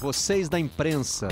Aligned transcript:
vocês 0.00 0.48
da 0.48 0.58
imprensa. 0.58 1.28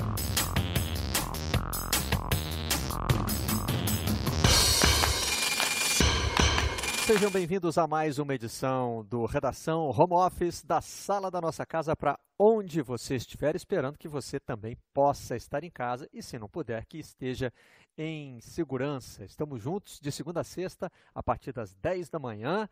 Sejam 7.07 7.31
bem-vindos 7.31 7.79
a 7.79 7.87
mais 7.87 8.19
uma 8.19 8.35
edição 8.35 9.07
do 9.09 9.25
Redação 9.25 9.89
Home 9.89 10.13
Office 10.13 10.63
da 10.63 10.83
sala 10.83 11.31
da 11.31 11.41
nossa 11.41 11.65
casa 11.65 11.97
para 11.97 12.19
onde 12.39 12.83
você 12.83 13.17
estiver, 13.17 13.57
esperando 13.57 13.97
que 13.97 14.07
você 14.07 14.39
também 14.39 14.77
possa 14.93 15.35
estar 15.35 15.65
em 15.65 15.71
casa 15.71 16.07
e, 16.13 16.23
se 16.23 16.39
não 16.39 16.47
puder, 16.47 16.85
que 16.85 16.99
esteja 16.99 17.51
em 17.97 18.39
segurança. 18.43 19.25
Estamos 19.25 19.63
juntos 19.63 19.99
de 19.99 20.13
segunda 20.13 20.43
a 20.43 20.45
sexta, 20.45 20.93
a 21.15 21.23
partir 21.23 21.53
das 21.53 21.73
10 21.73 22.11
da 22.11 22.19
manhã, 22.19 22.69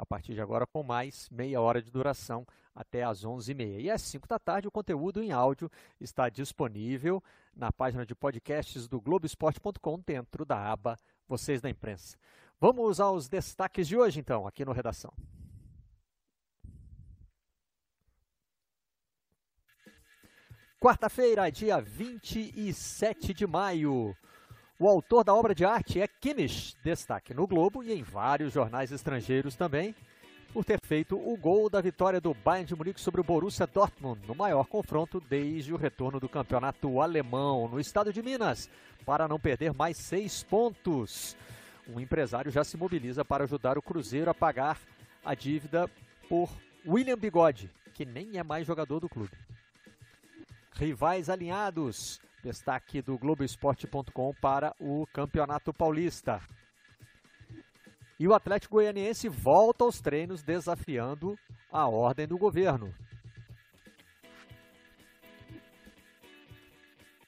a 0.00 0.06
partir 0.06 0.32
de 0.32 0.40
agora 0.40 0.66
com 0.66 0.82
mais 0.82 1.28
meia 1.28 1.60
hora 1.60 1.82
de 1.82 1.90
duração 1.90 2.46
até 2.74 3.02
às 3.02 3.22
11h30. 3.22 3.80
E 3.80 3.90
às 3.90 4.00
5 4.00 4.26
da 4.26 4.38
tarde, 4.38 4.66
o 4.66 4.70
conteúdo 4.70 5.22
em 5.22 5.30
áudio 5.30 5.70
está 6.00 6.30
disponível 6.30 7.22
na 7.54 7.70
página 7.70 8.06
de 8.06 8.14
podcasts 8.14 8.88
do 8.88 8.98
Globoesporte.com, 8.98 10.00
dentro 10.00 10.46
da 10.46 10.72
aba 10.72 10.98
Vocês 11.28 11.60
da 11.60 11.68
Imprensa. 11.68 12.16
Vamos 12.58 12.98
aos 12.98 13.28
destaques 13.28 13.86
de 13.86 13.94
hoje, 13.94 14.18
então, 14.18 14.46
aqui 14.46 14.64
no 14.64 14.72
Redação. 14.72 15.12
Quarta-feira, 20.80 21.52
dia 21.52 21.78
27 21.78 23.34
de 23.34 23.46
maio. 23.46 24.16
O 24.80 24.88
autor 24.88 25.22
da 25.22 25.34
obra 25.34 25.54
de 25.54 25.62
arte 25.62 26.00
é 26.00 26.08
Kimmich, 26.08 26.74
destaque 26.82 27.34
no 27.34 27.46
Globo 27.46 27.82
e 27.82 27.92
em 27.92 28.02
vários 28.02 28.54
jornais 28.54 28.90
estrangeiros 28.90 29.54
também, 29.54 29.94
por 30.54 30.64
ter 30.64 30.80
feito 30.82 31.18
o 31.18 31.36
gol 31.36 31.68
da 31.68 31.82
vitória 31.82 32.18
do 32.18 32.32
Bayern 32.32 32.66
de 32.66 32.74
Munique 32.74 32.98
sobre 32.98 33.20
o 33.20 33.24
Borussia 33.24 33.66
Dortmund, 33.66 34.26
no 34.26 34.34
maior 34.34 34.64
confronto 34.64 35.20
desde 35.20 35.74
o 35.74 35.76
retorno 35.76 36.18
do 36.18 36.30
campeonato 36.30 36.98
alemão 37.02 37.68
no 37.68 37.78
estado 37.78 38.10
de 38.10 38.22
Minas, 38.22 38.70
para 39.04 39.28
não 39.28 39.38
perder 39.38 39.74
mais 39.74 39.98
seis 39.98 40.42
pontos 40.42 41.36
um 41.86 42.00
empresário 42.00 42.50
já 42.50 42.64
se 42.64 42.78
mobiliza 42.78 43.22
para 43.22 43.44
ajudar 43.44 43.76
o 43.76 43.82
Cruzeiro 43.82 44.30
a 44.30 44.34
pagar 44.34 44.80
a 45.22 45.34
dívida 45.34 45.90
por 46.26 46.48
William 46.86 47.18
Bigode, 47.18 47.70
que 47.92 48.06
nem 48.06 48.38
é 48.38 48.42
mais 48.42 48.66
jogador 48.66 48.98
do 48.98 49.10
clube. 49.10 49.36
Rivais 50.72 51.28
alinhados. 51.28 52.18
Destaque 52.42 53.02
do 53.02 53.18
Globoesporte.com 53.18 54.34
para 54.40 54.74
o 54.80 55.06
Campeonato 55.12 55.72
Paulista. 55.72 56.40
E 58.18 58.26
o 58.26 58.34
Atlético 58.34 58.76
Goianiense 58.76 59.28
volta 59.28 59.84
aos 59.84 60.00
treinos 60.00 60.42
desafiando 60.42 61.38
a 61.70 61.86
ordem 61.88 62.26
do 62.26 62.36
governo. 62.36 62.94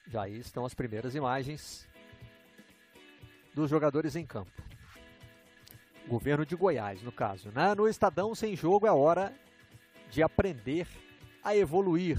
Já 0.09 0.25
aí 0.25 0.39
estão 0.39 0.67
as 0.67 0.75
primeiras 0.75 1.15
imagens 1.15 1.89
dos 3.55 3.71
jogadores 3.71 4.17
em 4.17 4.27
campo. 4.27 4.63
Governo 6.07 6.45
de 6.45 6.57
Goiás, 6.57 7.03
no 7.03 7.13
caso. 7.13 7.51
Né? 7.51 7.75
No 7.75 7.89
Estadão 7.89 8.35
Sem 8.35 8.55
Jogo 8.55 8.87
é 8.87 8.93
hora 8.93 9.35
de 10.11 10.23
aprender 10.23 10.87
a 11.43 11.57
evoluir. 11.57 12.19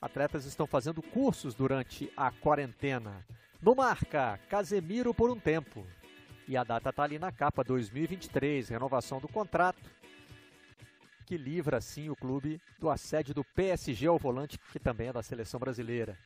Atletas 0.00 0.46
estão 0.46 0.66
fazendo 0.66 1.02
cursos 1.02 1.54
durante 1.54 2.10
a 2.16 2.30
quarentena. 2.30 3.26
No 3.60 3.74
Marca, 3.74 4.40
Casemiro 4.48 5.12
por 5.12 5.30
um 5.30 5.38
tempo. 5.38 5.86
E 6.48 6.56
a 6.56 6.64
data 6.64 6.88
está 6.88 7.02
ali 7.02 7.18
na 7.18 7.30
capa, 7.30 7.62
2023, 7.62 8.70
renovação 8.70 9.20
do 9.20 9.28
contrato, 9.28 9.90
que 11.26 11.36
livra 11.36 11.76
assim 11.76 12.08
o 12.08 12.16
clube 12.16 12.60
do 12.78 12.88
assédio 12.88 13.34
do 13.34 13.44
PSG 13.44 14.06
ao 14.06 14.18
volante, 14.18 14.58
que 14.72 14.80
também 14.80 15.08
é 15.08 15.12
da 15.12 15.22
seleção 15.22 15.60
brasileira. 15.60 16.18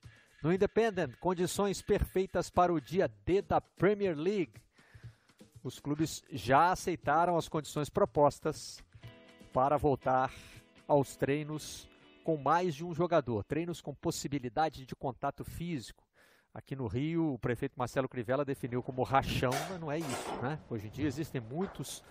No 0.42 0.52
Independent, 0.52 1.17
condições 1.17 1.83
perfeitas 1.83 2.48
para 2.48 2.73
o 2.73 2.80
dia 2.80 3.11
D 3.27 3.42
da 3.42 3.61
Premier 3.61 4.17
League. 4.17 4.55
Os 5.62 5.80
clubes 5.80 6.23
já 6.30 6.70
aceitaram 6.70 7.36
as 7.36 7.48
condições 7.48 7.91
propostas 7.91 8.83
para 9.52 9.77
voltar 9.77 10.33
aos 10.86 11.17
treinos 11.17 11.89
com 12.24 12.39
mais 12.39 12.74
de 12.74 12.85
um 12.85 12.95
jogador, 12.95 13.45
treinos 13.45 13.83
com 13.83 13.95
possibilidade 13.95 14.86
de 14.86 14.96
contato 14.96 15.45
físico. 15.45 16.02
Aqui 16.55 16.74
no 16.74 16.86
Rio, 16.86 17.35
o 17.35 17.39
prefeito 17.39 17.74
Marcelo 17.77 18.08
Crivella 18.08 18.45
definiu 18.45 18.83
como 18.83 19.02
rachão, 19.02 19.51
mas 19.68 19.79
não 19.79 19.92
é 19.92 19.98
isso, 19.98 20.35
né? 20.40 20.58
Hoje 20.70 20.86
em 20.86 20.90
dia 20.90 21.07
existem 21.07 21.40
muitos 21.40 22.02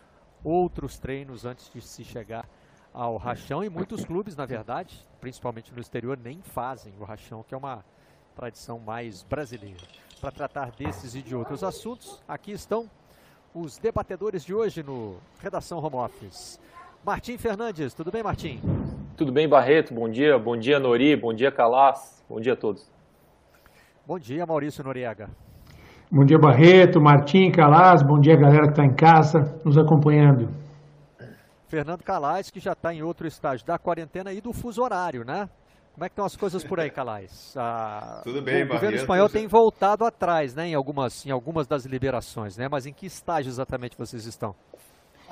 outros 0.44 1.00
treinos 1.00 1.46
antes 1.46 1.72
de 1.74 1.82
se 1.82 2.04
chegar 2.04 2.48
ao 2.94 3.18
rachão 3.18 3.64
e 3.64 3.70
muitos 3.70 4.06
clubes, 4.06 4.36
na 4.36 4.46
verdade, 4.46 5.04
principalmente 5.20 5.74
no 5.74 5.82
exterior, 5.82 6.16
nem 6.16 6.44
fazem 6.44 6.94
o 7.00 7.04
rachão, 7.04 7.42
que 7.42 7.56
é 7.56 7.58
uma 7.58 7.84
tradição 8.36 8.78
mais 8.78 9.24
brasileira. 9.24 9.82
Para 10.22 10.32
tratar 10.32 10.72
desses 10.72 11.16
e 11.16 11.24
de 11.24 11.36
outros 11.36 11.64
assuntos, 11.64 12.22
aqui 12.28 12.52
estão 12.52 12.90
os 13.54 13.80
debatedores 13.80 14.44
de 14.46 14.54
hoje 14.54 14.84
no 14.84 15.18
Redação 15.40 15.80
Home 15.80 15.96
Office. 15.96 16.60
Martim 17.06 17.38
Fernandes, 17.38 17.94
tudo 17.94 18.12
bem, 18.12 18.24
Martim? 18.24 18.62
Tudo 19.18 19.32
bem, 19.32 19.48
Barreto? 19.48 19.94
Bom 19.94 20.10
dia. 20.10 20.40
Bom 20.40 20.56
dia, 20.58 20.80
Nori. 20.80 21.16
Bom 21.18 21.34
dia, 21.34 21.52
Calas. 21.52 22.24
Bom 22.30 22.40
dia 22.40 22.54
a 22.54 22.56
todos. 22.56 22.90
Bom 24.08 24.18
dia, 24.18 24.46
Maurício 24.46 24.84
Noriega. 24.84 25.30
Bom 26.10 26.24
dia, 26.24 26.40
Barreto, 26.40 27.02
Martim, 27.02 27.52
Calas. 27.52 28.02
Bom 28.04 28.20
dia, 28.20 28.38
galera 28.38 28.64
que 28.64 28.70
está 28.70 28.86
em 28.86 28.96
casa 28.96 29.60
nos 29.66 29.78
acompanhando. 29.78 30.50
Fernando 31.68 32.04
Calais, 32.04 32.50
que 32.50 32.60
já 32.60 32.72
está 32.72 32.94
em 32.94 33.02
outro 33.02 33.28
estágio 33.28 33.66
da 33.66 33.78
quarentena 33.78 34.32
e 34.32 34.40
do 34.40 34.54
fuso 34.54 34.82
horário, 34.82 35.26
né? 35.26 35.50
Como 35.94 36.06
é 36.06 36.10
que 36.10 36.14
estão 36.14 36.26
as 36.26 36.38
coisas 36.38 36.64
por 36.64 36.80
aí, 36.80 36.90
Calais? 36.90 37.54
Ah, 37.60 38.22
Tudo 38.24 38.42
bem, 38.42 38.64
O 38.64 38.68
governo 38.68 38.96
espanhol 38.96 39.28
tem 39.28 39.46
voltado 39.48 40.06
atrás, 40.06 40.56
né, 40.56 40.68
em 40.68 40.74
algumas, 40.74 41.26
em 41.26 41.32
algumas 41.32 41.68
das 41.68 41.86
liberações, 41.86 42.56
né? 42.58 42.68
Mas 42.70 42.86
em 42.86 42.94
que 42.94 43.06
estágio 43.06 43.50
exatamente 43.50 43.98
vocês 43.98 44.26
estão? 44.26 44.56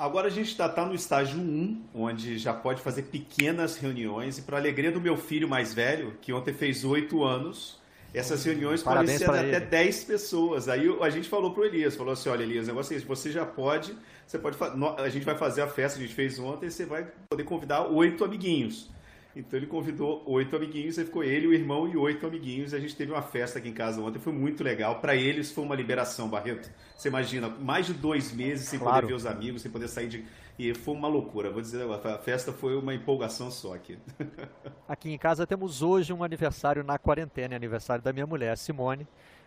Agora 0.02 0.26
a 0.26 0.30
gente 0.30 0.48
está 0.48 0.68
tá 0.68 0.84
no 0.84 0.96
estágio 0.96 1.38
1, 1.38 1.80
onde 1.94 2.36
já 2.36 2.52
pode 2.52 2.82
fazer 2.82 3.02
pequenas 3.02 3.76
reuniões. 3.76 4.36
E 4.36 4.42
para 4.42 4.56
alegria 4.56 4.90
do 4.90 5.00
meu 5.00 5.16
filho 5.16 5.48
mais 5.48 5.72
velho, 5.72 6.14
que 6.20 6.32
ontem 6.32 6.52
fez 6.52 6.84
8 6.84 7.22
anos, 7.22 7.80
essas 8.12 8.42
reuniões 8.44 8.82
Parabéns 8.82 9.22
podem 9.22 9.42
ser 9.42 9.46
até 9.46 9.58
ele. 9.58 9.66
10 9.66 10.02
pessoas. 10.02 10.68
Aí 10.68 10.92
a 11.00 11.08
gente 11.08 11.28
falou 11.28 11.54
para 11.54 11.62
o 11.62 11.64
Elias, 11.64 11.94
falou 11.94 12.14
assim, 12.14 12.28
olha 12.28 12.42
Elias, 12.42 12.64
o 12.64 12.70
negócio 12.70 12.94
é 12.94 12.96
esse, 12.96 13.06
você 13.06 13.30
já 13.30 13.46
pode, 13.46 13.94
você 14.26 14.40
pode, 14.40 14.56
a 14.98 15.08
gente 15.08 15.24
vai 15.24 15.38
fazer 15.38 15.62
a 15.62 15.68
festa 15.68 15.98
que 15.98 16.04
a 16.04 16.06
gente 16.08 16.16
fez 16.16 16.36
ontem, 16.36 16.68
você 16.68 16.84
vai 16.84 17.06
poder 17.30 17.44
convidar 17.44 17.82
oito 17.86 18.24
amiguinhos. 18.24 18.90
Então 19.34 19.58
ele 19.58 19.66
convidou 19.66 20.22
oito 20.26 20.54
amiguinhos, 20.54 20.98
aí 20.98 21.04
ficou 21.06 21.24
ele, 21.24 21.46
o 21.46 21.54
irmão 21.54 21.88
e 21.88 21.96
oito 21.96 22.26
amiguinhos. 22.26 22.74
A 22.74 22.78
gente 22.78 22.94
teve 22.94 23.12
uma 23.12 23.22
festa 23.22 23.58
aqui 23.58 23.68
em 23.68 23.72
casa 23.72 24.00
ontem, 24.00 24.18
foi 24.18 24.32
muito 24.32 24.62
legal. 24.62 25.00
Para 25.00 25.16
eles 25.16 25.50
foi 25.50 25.64
uma 25.64 25.74
liberação, 25.74 26.28
Barreto. 26.28 26.70
Você 26.96 27.08
imagina, 27.08 27.48
mais 27.48 27.86
de 27.86 27.94
dois 27.94 28.32
meses 28.32 28.68
sem 28.68 28.78
claro. 28.78 28.96
poder 28.96 29.06
ver 29.08 29.14
os 29.14 29.26
amigos, 29.26 29.62
sem 29.62 29.70
poder 29.70 29.88
sair 29.88 30.08
de. 30.08 30.24
E 30.58 30.74
foi 30.74 30.94
uma 30.94 31.08
loucura, 31.08 31.50
vou 31.50 31.62
dizer 31.62 31.82
agora. 31.82 32.14
A 32.14 32.18
festa 32.18 32.52
foi 32.52 32.76
uma 32.76 32.94
empolgação 32.94 33.50
só 33.50 33.74
aqui. 33.74 33.98
Aqui 34.86 35.10
em 35.10 35.18
casa 35.18 35.46
temos 35.46 35.80
hoje 35.80 36.12
um 36.12 36.22
aniversário 36.22 36.84
na 36.84 36.98
quarentena, 36.98 37.56
aniversário 37.56 38.04
da 38.04 38.12
minha 38.12 38.26
mulher, 38.26 38.58
Simone. 38.58 39.06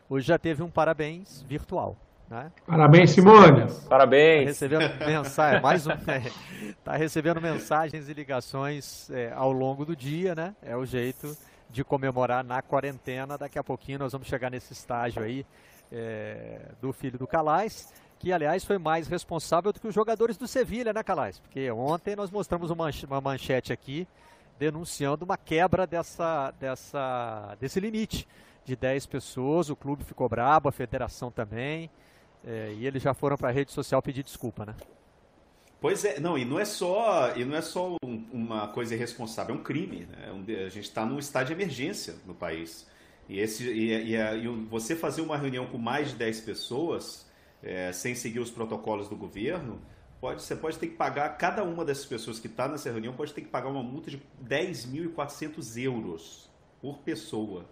Hoje 0.10 0.28
já 0.28 0.40
teve 0.40 0.64
um 0.64 0.70
parabéns 0.70 1.44
virtual. 1.44 1.96
Né? 2.30 2.52
Parabéns, 2.66 3.12
Simone. 3.12 3.68
Parabéns. 3.88 4.46
Tá 4.46 4.50
recebendo 4.50 5.06
mensagem, 5.06 5.62
mais 5.62 5.86
um. 5.86 5.92
É, 5.92 6.32
tá 6.84 6.96
recebendo 6.96 7.42
mensagens 7.42 8.10
e 8.10 8.14
ligações 8.14 9.10
é, 9.12 9.32
ao 9.34 9.52
longo 9.52 9.86
do 9.86 9.96
dia, 9.96 10.34
né? 10.34 10.56
É 10.64 10.76
o 10.76 10.86
jeito 10.86 11.38
de 11.70 11.84
comemorar 11.84 12.44
na 12.44 12.62
quarentena. 12.62 13.38
Daqui 13.38 13.60
a 13.60 13.64
pouquinho 13.64 14.00
nós 14.00 14.12
vamos 14.12 14.28
chegar 14.28 14.50
nesse 14.50 14.74
estágio 14.74 15.22
aí 15.22 15.46
é, 15.92 16.72
do 16.82 16.92
filho 16.92 17.18
do 17.18 17.28
Calais, 17.28 17.94
que 18.18 18.34
aliás 18.34 18.64
foi 18.64 18.78
mais 18.78 19.08
responsável 19.08 19.72
do 19.72 19.80
que 19.80 19.88
os 19.88 19.94
jogadores 19.94 20.38
do 20.38 20.48
Sevilha, 20.48 20.94
né, 20.94 21.04
Calais? 21.04 21.40
Porque 21.40 21.70
ontem 21.72 22.16
nós 22.16 22.32
mostramos 22.32 22.72
uma 22.72 23.22
manchete 23.22 23.72
aqui 23.72 24.08
denunciando 24.58 25.26
uma 25.26 25.38
quebra 25.38 25.86
dessa, 25.86 26.52
dessa, 26.60 27.56
desse 27.60 27.80
limite 27.80 28.28
de 28.64 28.76
10 28.76 29.06
pessoas. 29.06 29.70
O 29.70 29.76
clube 29.76 30.04
ficou 30.04 30.28
brabo, 30.28 30.70
a 30.70 30.72
federação 30.72 31.30
também. 31.30 31.90
É, 32.46 32.74
e 32.78 32.86
eles 32.86 33.02
já 33.02 33.14
foram 33.14 33.36
para 33.36 33.50
a 33.50 33.52
rede 33.52 33.72
social 33.72 34.02
pedir 34.02 34.24
desculpa, 34.24 34.66
né? 34.66 34.76
Pois 35.82 36.06
é, 36.06 36.20
não, 36.20 36.38
e 36.38 36.46
não 36.46 36.60
é 36.60 36.66
só, 36.66 37.36
e 37.36 37.44
não 37.44 37.56
é 37.56 37.62
só 37.62 37.96
um, 38.04 38.24
uma 38.32 38.68
coisa 38.68 38.96
irresponsável, 38.96 39.56
é 39.56 39.58
um 39.58 39.64
crime. 39.64 40.08
Né? 40.10 40.32
É 40.48 40.66
a 40.66 40.70
gente 40.70 40.86
está 40.86 41.06
num 41.06 41.20
estado 41.20 41.48
de 41.48 41.54
emergência 41.54 42.16
no 42.26 42.34
país. 42.34 42.88
E, 43.28 43.40
esse, 43.40 43.64
e, 43.64 43.92
e, 43.92 44.16
e, 44.16 44.48
você 44.70 44.96
fazer 44.96 45.22
uma 45.22 45.38
reunião 45.38 45.66
com 45.66 45.78
mais 45.78 46.10
de 46.10 46.16
10 46.16 46.42
pessoas, 46.42 47.28
é, 47.64 47.92
sem 47.92 48.14
seguir 48.14 48.40
os 48.40 48.52
protocolos 48.52 49.10
do 49.10 49.16
governo, 49.16 49.82
pode, 50.22 50.42
você 50.44 50.56
pode 50.56 50.78
ter 50.78 50.88
que 50.88 50.96
pagar, 50.96 51.30
cada 51.38 51.64
uma 51.64 51.84
dessas 51.84 52.06
pessoas 52.06 52.40
que 52.40 52.48
está 52.48 52.68
nessa 52.68 52.92
reunião 52.92 53.14
pode 53.14 53.34
ter 53.34 53.42
que 53.42 53.48
pagar 53.48 53.70
uma 53.70 53.84
multa 53.84 54.12
de 54.12 54.22
10.400 54.48 55.84
euros 55.84 56.50
por 56.82 57.00
pessoa. 57.00 57.66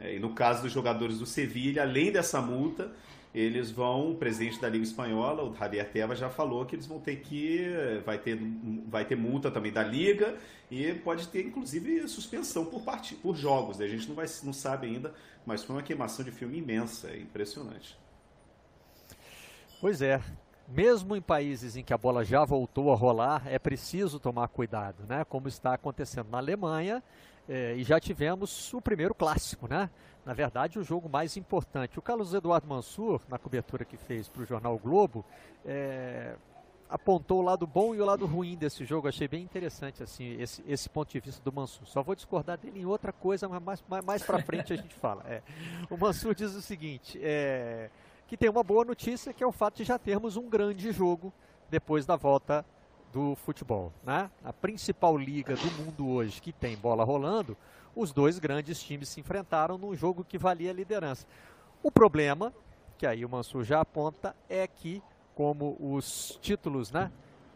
É, 0.00 0.16
e 0.16 0.18
no 0.18 0.34
caso 0.34 0.62
dos 0.62 0.72
jogadores 0.72 1.18
do 1.18 1.26
Sevilha, 1.26 1.82
além 1.82 2.10
dessa 2.10 2.40
multa, 2.40 2.90
eles 3.34 3.70
vão, 3.70 4.12
o 4.12 4.14
presidente 4.14 4.60
da 4.60 4.68
Liga 4.68 4.84
Espanhola, 4.84 5.42
o 5.42 5.54
Javier 5.56 5.90
Tebas, 5.90 6.20
já 6.20 6.30
falou 6.30 6.64
que 6.64 6.76
eles 6.76 6.86
vão 6.86 7.00
ter 7.00 7.16
que, 7.16 7.66
vai 8.06 8.16
ter, 8.16 8.38
vai 8.86 9.04
ter 9.04 9.16
multa 9.16 9.50
também 9.50 9.72
da 9.72 9.82
Liga 9.82 10.36
e 10.70 10.94
pode 10.94 11.26
ter, 11.26 11.44
inclusive, 11.44 12.06
suspensão 12.06 12.64
por, 12.64 12.82
part... 12.82 13.12
por 13.16 13.34
jogos. 13.34 13.78
Né? 13.78 13.86
A 13.86 13.88
gente 13.88 14.06
não, 14.08 14.14
vai, 14.14 14.26
não 14.44 14.52
sabe 14.52 14.86
ainda, 14.86 15.12
mas 15.44 15.64
foi 15.64 15.74
uma 15.74 15.82
queimação 15.82 16.24
de 16.24 16.30
filme 16.30 16.58
imensa, 16.58 17.08
é 17.08 17.18
impressionante. 17.18 17.98
Pois 19.80 20.00
é, 20.00 20.22
mesmo 20.68 21.16
em 21.16 21.20
países 21.20 21.76
em 21.76 21.82
que 21.82 21.92
a 21.92 21.98
bola 21.98 22.24
já 22.24 22.44
voltou 22.44 22.92
a 22.92 22.96
rolar, 22.96 23.42
é 23.46 23.58
preciso 23.58 24.20
tomar 24.20 24.46
cuidado, 24.46 25.04
né? 25.08 25.24
Como 25.24 25.48
está 25.48 25.74
acontecendo 25.74 26.30
na 26.30 26.38
Alemanha, 26.38 27.02
é, 27.48 27.74
e 27.74 27.82
já 27.82 27.98
tivemos 27.98 28.72
o 28.72 28.80
primeiro 28.80 29.14
clássico, 29.14 29.68
né? 29.68 29.90
Na 30.24 30.32
verdade, 30.32 30.78
o 30.78 30.84
jogo 30.84 31.08
mais 31.08 31.36
importante. 31.36 31.98
O 31.98 32.02
Carlos 32.02 32.32
Eduardo 32.32 32.66
Mansur, 32.66 33.20
na 33.28 33.38
cobertura 33.38 33.84
que 33.84 33.96
fez 33.96 34.28
para 34.28 34.42
o 34.42 34.46
jornal 34.46 34.78
Globo, 34.78 35.24
é, 35.64 36.34
apontou 36.88 37.40
o 37.40 37.42
lado 37.42 37.66
bom 37.66 37.94
e 37.94 38.00
o 38.00 38.04
lado 38.04 38.24
ruim 38.24 38.56
desse 38.56 38.84
jogo. 38.84 39.06
Achei 39.06 39.28
bem 39.28 39.42
interessante 39.42 40.02
assim 40.02 40.40
esse, 40.40 40.64
esse 40.66 40.88
ponto 40.88 41.10
de 41.10 41.20
vista 41.20 41.42
do 41.42 41.52
Mansur. 41.52 41.86
Só 41.86 42.02
vou 42.02 42.14
discordar 42.14 42.56
dele 42.56 42.80
em 42.80 42.86
outra 42.86 43.12
coisa, 43.12 43.48
mas 43.48 43.62
mais, 43.62 43.84
mais, 43.88 44.04
mais 44.04 44.22
para 44.22 44.42
frente 44.42 44.72
a 44.72 44.76
gente 44.76 44.94
fala. 44.94 45.22
É. 45.26 45.42
O 45.90 45.96
Mansur 45.96 46.34
diz 46.34 46.54
o 46.54 46.62
seguinte: 46.62 47.18
é, 47.22 47.90
que 48.26 48.36
tem 48.36 48.48
uma 48.48 48.62
boa 48.62 48.84
notícia, 48.84 49.32
que 49.32 49.44
é 49.44 49.46
o 49.46 49.52
fato 49.52 49.76
de 49.76 49.84
já 49.84 49.98
termos 49.98 50.36
um 50.36 50.48
grande 50.48 50.90
jogo 50.90 51.32
depois 51.68 52.06
da 52.06 52.16
volta 52.16 52.64
do 53.14 53.36
futebol. 53.36 53.92
Né? 54.02 54.28
A 54.44 54.52
principal 54.52 55.16
liga 55.16 55.54
do 55.54 55.70
mundo 55.80 56.08
hoje 56.08 56.42
que 56.42 56.52
tem 56.52 56.76
bola 56.76 57.04
rolando, 57.04 57.56
os 57.94 58.12
dois 58.12 58.40
grandes 58.40 58.82
times 58.82 59.08
se 59.08 59.20
enfrentaram 59.20 59.78
num 59.78 59.94
jogo 59.94 60.24
que 60.24 60.36
valia 60.36 60.70
a 60.70 60.74
liderança. 60.74 61.24
O 61.80 61.92
problema, 61.92 62.52
que 62.98 63.06
aí 63.06 63.24
o 63.24 63.28
Mansur 63.28 63.62
já 63.62 63.80
aponta, 63.80 64.34
é 64.48 64.66
que 64.66 65.00
como 65.32 65.76
os 65.78 66.38
títulos 66.42 66.90
né, 66.90 67.10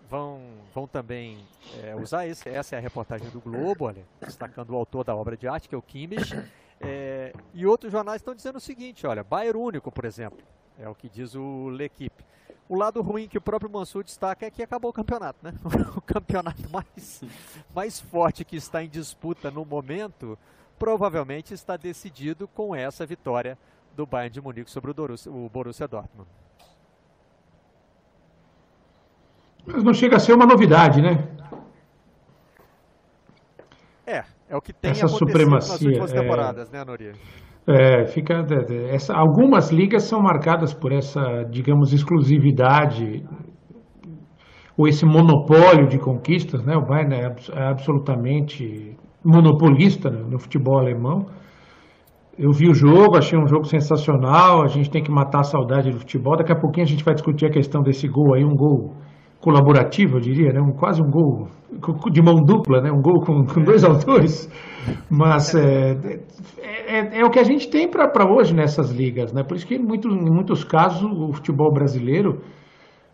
vão, 0.08 0.40
vão 0.72 0.86
também 0.86 1.44
é, 1.82 1.96
usar 1.96 2.26
esse, 2.26 2.48
essa 2.48 2.76
é 2.76 2.78
a 2.78 2.80
reportagem 2.80 3.28
do 3.30 3.40
Globo, 3.40 3.86
olha, 3.86 4.04
destacando 4.20 4.70
o 4.70 4.76
autor 4.76 5.02
da 5.02 5.14
obra 5.14 5.36
de 5.36 5.48
arte, 5.48 5.68
que 5.68 5.74
é 5.74 5.78
o 5.78 5.82
Kimmich, 5.82 6.34
é, 6.80 7.32
e 7.52 7.66
outros 7.66 7.90
jornais 7.90 8.20
estão 8.20 8.34
dizendo 8.34 8.56
o 8.56 8.60
seguinte, 8.60 9.04
olha, 9.08 9.24
Bayern 9.24 9.58
único, 9.58 9.90
por 9.90 10.04
exemplo, 10.04 10.38
é 10.78 10.88
o 10.88 10.94
que 10.94 11.08
diz 11.08 11.34
o 11.34 11.68
L'Equipe. 11.68 12.24
O 12.68 12.76
lado 12.76 13.00
ruim 13.00 13.26
que 13.26 13.38
o 13.38 13.40
próprio 13.40 13.70
Mansur 13.70 14.04
destaca 14.04 14.46
é 14.46 14.50
que 14.50 14.62
acabou 14.62 14.90
o 14.90 14.92
campeonato, 14.92 15.38
né? 15.42 15.54
O 15.96 16.00
campeonato 16.00 16.68
mais, 16.70 17.22
mais 17.74 17.98
forte 18.00 18.44
que 18.44 18.56
está 18.56 18.82
em 18.82 18.88
disputa 18.88 19.50
no 19.50 19.64
momento 19.64 20.38
provavelmente 20.78 21.52
está 21.52 21.76
decidido 21.76 22.46
com 22.46 22.74
essa 22.74 23.04
vitória 23.04 23.58
do 23.96 24.06
Bayern 24.06 24.32
de 24.32 24.40
Munique 24.40 24.70
sobre 24.70 24.90
o, 24.90 24.94
Borussia, 24.94 25.32
o 25.32 25.48
Borussia 25.48 25.88
Dortmund. 25.88 26.28
Mas 29.66 29.82
não 29.82 29.92
chega 29.92 30.16
a 30.16 30.20
ser 30.20 30.34
uma 30.34 30.46
novidade, 30.46 31.02
né? 31.02 31.28
É, 34.06 34.24
é 34.48 34.56
o 34.56 34.62
que 34.62 34.72
tem 34.72 34.92
essa 34.92 35.08
supremacia, 35.08 35.72
nas 35.72 35.82
últimas 35.82 36.12
é... 36.12 36.20
temporadas, 36.20 36.70
né, 36.70 36.84
Noria? 36.84 37.14
É, 37.70 38.06
fica, 38.06 38.46
essa, 38.90 39.14
algumas 39.14 39.70
ligas 39.70 40.04
são 40.04 40.22
marcadas 40.22 40.72
por 40.72 40.90
essa, 40.90 41.44
digamos, 41.50 41.92
exclusividade 41.92 43.22
ou 44.74 44.88
esse 44.88 45.04
monopólio 45.04 45.86
de 45.86 45.98
conquistas, 45.98 46.64
né? 46.64 46.74
O 46.76 46.86
Bayern 46.86 47.14
é, 47.14 47.34
é 47.60 47.68
absolutamente 47.68 48.96
monopolista 49.22 50.08
né, 50.08 50.22
no 50.26 50.38
futebol 50.38 50.78
alemão. 50.78 51.26
Eu 52.38 52.52
vi 52.52 52.70
o 52.70 52.74
jogo, 52.74 53.18
achei 53.18 53.36
um 53.36 53.46
jogo 53.46 53.64
sensacional. 53.64 54.62
A 54.62 54.68
gente 54.68 54.88
tem 54.88 55.02
que 55.02 55.10
matar 55.10 55.40
a 55.40 55.44
saudade 55.44 55.90
do 55.90 55.98
futebol. 55.98 56.36
Daqui 56.36 56.52
a 56.52 56.58
pouquinho 56.58 56.86
a 56.86 56.88
gente 56.88 57.04
vai 57.04 57.12
discutir 57.12 57.46
a 57.46 57.50
questão 57.50 57.82
desse 57.82 58.08
gol 58.08 58.34
aí, 58.34 58.44
um 58.44 58.54
gol 58.54 58.94
colaborativo, 59.40 60.16
eu 60.16 60.20
diria, 60.20 60.52
né? 60.52 60.60
Um, 60.60 60.72
quase 60.72 61.02
um 61.02 61.10
gol 61.10 61.48
de 62.10 62.22
mão 62.22 62.36
dupla, 62.44 62.80
né? 62.80 62.90
Um 62.90 63.02
gol 63.02 63.20
com, 63.20 63.44
com 63.44 63.62
dois 63.62 63.82
autores. 63.84 64.48
Mas 65.10 65.54
é, 65.54 65.92
é, 66.62 66.77
é, 66.88 67.24
o 67.24 67.30
que 67.30 67.38
a 67.38 67.44
gente 67.44 67.68
tem 67.68 67.88
para 67.88 68.08
hoje 68.30 68.54
nessas 68.54 68.90
ligas, 68.90 69.32
né? 69.32 69.42
Por 69.42 69.56
isso 69.56 69.66
que 69.66 69.74
em 69.74 69.82
muitos, 69.82 70.12
em 70.12 70.30
muitos 70.30 70.64
casos 70.64 71.02
o 71.02 71.32
futebol 71.32 71.72
brasileiro, 71.72 72.40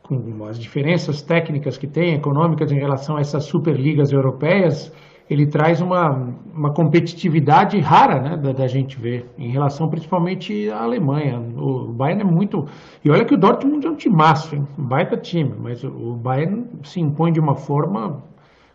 com 0.03 0.45
as 0.45 0.59
diferenças 0.59 1.23
técnicas 1.23 1.79
que 1.79 1.87
tem, 1.87 2.15
econômicas 2.15 2.71
em 2.71 2.79
relação 2.79 3.17
a 3.17 3.21
essas 3.21 3.45
superligas 3.45 4.13
europeias, 4.13 4.93
ele 5.29 5.47
traz 5.47 5.81
uma, 5.81 6.11
uma 6.55 6.73
competitividade 6.75 7.81
rara 7.81 8.21
né, 8.21 8.37
da, 8.37 8.53
da, 8.53 8.67
gente 8.67 9.01
ver, 9.01 9.27
em 9.39 9.51
relação 9.51 9.89
principalmente 9.89 10.69
à 10.71 10.83
Alemanha. 10.83 11.39
O 11.57 11.93
Bayern 11.93 12.23
é 12.23 12.25
muito. 12.25 12.67
E 13.03 13.11
olha 13.11 13.25
que 13.25 13.35
o 13.35 13.39
Dortmund 13.39 13.87
é 13.87 13.91
um 13.91 13.97
timaço, 13.97 14.55
hein? 14.55 14.67
um 14.79 14.87
baita 14.87 15.17
time, 15.17 15.55
mas 15.59 15.83
o 15.83 16.17
Bayern 16.17 16.69
se 16.83 17.01
impõe 17.01 17.33
de 17.33 17.41
uma 17.41 17.55
forma 17.55 18.23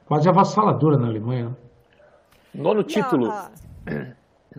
quase 0.07 0.27
avassaladora 0.27 0.97
na 0.97 1.07
Alemanha. 1.07 1.55
Nono 2.55 2.83
título. 2.83 3.27
Ah, 3.29 3.51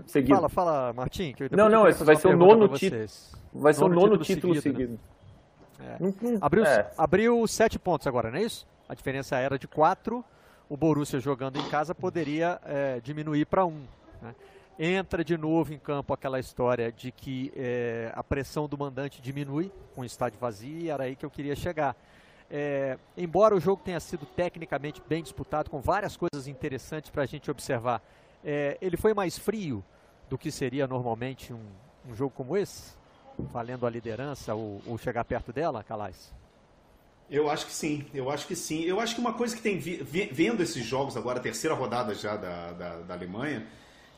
seguido. 0.06 0.34
Fala, 0.34 0.48
fala, 0.48 0.92
Martim. 0.92 1.34
não, 1.50 1.68
não, 1.68 1.88
esse 1.88 2.02
vai 2.04 2.16
ser 2.16 2.28
o 2.28 2.36
nono 2.36 2.68
título. 2.68 3.06
Vai 3.52 3.74
ser 3.74 3.84
o 3.84 3.88
nono 3.88 4.18
título, 4.18 4.54
título 4.54 4.60
seguido. 4.60 4.92
Né? 4.92 5.98
É. 6.00 6.38
Abriu, 6.40 6.64
é. 6.64 6.90
abriu 6.96 7.46
sete 7.46 7.78
pontos 7.78 8.06
agora, 8.06 8.30
não 8.30 8.38
é 8.38 8.42
isso? 8.42 8.66
A 8.88 8.94
diferença 8.94 9.36
era 9.36 9.58
de 9.58 9.66
quatro. 9.66 10.24
O 10.68 10.76
Borussia 10.76 11.18
jogando 11.18 11.58
em 11.58 11.68
casa 11.68 11.94
poderia 11.94 12.60
é, 12.64 13.00
diminuir 13.00 13.46
para 13.46 13.64
um. 13.64 13.82
Né? 14.22 14.34
Entra 14.78 15.24
de 15.24 15.36
novo 15.36 15.74
em 15.74 15.78
campo 15.78 16.14
aquela 16.14 16.38
história 16.38 16.92
de 16.92 17.10
que 17.10 17.52
é, 17.56 18.12
a 18.14 18.22
pressão 18.22 18.68
do 18.68 18.78
mandante 18.78 19.20
diminui 19.20 19.70
com 19.94 20.02
o 20.02 20.04
estádio 20.04 20.38
vazio, 20.38 20.78
e 20.78 20.90
era 20.90 21.04
aí 21.04 21.16
que 21.16 21.26
eu 21.26 21.30
queria 21.30 21.56
chegar. 21.56 21.96
É, 22.50 22.98
embora 23.16 23.54
o 23.54 23.60
jogo 23.60 23.82
tenha 23.84 24.00
sido 24.00 24.26
tecnicamente 24.26 25.02
bem 25.08 25.22
disputado, 25.22 25.70
com 25.70 25.80
várias 25.80 26.16
coisas 26.16 26.48
interessantes 26.48 27.10
para 27.10 27.22
a 27.22 27.26
gente 27.26 27.50
observar, 27.50 28.02
é, 28.44 28.78
ele 28.80 28.96
foi 28.96 29.14
mais 29.14 29.38
frio 29.38 29.84
do 30.28 30.38
que 30.38 30.50
seria 30.50 30.86
normalmente 30.86 31.52
um, 31.52 31.64
um 32.08 32.14
jogo 32.14 32.32
como 32.34 32.56
esse? 32.56 32.94
Valendo 33.38 33.86
a 33.86 33.90
liderança 33.90 34.54
ou, 34.54 34.82
ou, 34.86 34.98
chegar 34.98 35.24
perto 35.24 35.52
dela, 35.52 35.82
Calais? 35.82 36.32
Eu 37.30 37.48
acho 37.48 37.66
que 37.66 37.72
sim, 37.72 38.06
eu 38.12 38.30
acho 38.30 38.46
que 38.46 38.56
sim. 38.56 38.82
Eu 38.82 39.00
acho 39.00 39.14
que 39.14 39.20
uma 39.20 39.32
coisa 39.32 39.54
que 39.56 39.62
tem 39.62 39.78
vi, 39.78 40.02
vendo 40.32 40.62
esses 40.62 40.84
jogos 40.84 41.16
agora, 41.16 41.38
a 41.38 41.42
terceira 41.42 41.74
rodada 41.74 42.14
já 42.14 42.36
da, 42.36 42.72
da, 42.72 42.96
da 43.00 43.14
Alemanha, 43.14 43.66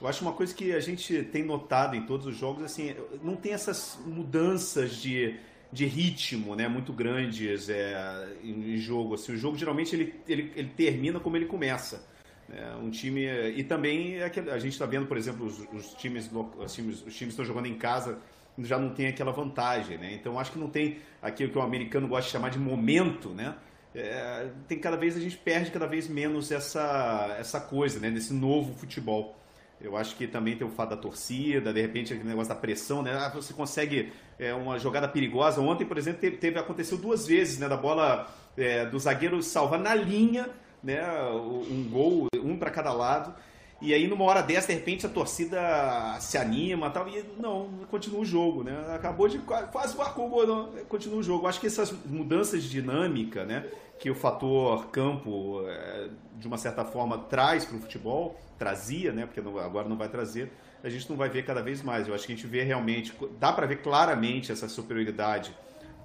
eu 0.01 0.09
acho 0.09 0.23
uma 0.23 0.33
coisa 0.33 0.55
que 0.55 0.73
a 0.73 0.81
gente 0.81 1.23
tem 1.25 1.45
notado 1.45 1.95
em 1.95 2.07
todos 2.07 2.27
os 2.27 2.37
jogos, 2.37 2.65
assim, 2.65 2.97
não 3.23 3.37
tem 3.37 3.53
essas 3.53 3.99
mudanças 4.05 4.97
de 4.97 5.39
de 5.73 5.87
ritmo 5.87 6.55
né, 6.55 6.69
muito 6.69 6.93
grandes 6.93 7.71
é, 7.71 8.37
em, 8.45 8.77
jogo. 8.77 9.15
Assim, 9.15 9.33
o 9.33 9.37
jogo 9.39 9.57
geralmente 9.57 9.97
ele, 9.97 10.15
ele, 10.29 10.53
ele 10.55 10.69
termina 10.69 11.19
como 11.19 11.37
ele 11.37 11.47
começa. 11.47 12.07
É, 12.53 12.77
um 12.77 12.91
time 12.91 13.25
e 13.57 13.65
também 13.65 14.17
é 14.17 14.25
a 14.25 14.59
gente 14.59 14.73
está 14.73 14.85
vendo, 14.85 15.07
por 15.07 15.17
exemplo, 15.17 15.47
os, 15.47 15.59
os, 15.73 15.95
times, 15.95 16.31
os 16.59 16.75
times 16.75 17.07
os 17.07 17.17
times 17.17 17.33
estão 17.33 17.45
jogando 17.45 17.67
em 17.67 17.79
casa 17.79 18.19
já 18.59 18.79
não 18.79 18.91
tem 18.91 19.07
aquela 19.07 19.33
vantagem, 19.33 19.97
né? 19.97 20.13
Então 20.13 20.39
acho 20.39 20.53
que 20.53 20.59
não 20.59 20.69
tem 20.69 20.99
aquilo 21.23 21.51
que 21.51 21.59
o 21.59 21.63
americano 21.63 22.07
gosta 22.07 22.27
de 22.27 22.33
chamar 22.33 22.51
de 22.51 22.59
momento, 22.59 23.31
né? 23.31 23.55
É, 23.95 24.49
tem 24.69 24.79
cada 24.79 24.97
vez 24.97 25.17
a 25.17 25.21
gente 25.21 25.37
perde 25.37 25.71
cada 25.71 25.87
vez 25.87 26.09
menos 26.09 26.51
essa 26.51 27.35
essa 27.39 27.61
coisa, 27.61 27.99
né? 28.01 28.11
Desse 28.11 28.33
novo 28.33 28.75
futebol. 28.75 29.39
Eu 29.81 29.97
acho 29.97 30.15
que 30.15 30.29
também 30.29 30.57
tem 30.57 30.67
o 30.67 30.71
fato 30.71 30.91
da 30.91 30.97
torcida, 30.97 31.73
de 31.73 31.81
repente 31.81 32.13
aquele 32.13 32.29
negócio 32.29 32.55
da 32.55 32.61
pressão, 32.61 33.03
né? 33.03 33.15
Ah, 33.15 33.29
você 33.31 33.53
consegue 33.53 34.13
é, 34.39 34.55
uma 34.55 34.79
jogada 34.79 35.09
perigosa. 35.09 35.61
Ontem, 35.61 35.85
por 35.85 35.99
exemplo, 35.99 36.21
teve, 36.21 36.37
teve 36.37 36.59
aconteceu 36.59 36.97
duas 36.99 37.27
vezes, 37.27 37.59
né? 37.59 37.69
Da 37.69 37.77
bola 37.77 38.33
é, 38.57 38.87
do 38.87 38.99
zagueiro 38.99 39.43
salvar 39.43 39.81
na 39.81 39.95
linha, 39.95 40.49
né? 40.83 41.03
Um 41.31 41.89
gol, 41.91 42.29
um 42.43 42.57
para 42.57 42.71
cada 42.71 42.93
lado. 42.93 43.35
E 43.81 43.93
aí, 43.93 44.07
numa 44.07 44.25
hora 44.25 44.41
dessa, 44.41 44.69
de 44.69 44.75
repente, 44.75 45.05
a 45.05 45.09
torcida 45.09 46.17
se 46.21 46.39
anima 46.39 46.89
tal, 46.89 47.09
e 47.09 47.25
não, 47.37 47.69
continua 47.91 48.21
o 48.21 48.25
jogo, 48.25 48.63
né? 48.63 48.95
Acabou 48.95 49.29
de 49.29 49.39
quase 49.39 49.97
marcou 49.97 50.27
o 50.27 50.29
gol, 50.29 50.73
continua 50.89 51.19
o 51.19 51.23
jogo. 51.23 51.49
Acho 51.49 51.61
que 51.61 51.67
essas 51.67 51.91
mudanças 52.07 52.63
de 52.63 52.71
dinâmica, 52.71 53.45
né? 53.45 53.67
Que 53.99 54.09
o 54.09 54.15
fator 54.15 54.87
campo, 54.87 55.65
é, 55.67 56.09
de 56.39 56.47
uma 56.47 56.59
certa 56.59 56.85
forma, 56.85 57.19
traz 57.19 57.65
para 57.65 57.77
o 57.77 57.81
futebol, 57.81 58.41
trazia, 58.57 59.13
né? 59.13 59.27
Porque 59.27 59.41
agora 59.41 59.89
não 59.89 59.97
vai 59.97 60.09
trazer, 60.09 60.53
a 60.85 60.89
gente 60.89 61.11
não 61.11 61.17
vai 61.17 61.29
ver 61.29 61.45
cada 61.45 61.61
vez 61.61 61.83
mais. 61.83 62.07
Eu 62.07 62.15
acho 62.15 62.25
que 62.25 62.33
a 62.33 62.37
gente 62.37 62.47
vê 62.47 62.63
realmente, 62.63 63.13
dá 63.41 63.53
para 63.53 63.67
ver 63.67 63.83
claramente 63.83 64.53
essa 64.53 64.69
superioridade 64.69 65.53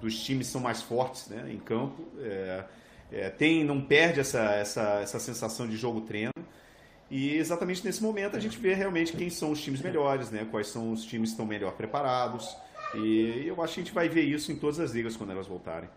dos 0.02 0.20
times 0.24 0.48
são 0.48 0.62
mais 0.62 0.82
fortes, 0.82 1.28
né? 1.28 1.48
Em 1.52 1.60
campo, 1.60 2.04
é, 2.20 2.64
é, 3.12 3.30
tem, 3.30 3.64
não 3.64 3.82
perde 3.82 4.20
essa, 4.20 4.40
essa, 4.56 5.00
essa 5.02 5.20
sensação 5.20 5.68
de 5.68 5.78
jogo-treino. 5.78 6.32
E 7.10 7.36
exatamente 7.36 7.86
nesse 7.86 8.04
momento 8.04 8.36
a 8.36 8.40
gente 8.40 8.58
vê 8.58 8.74
realmente 8.74 9.14
quem 9.14 9.30
são 9.30 9.52
os 9.52 9.62
times 9.62 9.82
melhores, 9.82 10.30
né? 10.30 10.46
Quais 10.50 10.68
são 10.68 10.92
os 10.92 11.06
times 11.06 11.30
que 11.30 11.34
estão 11.34 11.46
melhor 11.46 11.74
preparados. 11.74 12.56
E 12.96 13.46
eu 13.46 13.62
acho 13.62 13.76
que 13.76 13.80
a 13.80 13.84
gente 13.84 13.94
vai 13.94 14.10
ver 14.10 14.24
isso 14.24 14.52
em 14.52 14.56
todas 14.56 14.80
as 14.80 14.92
ligas 14.92 15.16
quando 15.16 15.32
elas 15.32 15.48
voltarem. 15.48 15.90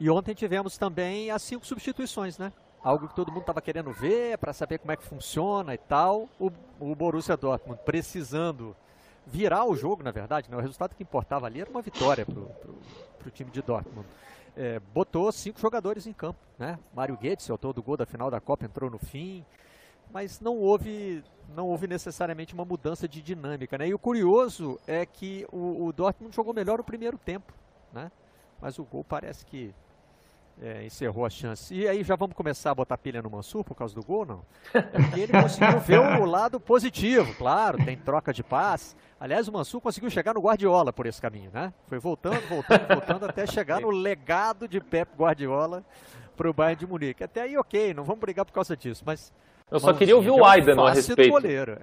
E 0.00 0.08
ontem 0.10 0.34
tivemos 0.34 0.76
também 0.78 1.30
as 1.30 1.42
cinco 1.42 1.66
substituições, 1.66 2.38
né? 2.38 2.52
Algo 2.82 3.08
que 3.08 3.14
todo 3.14 3.30
mundo 3.30 3.42
estava 3.42 3.62
querendo 3.62 3.92
ver 3.92 4.36
para 4.38 4.52
saber 4.52 4.78
como 4.78 4.92
é 4.92 4.96
que 4.96 5.04
funciona 5.04 5.74
e 5.74 5.78
tal. 5.78 6.28
O, 6.38 6.50
o 6.80 6.94
Borussia 6.94 7.36
Dortmund 7.36 7.80
precisando 7.84 8.76
virar 9.26 9.64
o 9.64 9.76
jogo, 9.76 10.02
na 10.02 10.10
verdade. 10.10 10.50
Né? 10.50 10.56
O 10.56 10.60
resultado 10.60 10.94
que 10.94 11.02
importava 11.02 11.46
ali 11.46 11.60
era 11.60 11.70
uma 11.70 11.80
vitória 11.80 12.26
para 12.26 13.28
o 13.28 13.30
time 13.30 13.50
de 13.50 13.62
Dortmund. 13.62 14.06
É, 14.56 14.78
botou 14.92 15.30
cinco 15.32 15.60
jogadores 15.60 16.06
em 16.06 16.12
campo. 16.12 16.38
Né? 16.58 16.78
Mário 16.94 17.16
Goetze, 17.16 17.50
autor 17.50 17.72
do 17.72 17.82
gol 17.82 17.96
da 17.96 18.06
final 18.06 18.30
da 18.30 18.40
Copa, 18.40 18.64
entrou 18.64 18.90
no 18.90 18.98
fim. 18.98 19.44
Mas 20.12 20.40
não 20.40 20.56
houve, 20.56 21.24
não 21.54 21.68
houve 21.68 21.86
necessariamente 21.86 22.54
uma 22.54 22.64
mudança 22.64 23.08
de 23.08 23.20
dinâmica. 23.20 23.76
Né? 23.76 23.88
E 23.88 23.94
o 23.94 23.98
curioso 23.98 24.78
é 24.86 25.04
que 25.04 25.46
o, 25.50 25.86
o 25.86 25.92
Dortmund 25.92 26.34
jogou 26.34 26.54
melhor 26.54 26.78
no 26.78 26.84
primeiro 26.84 27.18
tempo. 27.18 27.52
Né? 27.92 28.10
Mas 28.60 28.78
o 28.78 28.84
gol 28.84 29.04
parece 29.04 29.44
que 29.44 29.74
é, 30.62 30.84
encerrou 30.84 31.26
a 31.26 31.30
chance. 31.30 31.74
E 31.74 31.86
aí 31.88 32.02
já 32.02 32.16
vamos 32.16 32.34
começar 32.34 32.70
a 32.70 32.74
botar 32.74 32.96
pilha 32.98 33.20
no 33.20 33.30
Mansur 33.30 33.64
por 33.64 33.74
causa 33.74 33.94
do 33.94 34.02
gol, 34.02 34.24
não? 34.24 34.42
Porque 34.70 35.20
ele 35.20 35.32
conseguiu 35.32 35.80
ver 35.80 35.98
o 35.98 36.24
lado 36.24 36.60
positivo, 36.60 37.34
claro, 37.34 37.84
tem 37.84 37.96
troca 37.96 38.32
de 38.32 38.42
paz. 38.42 38.96
Aliás, 39.18 39.48
o 39.48 39.52
Mansur 39.52 39.80
conseguiu 39.80 40.10
chegar 40.10 40.34
no 40.34 40.40
Guardiola 40.40 40.92
por 40.92 41.06
esse 41.06 41.20
caminho, 41.20 41.50
né? 41.52 41.72
Foi 41.86 41.98
voltando, 41.98 42.40
voltando, 42.48 42.86
voltando 42.88 43.24
até 43.26 43.46
chegar 43.46 43.80
no 43.80 43.90
legado 43.90 44.68
de 44.68 44.80
Pep 44.80 45.10
Guardiola 45.16 45.84
para 46.36 46.50
o 46.50 46.52
Bayern 46.52 46.80
de 46.80 46.86
Munique. 46.86 47.24
Até 47.24 47.42
aí, 47.42 47.56
ok, 47.56 47.94
não 47.94 48.04
vamos 48.04 48.20
brigar 48.20 48.44
por 48.44 48.52
causa 48.52 48.76
disso, 48.76 49.02
mas... 49.06 49.32
Eu 49.70 49.80
só 49.80 49.94
queria 49.94 50.14
ouvir 50.14 50.30
o 50.30 50.44
Aidan 50.44 50.80
a 50.82 50.92
respeito. 50.92 51.30
Goleiro. 51.30 51.78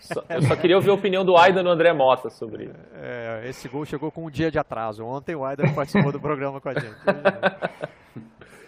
Só, 0.00 0.22
eu 0.30 0.42
só 0.42 0.56
queria 0.56 0.76
ouvir 0.76 0.90
a 0.90 0.94
opinião 0.94 1.24
do 1.24 1.36
Aidan 1.36 1.62
no 1.62 1.70
André 1.70 1.92
Mota 1.92 2.30
sobre 2.30 2.64
isso. 2.64 2.74
É, 2.94 3.48
esse 3.48 3.68
gol 3.68 3.84
chegou 3.84 4.10
com 4.10 4.26
um 4.26 4.30
dia 4.30 4.50
de 4.50 4.58
atraso. 4.58 5.04
Ontem 5.04 5.34
o 5.34 5.44
Aidan 5.44 5.74
participou 5.74 6.12
do 6.12 6.20
programa 6.20 6.60
com 6.60 6.68
a 6.68 6.74
gente. 6.74 6.96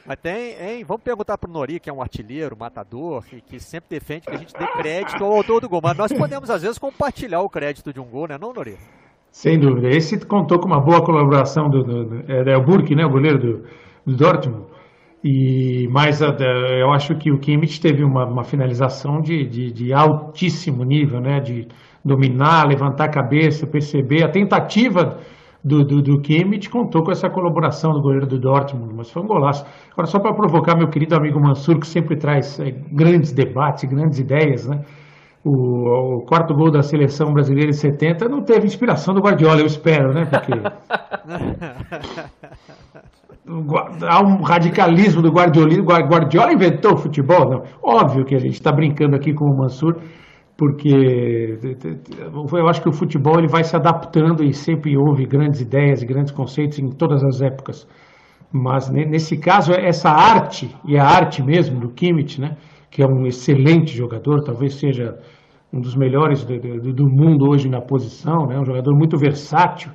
Mas 0.05 0.19
tem, 0.21 0.57
hein? 0.61 0.85
Vamos 0.85 1.05
perguntar 1.05 1.39
pro 1.39 1.51
Nori, 1.51 1.79
que 1.79 1.89
é 1.89 1.93
um 1.93 2.03
artilheiro, 2.03 2.57
matador, 2.59 3.23
que, 3.25 3.41
que 3.41 3.61
sempre 3.61 3.91
defende 3.91 4.27
que 4.27 4.35
a 4.35 4.39
gente 4.39 4.53
dê 4.53 4.67
crédito 4.67 5.23
ao 5.23 5.33
autor 5.33 5.61
do 5.61 5.69
gol. 5.69 5.81
Mas 5.81 5.97
nós 5.97 6.13
podemos, 6.13 6.51
às 6.51 6.63
vezes, 6.63 6.79
compartilhar 6.79 7.41
o 7.43 7.49
crédito 7.49 7.93
de 7.93 8.01
um 8.01 8.07
gol, 8.07 8.27
né, 8.27 8.37
não, 8.37 8.53
Nori? 8.53 8.77
Sem 9.31 9.59
dúvida. 9.59 9.89
Esse 9.89 10.19
contou 10.27 10.59
com 10.59 10.67
uma 10.67 10.81
boa 10.81 11.05
colaboração 11.05 11.71
do, 11.71 11.85
do, 11.85 12.05
do, 12.05 12.33
é, 12.33 12.43
do 12.43 12.63
Burke, 12.63 12.97
né, 12.97 13.05
o 13.05 13.11
goleiro 13.11 13.39
do, 13.39 13.65
do 14.05 14.17
Dortmund. 14.17 14.67
E 15.23 15.87
mais, 15.89 16.21
eu 16.23 16.91
acho 16.93 17.15
que 17.17 17.31
o 17.31 17.39
Kimmich 17.39 17.79
teve 17.81 18.03
uma, 18.03 18.25
uma 18.25 18.43
finalização 18.43 19.21
de, 19.21 19.47
de, 19.47 19.71
de, 19.71 19.93
altíssimo 19.93 20.83
nível, 20.83 21.21
né? 21.21 21.41
De 21.41 21.69
dominar, 22.03 22.67
levantar 22.67 23.05
a 23.05 23.11
cabeça, 23.11 23.67
perceber 23.67 24.25
a 24.25 24.31
tentativa 24.31 25.19
do, 25.63 25.85
do, 25.85 26.01
do 26.01 26.21
Kimmich 26.23 26.71
contou 26.71 27.05
com 27.05 27.13
essa 27.13 27.29
colaboração 27.29 27.93
do 27.93 28.01
goleiro 28.01 28.27
do 28.27 28.39
Dortmund, 28.39 28.95
mas 28.95 29.11
foi 29.11 29.23
um 29.23 29.27
golaço. 29.27 29.67
Agora, 29.93 30.07
só 30.07 30.19
para 30.19 30.33
provocar 30.33 30.75
meu 30.75 30.89
querido 30.89 31.15
amigo 31.15 31.39
Mansur, 31.39 31.79
que 31.79 31.87
sempre 31.87 32.17
traz 32.17 32.59
é, 32.59 32.71
grandes 32.71 33.33
debates, 33.33 33.85
grandes 33.85 34.19
ideias, 34.19 34.67
né? 34.67 34.83
O, 35.43 36.19
o, 36.19 36.21
quarto 36.27 36.55
gol 36.55 36.71
da 36.71 36.83
seleção 36.83 37.33
brasileira 37.33 37.71
em 37.71 37.73
70 37.73 38.29
não 38.29 38.43
teve 38.43 38.67
inspiração 38.67 39.15
do 39.15 39.23
Guardiola, 39.23 39.61
eu 39.61 39.67
espero, 39.67 40.13
né? 40.13 40.27
Porque 40.27 40.53
há 44.07 44.23
um 44.23 44.43
radicalismo 44.43 45.23
do 45.23 45.31
Guardiola. 45.31 45.71
Guardiola 45.83 46.53
inventou 46.53 46.93
o 46.93 46.99
futebol? 46.99 47.49
Não. 47.49 47.63
Óbvio 47.83 48.23
que 48.25 48.35
a 48.35 48.39
gente 48.39 48.53
está 48.53 48.71
brincando 48.71 49.17
aqui 49.17 49.33
com 49.33 49.47
o 49.47 49.57
Mansur, 49.57 49.97
porque 50.57 51.59
eu 52.53 52.69
acho 52.69 52.83
que 52.83 52.89
o 52.89 52.93
futebol 52.93 53.39
ele 53.39 53.49
vai 53.49 53.65
se 53.65 53.75
adaptando 53.75 54.45
e 54.45 54.53
sempre 54.53 54.95
houve 54.97 55.25
grandes 55.25 55.63
ideias 55.63 56.03
e 56.03 56.07
grandes 56.07 56.33
conceitos 56.33 56.79
em 56.79 56.91
todas 56.91 57.25
as 57.25 57.41
épocas. 57.41 57.89
Mas 58.53 58.91
nesse 58.91 59.39
caso, 59.39 59.73
essa 59.73 60.11
arte, 60.11 60.77
e 60.85 60.99
a 60.99 61.05
arte 61.05 61.43
mesmo 61.43 61.81
do 61.81 61.89
Kimmich, 61.89 62.39
né, 62.41 62.57
que 62.91 63.03
é 63.03 63.07
um 63.07 63.27
excelente 63.27 63.97
jogador, 63.97 64.43
talvez 64.43 64.75
seja 64.75 65.15
um 65.73 65.81
dos 65.81 65.95
melhores 65.95 66.45
do, 66.45 66.59
do, 66.59 66.93
do 66.93 67.09
mundo 67.09 67.49
hoje 67.49 67.69
na 67.69 67.81
posição, 67.81 68.47
né, 68.47 68.59
um 68.59 68.65
jogador 68.65 68.93
muito 68.97 69.17
versátil, 69.17 69.93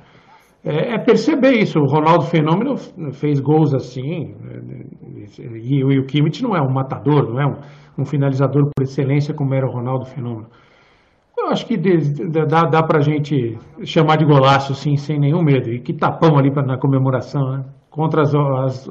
é, 0.64 0.94
é, 0.94 0.98
perceber 0.98 1.52
isso. 1.52 1.78
O 1.78 1.86
Ronaldo 1.86 2.24
Fenômeno 2.24 2.76
fez 3.12 3.38
gols 3.38 3.72
assim, 3.72 4.34
e, 5.62 5.76
e 5.76 5.98
o 6.00 6.06
Kimmich 6.06 6.42
não 6.42 6.56
é 6.56 6.60
um 6.60 6.72
matador, 6.72 7.32
não 7.32 7.40
é 7.40 7.46
um, 7.46 8.02
um, 8.02 8.04
finalizador 8.04 8.64
por 8.74 8.82
excelência 8.82 9.32
como 9.32 9.54
era 9.54 9.64
o 9.64 9.70
Ronaldo 9.70 10.06
Fenômeno. 10.06 10.48
Eu 11.38 11.50
acho 11.50 11.66
que 11.66 11.76
de, 11.76 11.98
de, 11.98 12.46
dá, 12.46 12.62
dá 12.62 12.82
pra 12.82 13.00
gente 13.00 13.56
chamar 13.84 14.16
de 14.16 14.24
golaço, 14.24 14.74
sim, 14.74 14.96
sem 14.96 15.20
nenhum 15.20 15.42
medo. 15.42 15.70
E 15.70 15.80
que 15.80 15.92
tapão 15.92 16.36
ali 16.36 16.50
pra, 16.50 16.64
na 16.64 16.78
comemoração, 16.78 17.42
né? 17.50 17.64
Contra 17.96 18.22
as, 18.22 18.34
as, 18.34 18.88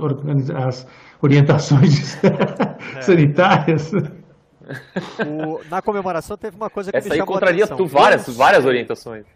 as 0.49 0.87
orientações 1.21 2.17
é. 2.97 3.01
sanitárias. 3.01 3.91
O, 3.93 5.63
na 5.69 5.79
comemoração 5.79 6.35
teve 6.35 6.57
uma 6.57 6.71
coisa 6.71 6.91
que 6.91 6.97
Essa 6.97 7.09
me 7.09 7.15
chamou 7.15 7.35
aí 7.35 7.39
contraria 7.39 7.67
tu 7.67 7.85
várias, 7.85 8.27
várias 8.35 8.65
orientações. 8.65 9.27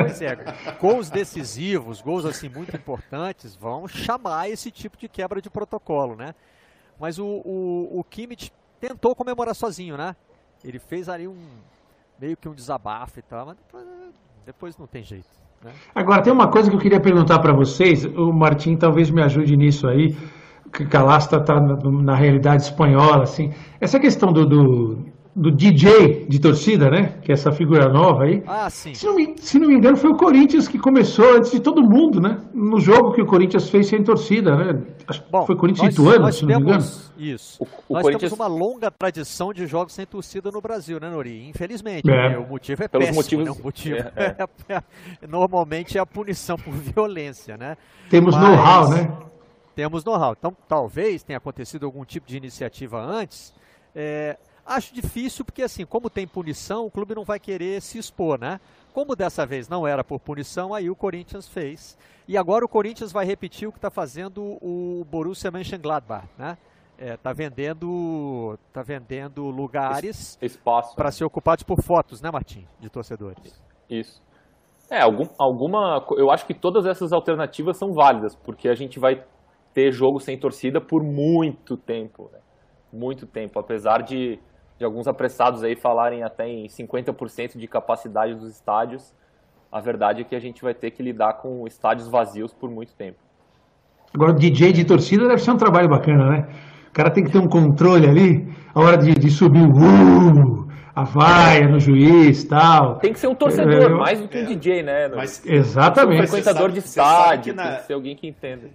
Pois 0.00 0.22
é, 0.22 0.36
gols 0.80 1.10
decisivos, 1.10 2.00
gols 2.00 2.24
assim 2.24 2.48
muito 2.48 2.76
importantes 2.76 3.56
vão 3.56 3.88
chamar 3.88 4.48
esse 4.48 4.70
tipo 4.70 4.96
de 4.96 5.08
quebra 5.08 5.42
de 5.42 5.50
protocolo, 5.50 6.14
né? 6.14 6.32
Mas 6.98 7.18
o, 7.18 7.26
o, 7.26 8.00
o 8.00 8.04
Kimmich 8.04 8.52
tentou 8.80 9.16
comemorar 9.16 9.54
sozinho, 9.54 9.96
né? 9.96 10.14
Ele 10.64 10.78
fez 10.78 11.08
ali 11.08 11.26
um 11.26 11.36
meio 12.20 12.36
que 12.36 12.48
um 12.48 12.54
desabafo 12.54 13.18
e 13.18 13.22
tal, 13.22 13.46
mas 13.46 13.56
depois, 13.56 13.86
depois 14.44 14.78
não 14.78 14.86
tem 14.86 15.02
jeito. 15.02 15.45
Né? 15.64 15.72
Agora 15.94 16.22
tem 16.22 16.32
uma 16.32 16.48
coisa 16.48 16.70
que 16.70 16.76
eu 16.76 16.80
queria 16.80 17.00
perguntar 17.00 17.38
para 17.40 17.54
vocês, 17.54 18.04
o 18.04 18.32
Martim 18.32 18.76
talvez 18.76 19.10
me 19.10 19.22
ajude 19.22 19.56
nisso 19.56 19.86
aí, 19.88 20.14
que 20.72 20.84
Calasta 20.86 21.36
está 21.36 21.60
na, 21.60 21.76
na, 22.02 22.14
realidade 22.14 22.62
espanhola, 22.62 23.22
assim. 23.22 23.50
Essa 23.80 23.98
questão 23.98 24.32
do, 24.32 24.44
do 24.44 25.15
do 25.36 25.50
DJ 25.50 26.24
de 26.26 26.40
torcida, 26.40 26.88
né? 26.88 27.18
Que 27.22 27.30
é 27.30 27.34
essa 27.34 27.52
figura 27.52 27.90
nova 27.90 28.24
aí. 28.24 28.42
Ah, 28.46 28.70
sim. 28.70 28.94
Se 28.94 29.04
não, 29.04 29.14
me, 29.16 29.34
se 29.36 29.58
não 29.58 29.68
me 29.68 29.74
engano, 29.74 29.94
foi 29.94 30.10
o 30.10 30.16
Corinthians 30.16 30.66
que 30.66 30.78
começou 30.78 31.36
antes 31.36 31.50
de 31.50 31.60
todo 31.60 31.82
mundo, 31.82 32.18
né? 32.22 32.38
No 32.54 32.80
jogo 32.80 33.12
que 33.12 33.20
o 33.20 33.26
Corinthians 33.26 33.68
fez 33.68 33.86
sem 33.86 34.02
torcida, 34.02 34.56
né? 34.56 34.82
Acho 35.06 35.22
Bom, 35.30 35.44
foi 35.44 35.54
Corinthians 35.54 35.94
nós, 35.94 35.94
Ituano, 35.94 36.24
nós 36.24 36.36
se 36.36 36.46
não 36.46 36.48
me 36.48 36.62
engano. 36.62 36.84
Isso. 37.18 37.62
O, 37.62 37.64
o 37.64 37.94
nós 37.94 38.02
Corinthians... 38.02 38.32
temos 38.32 38.32
uma 38.32 38.46
longa 38.46 38.90
tradição 38.90 39.52
de 39.52 39.66
jogos 39.66 39.92
sem 39.92 40.06
torcida 40.06 40.50
no 40.50 40.60
Brasil, 40.62 40.98
né, 40.98 41.10
Nori? 41.10 41.46
Infelizmente. 41.46 42.10
É. 42.10 42.30
Né? 42.30 42.38
O 42.38 42.48
motivo 42.48 42.82
é 42.82 42.88
Pelos 42.88 43.06
péssimo, 43.06 43.22
motivos... 43.22 43.44
né? 43.44 43.60
O 43.60 43.62
motivo 43.62 43.96
é, 43.96 44.10
é. 44.16 44.72
é, 44.74 45.26
normalmente 45.28 45.98
é 45.98 46.00
a 46.00 46.06
punição 46.06 46.56
por 46.56 46.72
violência, 46.94 47.58
né? 47.58 47.76
Temos 48.08 48.34
Mas... 48.34 48.42
know-how, 48.42 48.88
né? 48.88 49.18
Temos 49.74 50.02
know-how. 50.02 50.34
Então, 50.38 50.56
talvez 50.66 51.22
tenha 51.22 51.36
acontecido 51.36 51.84
algum 51.84 52.06
tipo 52.06 52.26
de 52.26 52.38
iniciativa 52.38 52.98
antes. 52.98 53.54
É, 53.94 54.38
Acho 54.66 54.92
difícil 54.92 55.44
porque, 55.44 55.62
assim, 55.62 55.86
como 55.86 56.10
tem 56.10 56.26
punição, 56.26 56.84
o 56.86 56.90
clube 56.90 57.14
não 57.14 57.24
vai 57.24 57.38
querer 57.38 57.80
se 57.80 57.98
expor, 57.98 58.38
né? 58.38 58.58
Como 58.92 59.14
dessa 59.14 59.46
vez 59.46 59.68
não 59.68 59.86
era 59.86 60.02
por 60.02 60.18
punição, 60.18 60.74
aí 60.74 60.90
o 60.90 60.96
Corinthians 60.96 61.48
fez. 61.48 61.96
E 62.26 62.36
agora 62.36 62.64
o 62.64 62.68
Corinthians 62.68 63.12
vai 63.12 63.24
repetir 63.24 63.68
o 63.68 63.72
que 63.72 63.78
está 63.78 63.90
fazendo 63.90 64.58
o 64.60 65.04
Borussia 65.04 65.50
Mönchengladbach, 65.50 66.26
né? 66.36 66.58
É, 66.98 67.14
tá 67.16 67.30
vendendo 67.30 68.58
tá 68.72 68.82
vendendo 68.82 69.44
lugares 69.50 70.38
para 70.96 71.10
ser 71.10 71.26
ocupados 71.26 71.62
por 71.62 71.82
fotos, 71.82 72.22
né, 72.22 72.30
Martim, 72.30 72.66
de 72.80 72.88
torcedores. 72.88 73.62
Isso. 73.88 74.22
É, 74.90 75.00
algum, 75.02 75.26
alguma. 75.38 76.04
Eu 76.16 76.30
acho 76.30 76.46
que 76.46 76.54
todas 76.54 76.86
essas 76.86 77.12
alternativas 77.12 77.76
são 77.76 77.92
válidas, 77.92 78.34
porque 78.34 78.68
a 78.68 78.74
gente 78.74 78.98
vai 78.98 79.22
ter 79.74 79.92
jogo 79.92 80.20
sem 80.20 80.38
torcida 80.38 80.80
por 80.80 81.02
muito 81.02 81.76
tempo. 81.76 82.30
Né? 82.32 82.38
Muito 82.92 83.26
tempo. 83.26 83.58
Apesar 83.58 84.02
de 84.02 84.38
de 84.78 84.84
alguns 84.84 85.06
apressados 85.06 85.62
aí 85.62 85.74
falarem 85.74 86.22
até 86.22 86.48
em 86.48 86.66
50% 86.66 87.56
de 87.56 87.66
capacidade 87.66 88.34
dos 88.34 88.50
estádios, 88.50 89.14
a 89.70 89.80
verdade 89.80 90.22
é 90.22 90.24
que 90.24 90.34
a 90.34 90.40
gente 90.40 90.62
vai 90.62 90.74
ter 90.74 90.90
que 90.90 91.02
lidar 91.02 91.34
com 91.34 91.66
estádios 91.66 92.08
vazios 92.08 92.52
por 92.52 92.70
muito 92.70 92.94
tempo. 92.94 93.18
Agora, 94.14 94.32
o 94.32 94.34
DJ 94.34 94.72
de 94.72 94.84
torcida 94.84 95.26
deve 95.26 95.42
ser 95.42 95.50
um 95.50 95.56
trabalho 95.56 95.88
bacana, 95.88 96.30
né? 96.30 96.48
O 96.88 96.92
cara 96.92 97.10
tem 97.10 97.24
que 97.24 97.30
ter 97.30 97.38
um 97.38 97.48
controle 97.48 98.08
ali, 98.08 98.48
a 98.74 98.80
hora 98.80 98.96
de, 98.96 99.12
de 99.14 99.30
subir 99.30 99.62
o 99.62 99.70
uh, 99.70 100.66
a 100.94 101.04
vaia 101.04 101.68
no 101.68 101.78
juiz 101.78 102.44
tal. 102.44 102.98
Tem 102.98 103.12
que 103.12 103.20
ser 103.20 103.26
um 103.26 103.34
torcedor, 103.34 103.82
é, 103.82 103.88
mais 103.90 104.18
do 104.18 104.28
que 104.28 104.38
um 104.38 104.42
é, 104.42 104.44
DJ, 104.46 104.82
né? 104.82 105.08
Mas, 105.08 105.44
exatamente. 105.44 106.22
Um 106.22 106.26
frequentador 106.26 106.72
de 106.72 106.78
estádio, 106.78 107.54
na... 107.54 107.64
tem 107.64 107.76
que 107.80 107.86
ser 107.86 107.92
alguém 107.92 108.16
que 108.16 108.26
entenda. 108.26 108.70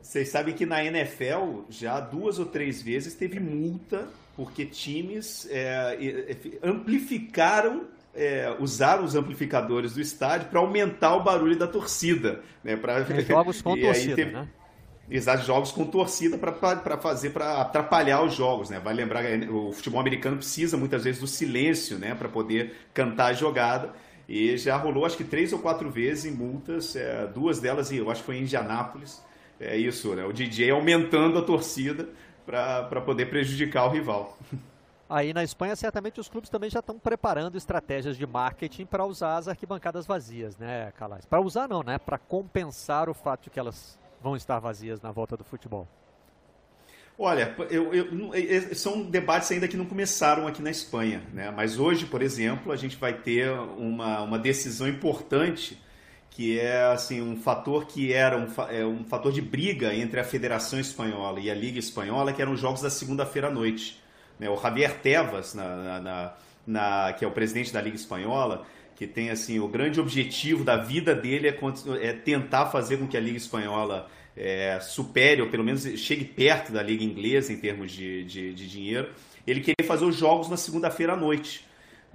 Vocês 0.00 0.30
sabem 0.30 0.54
que 0.54 0.64
na 0.64 0.82
NFL 0.82 1.64
já 1.68 2.00
duas 2.00 2.38
ou 2.38 2.46
três 2.46 2.80
vezes 2.80 3.14
teve 3.14 3.38
multa 3.38 4.06
porque 4.36 4.66
times 4.66 5.48
é, 5.50 6.36
amplificaram 6.62 7.86
é, 8.14 8.56
usaram 8.58 9.04
os 9.04 9.14
amplificadores 9.14 9.94
do 9.94 10.00
estádio 10.00 10.48
para 10.48 10.58
aumentar 10.58 11.14
o 11.16 11.22
barulho 11.22 11.56
da 11.56 11.66
torcida. 11.66 12.40
Né, 12.64 12.76
pra... 12.76 13.02
Jogos 13.20 13.60
com 13.60 13.76
torcida, 13.78 14.16
teve... 14.16 14.32
né? 14.32 14.48
Exato, 15.08 15.44
jogos 15.44 15.70
com 15.70 15.84
torcida 15.84 16.36
para 16.36 16.98
fazer, 16.98 17.30
para 17.30 17.60
atrapalhar 17.60 18.22
os 18.22 18.34
jogos, 18.34 18.70
né? 18.70 18.80
Vai 18.80 18.92
lembrar 18.92 19.22
o 19.48 19.70
futebol 19.72 20.00
americano 20.00 20.36
precisa 20.36 20.76
muitas 20.76 21.04
vezes 21.04 21.20
do 21.20 21.28
silêncio, 21.28 21.96
né? 21.96 22.12
Para 22.16 22.28
poder 22.28 22.74
cantar 22.92 23.26
a 23.26 23.32
jogada. 23.32 23.92
E 24.28 24.56
já 24.56 24.76
rolou 24.76 25.06
acho 25.06 25.16
que 25.16 25.22
três 25.22 25.52
ou 25.52 25.60
quatro 25.60 25.88
vezes 25.88 26.24
em 26.24 26.32
multas, 26.32 26.96
é, 26.96 27.24
duas 27.28 27.60
delas 27.60 27.92
eu 27.92 28.10
acho 28.10 28.22
que 28.22 28.26
foi 28.26 28.38
em 28.38 28.42
Indianápolis. 28.42 29.22
É 29.60 29.76
isso, 29.76 30.12
né? 30.16 30.24
O 30.24 30.32
DJ 30.32 30.70
aumentando 30.70 31.38
a 31.38 31.42
torcida 31.42 32.08
para 32.46 33.00
poder 33.00 33.26
prejudicar 33.26 33.86
o 33.86 33.90
rival. 33.90 34.38
Aí 35.08 35.32
na 35.32 35.44
Espanha, 35.44 35.76
certamente 35.76 36.18
os 36.18 36.28
clubes 36.28 36.50
também 36.50 36.70
já 36.70 36.80
estão 36.80 36.98
preparando 36.98 37.56
estratégias 37.56 38.16
de 38.16 38.26
marketing 38.26 38.86
para 38.86 39.04
usar 39.04 39.36
as 39.36 39.46
arquibancadas 39.46 40.06
vazias, 40.06 40.56
né, 40.56 40.92
Calais? 40.96 41.24
Para 41.24 41.40
usar 41.40 41.68
não, 41.68 41.82
né? 41.82 41.98
Para 41.98 42.18
compensar 42.18 43.08
o 43.08 43.14
fato 43.14 43.44
de 43.44 43.50
que 43.50 43.58
elas 43.58 43.98
vão 44.20 44.34
estar 44.34 44.58
vazias 44.58 45.00
na 45.00 45.12
volta 45.12 45.36
do 45.36 45.44
futebol. 45.44 45.86
Olha, 47.18 47.54
eu, 47.70 47.94
eu, 47.94 48.74
são 48.74 49.02
debates 49.02 49.50
ainda 49.50 49.66
que 49.66 49.76
não 49.76 49.86
começaram 49.86 50.46
aqui 50.46 50.60
na 50.60 50.70
Espanha, 50.70 51.22
né? 51.32 51.50
Mas 51.50 51.78
hoje, 51.78 52.04
por 52.04 52.20
exemplo, 52.20 52.72
a 52.72 52.76
gente 52.76 52.96
vai 52.96 53.14
ter 53.14 53.50
uma, 53.50 54.20
uma 54.22 54.38
decisão 54.38 54.86
importante 54.86 55.80
que 56.36 56.60
é 56.60 56.82
assim 56.92 57.22
um 57.22 57.34
fator 57.34 57.86
que 57.86 58.12
era 58.12 58.36
um, 58.36 58.46
é, 58.68 58.84
um 58.84 59.02
fator 59.04 59.32
de 59.32 59.40
briga 59.40 59.94
entre 59.94 60.20
a 60.20 60.24
Federação 60.24 60.78
Espanhola 60.78 61.40
e 61.40 61.50
a 61.50 61.54
Liga 61.54 61.78
Espanhola, 61.78 62.30
que 62.30 62.42
eram 62.42 62.52
os 62.52 62.60
jogos 62.60 62.82
da 62.82 62.90
segunda-feira 62.90 63.48
à 63.48 63.50
noite. 63.50 63.98
Né? 64.38 64.46
O 64.50 64.60
Javier 64.60 65.00
Tebas, 65.00 65.54
na, 65.54 65.98
na, 65.98 66.34
na, 66.66 67.12
que 67.14 67.24
é 67.24 67.28
o 67.28 67.30
presidente 67.30 67.72
da 67.72 67.80
Liga 67.80 67.96
Espanhola, 67.96 68.66
que 68.94 69.06
tem 69.06 69.30
assim 69.30 69.58
o 69.60 69.66
grande 69.66 69.98
objetivo 69.98 70.62
da 70.62 70.76
vida 70.76 71.14
dele 71.14 71.48
é, 71.48 71.56
é 72.02 72.12
tentar 72.12 72.66
fazer 72.66 72.98
com 72.98 73.08
que 73.08 73.16
a 73.16 73.20
Liga 73.20 73.38
Espanhola 73.38 74.06
é, 74.36 74.78
supere, 74.80 75.40
ou 75.40 75.48
pelo 75.48 75.64
menos 75.64 75.84
chegue 75.98 76.26
perto 76.26 76.70
da 76.70 76.82
Liga 76.82 77.02
Inglesa 77.02 77.50
em 77.50 77.56
termos 77.56 77.90
de, 77.90 78.24
de, 78.24 78.52
de 78.52 78.68
dinheiro. 78.68 79.08
Ele 79.46 79.60
queria 79.60 79.88
fazer 79.88 80.04
os 80.04 80.14
jogos 80.14 80.50
na 80.50 80.58
segunda-feira 80.58 81.14
à 81.14 81.16
noite. 81.16 81.65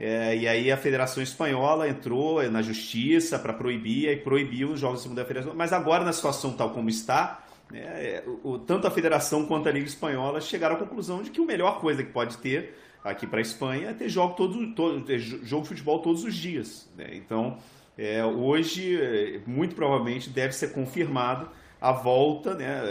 É, 0.04 0.36
e 0.36 0.48
aí 0.48 0.72
a 0.72 0.78
Federação 0.78 1.22
Espanhola 1.22 1.88
entrou 1.88 2.42
na 2.50 2.64
justiça 2.64 3.38
para 3.38 3.54
proibir 3.54 4.10
e 4.10 4.16
proibiu 4.16 4.72
os 4.72 4.80
jogos 4.80 4.98
na 4.98 5.04
segunda-feira. 5.04 5.54
Mas 5.54 5.72
agora, 5.72 6.04
na 6.04 6.12
situação 6.12 6.54
tal 6.54 6.72
como 6.72 6.90
está, 6.90 7.44
é, 7.72 8.24
o, 8.44 8.58
tanto 8.58 8.88
a 8.88 8.92
federação 8.92 9.46
quanto 9.46 9.70
a 9.70 9.72
Liga 9.72 9.86
Espanhola 9.86 10.42
chegaram 10.42 10.76
à 10.76 10.80
conclusão 10.80 11.22
de 11.22 11.30
que 11.30 11.40
a 11.40 11.46
melhor 11.46 11.80
coisa 11.80 12.04
que 12.04 12.12
pode 12.12 12.40
ter 12.40 12.76
aqui 13.04 13.28
para 13.28 13.38
a 13.38 13.42
Espanha 13.44 13.90
é 13.90 13.94
ter 13.94 14.10
jogo, 14.10 14.34
todo, 14.34 14.74
todo, 14.74 15.02
ter 15.02 15.20
jogo 15.20 15.62
de 15.62 15.70
futebol 15.70 16.00
todos 16.00 16.24
os 16.24 16.34
dias. 16.34 16.90
Né? 16.98 17.12
Então, 17.14 17.60
é, 17.96 18.26
hoje, 18.26 19.00
é, 19.00 19.40
muito 19.46 19.76
provavelmente, 19.76 20.32
deve 20.32 20.54
ser 20.54 20.74
confirmado 20.74 21.48
a 21.80 21.92
volta 21.92 22.56
né, 22.56 22.82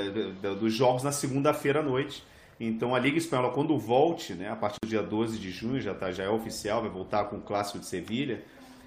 dos 0.60 0.72
jogos 0.72 1.02
na 1.02 1.10
segunda-feira 1.10 1.80
à 1.80 1.82
noite. 1.82 2.22
Então, 2.60 2.94
a 2.94 2.98
Liga 2.98 3.16
Espanhola, 3.16 3.52
quando 3.52 3.76
volte, 3.78 4.34
né, 4.34 4.50
a 4.50 4.56
partir 4.56 4.76
do 4.84 4.88
dia 4.88 5.02
12 5.02 5.38
de 5.38 5.50
junho, 5.50 5.80
já, 5.80 5.94
tá, 5.94 6.12
já 6.12 6.24
é 6.24 6.28
oficial, 6.28 6.82
vai 6.82 6.90
voltar 6.90 7.24
com 7.24 7.36
o 7.36 7.40
Clássico 7.40 7.78
de 7.78 7.86
Sevilha 7.86 8.44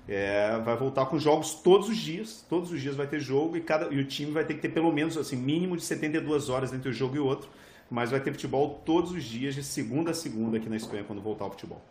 é, 0.08 0.60
vai 0.60 0.76
voltar 0.76 1.06
com 1.06 1.18
jogos 1.18 1.54
todos 1.56 1.90
os 1.90 1.98
dias. 1.98 2.46
Todos 2.50 2.72
os 2.72 2.82
dias 2.82 2.96
vai 2.96 3.08
ter 3.08 3.20
jogo 3.20 3.56
e, 3.56 3.62
cada, 3.62 3.94
e 3.94 4.00
o 4.00 4.06
time 4.06 4.32
vai 4.32 4.44
ter 4.44 4.56
que 4.56 4.62
ter 4.62 4.70
pelo 4.70 4.92
menos 4.92 5.18
assim, 5.18 5.38
mínimo 5.38 5.78
de 5.78 5.84
72 5.84 6.50
horas 6.50 6.74
entre 6.74 6.90
um 6.90 6.94
jogo 6.94 7.16
e 7.16 7.20
outro. 7.20 7.50
Mas 7.90 8.12
vai 8.12 8.20
ter 8.20 8.32
futebol 8.32 8.82
todos 8.86 9.12
os 9.12 9.24
dias, 9.24 9.56
de 9.56 9.64
segunda 9.64 10.12
a 10.12 10.14
segunda 10.14 10.58
aqui 10.58 10.68
na 10.68 10.76
Espanha, 10.76 11.04
quando 11.04 11.22
voltar 11.22 11.46
o 11.46 11.52
futebol. 11.52 11.82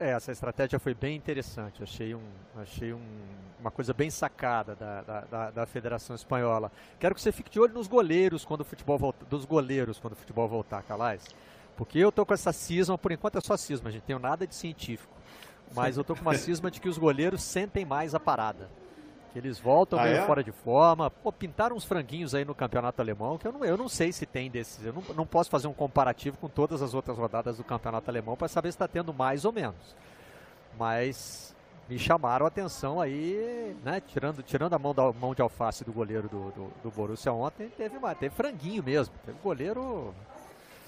É, 0.00 0.10
essa 0.10 0.32
estratégia 0.32 0.78
foi 0.78 0.94
bem 0.94 1.16
interessante. 1.16 1.82
Achei, 1.82 2.14
um, 2.14 2.22
achei 2.56 2.92
um, 2.92 3.00
uma 3.60 3.70
coisa 3.70 3.92
bem 3.92 4.10
sacada 4.10 4.74
da, 4.74 5.02
da, 5.02 5.20
da, 5.22 5.50
da, 5.50 5.66
Federação 5.66 6.14
Espanhola. 6.14 6.70
Quero 6.98 7.14
que 7.14 7.20
você 7.20 7.32
fique 7.32 7.50
de 7.50 7.58
olho 7.58 7.74
nos 7.74 7.88
goleiros 7.88 8.44
quando 8.44 8.60
o 8.60 8.64
futebol 8.64 8.98
volta, 8.98 9.24
dos 9.26 9.44
goleiros 9.44 9.98
quando 9.98 10.12
o 10.12 10.16
futebol 10.16 10.48
voltar, 10.48 10.82
Calais. 10.82 11.26
Porque 11.76 11.98
eu 11.98 12.10
tô 12.10 12.24
com 12.24 12.34
essa 12.34 12.52
cisma, 12.52 12.96
por 12.96 13.12
enquanto 13.12 13.38
é 13.38 13.40
só 13.40 13.56
cisma, 13.56 13.88
a 13.88 13.92
gente 13.92 14.02
tem 14.02 14.18
nada 14.18 14.46
de 14.46 14.54
científico. 14.54 15.12
Mas 15.74 15.96
eu 15.96 16.04
tô 16.04 16.14
com 16.14 16.22
uma 16.22 16.34
cisma 16.38 16.70
de 16.70 16.80
que 16.80 16.88
os 16.88 16.98
goleiros 16.98 17.42
sentem 17.42 17.84
mais 17.84 18.14
a 18.14 18.20
parada. 18.20 18.68
Que 19.32 19.38
eles 19.38 19.58
voltam 19.58 19.98
ah, 19.98 20.04
meio 20.04 20.16
é? 20.16 20.26
fora 20.26 20.42
de 20.42 20.50
forma. 20.50 21.10
Pô, 21.10 21.30
pintaram 21.30 21.76
uns 21.76 21.84
franguinhos 21.84 22.34
aí 22.34 22.44
no 22.44 22.54
campeonato 22.54 23.02
alemão, 23.02 23.36
que 23.36 23.46
eu 23.46 23.52
não, 23.52 23.64
eu 23.64 23.76
não 23.76 23.88
sei 23.88 24.10
se 24.10 24.24
tem 24.24 24.50
desses. 24.50 24.84
Eu 24.84 24.92
não, 24.92 25.02
não 25.14 25.26
posso 25.26 25.50
fazer 25.50 25.68
um 25.68 25.74
comparativo 25.74 26.38
com 26.38 26.48
todas 26.48 26.80
as 26.80 26.94
outras 26.94 27.18
rodadas 27.18 27.58
do 27.58 27.64
campeonato 27.64 28.10
alemão 28.10 28.36
para 28.36 28.48
saber 28.48 28.72
se 28.72 28.76
está 28.76 28.88
tendo 28.88 29.12
mais 29.12 29.44
ou 29.44 29.52
menos. 29.52 29.94
Mas 30.78 31.54
me 31.88 31.98
chamaram 31.98 32.44
a 32.44 32.48
atenção 32.48 33.00
aí, 33.00 33.74
né? 33.84 34.02
Tirando, 34.06 34.42
tirando 34.42 34.74
a 34.74 34.78
mão, 34.78 34.94
da, 34.94 35.12
mão 35.12 35.34
de 35.34 35.42
alface 35.42 35.84
do 35.84 35.92
goleiro 35.92 36.28
do, 36.28 36.50
do, 36.50 36.72
do 36.82 36.90
Borussia 36.90 37.32
ontem, 37.32 37.68
teve, 37.76 37.96
teve 38.18 38.34
franguinho 38.34 38.82
mesmo. 38.82 39.14
Teve 39.24 39.38
goleiro. 39.42 40.14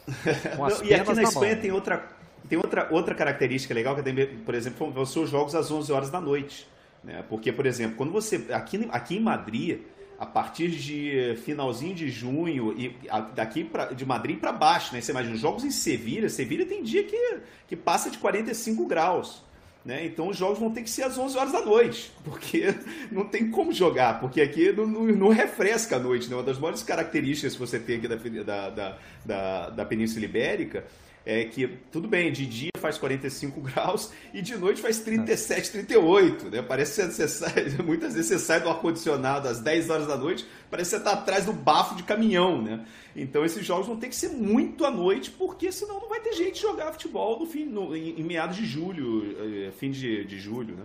Com 0.57 0.64
as 0.64 0.80
não, 0.80 0.87
e 0.87 0.95
aqui 0.95 1.09
na, 1.09 1.14
na 1.14 1.23
Espanha 1.23 1.54
mão. 1.54 1.62
tem 1.62 1.73
outra 1.73 2.09
tem 2.49 2.59
outra, 2.59 2.88
outra 2.90 3.14
característica 3.14 3.73
legal 3.73 3.95
que 3.95 4.02
tem, 4.02 4.15
por 4.39 4.54
exemplo, 4.54 5.06
ser 5.06 5.21
os 5.21 5.30
jogos 5.30 5.54
às 5.54 5.71
11 5.71 5.93
horas 5.93 6.10
da 6.10 6.21
noite. 6.21 6.67
Né? 7.02 7.25
Porque, 7.28 7.52
por 7.52 7.67
exemplo, 7.67 7.97
quando 7.97 8.13
você. 8.13 8.47
Aqui, 8.52 8.89
aqui 8.91 9.17
em 9.17 9.21
Madrid, 9.21 9.80
a 10.19 10.26
partir 10.26 10.69
de 10.71 11.36
finalzinho 11.45 11.95
de 11.95 12.10
junho, 12.10 12.75
e 12.78 12.99
daqui 13.34 13.65
pra, 13.65 13.86
de 13.86 14.04
Madrid 14.04 14.39
para 14.39 14.52
baixo, 14.52 14.93
né? 14.93 15.00
Você 15.00 15.13
imagina, 15.13 15.36
jogos 15.36 15.65
em 15.65 15.71
Sevilha, 15.71 16.28
Sevilha 16.28 16.67
tem 16.67 16.82
dia 16.82 17.04
que, 17.04 17.39
que 17.69 17.76
passa 17.76 18.10
de 18.10 18.19
45 18.19 18.86
graus. 18.86 19.43
Né? 19.84 20.04
Então 20.04 20.28
os 20.28 20.36
jogos 20.36 20.58
vão 20.58 20.71
ter 20.71 20.82
que 20.82 20.90
ser 20.90 21.04
às 21.04 21.16
11 21.16 21.38
horas 21.38 21.52
da 21.52 21.64
noite, 21.64 22.12
porque 22.23 22.75
não 23.10 23.25
tem 23.25 23.50
como 23.50 23.73
jogar, 23.73 24.21
porque 24.21 24.40
aqui 24.40 24.73
não, 24.73 24.86
não, 24.86 25.04
não 25.06 25.28
refresca 25.28 25.97
a 25.97 25.99
noite. 25.99 26.28
Né? 26.28 26.36
Uma 26.36 26.43
das 26.43 26.58
maiores 26.58 26.82
características 26.82 27.54
que 27.54 27.58
você 27.58 27.78
tem 27.78 27.97
aqui 27.97 28.08
da, 28.45 28.71
da, 28.71 28.99
da, 29.25 29.71
da 29.71 29.84
Península 29.84 30.25
Ibérica 30.25 30.84
é 31.25 31.45
que 31.45 31.67
tudo 31.93 32.09
bem, 32.09 32.33
de 32.33 32.47
dia 32.47 32.71
faz 32.78 32.97
45 32.99 33.61
graus 33.63 34.13
e 34.33 34.41
de 34.41 34.56
noite 34.56 34.80
faz 34.80 35.00
37, 35.00 35.71
38, 35.73 36.50
né? 36.50 36.63
Parece 36.63 37.02
que 37.02 37.13
você 37.13 37.28
sai, 37.28 37.69
muitas 37.85 38.15
vezes 38.15 38.28
você 38.28 38.39
sai 38.39 38.61
do 38.61 38.69
ar-condicionado 38.69 39.49
às 39.49 39.61
10 39.61 39.91
horas 39.91 40.06
da 40.06 40.17
noite, 40.17 40.47
parece 40.71 40.91
que 40.91 40.97
você 40.97 41.02
está 41.02 41.13
atrás 41.13 41.45
do 41.45 41.52
bafo 41.52 41.95
de 41.95 42.02
caminhão, 42.02 42.61
né? 42.63 42.85
Então 43.15 43.45
esses 43.45 43.65
jogos 43.65 43.87
vão 43.87 43.97
ter 43.97 44.09
que 44.09 44.17
ser 44.17 44.30
muito 44.30 44.85
à 44.85 44.91
noite, 44.91 45.30
porque 45.30 45.71
senão 45.71 46.00
não 46.00 46.09
vai 46.09 46.21
ter 46.21 46.33
gente 46.33 46.61
jogar 46.61 46.93
futebol 46.93 47.39
no 47.39 47.47
fim, 47.47 47.65
no, 47.65 47.95
em, 47.95 48.21
em, 48.21 48.23
meados 48.23 48.56
de 48.56 48.65
julho, 48.65 49.67
eh, 49.67 49.71
fim 49.73 49.91
de, 49.91 50.25
de 50.25 50.39
julho, 50.39 50.76
né? 50.76 50.85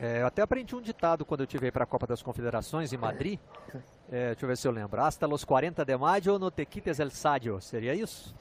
É, 0.00 0.22
eu 0.22 0.26
até 0.26 0.42
aprendi 0.42 0.76
um 0.76 0.82
ditado 0.82 1.24
quando 1.24 1.40
eu 1.40 1.46
tive 1.46 1.70
para 1.70 1.84
a 1.84 1.86
Copa 1.86 2.06
das 2.06 2.22
Confederações 2.22 2.92
em 2.92 2.96
Madrid. 2.96 3.38
É, 4.10 4.28
deixa 4.28 4.44
eu 4.44 4.48
ver 4.48 4.56
se 4.56 4.66
eu 4.66 4.72
lembro. 4.72 5.02
Hasta 5.02 5.26
los 5.26 5.44
40 5.44 5.84
de 5.84 5.96
maio 5.96 6.38
no 6.38 6.50
te 6.50 6.64
quites 6.64 6.98
el 6.98 7.10
sadio. 7.10 7.60
Seria 7.60 7.94
isso? 7.94 8.34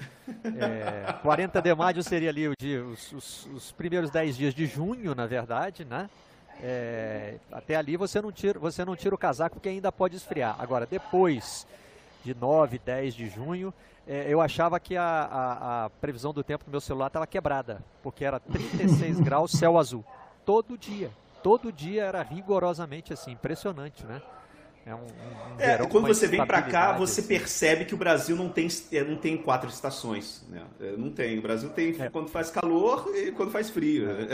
É, 0.44 1.12
40 1.22 1.62
de 1.62 1.76
maio 1.76 2.02
seria 2.02 2.30
ali 2.30 2.50
dia, 2.58 2.84
os, 2.84 3.12
os, 3.12 3.46
os, 3.54 3.72
primeiros 3.74 4.10
10 4.10 4.38
dias 4.38 4.54
de 4.54 4.66
junho, 4.66 5.14
na 5.14 5.26
verdade, 5.26 5.84
né? 5.84 6.10
É, 6.64 7.36
até 7.52 7.76
ali 7.76 7.98
você 7.98 8.22
não, 8.22 8.32
tira, 8.32 8.58
você 8.58 8.86
não 8.86 8.96
tira 8.96 9.14
o 9.14 9.18
casaco 9.18 9.60
que 9.60 9.68
ainda 9.68 9.92
pode 9.92 10.16
esfriar. 10.16 10.56
Agora, 10.58 10.86
depois 10.86 11.68
de 12.24 12.34
9, 12.34 12.80
10 12.80 13.14
de 13.14 13.30
junho, 13.30 13.74
é, 14.08 14.26
eu 14.30 14.40
achava 14.40 14.80
que 14.80 14.96
a, 14.96 15.04
a, 15.04 15.86
a, 15.86 15.90
previsão 15.90 16.34
do 16.34 16.44
tempo 16.44 16.64
do 16.64 16.72
meu 16.72 16.80
celular 16.80 17.08
estava 17.08 17.28
quebrada, 17.28 17.84
porque 18.02 18.24
era 18.24 18.40
36 18.40 19.20
graus, 19.22 19.52
céu 19.52 19.78
azul. 19.78 20.04
Todo 20.46 20.78
dia. 20.78 21.12
Todo 21.44 21.74
dia 21.74 22.06
era 22.06 22.24
rigorosamente 22.24 23.12
assim, 23.12 23.32
impressionante, 23.32 24.06
né? 24.06 24.22
É 24.88 24.96
um, 24.96 25.00
um 25.00 25.60
é, 25.60 25.78
quando 25.88 26.08
você 26.08 26.28
vem 26.28 26.46
para 26.46 26.62
cá, 26.62 26.94
você 26.94 27.20
assim. 27.20 27.28
percebe 27.28 27.84
que 27.84 27.94
o 27.94 27.98
Brasil 27.98 28.38
não 28.38 28.48
tem, 28.48 28.70
é, 28.94 29.04
não 29.04 29.18
tem 29.18 29.36
quatro 29.36 29.70
estações. 29.70 30.46
Né? 30.50 30.62
É, 30.80 30.96
não 30.96 31.10
tem. 31.10 31.38
O 31.38 31.42
Brasil 31.42 31.70
tem 31.70 31.94
é. 32.00 32.10
quando 32.10 32.30
faz 32.30 32.50
calor 32.50 33.12
e 33.14 33.32
quando 33.34 33.52
faz 33.52 33.70
frio. 33.70 34.06
Né? 34.06 34.28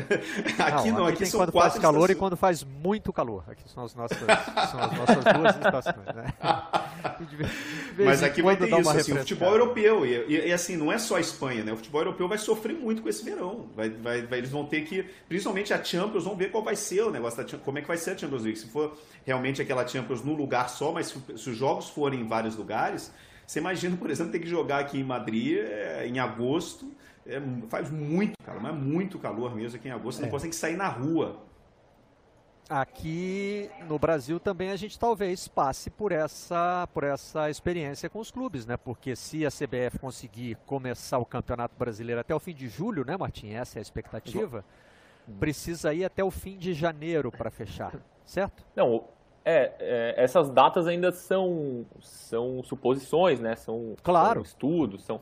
Aqui 0.59 0.91
não, 0.91 1.05
aqui, 1.05 1.23
aqui 1.23 1.25
são 1.25 1.39
quando 1.39 1.51
quatro 1.51 1.71
faz 1.71 1.81
calor 1.81 2.01
estações. 2.01 2.09
e 2.11 2.19
quando 2.19 2.37
faz 2.37 2.63
muito 2.63 3.11
calor. 3.11 3.43
Aqui 3.47 3.63
são 3.67 3.83
as 3.83 3.95
nossas, 3.95 4.17
são 4.17 4.79
as 4.79 4.97
nossas 4.97 5.23
duas 5.23 5.55
estações. 5.55 6.15
Né? 6.15 6.33
Mas 8.05 8.21
aqui 8.21 8.41
vai 8.41 8.55
ter 8.55 8.67
isso, 8.79 8.89
assim, 8.89 9.13
o 9.13 9.17
futebol 9.17 9.51
europeu. 9.51 10.05
E, 10.05 10.25
e, 10.27 10.47
e, 10.49 10.53
assim, 10.53 10.77
não 10.77 10.91
é 10.91 10.99
só 10.99 11.15
a 11.15 11.19
Espanha, 11.19 11.63
né? 11.63 11.73
O 11.73 11.77
futebol 11.77 12.01
europeu 12.01 12.27
vai 12.27 12.37
sofrer 12.37 12.73
muito 12.73 13.01
com 13.01 13.09
esse 13.09 13.23
verão. 13.23 13.69
Vai, 13.75 13.89
vai, 13.89 14.21
vai, 14.21 14.39
eles 14.39 14.51
vão 14.51 14.65
ter 14.65 14.81
que, 14.81 15.03
principalmente 15.27 15.73
a 15.73 15.83
Champions, 15.83 16.25
vão 16.25 16.35
ver 16.35 16.51
qual 16.51 16.63
vai 16.63 16.75
ser 16.75 17.01
o 17.03 17.11
negócio 17.11 17.43
da 17.43 17.57
como 17.57 17.77
é 17.77 17.81
que 17.81 17.87
vai 17.87 17.97
ser 17.97 18.11
a 18.11 18.17
Champions 18.17 18.43
League. 18.43 18.59
Se 18.59 18.67
for 18.67 18.95
realmente 19.25 19.61
aquela 19.61 19.87
Champions 19.87 20.23
no 20.23 20.33
lugar 20.43 20.69
só, 20.69 20.91
mas 20.91 21.07
se, 21.07 21.37
se 21.37 21.49
os 21.49 21.57
jogos 21.57 21.89
forem 21.89 22.21
em 22.21 22.27
vários 22.27 22.55
lugares, 22.55 23.11
você 23.45 23.59
imagina, 23.59 23.95
por 23.97 24.09
exemplo, 24.09 24.31
ter 24.31 24.39
que 24.39 24.47
jogar 24.47 24.79
aqui 24.79 24.99
em 24.99 25.03
Madrid 25.03 25.57
é, 25.57 26.07
em 26.07 26.19
agosto. 26.19 26.91
É, 27.25 27.41
faz 27.69 27.89
muito 27.89 28.35
calor, 28.43 28.61
mas 28.61 28.73
é 28.73 28.75
muito 28.75 29.17
calor 29.19 29.55
mesmo 29.55 29.77
aqui 29.77 29.87
em 29.87 29.91
agosto. 29.91 30.17
Você 30.17 30.23
é. 30.23 30.25
não 30.25 30.31
consegue 30.31 30.55
sair 30.55 30.75
na 30.75 30.87
rua. 30.87 31.41
Aqui 32.69 33.69
no 33.87 33.99
Brasil 33.99 34.39
também 34.39 34.71
a 34.71 34.75
gente 34.77 34.97
talvez 34.97 35.47
passe 35.47 35.89
por 35.89 36.13
essa, 36.13 36.87
por 36.93 37.03
essa 37.03 37.49
experiência 37.49 38.09
com 38.09 38.19
os 38.19 38.31
clubes, 38.31 38.65
né? 38.65 38.77
Porque 38.77 39.15
se 39.15 39.45
a 39.45 39.49
CBF 39.49 39.99
conseguir 39.99 40.57
começar 40.65 41.17
o 41.17 41.25
Campeonato 41.25 41.75
Brasileiro 41.77 42.21
até 42.21 42.33
o 42.33 42.39
fim 42.39 42.53
de 42.53 42.69
julho, 42.69 43.05
né, 43.05 43.17
Martim? 43.17 43.49
Essa 43.49 43.77
é 43.77 43.79
a 43.79 43.81
expectativa. 43.81 44.63
Precisa 45.39 45.93
ir 45.93 46.05
até 46.05 46.23
o 46.23 46.31
fim 46.31 46.57
de 46.57 46.73
janeiro 46.73 47.31
para 47.31 47.51
fechar, 47.51 47.93
certo? 48.25 48.65
Não, 48.75 49.05
é, 49.45 49.71
é, 49.79 50.13
essas 50.17 50.49
datas 50.49 50.87
ainda 50.87 51.11
são, 51.11 51.85
são 51.99 52.63
suposições, 52.63 53.39
né? 53.39 53.55
São, 53.55 53.95
claro. 54.01 54.35
são 54.35 54.41
estudos, 54.43 55.03
são. 55.03 55.21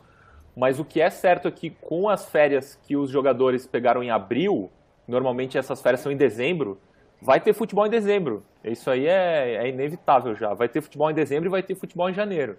Mas 0.55 0.79
o 0.79 0.85
que 0.85 1.01
é 1.01 1.09
certo 1.09 1.47
é 1.47 1.51
que 1.51 1.69
com 1.69 2.09
as 2.09 2.25
férias 2.25 2.79
que 2.83 2.95
os 2.95 3.09
jogadores 3.09 3.65
pegaram 3.65 4.03
em 4.03 4.11
abril, 4.11 4.69
normalmente 5.07 5.57
essas 5.57 5.81
férias 5.81 6.01
são 6.01 6.11
em 6.11 6.17
dezembro, 6.17 6.79
vai 7.21 7.39
ter 7.39 7.53
futebol 7.53 7.85
em 7.85 7.89
dezembro. 7.89 8.43
Isso 8.63 8.89
aí 8.89 9.07
é, 9.07 9.55
é 9.55 9.69
inevitável 9.69 10.35
já. 10.35 10.53
Vai 10.53 10.67
ter 10.67 10.81
futebol 10.81 11.09
em 11.09 11.13
dezembro 11.13 11.47
e 11.47 11.51
vai 11.51 11.63
ter 11.63 11.75
futebol 11.75 12.09
em 12.09 12.13
janeiro. 12.13 12.57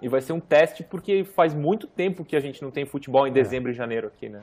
E 0.00 0.08
vai 0.08 0.20
ser 0.20 0.32
um 0.32 0.40
teste 0.40 0.82
porque 0.82 1.24
faz 1.24 1.54
muito 1.54 1.86
tempo 1.86 2.24
que 2.24 2.34
a 2.34 2.40
gente 2.40 2.62
não 2.62 2.70
tem 2.70 2.84
futebol 2.84 3.26
em 3.26 3.30
é. 3.30 3.34
dezembro 3.34 3.70
é. 3.70 3.72
e 3.72 3.76
janeiro 3.76 4.08
aqui, 4.08 4.28
né? 4.28 4.42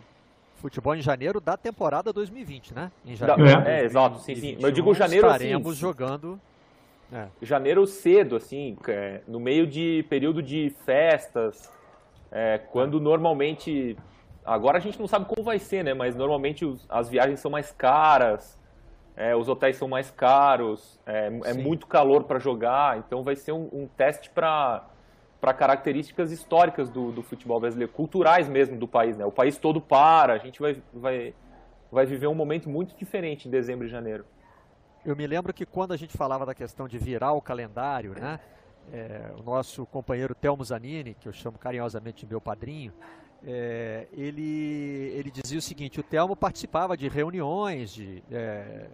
Futebol 0.59 0.93
em 0.93 1.01
janeiro 1.01 1.39
da 1.39 1.55
temporada 1.55 2.11
2020, 2.11 2.73
né? 2.73 2.91
Em 3.05 3.15
janeiro. 3.15 3.61
É, 3.65 3.81
é 3.81 3.85
exato, 3.85 4.19
sim, 4.19 4.35
sim. 4.35 4.53
Mas 4.55 4.65
eu 4.65 4.71
digo 4.71 4.93
janeiro 4.93 5.27
estaremos 5.27 5.71
assim, 5.71 5.79
jogando. 5.79 6.39
É. 7.11 7.27
Janeiro 7.41 7.87
cedo, 7.87 8.35
assim, 8.35 8.77
é, 8.87 9.21
no 9.27 9.39
meio 9.39 9.65
de 9.65 10.05
período 10.09 10.43
de 10.43 10.75
festas, 10.85 11.71
é, 12.31 12.57
quando 12.57 12.99
normalmente. 12.99 13.97
Agora 14.45 14.77
a 14.77 14.81
gente 14.81 14.99
não 14.99 15.07
sabe 15.07 15.25
como 15.25 15.43
vai 15.43 15.59
ser, 15.59 15.83
né? 15.83 15.93
Mas 15.93 16.15
normalmente 16.15 16.65
os, 16.65 16.85
as 16.89 17.09
viagens 17.09 17.39
são 17.39 17.49
mais 17.49 17.71
caras, 17.71 18.59
é, 19.15 19.35
os 19.35 19.47
hotéis 19.47 19.77
são 19.77 19.87
mais 19.87 20.11
caros, 20.11 20.99
é, 21.05 21.31
é 21.45 21.53
muito 21.53 21.87
calor 21.87 22.23
para 22.23 22.37
jogar, 22.37 22.97
então 22.97 23.23
vai 23.23 23.35
ser 23.35 23.51
um, 23.51 23.69
um 23.71 23.87
teste 23.87 24.29
para 24.29 24.85
para 25.39 25.53
características 25.53 26.31
históricas 26.31 26.89
do, 26.89 27.11
do, 27.11 27.23
futebol 27.23 27.59
brasileiro, 27.59 27.91
culturais 27.91 28.49
mesmo 28.49 28.77
do 28.77 28.87
país. 28.87 29.17
Né? 29.17 29.25
O 29.25 29.31
país 29.31 29.57
todo 29.57 29.79
para, 29.79 30.33
a 30.33 30.37
gente 30.37 30.59
vai, 30.59 30.81
vai, 30.93 31.33
vai 31.91 32.05
viver 32.05 32.27
um 32.27 32.35
momento 32.35 32.69
muito 32.69 32.95
diferente 32.95 33.47
em 33.47 33.51
dezembro 33.51 33.87
e 33.87 33.89
janeiro. 33.89 34.25
Eu 35.05 35.15
me 35.15 35.25
lembro 35.25 35.53
que 35.53 35.65
quando 35.65 35.93
a 35.93 35.97
gente 35.97 36.15
falava 36.17 36.45
da 36.45 36.53
questão 36.53 36.87
de 36.87 36.97
virar 36.97 37.31
o 37.31 37.41
calendário, 37.41 38.13
né? 38.13 38.39
É, 38.91 39.31
o 39.39 39.43
nosso 39.43 39.85
companheiro 39.85 40.33
Telmo 40.33 40.63
Zanini, 40.63 41.13
que 41.13 41.27
eu 41.27 41.33
chamo 41.33 41.59
carinhosamente 41.59 42.25
de 42.25 42.31
meu 42.31 42.41
padrinho, 42.41 42.91
é, 43.45 44.07
ele, 44.11 45.11
ele 45.15 45.31
dizia 45.31 45.59
o 45.59 45.61
seguinte: 45.61 45.99
o 45.99 46.03
Telmo 46.03 46.35
participava 46.35 46.97
de 46.97 47.07
reuniões 47.07 47.93
de, 47.93 48.23
é, 48.31 48.87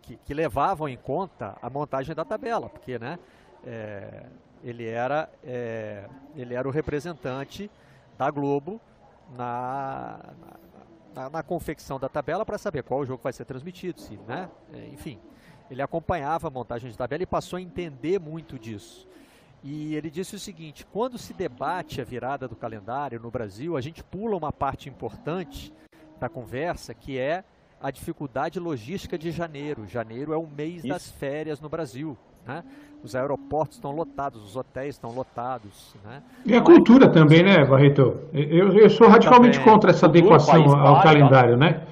que, 0.00 0.16
que, 0.16 0.32
levavam 0.32 0.88
em 0.88 0.96
conta 0.96 1.56
a 1.60 1.68
montagem 1.68 2.14
da 2.14 2.24
tabela, 2.24 2.68
porque 2.68 2.98
né, 2.98 3.18
é, 3.64 4.26
ele 4.68 4.84
era, 4.84 5.30
é, 5.44 6.08
ele 6.34 6.52
era 6.52 6.66
o 6.66 6.72
representante 6.72 7.70
da 8.18 8.28
Globo 8.30 8.80
na, 9.36 10.18
na, 11.14 11.30
na 11.30 11.42
confecção 11.42 12.00
da 12.00 12.08
tabela 12.08 12.44
para 12.44 12.58
saber 12.58 12.82
qual 12.82 13.06
jogo 13.06 13.22
vai 13.22 13.32
ser 13.32 13.44
transmitido, 13.44 14.00
se, 14.00 14.16
né? 14.26 14.50
É, 14.72 14.88
enfim, 14.88 15.20
ele 15.70 15.80
acompanhava 15.80 16.48
a 16.48 16.50
montagem 16.50 16.90
de 16.90 16.98
tabela 16.98 17.22
e 17.22 17.26
passou 17.26 17.58
a 17.58 17.62
entender 17.62 18.18
muito 18.18 18.58
disso. 18.58 19.06
E 19.62 19.94
ele 19.94 20.10
disse 20.10 20.34
o 20.34 20.38
seguinte: 20.38 20.84
quando 20.86 21.16
se 21.16 21.32
debate 21.32 22.00
a 22.00 22.04
virada 22.04 22.48
do 22.48 22.56
calendário 22.56 23.20
no 23.20 23.30
Brasil, 23.30 23.76
a 23.76 23.80
gente 23.80 24.02
pula 24.02 24.36
uma 24.36 24.52
parte 24.52 24.88
importante 24.88 25.72
da 26.18 26.28
conversa 26.28 26.92
que 26.92 27.18
é 27.18 27.44
a 27.80 27.90
dificuldade 27.90 28.58
logística 28.58 29.16
de 29.16 29.30
janeiro. 29.30 29.86
Janeiro 29.86 30.32
é 30.32 30.36
o 30.36 30.46
mês 30.46 30.78
Isso. 30.78 30.88
das 30.88 31.10
férias 31.10 31.60
no 31.60 31.68
Brasil. 31.68 32.16
Né? 32.46 32.64
Os 33.02 33.14
aeroportos 33.14 33.76
estão 33.76 33.92
lotados, 33.92 34.42
os 34.42 34.56
hotéis 34.56 34.96
estão 34.96 35.12
lotados. 35.12 35.94
Né? 36.04 36.22
E 36.44 36.54
a 36.56 36.60
cultura 36.60 37.08
também, 37.08 37.42
né, 37.42 37.64
Barreto? 37.64 38.16
Eu, 38.32 38.72
eu 38.72 38.90
sou 38.90 39.08
radicalmente 39.08 39.58
também. 39.58 39.72
contra 39.72 39.90
essa 39.90 40.06
adequação 40.06 40.76
ao 40.76 41.02
calendário, 41.02 41.56
né? 41.56 41.82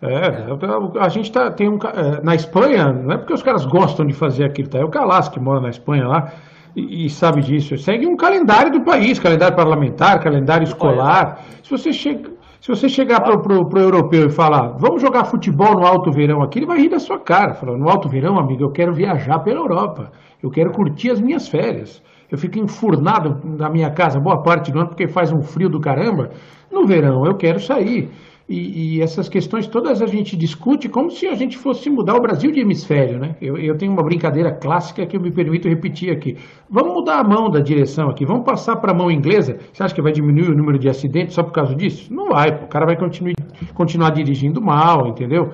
É, 0.00 0.14
é, 0.14 1.00
a 1.00 1.08
gente 1.08 1.32
tá, 1.32 1.50
tem 1.50 1.68
um. 1.68 1.76
É, 1.76 2.22
na 2.22 2.34
Espanha, 2.34 2.92
não 2.92 3.12
é 3.12 3.18
porque 3.18 3.32
os 3.32 3.42
caras 3.42 3.66
gostam 3.66 4.06
de 4.06 4.12
fazer 4.12 4.44
aquilo, 4.44 4.68
tá? 4.68 4.78
É 4.78 4.84
o 4.84 4.88
Calas 4.88 5.28
que 5.28 5.40
mora 5.40 5.60
na 5.60 5.70
Espanha 5.70 6.06
lá 6.06 6.32
e, 6.76 7.06
e, 7.06 7.10
sabe 7.10 7.42
disso. 7.42 7.76
Segue 7.76 8.06
um 8.06 8.16
calendário 8.16 8.70
do 8.70 8.82
país, 8.82 9.18
calendário 9.18 9.56
parlamentar, 9.56 10.22
calendário 10.22 10.64
escolar. 10.64 11.44
Se 11.64 11.70
você 11.70 11.92
chega. 11.92 12.37
Se 12.60 12.68
você 12.68 12.88
chegar 12.88 13.20
para 13.20 13.36
o 13.36 13.78
europeu 13.78 14.26
e 14.26 14.30
falar, 14.30 14.76
vamos 14.78 15.00
jogar 15.00 15.24
futebol 15.24 15.74
no 15.74 15.86
alto 15.86 16.10
verão 16.10 16.42
aqui, 16.42 16.58
ele 16.58 16.66
vai 16.66 16.78
rir 16.78 16.88
da 16.88 16.98
sua 16.98 17.18
cara. 17.18 17.54
Falando, 17.54 17.78
no 17.78 17.88
alto 17.88 18.08
verão, 18.08 18.38
amigo, 18.38 18.64
eu 18.64 18.70
quero 18.70 18.92
viajar 18.92 19.38
pela 19.40 19.60
Europa. 19.60 20.10
Eu 20.42 20.50
quero 20.50 20.72
curtir 20.72 21.10
as 21.10 21.20
minhas 21.20 21.48
férias. 21.48 22.02
Eu 22.30 22.36
fico 22.36 22.58
enfurnado 22.58 23.40
na 23.44 23.70
minha 23.70 23.90
casa 23.90 24.20
boa 24.20 24.42
parte 24.42 24.72
do 24.72 24.80
ano 24.80 24.88
porque 24.88 25.06
faz 25.06 25.32
um 25.32 25.40
frio 25.40 25.68
do 25.68 25.80
caramba. 25.80 26.30
No 26.70 26.84
verão, 26.84 27.24
eu 27.24 27.36
quero 27.36 27.60
sair. 27.60 28.10
E, 28.48 28.96
e, 28.96 29.02
essas 29.02 29.28
questões 29.28 29.66
todas 29.66 30.00
a 30.00 30.06
gente 30.06 30.34
discute 30.34 30.88
como 30.88 31.10
se 31.10 31.26
a 31.26 31.34
gente 31.34 31.58
fosse 31.58 31.90
mudar 31.90 32.16
o 32.16 32.20
Brasil 32.22 32.50
de 32.50 32.60
hemisfério, 32.60 33.18
né? 33.18 33.36
Eu, 33.42 33.58
eu, 33.58 33.76
tenho 33.76 33.92
uma 33.92 34.02
brincadeira 34.02 34.50
clássica 34.50 35.04
que 35.06 35.14
eu 35.14 35.20
me 35.20 35.30
permito 35.30 35.68
repetir 35.68 36.10
aqui. 36.10 36.34
Vamos 36.70 36.94
mudar 36.94 37.20
a 37.20 37.28
mão 37.28 37.50
da 37.50 37.60
direção 37.60 38.08
aqui, 38.08 38.24
vamos 38.24 38.46
passar 38.46 38.76
para 38.76 38.92
a 38.92 38.96
mão 38.96 39.10
inglesa. 39.10 39.58
Você 39.70 39.82
acha 39.82 39.94
que 39.94 40.00
vai 40.00 40.12
diminuir 40.12 40.48
o 40.48 40.56
número 40.56 40.78
de 40.78 40.88
acidentes 40.88 41.34
só 41.34 41.42
por 41.42 41.52
causa 41.52 41.74
disso? 41.74 42.10
Não 42.10 42.30
vai, 42.30 42.48
o 42.48 42.68
cara 42.68 42.86
vai 42.86 42.96
continuar, 42.96 43.34
continuar 43.74 44.10
dirigindo 44.12 44.62
mal, 44.62 45.06
entendeu? 45.08 45.50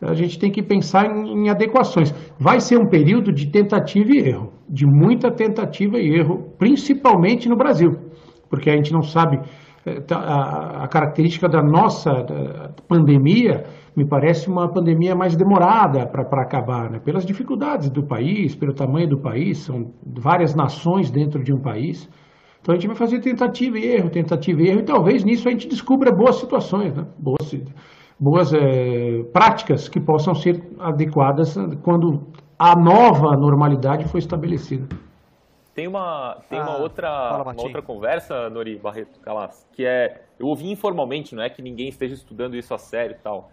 A 0.00 0.14
gente 0.14 0.36
tem 0.36 0.50
que 0.50 0.64
pensar 0.64 1.06
em, 1.06 1.44
em 1.44 1.48
adequações. 1.48 2.12
Vai 2.40 2.58
ser 2.58 2.76
um 2.76 2.88
período 2.88 3.32
de 3.32 3.52
tentativa 3.52 4.10
e 4.10 4.18
erro, 4.18 4.52
de 4.68 4.84
muita 4.84 5.30
tentativa 5.30 5.96
e 5.96 6.12
erro, 6.12 6.52
principalmente 6.58 7.48
no 7.48 7.54
Brasil, 7.56 7.92
porque 8.50 8.68
a 8.68 8.74
gente 8.74 8.92
não 8.92 9.02
sabe 9.02 9.38
a, 10.10 10.84
a 10.84 10.88
característica 10.88 11.48
da 11.48 11.62
nossa 11.62 12.10
pandemia 12.88 13.64
me 13.96 14.06
parece 14.06 14.48
uma 14.48 14.68
pandemia 14.68 15.14
mais 15.14 15.36
demorada 15.36 16.06
para 16.06 16.42
acabar, 16.42 16.90
né? 16.90 16.98
pelas 16.98 17.26
dificuldades 17.26 17.90
do 17.90 18.02
país, 18.02 18.54
pelo 18.54 18.72
tamanho 18.72 19.08
do 19.08 19.20
país, 19.20 19.58
são 19.58 19.92
várias 20.02 20.54
nações 20.54 21.10
dentro 21.10 21.42
de 21.42 21.52
um 21.52 21.60
país. 21.60 22.08
Então 22.60 22.74
a 22.74 22.78
gente 22.78 22.86
vai 22.86 22.96
fazer 22.96 23.20
tentativa 23.20 23.78
e 23.78 23.84
erro, 23.84 24.08
tentativa 24.08 24.62
e 24.62 24.68
erro, 24.68 24.80
e 24.80 24.84
talvez 24.84 25.24
nisso 25.24 25.48
a 25.48 25.50
gente 25.50 25.68
descubra 25.68 26.12
boas 26.12 26.36
situações, 26.36 26.94
né? 26.94 27.04
boas, 27.18 27.54
boas 28.18 28.54
é, 28.54 29.24
práticas 29.32 29.88
que 29.88 30.00
possam 30.00 30.34
ser 30.34 30.62
adequadas 30.78 31.56
quando 31.82 32.28
a 32.58 32.74
nova 32.76 33.36
normalidade 33.36 34.04
for 34.08 34.18
estabelecida. 34.18 34.86
Tem 35.74 35.88
uma, 35.88 36.38
tem 36.50 36.58
ah, 36.58 36.64
uma, 36.64 36.76
outra, 36.76 37.08
fala, 37.08 37.52
uma 37.52 37.62
outra 37.62 37.80
conversa, 37.80 38.50
Nori 38.50 38.76
Barreto 38.76 39.18
Calas, 39.20 39.66
que 39.72 39.86
é. 39.86 40.22
Eu 40.38 40.46
ouvi 40.46 40.70
informalmente, 40.70 41.34
não 41.34 41.42
é 41.42 41.48
que 41.48 41.62
ninguém 41.62 41.88
esteja 41.88 42.14
estudando 42.14 42.56
isso 42.56 42.74
a 42.74 42.78
sério 42.78 43.16
e 43.18 43.22
tal. 43.22 43.50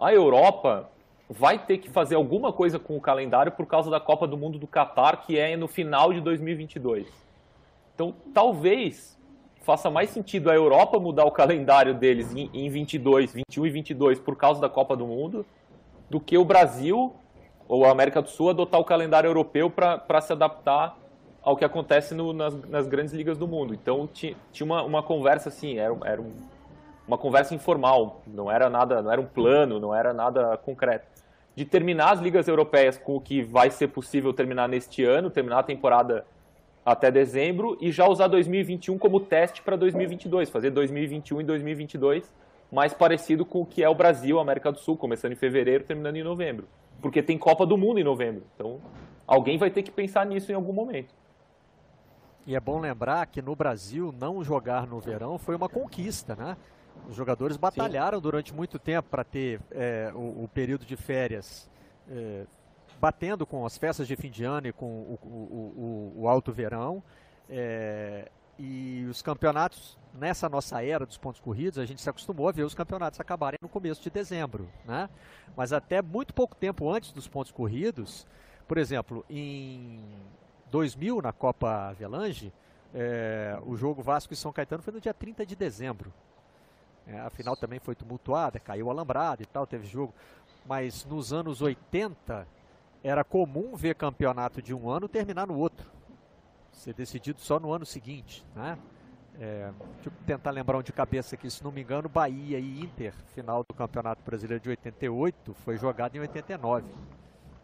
A 0.00 0.12
Europa 0.12 0.90
vai 1.28 1.58
ter 1.58 1.78
que 1.78 1.88
fazer 1.88 2.16
alguma 2.16 2.52
coisa 2.52 2.78
com 2.78 2.96
o 2.96 3.00
calendário 3.00 3.52
por 3.52 3.66
causa 3.66 3.88
da 3.88 4.00
Copa 4.00 4.26
do 4.26 4.36
Mundo 4.36 4.58
do 4.58 4.66
Catar, 4.66 5.18
que 5.18 5.38
é 5.38 5.56
no 5.56 5.68
final 5.68 6.12
de 6.12 6.20
2022. 6.20 7.06
Então, 7.94 8.14
talvez 8.34 9.16
faça 9.60 9.88
mais 9.90 10.10
sentido 10.10 10.50
a 10.50 10.54
Europa 10.54 10.98
mudar 10.98 11.24
o 11.24 11.30
calendário 11.30 11.94
deles 11.94 12.34
em, 12.34 12.50
em 12.52 12.68
22, 12.68 13.34
21 13.34 13.66
e 13.66 13.70
22 13.70 14.18
por 14.18 14.34
causa 14.34 14.60
da 14.60 14.68
Copa 14.68 14.96
do 14.96 15.06
Mundo, 15.06 15.46
do 16.08 16.18
que 16.18 16.36
o 16.36 16.44
Brasil 16.44 17.14
ou 17.68 17.84
a 17.84 17.90
América 17.90 18.20
do 18.20 18.28
Sul 18.28 18.50
adotar 18.50 18.80
o 18.80 18.84
calendário 18.84 19.28
europeu 19.28 19.70
para 19.70 20.20
se 20.20 20.32
adaptar 20.32 20.98
ao 21.42 21.56
que 21.56 21.64
acontece 21.64 22.14
no, 22.14 22.32
nas, 22.32 22.54
nas, 22.68 22.86
grandes 22.86 23.12
ligas 23.12 23.38
do 23.38 23.46
mundo. 23.46 23.74
Então 23.74 24.08
tinha, 24.12 24.36
tinha 24.52 24.64
uma, 24.64 24.82
uma 24.82 25.02
conversa 25.02 25.48
assim, 25.48 25.78
era, 25.78 25.96
era 26.04 26.20
um, 26.20 26.32
uma 27.06 27.16
conversa 27.16 27.54
informal, 27.54 28.22
não 28.26 28.50
era 28.50 28.68
nada, 28.68 29.02
não 29.02 29.10
era 29.10 29.20
um 29.20 29.26
plano, 29.26 29.80
não 29.80 29.94
era 29.94 30.12
nada 30.12 30.56
concreto. 30.58 31.06
De 31.54 31.64
terminar 31.64 32.12
as 32.12 32.20
ligas 32.20 32.46
europeias 32.46 32.96
com 32.96 33.16
o 33.16 33.20
que 33.20 33.42
vai 33.42 33.70
ser 33.70 33.88
possível 33.88 34.32
terminar 34.32 34.68
neste 34.68 35.04
ano, 35.04 35.30
terminar 35.30 35.58
a 35.58 35.62
temporada 35.62 36.24
até 36.84 37.10
dezembro 37.10 37.76
e 37.80 37.90
já 37.90 38.06
usar 38.08 38.28
2021 38.28 38.98
como 38.98 39.20
teste 39.20 39.62
para 39.62 39.76
2022, 39.76 40.48
fazer 40.48 40.70
2021 40.70 41.40
e 41.40 41.44
2022 41.44 42.40
mais 42.70 42.94
parecido 42.94 43.44
com 43.44 43.62
o 43.62 43.66
que 43.66 43.82
é 43.82 43.88
o 43.88 43.94
Brasil, 43.94 44.38
América 44.38 44.70
do 44.70 44.78
Sul, 44.78 44.96
começando 44.96 45.32
em 45.32 45.36
fevereiro, 45.36 45.84
terminando 45.84 46.16
em 46.16 46.22
novembro. 46.22 46.68
Porque 47.02 47.22
tem 47.22 47.36
Copa 47.36 47.66
do 47.66 47.76
Mundo 47.76 47.98
em 47.98 48.04
novembro. 48.04 48.44
Então, 48.54 48.78
alguém 49.26 49.58
vai 49.58 49.70
ter 49.70 49.82
que 49.82 49.90
pensar 49.90 50.24
nisso 50.24 50.52
em 50.52 50.54
algum 50.54 50.72
momento. 50.72 51.12
E 52.46 52.56
é 52.56 52.60
bom 52.60 52.78
lembrar 52.80 53.26
que 53.26 53.42
no 53.42 53.54
Brasil 53.54 54.14
não 54.18 54.42
jogar 54.42 54.86
no 54.86 54.98
verão 54.98 55.38
foi 55.38 55.54
uma 55.54 55.68
conquista, 55.68 56.34
né? 56.34 56.56
Os 57.08 57.14
jogadores 57.14 57.56
batalharam 57.56 58.18
Sim. 58.18 58.22
durante 58.22 58.54
muito 58.54 58.78
tempo 58.78 59.08
para 59.08 59.24
ter 59.24 59.60
é, 59.70 60.10
o, 60.14 60.44
o, 60.44 60.50
período 60.52 60.84
de 60.84 60.96
férias 60.96 61.70
é, 62.08 62.46
batendo 63.00 63.46
com 63.46 63.64
as 63.64 63.78
festas 63.78 64.06
de 64.06 64.16
fim 64.16 64.30
de 64.30 64.44
ano 64.44 64.68
e 64.68 64.72
com 64.72 64.86
o, 64.86 65.18
o, 65.22 66.12
o 66.22 66.28
alto 66.28 66.52
verão. 66.52 67.02
É, 67.48 68.30
e 68.58 69.06
os 69.08 69.22
campeonatos, 69.22 69.98
nessa 70.12 70.48
nossa 70.48 70.84
era 70.84 71.06
dos 71.06 71.16
pontos 71.16 71.40
corridos, 71.40 71.78
a 71.78 71.86
gente 71.86 72.02
se 72.02 72.10
acostumou 72.10 72.46
a 72.46 72.52
ver 72.52 72.62
os 72.62 72.74
campeonatos 72.74 73.18
acabarem 73.18 73.58
no 73.62 73.68
começo 73.68 74.02
de 74.02 74.10
dezembro. 74.10 74.68
Né? 74.84 75.08
Mas 75.56 75.72
até 75.72 76.02
muito 76.02 76.34
pouco 76.34 76.54
tempo 76.54 76.90
antes 76.90 77.10
dos 77.10 77.26
pontos 77.26 77.50
corridos, 77.50 78.26
por 78.68 78.76
exemplo, 78.76 79.24
em 79.30 80.04
2000, 80.70 81.20
na 81.22 81.32
Copa 81.32 81.88
Avelange, 81.88 82.52
é, 82.94 83.58
o 83.64 83.76
jogo 83.76 84.02
Vasco 84.02 84.32
e 84.32 84.36
São 84.36 84.52
Caetano 84.52 84.82
foi 84.82 84.92
no 84.92 85.00
dia 85.00 85.14
30 85.14 85.44
de 85.44 85.54
dezembro. 85.54 86.12
É, 87.06 87.18
a 87.18 87.30
final 87.30 87.56
também 87.56 87.78
foi 87.78 87.94
tumultuada, 87.94 88.60
caiu 88.60 88.90
alambrado 88.90 89.42
e 89.42 89.46
tal, 89.46 89.66
teve 89.66 89.86
jogo. 89.86 90.14
Mas 90.66 91.04
nos 91.04 91.32
anos 91.32 91.62
80, 91.62 92.46
era 93.02 93.24
comum 93.24 93.74
ver 93.74 93.94
campeonato 93.94 94.60
de 94.60 94.74
um 94.74 94.88
ano 94.88 95.08
terminar 95.08 95.46
no 95.46 95.58
outro. 95.58 95.90
Ser 96.72 96.94
decidido 96.94 97.40
só 97.40 97.58
no 97.58 97.72
ano 97.72 97.84
seguinte, 97.84 98.44
né? 98.54 98.78
É, 99.38 99.72
deixa 99.94 100.08
eu 100.08 100.12
tentar 100.26 100.50
lembrar 100.50 100.76
um 100.76 100.82
de 100.82 100.92
cabeça 100.92 101.34
aqui, 101.34 101.50
se 101.50 101.64
não 101.64 101.72
me 101.72 101.80
engano, 101.80 102.08
Bahia 102.08 102.58
e 102.58 102.82
Inter, 102.82 103.14
final 103.34 103.64
do 103.64 103.72
Campeonato 103.72 104.22
Brasileiro 104.22 104.62
de 104.62 104.68
88, 104.68 105.54
foi 105.64 105.78
jogado 105.78 106.14
em 106.16 106.20
89. 106.20 106.84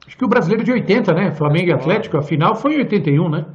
Acho 0.07 0.16
que 0.16 0.25
o 0.25 0.29
brasileiro 0.29 0.64
de 0.64 0.73
80, 0.73 1.12
né? 1.12 1.35
Flamengo 1.35 1.71
e 1.71 1.73
Atlético, 1.73 2.16
a 2.16 2.23
final 2.23 2.55
foi 2.55 2.75
em 2.75 2.79
81, 2.79 3.29
né? 3.29 3.47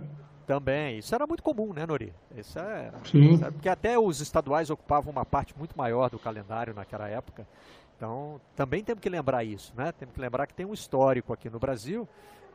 Também, 0.46 0.98
isso 0.98 1.16
era 1.16 1.26
muito 1.26 1.42
comum, 1.42 1.74
né, 1.74 1.86
Nori? 1.86 2.12
Isso 2.36 2.60
é, 2.60 2.92
Sim. 3.06 3.38
Sabe? 3.38 3.54
Porque 3.54 3.70
até 3.70 3.98
os 3.98 4.20
estaduais 4.20 4.70
ocupavam 4.70 5.12
uma 5.12 5.26
parte 5.26 5.58
muito 5.58 5.78
maior 5.78 6.10
do 6.10 6.20
calendário 6.20 6.74
naquela 6.74 7.08
época. 7.08 7.48
Então, 7.96 8.42
também 8.56 8.84
temos 8.84 9.02
que 9.02 9.10
lembrar 9.10 9.44
isso, 9.44 9.72
né? 9.78 9.92
Temos 9.94 10.14
que 10.14 10.20
lembrar 10.20 10.48
que 10.48 10.54
tem 10.54 10.66
um 10.66 10.74
histórico 10.74 11.32
aqui 11.32 11.50
no 11.50 11.60
Brasil 11.60 12.08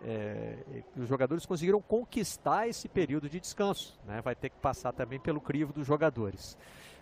é, 0.05 0.57
os 0.97 1.09
jogadores 1.09 1.47
conseguiram 1.47 1.81
conquistar 1.81 2.69
esse 2.69 2.89
período 2.89 3.29
de 3.29 3.41
descanso. 3.41 3.99
Né? 4.07 4.21
Vai 4.21 4.35
ter 4.35 4.51
que 4.51 4.57
passar 4.59 4.93
também 4.93 5.19
pelo 5.19 5.41
crivo 5.41 5.73
dos 5.73 5.87
jogadores. 5.87 6.57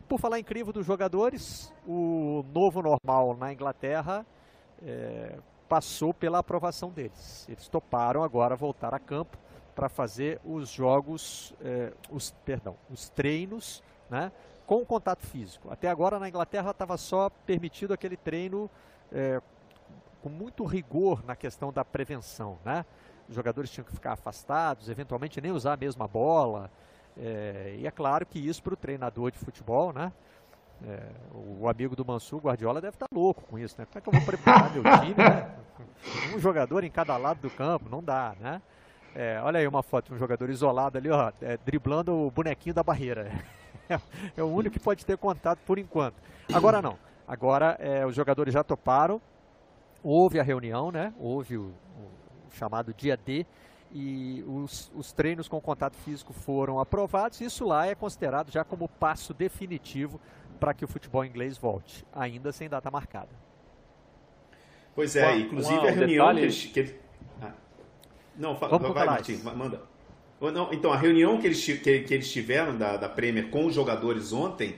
Por 0.09 0.19
falar 0.21 0.39
em 0.39 0.45
crivo 0.45 0.73
dos 0.73 0.85
jogadores, 0.85 1.73
o 1.87 2.45
novo 2.53 2.83
normal 2.83 3.37
na 3.37 3.53
Inglaterra 3.53 4.25
é, 4.83 5.39
passou 5.69 6.13
pela 6.13 6.39
aprovação 6.39 6.91
deles. 6.91 7.47
Eles 7.49 7.69
toparam 7.69 8.23
agora 8.23 8.57
voltar 8.57 8.95
a 8.95 8.99
campo 8.99 9.39
para 9.75 9.89
fazer 9.89 10.41
os 10.45 10.69
jogos, 10.69 11.53
é, 11.61 11.93
os, 12.11 12.31
perdão, 12.45 12.77
os 12.89 13.09
treinos, 13.09 13.83
né, 14.09 14.31
com 14.67 14.85
contato 14.85 15.27
físico. 15.27 15.71
Até 15.71 15.89
agora 15.89 16.19
na 16.19 16.29
Inglaterra 16.29 16.71
estava 16.71 16.97
só 16.97 17.29
permitido 17.45 17.93
aquele 17.93 18.17
treino 18.17 18.71
é, 19.13 19.41
com 20.23 20.29
muito 20.29 20.65
rigor 20.65 21.25
na 21.25 21.37
questão 21.37 21.73
da 21.73 21.85
prevenção, 21.85 22.59
né? 22.65 22.85
Os 23.29 23.35
jogadores 23.35 23.71
tinham 23.71 23.85
que 23.85 23.93
ficar 23.93 24.13
afastados, 24.13 24.89
eventualmente 24.89 25.41
nem 25.41 25.53
usar 25.53 25.75
a 25.75 25.77
mesma 25.77 26.07
bola. 26.07 26.71
É, 27.17 27.77
e 27.79 27.87
é 27.87 27.91
claro 27.91 28.27
que 28.27 28.39
isso 28.39 28.63
para 28.63 28.75
o 28.75 28.77
treinador 28.77 29.31
de 29.31 29.39
futebol, 29.39 29.93
né? 29.93 30.13
É, 30.87 31.01
o 31.33 31.69
amigo 31.69 31.97
do 31.97 32.05
Mansur, 32.05 32.41
Guardiola, 32.41 32.81
deve 32.81 32.97
estar 32.97 33.09
tá 33.09 33.17
louco 33.17 33.43
com 33.43 33.59
isso, 33.59 33.77
né? 33.79 33.87
Como 33.87 33.99
é 33.99 34.01
que 34.01 34.09
eu 34.09 34.13
vou 34.13 34.23
preparar 34.23 34.73
meu 34.73 34.83
time, 34.83 35.15
né? 35.15 35.51
Um 36.35 36.39
jogador 36.39 36.85
em 36.85 36.91
cada 36.91 37.17
lado 37.17 37.41
do 37.41 37.51
campo, 37.51 37.89
não 37.89 38.03
dá, 38.03 38.35
né? 38.39 38.61
É, 39.15 39.41
olha 39.43 39.61
aí 39.61 39.67
uma 39.67 39.83
foto 39.83 40.09
de 40.09 40.15
um 40.15 40.19
jogador 40.19 40.51
isolado 40.51 40.99
ali, 40.99 41.09
ó, 41.09 41.33
é, 41.41 41.57
driblando 41.65 42.13
o 42.13 42.31
bonequinho 42.31 42.75
da 42.75 42.83
barreira. 42.83 43.31
É, 44.35 44.43
o 44.43 44.47
único 44.47 44.79
que 44.79 44.81
pode 44.83 45.05
ter 45.05 45.19
contato 45.19 45.59
por 45.67 45.79
enquanto. 45.79 46.15
Agora 46.55 46.81
não. 46.81 46.97
Agora 47.29 47.77
é, 47.79 48.07
os 48.07 48.15
jogadores 48.15 48.55
já 48.55 48.65
toparam, 48.65 49.21
houve 50.03 50.41
a 50.41 50.43
reunião, 50.43 50.91
né? 50.91 51.13
Houve 51.19 51.59
o, 51.59 51.75
o 51.99 52.51
chamado 52.51 52.95
dia 52.95 53.15
D 53.15 53.45
e 53.93 54.43
os, 54.49 54.91
os, 54.95 55.13
treinos 55.13 55.49
com 55.49 55.61
contato 55.61 55.97
físico 55.97 56.33
foram 56.33 56.81
aprovados. 56.81 57.41
Isso 57.41 57.65
lá 57.65 57.87
é 57.87 57.95
considerado 57.95 58.51
já 58.51 58.65
como 58.65 58.89
passo 58.89 59.33
definitivo 59.33 60.21
para 60.65 60.73
que 60.73 60.83
o 60.83 60.89
futebol 60.89 61.23
inglês 61.23 61.59
volte, 61.59 62.07
ainda 62.11 62.51
sem 62.51 62.71
data 62.71 62.91
marcada. 62.91 63.29
Pois 64.95 65.15
é, 65.15 65.37
inclusive 65.37 65.87
a 65.87 65.91
reunião 65.91 66.35
detalhe... 66.35 66.51
que 66.51 66.81
eles. 66.81 66.95
Ah. 67.43 67.53
Não, 68.35 68.57
fa... 68.57 68.69
Vamos 68.69 68.95
vai, 68.95 69.05
Martim, 69.05 69.43
manda. 69.55 69.83
Não, 70.41 70.73
então, 70.73 70.91
a 70.91 70.97
reunião 70.97 71.39
que 71.39 71.49
eles, 71.49 71.63
que, 71.63 72.01
que 72.01 72.15
eles 72.15 72.33
tiveram 72.33 72.79
da, 72.79 72.97
da 72.97 73.11
Premier 73.11 73.51
com 73.51 73.67
os 73.67 73.75
jogadores 73.75 74.33
ontem 74.33 74.77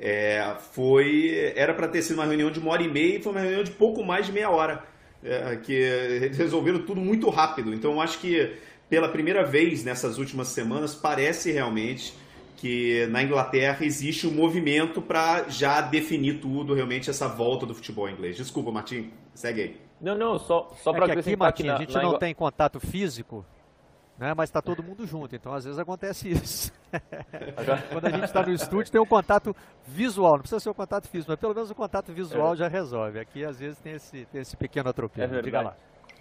é, 0.00 0.56
foi 0.72 1.52
era 1.54 1.74
para 1.74 1.86
ter 1.86 2.00
sido 2.00 2.16
uma 2.16 2.24
reunião 2.24 2.50
de 2.50 2.58
uma 2.58 2.72
hora 2.72 2.82
e 2.82 2.88
meia 2.88 3.18
e 3.18 3.22
foi 3.22 3.32
uma 3.32 3.40
reunião 3.42 3.62
de 3.62 3.72
pouco 3.72 4.02
mais 4.02 4.24
de 4.24 4.32
meia 4.32 4.48
hora, 4.48 4.84
é, 5.22 5.56
que 5.56 5.74
eles 5.74 6.38
resolveram 6.38 6.80
tudo 6.80 7.02
muito 7.02 7.28
rápido. 7.28 7.74
Então 7.74 7.92
eu 7.92 8.00
acho 8.00 8.18
que 8.20 8.56
pela 8.88 9.10
primeira 9.10 9.44
vez 9.44 9.84
nessas 9.84 10.16
últimas 10.16 10.48
semanas 10.48 10.94
parece 10.94 11.52
realmente 11.52 12.14
que 12.56 13.06
na 13.08 13.22
Inglaterra 13.22 13.84
existe 13.84 14.26
um 14.26 14.32
movimento 14.32 15.02
para 15.02 15.48
já 15.48 15.80
definir 15.80 16.40
tudo, 16.40 16.74
realmente 16.74 17.10
essa 17.10 17.28
volta 17.28 17.66
do 17.66 17.74
futebol 17.74 18.08
inglês. 18.08 18.36
Desculpa, 18.36 18.72
Martim, 18.72 19.12
segue 19.34 19.62
aí. 19.62 19.80
Não, 20.00 20.16
não, 20.16 20.38
só, 20.38 20.74
só 20.82 20.92
para 20.92 21.12
é 21.12 21.18
aqui, 21.18 21.36
Martim, 21.36 21.68
a 21.68 21.76
gente 21.76 21.94
não 21.94 22.10
Ingl... 22.10 22.18
tem 22.18 22.34
contato 22.34 22.80
físico 22.80 23.44
né? 24.18 24.32
Mas 24.34 24.48
está 24.48 24.62
todo 24.62 24.82
mundo 24.82 25.06
junto, 25.06 25.34
então 25.34 25.52
às 25.52 25.64
vezes 25.64 25.78
acontece 25.78 26.30
isso. 26.30 26.72
Quando 27.92 28.06
a 28.06 28.10
gente 28.10 28.24
está 28.24 28.42
no 28.42 28.52
estúdio 28.52 28.90
tem 28.90 29.00
um 29.00 29.06
contato 29.06 29.54
visual, 29.86 30.32
não 30.32 30.40
precisa 30.40 30.60
ser 30.60 30.70
um 30.70 30.74
contato 30.74 31.08
físico, 31.08 31.30
mas 31.30 31.38
pelo 31.38 31.54
menos 31.54 31.70
o 31.70 31.74
contato 31.74 32.12
visual 32.12 32.54
é. 32.54 32.56
já 32.56 32.68
resolve. 32.68 33.18
Aqui 33.18 33.44
às 33.44 33.58
vezes 33.58 33.78
tem 33.78 33.92
esse, 33.92 34.24
tem 34.26 34.40
esse 34.40 34.56
pequeno 34.56 34.88
atropelo. 34.88 35.36
É 35.36 35.42
Diga 35.42 35.60
lá. 35.60 35.76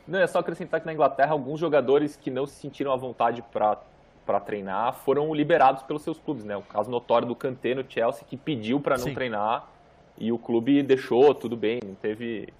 Não, 0.07 0.19
é 0.19 0.27
só 0.27 0.39
acrescentar 0.39 0.81
que 0.81 0.85
na 0.85 0.93
Inglaterra 0.93 1.31
alguns 1.31 1.59
jogadores 1.59 2.15
que 2.15 2.29
não 2.29 2.45
se 2.45 2.55
sentiram 2.55 2.91
à 2.91 2.95
vontade 2.95 3.41
para 3.41 3.81
para 4.25 4.39
treinar 4.39 4.93
foram 4.93 5.33
liberados 5.33 5.83
pelos 5.83 6.01
seus 6.01 6.19
clubes, 6.19 6.43
né? 6.43 6.57
O 6.57 6.61
caso 6.61 6.89
notório 6.89 7.27
do 7.27 7.35
Kanté 7.35 7.75
no 7.75 7.85
Chelsea 7.87 8.25
que 8.27 8.35
pediu 8.35 8.79
para 8.79 8.97
não 8.97 9.05
Sim. 9.05 9.13
treinar 9.13 9.69
e 10.17 10.31
o 10.31 10.37
clube 10.37 10.81
deixou, 10.81 11.33
tudo 11.35 11.55
bem, 11.55 11.79
não 11.85 11.95
teve 11.95 12.53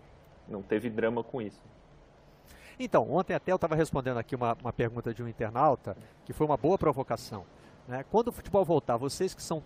não 0.48 0.62
teve 0.62 0.90
drama 0.90 1.24
com 1.24 1.42
isso. 1.42 1.62
Então, 2.80 3.10
ontem 3.10 3.34
até 3.34 3.52
eu 3.52 3.56
estava 3.56 3.74
respondendo 3.74 4.18
aqui 4.18 4.36
uma, 4.36 4.56
uma 4.62 4.74
pergunta 4.74 5.14
de 5.14 5.24
um 5.24 5.28
internauta, 5.28 5.96
que 6.26 6.34
foi 6.34 6.46
uma 6.46 6.58
boa 6.58 6.78
provocação. 6.78 7.46
Né? 7.88 8.04
Quando 8.12 8.28
o 8.28 8.32
futebol 8.32 8.66
voltar, 8.66 8.98
vocês 8.98 9.34
que 9.34 9.42
são 9.42 9.64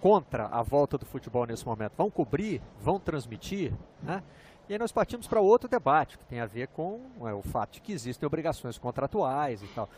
contra 0.00 0.46
a 0.46 0.62
volta 0.62 0.96
do 0.96 1.06
futebol 1.06 1.46
nesse 1.46 1.66
momento, 1.66 1.92
vão 1.96 2.10
cobrir, 2.10 2.60
vão 2.78 3.00
transmitir, 3.00 3.72
né? 4.02 4.22
E 4.68 4.72
aí 4.72 4.78
nós 4.78 4.92
partimos 4.92 5.26
para 5.26 5.40
outro 5.40 5.68
debate, 5.68 6.16
que 6.16 6.24
tem 6.24 6.40
a 6.40 6.46
ver 6.46 6.68
com 6.68 7.00
é, 7.22 7.32
o 7.32 7.42
fato 7.42 7.72
de 7.72 7.80
que 7.80 7.92
existem 7.92 8.26
obrigações 8.26 8.78
contratuais 8.78 9.62
e 9.62 9.66
tal. 9.68 9.88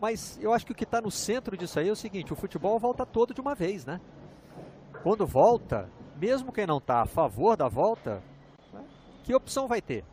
Mas 0.00 0.38
eu 0.42 0.52
acho 0.52 0.66
que 0.66 0.72
o 0.72 0.74
que 0.74 0.84
está 0.84 1.00
no 1.00 1.10
centro 1.10 1.56
disso 1.56 1.78
aí 1.78 1.88
é 1.88 1.92
o 1.92 1.96
seguinte, 1.96 2.32
o 2.32 2.36
futebol 2.36 2.78
volta 2.78 3.06
todo 3.06 3.32
de 3.32 3.40
uma 3.40 3.54
vez, 3.54 3.84
né? 3.84 4.00
Quando 5.02 5.26
volta, 5.26 5.88
mesmo 6.16 6.52
quem 6.52 6.66
não 6.66 6.78
está 6.78 7.02
a 7.02 7.06
favor 7.06 7.56
da 7.56 7.68
volta, 7.68 8.22
né, 8.72 8.84
que 9.24 9.34
opção 9.34 9.66
vai 9.68 9.80
ter? 9.80 10.04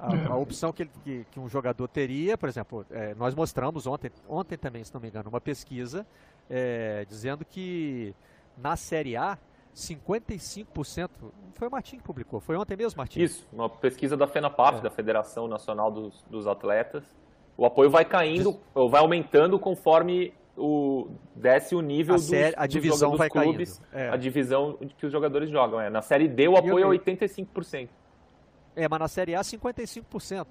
a, 0.00 0.16
é. 0.16 0.26
a 0.26 0.36
opção 0.36 0.72
que, 0.72 0.86
que, 0.86 1.24
que, 1.30 1.40
um 1.40 1.48
jogador 1.48 1.86
teria, 1.88 2.36
por 2.38 2.48
exemplo, 2.48 2.86
é, 2.90 3.14
nós 3.14 3.34
mostramos 3.34 3.86
ontem, 3.86 4.10
ontem 4.28 4.56
também, 4.56 4.82
se 4.82 4.92
não 4.94 5.00
me 5.00 5.08
engano, 5.08 5.28
uma 5.28 5.40
pesquisa 5.40 6.06
é, 6.48 7.04
dizendo 7.08 7.44
que 7.44 8.14
na 8.56 8.76
Série 8.76 9.16
A 9.16 9.38
55%, 9.74 11.10
foi 11.54 11.68
o 11.68 11.70
Martim 11.70 11.98
que 11.98 12.02
publicou, 12.02 12.40
foi 12.40 12.56
ontem 12.56 12.76
mesmo, 12.76 12.98
Martim? 12.98 13.20
Isso, 13.20 13.46
uma 13.52 13.68
pesquisa 13.68 14.16
da 14.16 14.26
FENAPAF, 14.26 14.78
é. 14.78 14.82
da 14.82 14.90
Federação 14.90 15.46
Nacional 15.46 15.90
dos, 15.90 16.22
dos 16.24 16.46
Atletas. 16.46 17.04
O 17.60 17.66
apoio 17.66 17.90
vai 17.90 18.06
caindo, 18.06 18.58
ou 18.74 18.88
vai 18.88 19.02
aumentando 19.02 19.58
conforme 19.58 20.32
o 20.56 21.08
desce 21.36 21.74
o 21.74 21.82
nível 21.82 22.14
a 22.14 22.16
dos, 22.16 22.26
série, 22.26 22.54
a 22.56 22.66
divisão 22.66 23.10
dos, 23.10 23.18
vai 23.18 23.28
clubes, 23.28 23.82
é. 23.92 24.08
a 24.08 24.16
divisão 24.16 24.78
que 24.96 25.04
os 25.04 25.12
jogadores 25.12 25.50
jogam. 25.50 25.78
É. 25.78 25.90
Na 25.90 26.00
Série 26.00 26.26
D 26.26 26.48
o 26.48 26.56
apoio 26.56 26.90
é 26.90 26.98
85%. 26.98 27.90
É, 28.74 28.88
mas 28.88 28.98
na 28.98 29.08
Série 29.08 29.34
A 29.34 29.42
55%. 29.42 30.46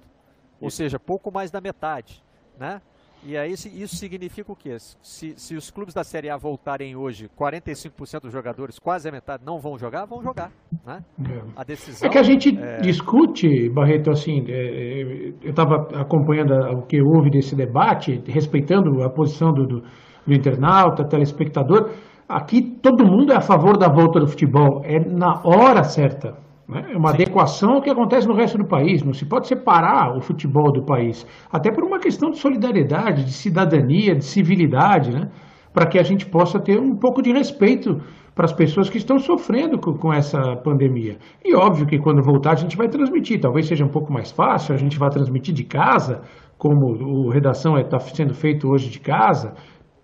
Ou 0.60 0.70
seja, 0.70 1.00
pouco 1.00 1.32
mais 1.32 1.50
da 1.50 1.60
metade, 1.60 2.22
né? 2.56 2.80
E 3.22 3.36
aí 3.36 3.52
isso 3.52 3.96
significa 3.96 4.50
o 4.50 4.56
quê? 4.56 4.76
Se, 4.78 5.34
se 5.36 5.54
os 5.54 5.70
clubes 5.70 5.92
da 5.92 6.02
Série 6.02 6.30
A 6.30 6.36
voltarem 6.38 6.96
hoje, 6.96 7.28
45% 7.38 8.22
dos 8.22 8.32
jogadores, 8.32 8.78
quase 8.78 9.08
a 9.08 9.12
metade, 9.12 9.44
não 9.44 9.58
vão 9.58 9.76
jogar, 9.76 10.06
vão 10.06 10.22
jogar. 10.22 10.50
Né? 10.86 11.04
É. 11.28 11.42
A 11.54 11.62
decisão. 11.62 12.08
É 12.08 12.10
que 12.10 12.18
a 12.18 12.22
gente 12.22 12.56
é... 12.58 12.78
discute, 12.78 13.68
Barreto, 13.70 14.10
assim, 14.10 14.44
é, 14.48 14.52
é 14.52 15.02
eu 15.42 15.50
estava 15.50 15.88
acompanhando 16.00 16.52
o 16.78 16.86
que 16.86 17.00
houve 17.02 17.30
desse 17.30 17.54
debate, 17.54 18.22
respeitando 18.26 19.02
a 19.02 19.10
posição 19.10 19.52
do, 19.52 19.66
do, 19.66 19.80
do 20.26 20.34
internauta, 20.34 21.04
telespectador. 21.04 21.90
Aqui 22.26 22.62
todo 22.80 23.04
mundo 23.04 23.32
é 23.32 23.36
a 23.36 23.40
favor 23.40 23.76
da 23.76 23.88
volta 23.88 24.20
do 24.20 24.26
futebol, 24.26 24.82
é 24.84 24.98
na 24.98 25.42
hora 25.44 25.82
certa. 25.82 26.49
Né? 26.70 26.92
É 26.92 26.96
uma 26.96 27.10
adequação 27.10 27.74
ao 27.74 27.82
que 27.82 27.90
acontece 27.90 28.28
no 28.28 28.34
resto 28.34 28.56
do 28.56 28.66
país. 28.66 29.02
Não 29.02 29.12
se 29.12 29.26
pode 29.26 29.48
separar 29.48 30.16
o 30.16 30.20
futebol 30.20 30.72
do 30.72 30.84
país. 30.84 31.26
Até 31.52 31.72
por 31.72 31.84
uma 31.84 31.98
questão 31.98 32.30
de 32.30 32.38
solidariedade, 32.38 33.24
de 33.24 33.32
cidadania, 33.32 34.14
de 34.14 34.24
civilidade, 34.24 35.10
né? 35.10 35.28
para 35.72 35.86
que 35.86 35.98
a 35.98 36.02
gente 36.02 36.26
possa 36.26 36.58
ter 36.60 36.78
um 36.78 36.96
pouco 36.96 37.22
de 37.22 37.32
respeito 37.32 37.98
para 38.34 38.44
as 38.44 38.52
pessoas 38.52 38.88
que 38.88 38.98
estão 38.98 39.18
sofrendo 39.18 39.78
com, 39.78 39.92
com, 39.94 40.12
essa 40.12 40.40
pandemia. 40.64 41.18
E 41.44 41.54
óbvio 41.54 41.86
que 41.86 41.98
quando 41.98 42.22
voltar 42.22 42.52
a 42.52 42.56
gente 42.56 42.76
vai 42.76 42.88
transmitir, 42.88 43.40
talvez 43.40 43.66
seja 43.66 43.84
um 43.84 43.90
pouco 43.90 44.12
mais 44.12 44.30
fácil, 44.30 44.74
a 44.74 44.78
gente 44.78 44.98
vai 44.98 45.10
transmitir 45.10 45.54
de 45.54 45.64
casa, 45.64 46.22
como 46.56 46.86
o 46.86 47.30
Redação 47.30 47.76
está 47.78 47.98
sendo 47.98 48.34
feito 48.34 48.68
hoje 48.68 48.88
de 48.90 49.00
casa, 49.00 49.54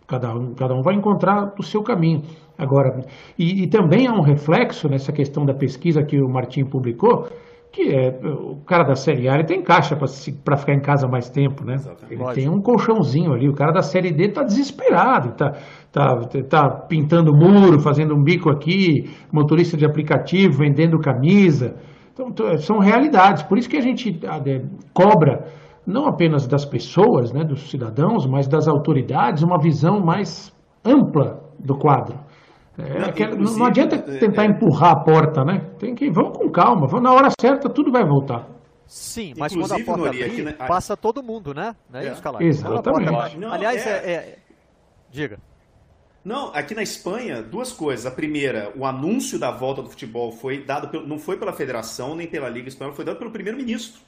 cada 0.06 0.34
um, 0.34 0.54
cada 0.54 0.74
um 0.74 0.82
vai 0.82 0.94
encontrar 0.94 1.52
o 1.58 1.62
seu 1.62 1.82
caminho. 1.82 2.22
Agora, 2.58 3.04
e, 3.38 3.64
e, 3.64 3.66
também 3.66 4.06
há 4.06 4.12
um 4.12 4.22
reflexo 4.22 4.88
nessa 4.88 5.12
questão 5.12 5.44
da 5.44 5.52
pesquisa 5.52 6.02
que 6.02 6.20
o 6.20 6.28
Martim 6.28 6.64
publicou, 6.64 7.28
que 7.70 7.94
é 7.94 8.08
o 8.24 8.56
cara 8.64 8.84
da 8.84 8.94
Série 8.94 9.28
A 9.28 9.34
ele 9.34 9.44
tem 9.44 9.62
caixa 9.62 9.94
para 9.94 10.56
ficar 10.56 10.72
em 10.72 10.80
casa 10.80 11.06
mais 11.06 11.28
tempo, 11.28 11.62
né? 11.62 11.74
Exatamente. 11.74 12.22
Ele 12.22 12.32
tem 12.32 12.48
um 12.48 12.62
colchãozinho 12.62 13.34
ali. 13.34 13.48
O 13.48 13.52
cara 13.52 13.72
da 13.72 13.82
Série 13.82 14.10
D 14.10 14.28
está 14.28 14.42
desesperado, 14.42 15.30
está 15.30 15.52
tá, 15.92 16.16
tá 16.48 16.70
pintando 16.88 17.36
muro, 17.36 17.78
fazendo 17.78 18.14
um 18.14 18.22
bico 18.22 18.48
aqui, 18.48 19.10
motorista 19.30 19.76
de 19.76 19.84
aplicativo, 19.84 20.56
vendendo 20.56 20.98
camisa. 20.98 21.76
Então, 22.18 22.56
são 22.56 22.78
realidades. 22.78 23.42
Por 23.42 23.58
isso 23.58 23.68
que 23.68 23.76
a 23.76 23.82
gente 23.82 24.18
cobra 24.94 25.44
não 25.86 26.06
apenas 26.06 26.46
das 26.46 26.64
pessoas, 26.64 27.32
né, 27.32 27.44
dos 27.44 27.70
cidadãos, 27.70 28.26
mas 28.26 28.48
das 28.48 28.66
autoridades, 28.66 29.42
uma 29.42 29.58
visão 29.58 30.00
mais 30.00 30.52
ampla 30.84 31.40
do 31.58 31.76
quadro. 31.78 32.18
É, 32.78 32.98
não, 32.98 33.08
aquela, 33.08 33.36
não, 33.36 33.64
adianta 33.64 33.96
é, 33.96 34.18
tentar 34.18 34.44
é, 34.44 34.46
empurrar 34.48 34.92
a 34.92 35.00
porta, 35.00 35.44
né? 35.44 35.70
Tem 35.78 35.94
que 35.94 36.10
vamos 36.10 36.36
com 36.36 36.50
calma, 36.50 36.86
vamos, 36.86 37.02
na 37.02 37.12
hora 37.12 37.28
certa 37.40 37.70
tudo 37.70 37.90
vai 37.90 38.04
voltar. 38.04 38.46
Sim, 38.86 39.32
mas 39.36 39.54
quando 39.54 39.72
a 39.72 39.84
porta 39.84 40.04
Nori, 40.04 40.22
abrir, 40.22 40.44
né? 40.44 40.52
passa 40.52 40.96
todo 40.96 41.22
mundo, 41.22 41.54
né? 41.54 41.74
Não 41.90 42.00
é, 42.00 42.06
é. 42.06 42.12
isso, 42.12 42.22
Calais? 42.22 42.46
Exatamente. 42.46 43.44
Aliás, 43.44 43.86
é, 43.86 43.90
é, 43.90 44.38
Diga. 45.10 45.38
Não, 46.22 46.48
aqui 46.54 46.74
na 46.74 46.82
Espanha, 46.82 47.40
duas 47.40 47.72
coisas. 47.72 48.04
A 48.04 48.10
primeira, 48.10 48.72
o 48.76 48.84
anúncio 48.84 49.38
da 49.38 49.50
volta 49.50 49.80
do 49.80 49.88
futebol 49.88 50.30
foi 50.32 50.64
dado, 50.64 50.88
pelo, 50.88 51.06
não 51.06 51.18
foi 51.18 51.38
pela 51.38 51.52
federação 51.52 52.14
nem 52.14 52.26
pela 52.26 52.48
Liga 52.48 52.68
Espanhola, 52.68 52.94
foi 52.94 53.04
dado 53.04 53.16
pelo 53.16 53.30
primeiro-ministro. 53.30 54.00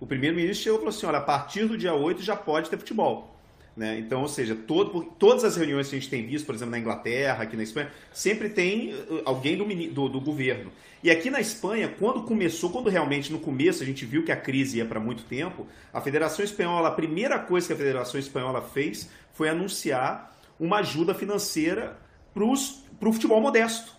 O 0.00 0.06
primeiro-ministro 0.06 0.62
chegou 0.62 0.78
e 0.78 0.80
falou 0.80 0.96
assim: 0.96 1.06
olha, 1.06 1.18
a 1.18 1.22
partir 1.22 1.64
do 1.66 1.76
dia 1.76 1.94
8 1.94 2.22
já 2.22 2.36
pode 2.36 2.70
ter 2.70 2.78
futebol. 2.78 3.34
Né? 3.76 3.96
Então, 4.00 4.22
ou 4.22 4.28
seja, 4.28 4.56
todo, 4.56 5.04
todas 5.20 5.44
as 5.44 5.56
reuniões 5.56 5.88
que 5.88 5.94
a 5.94 5.98
gente 6.00 6.10
tem 6.10 6.26
visto, 6.26 6.44
por 6.44 6.54
exemplo, 6.54 6.72
na 6.72 6.80
Inglaterra, 6.80 7.44
aqui 7.44 7.56
na 7.56 7.62
Espanha, 7.62 7.92
sempre 8.12 8.48
tem 8.48 8.92
uh, 8.92 9.22
alguém 9.24 9.56
do, 9.56 9.64
do, 9.92 10.08
do, 10.08 10.20
governo. 10.20 10.72
E 11.00 11.12
aqui 11.12 11.30
na 11.30 11.40
Espanha, 11.40 11.88
quando 11.96 12.24
começou, 12.24 12.70
quando 12.70 12.90
realmente 12.90 13.30
no 13.30 13.38
começo 13.38 13.80
a 13.80 13.86
gente 13.86 14.04
viu 14.04 14.24
que 14.24 14.32
a 14.32 14.36
crise 14.36 14.78
ia 14.78 14.84
para 14.84 14.98
muito 14.98 15.22
tempo, 15.22 15.64
a 15.92 16.00
Federação 16.00 16.44
Espanhola, 16.44 16.88
a 16.88 16.92
primeira 16.92 17.38
coisa 17.38 17.68
que 17.68 17.72
a 17.72 17.76
Federação 17.76 18.18
Espanhola 18.18 18.60
fez 18.62 19.08
foi 19.32 19.48
anunciar 19.48 20.36
uma 20.58 20.78
ajuda 20.78 21.14
financeira 21.14 21.96
para 22.34 22.44
o 22.44 23.12
futebol 23.12 23.40
modesto 23.40 23.97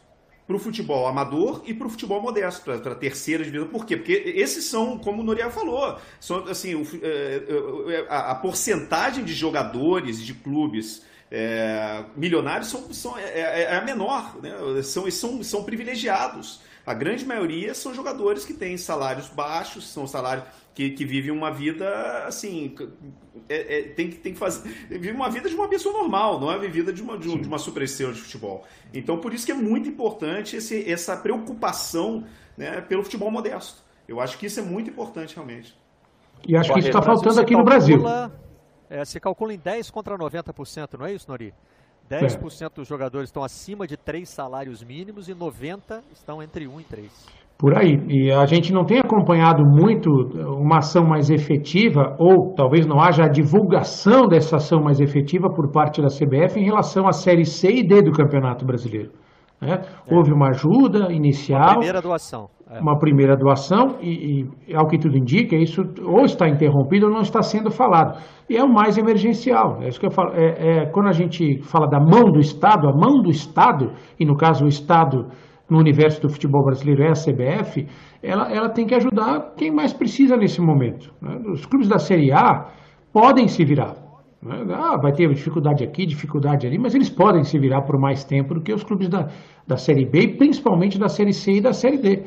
para 0.49 0.55
o 0.55 0.59
futebol 0.59 1.05
amador 1.05 1.61
e 1.63 1.75
para 1.75 1.85
o 1.85 1.89
futebol 1.91 2.19
modesto, 2.19 2.63
para 2.63 2.93
a 2.93 2.95
terceira 2.95 3.43
divisão. 3.43 3.67
Por 3.67 3.85
quê? 3.85 3.95
Porque 3.95 4.33
esses 4.35 4.65
são, 4.65 4.97
como 4.97 5.21
o 5.21 5.23
Noriega 5.23 5.51
falou, 5.51 5.95
são, 6.19 6.43
assim, 6.45 6.73
o, 6.73 6.81
é, 7.03 7.43
é, 7.87 7.93
é, 7.93 8.07
a, 8.09 8.31
a, 8.31 8.35
porcentagem 8.35 9.23
de 9.23 9.31
jogadores 9.31 10.25
de 10.25 10.33
clubes 10.33 11.05
é, 11.29 12.03
milionários 12.15 12.67
são, 12.67 12.91
são, 12.91 13.15
é, 13.15 13.61
é, 13.61 13.77
a 13.77 13.81
menor, 13.81 14.41
né? 14.41 14.81
são, 14.81 15.07
são, 15.11 15.43
são 15.43 15.63
privilegiados. 15.63 16.61
A 16.83 16.95
grande 16.95 17.23
maioria 17.27 17.75
são 17.75 17.93
jogadores 17.93 18.43
que 18.43 18.53
têm 18.55 18.75
salários 18.75 19.29
baixos, 19.29 19.87
são 19.87 20.07
salários 20.07 20.45
que, 20.73 20.89
que 20.89 21.05
vivem 21.05 21.29
uma 21.29 21.51
vida 21.51 22.25
assim. 22.25 22.73
É, 23.49 23.79
é, 23.79 23.81
tem, 23.81 24.11
que, 24.11 24.17
tem 24.17 24.33
que 24.33 24.39
fazer. 24.39 24.69
Vive 24.87 25.11
uma 25.11 25.29
vida 25.29 25.49
de 25.49 25.55
uma 25.55 25.67
pessoa 25.67 25.97
normal, 25.97 26.39
não 26.39 26.51
é 26.51 26.59
vivida 26.59 26.93
de 26.93 27.01
uma, 27.01 27.17
de, 27.17 27.35
de 27.35 27.47
uma 27.47 27.57
superestrela 27.57 28.13
de 28.13 28.21
futebol. 28.21 28.63
Então, 28.93 29.17
por 29.17 29.33
isso 29.33 29.43
que 29.43 29.51
é 29.51 29.55
muito 29.55 29.89
importante 29.89 30.55
esse, 30.55 30.89
essa 30.89 31.17
preocupação 31.17 32.25
né, 32.55 32.79
pelo 32.81 33.03
futebol 33.03 33.31
modesto. 33.31 33.81
Eu 34.07 34.21
acho 34.21 34.37
que 34.37 34.45
isso 34.45 34.59
é 34.59 34.63
muito 34.63 34.91
importante, 34.91 35.33
realmente. 35.33 35.75
E 36.47 36.55
acho 36.55 36.71
que 36.71 36.79
isso 36.79 36.89
está 36.89 37.01
faltando 37.01 37.41
aqui 37.41 37.55
calcula, 37.55 37.57
no 37.57 37.65
Brasil. 37.65 38.03
É, 38.87 39.03
se 39.03 39.19
calcula 39.19 39.53
em 39.53 39.57
10 39.57 39.89
contra 39.89 40.15
90%, 40.15 40.97
não 40.97 41.05
é 41.07 41.13
isso, 41.13 41.25
Nori? 41.27 41.53
10% 42.09 42.65
é. 42.65 42.69
dos 42.69 42.87
jogadores 42.87 43.29
estão 43.29 43.43
acima 43.43 43.87
de 43.87 43.97
3 43.97 44.27
salários 44.29 44.83
mínimos 44.83 45.27
e 45.27 45.33
90% 45.33 46.01
estão 46.13 46.41
entre 46.41 46.67
1 46.67 46.81
e 46.81 46.83
3 46.83 47.38
por 47.59 47.77
aí. 47.77 47.99
E 48.07 48.31
a 48.31 48.45
gente 48.45 48.71
não 48.71 48.85
tem 48.85 48.99
acompanhado 48.99 49.61
muito 49.65 50.09
uma 50.57 50.77
ação 50.77 51.05
mais 51.05 51.29
efetiva, 51.29 52.15
ou 52.17 52.53
talvez 52.55 52.87
não 52.87 53.01
haja 53.01 53.25
a 53.25 53.27
divulgação 53.27 54.27
dessa 54.27 54.55
ação 54.55 54.81
mais 54.81 55.01
efetiva 55.01 55.49
por 55.53 55.69
parte 55.69 56.01
da 56.01 56.07
CBF 56.07 56.57
em 56.57 56.63
relação 56.63 57.05
à 57.05 57.11
Série 57.11 57.43
C 57.43 57.69
e 57.69 57.85
D 57.85 58.01
do 58.01 58.11
Campeonato 58.11 58.65
Brasileiro. 58.65 59.11
Né? 59.61 59.73
É. 59.73 60.15
Houve 60.15 60.31
uma 60.31 60.47
ajuda 60.51 61.11
inicial. 61.11 61.59
Uma 61.59 61.73
primeira 61.73 62.01
doação. 62.01 62.49
É. 62.71 62.79
Uma 62.79 62.97
primeira 62.97 63.35
doação, 63.35 63.97
e, 63.99 64.45
e, 64.67 64.75
ao 64.75 64.87
que 64.87 64.97
tudo 64.97 65.17
indica, 65.17 65.57
isso 65.57 65.81
ou 66.05 66.23
está 66.23 66.47
interrompido 66.47 67.07
ou 67.07 67.11
não 67.11 67.21
está 67.21 67.41
sendo 67.41 67.69
falado. 67.69 68.21
E 68.49 68.55
é 68.55 68.63
o 68.63 68.71
mais 68.71 68.97
emergencial. 68.97 69.81
É 69.81 69.89
isso 69.89 69.99
que 69.99 70.05
eu 70.05 70.11
falo. 70.11 70.31
É, 70.33 70.83
é, 70.83 70.85
quando 70.85 71.07
a 71.07 71.11
gente 71.11 71.61
fala 71.63 71.87
da 71.87 71.99
mão 71.99 72.31
do 72.31 72.39
Estado, 72.39 72.87
a 72.87 72.93
mão 72.93 73.21
do 73.21 73.29
Estado, 73.29 73.91
e 74.17 74.25
no 74.25 74.37
caso 74.37 74.63
o 74.63 74.67
Estado 74.67 75.25
no 75.69 75.77
universo 75.77 76.21
do 76.21 76.29
futebol 76.29 76.63
brasileiro 76.63 77.03
é 77.03 77.09
a 77.09 77.13
CBF, 77.13 77.87
ela, 78.23 78.51
ela 78.51 78.69
tem 78.69 78.85
que 78.85 78.95
ajudar 78.95 79.53
quem 79.55 79.71
mais 79.71 79.93
precisa 79.93 80.35
nesse 80.35 80.59
momento. 80.59 81.13
Né? 81.21 81.39
Os 81.51 81.65
clubes 81.65 81.87
da 81.87 81.99
Série 81.99 82.31
A 82.31 82.67
podem 83.13 83.47
se 83.47 83.63
virar. 83.63 83.95
Né? 84.41 84.65
Ah, 84.73 84.97
vai 84.97 85.11
ter 85.11 85.27
dificuldade 85.29 85.83
aqui, 85.83 86.05
dificuldade 86.05 86.65
ali, 86.65 86.77
mas 86.77 86.95
eles 86.95 87.09
podem 87.09 87.43
se 87.43 87.59
virar 87.59 87.81
por 87.83 87.99
mais 87.99 88.23
tempo 88.23 88.53
do 88.53 88.61
que 88.61 88.73
os 88.73 88.83
clubes 88.83 89.09
da, 89.09 89.27
da 89.67 89.77
Série 89.77 90.05
B 90.05 90.35
principalmente 90.37 90.97
da 90.97 91.09
Série 91.09 91.33
C 91.33 91.53
e 91.53 91.61
da 91.61 91.73
Série 91.73 91.97
D. 91.97 92.23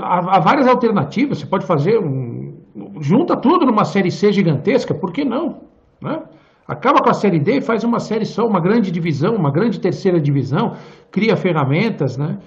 Há, 0.00 0.36
há 0.36 0.40
várias 0.40 0.66
alternativas, 0.66 1.38
você 1.38 1.46
pode 1.46 1.66
fazer 1.66 1.98
um. 1.98 2.54
Junta 3.00 3.36
tudo 3.36 3.66
numa 3.66 3.84
Série 3.84 4.10
C 4.10 4.32
gigantesca, 4.32 4.94
por 4.94 5.12
que 5.12 5.24
não? 5.24 5.62
Né? 6.00 6.22
Acaba 6.66 7.00
com 7.00 7.10
a 7.10 7.14
Série 7.14 7.38
D 7.38 7.58
e 7.58 7.60
faz 7.60 7.84
uma 7.84 8.00
série 8.00 8.24
só, 8.24 8.44
uma 8.44 8.60
grande 8.60 8.90
divisão, 8.90 9.34
uma 9.34 9.52
grande 9.52 9.78
terceira 9.80 10.20
divisão, 10.20 10.72
cria 11.10 11.36
ferramentas, 11.36 12.16
né? 12.16 12.38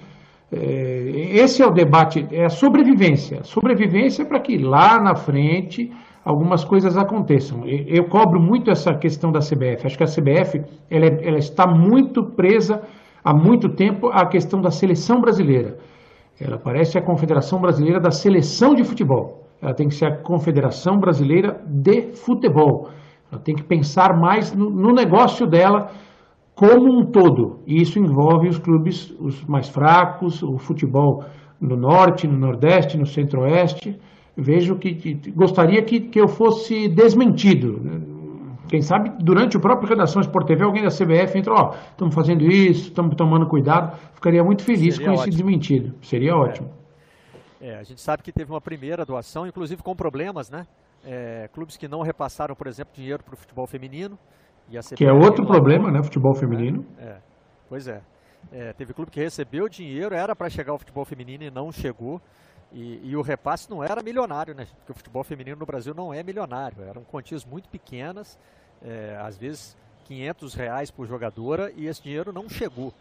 É, 0.52 1.30
esse 1.32 1.62
é 1.62 1.66
o 1.66 1.70
debate, 1.70 2.26
é 2.30 2.44
a 2.44 2.50
sobrevivência. 2.50 3.42
Sobrevivência 3.44 4.24
para 4.24 4.40
que 4.40 4.58
lá 4.58 5.00
na 5.00 5.14
frente 5.14 5.90
algumas 6.24 6.64
coisas 6.64 6.96
aconteçam. 6.96 7.64
Eu 7.66 8.04
cobro 8.08 8.40
muito 8.40 8.70
essa 8.70 8.92
questão 8.94 9.30
da 9.30 9.40
CBF. 9.40 9.86
Acho 9.86 9.96
que 9.96 10.04
a 10.04 10.06
CBF 10.06 10.62
ela, 10.90 11.06
é, 11.06 11.28
ela 11.28 11.38
está 11.38 11.66
muito 11.66 12.24
presa 12.24 12.82
há 13.24 13.32
muito 13.32 13.68
tempo 13.70 14.08
à 14.08 14.26
questão 14.26 14.60
da 14.60 14.70
seleção 14.70 15.20
brasileira. 15.20 15.78
Ela 16.40 16.58
parece 16.58 16.98
a 16.98 17.02
Confederação 17.02 17.60
Brasileira 17.60 18.00
da 18.00 18.10
Seleção 18.10 18.74
de 18.74 18.82
Futebol. 18.82 19.46
Ela 19.60 19.74
tem 19.74 19.88
que 19.88 19.94
ser 19.94 20.06
a 20.06 20.16
Confederação 20.16 20.98
Brasileira 20.98 21.60
de 21.66 22.12
Futebol. 22.14 22.88
Ela 23.30 23.40
tem 23.40 23.54
que 23.54 23.62
pensar 23.62 24.16
mais 24.18 24.54
no, 24.54 24.70
no 24.70 24.92
negócio 24.92 25.46
dela 25.46 25.90
como 26.54 27.00
um 27.00 27.06
todo. 27.06 27.60
E 27.66 27.80
isso 27.80 27.98
envolve 27.98 28.48
os 28.48 28.58
clubes 28.58 29.10
os 29.18 29.44
mais 29.44 29.68
fracos, 29.68 30.42
o 30.42 30.58
futebol 30.58 31.24
no 31.60 31.76
norte, 31.76 32.26
no 32.26 32.38
nordeste, 32.38 32.98
no 32.98 33.06
centro-oeste. 33.06 33.98
Vejo 34.36 34.76
que, 34.76 34.94
que 34.94 35.30
gostaria 35.30 35.82
que, 35.82 36.00
que 36.00 36.20
eu 36.20 36.28
fosse 36.28 36.88
desmentido. 36.88 37.80
Quem 38.68 38.80
sabe 38.80 39.10
durante 39.20 39.56
o 39.56 39.60
próprio 39.60 39.88
Redação 39.88 40.20
Sport 40.20 40.46
TV 40.46 40.62
alguém 40.62 40.82
da 40.82 40.90
CBF 40.90 41.36
entra, 41.36 41.52
ó, 41.52 41.74
estamos 41.90 42.14
fazendo 42.14 42.44
isso, 42.44 42.88
estamos 42.88 43.16
tomando 43.16 43.46
cuidado. 43.46 43.98
Ficaria 44.14 44.44
muito 44.44 44.62
feliz 44.62 44.94
Seria 44.94 45.06
com 45.06 45.12
ótimo. 45.12 45.28
esse 45.28 45.30
desmentido. 45.30 45.94
Seria 46.02 46.36
ótimo. 46.36 46.70
É. 47.60 47.70
é, 47.70 47.78
a 47.78 47.82
gente 47.82 48.00
sabe 48.00 48.22
que 48.22 48.32
teve 48.32 48.50
uma 48.52 48.60
primeira 48.60 49.04
doação, 49.04 49.46
inclusive 49.46 49.82
com 49.82 49.94
problemas, 49.94 50.50
né? 50.50 50.66
É, 51.04 51.48
clubes 51.48 51.76
que 51.76 51.88
não 51.88 52.02
repassaram, 52.02 52.54
por 52.54 52.66
exemplo, 52.66 52.94
dinheiro 52.94 53.22
para 53.22 53.34
o 53.34 53.36
futebol 53.36 53.66
feminino. 53.66 54.18
que 54.96 55.04
é 55.04 55.12
outro 55.12 55.44
problema, 55.46 55.90
né? 55.90 56.02
Futebol 56.02 56.34
feminino. 56.34 56.84
É, 56.98 57.04
é 57.04 57.22
pois 57.68 57.86
é. 57.88 58.02
é. 58.52 58.72
Teve 58.72 58.92
clube 58.92 59.10
que 59.10 59.20
recebeu 59.20 59.68
dinheiro, 59.68 60.14
era 60.14 60.34
para 60.36 60.48
chegar 60.48 60.72
ao 60.72 60.78
futebol 60.78 61.04
feminino 61.04 61.44
e 61.44 61.50
não 61.50 61.72
chegou. 61.72 62.20
E, 62.72 63.00
e, 63.10 63.16
o 63.16 63.22
repasse 63.22 63.68
não 63.68 63.82
era 63.82 64.00
milionário, 64.00 64.54
né? 64.54 64.66
Porque 64.76 64.92
o 64.92 64.94
futebol 64.94 65.24
feminino 65.24 65.56
no 65.58 65.66
Brasil 65.66 65.92
não 65.92 66.14
é 66.14 66.22
milionário. 66.22 66.82
Eram 66.84 67.02
quantias 67.02 67.44
muito 67.44 67.68
pequenas, 67.68 68.38
é, 68.80 69.16
às 69.20 69.36
vezes 69.36 69.76
500 70.04 70.54
reais 70.54 70.90
por 70.90 71.06
jogadora, 71.06 71.72
e 71.74 71.86
esse 71.86 72.00
dinheiro 72.02 72.32
não 72.32 72.48
chegou. 72.48 72.92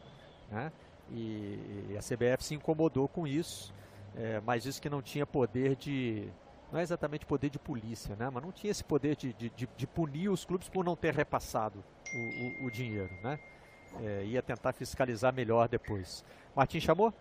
Né? 0.52 0.72
E, 1.12 1.88
e 1.90 1.98
a 1.98 2.00
CBF 2.00 2.44
se 2.44 2.56
incomodou 2.56 3.08
com 3.08 3.28
isso, 3.28 3.72
é, 4.16 4.42
mas 4.46 4.64
disse 4.64 4.82
que 4.82 4.90
não 4.90 5.02
tinha 5.02 5.26
poder 5.26 5.76
de, 5.76 6.28
não 6.72 6.80
é 6.80 6.84
exatamente 6.84 7.26
poder 7.26 7.50
de 7.50 7.58
polícia, 7.58 8.16
né? 8.16 8.30
mas 8.32 8.44
não 8.44 8.52
tinha 8.52 8.72
esse 8.72 8.84
poder 8.84 9.16
de, 9.16 9.34
de, 9.34 9.50
de, 9.50 9.70
de 9.76 9.88
punir 9.88 10.30
os 10.30 10.46
clubes 10.46 10.70
por 10.70 10.86
não 10.86 10.96
ter 10.96 11.14
repassado 11.14 11.84
o, 12.14 12.64
o, 12.64 12.68
o 12.68 12.72
dinheiro. 12.72 13.10
Né? 13.24 13.40
É, 14.02 14.24
ia 14.26 14.42
tentar 14.42 14.74
fiscalizar 14.74 15.34
melhor 15.34 15.68
depois. 15.68 16.24
Martin 16.56 16.80
chamou? 16.80 17.14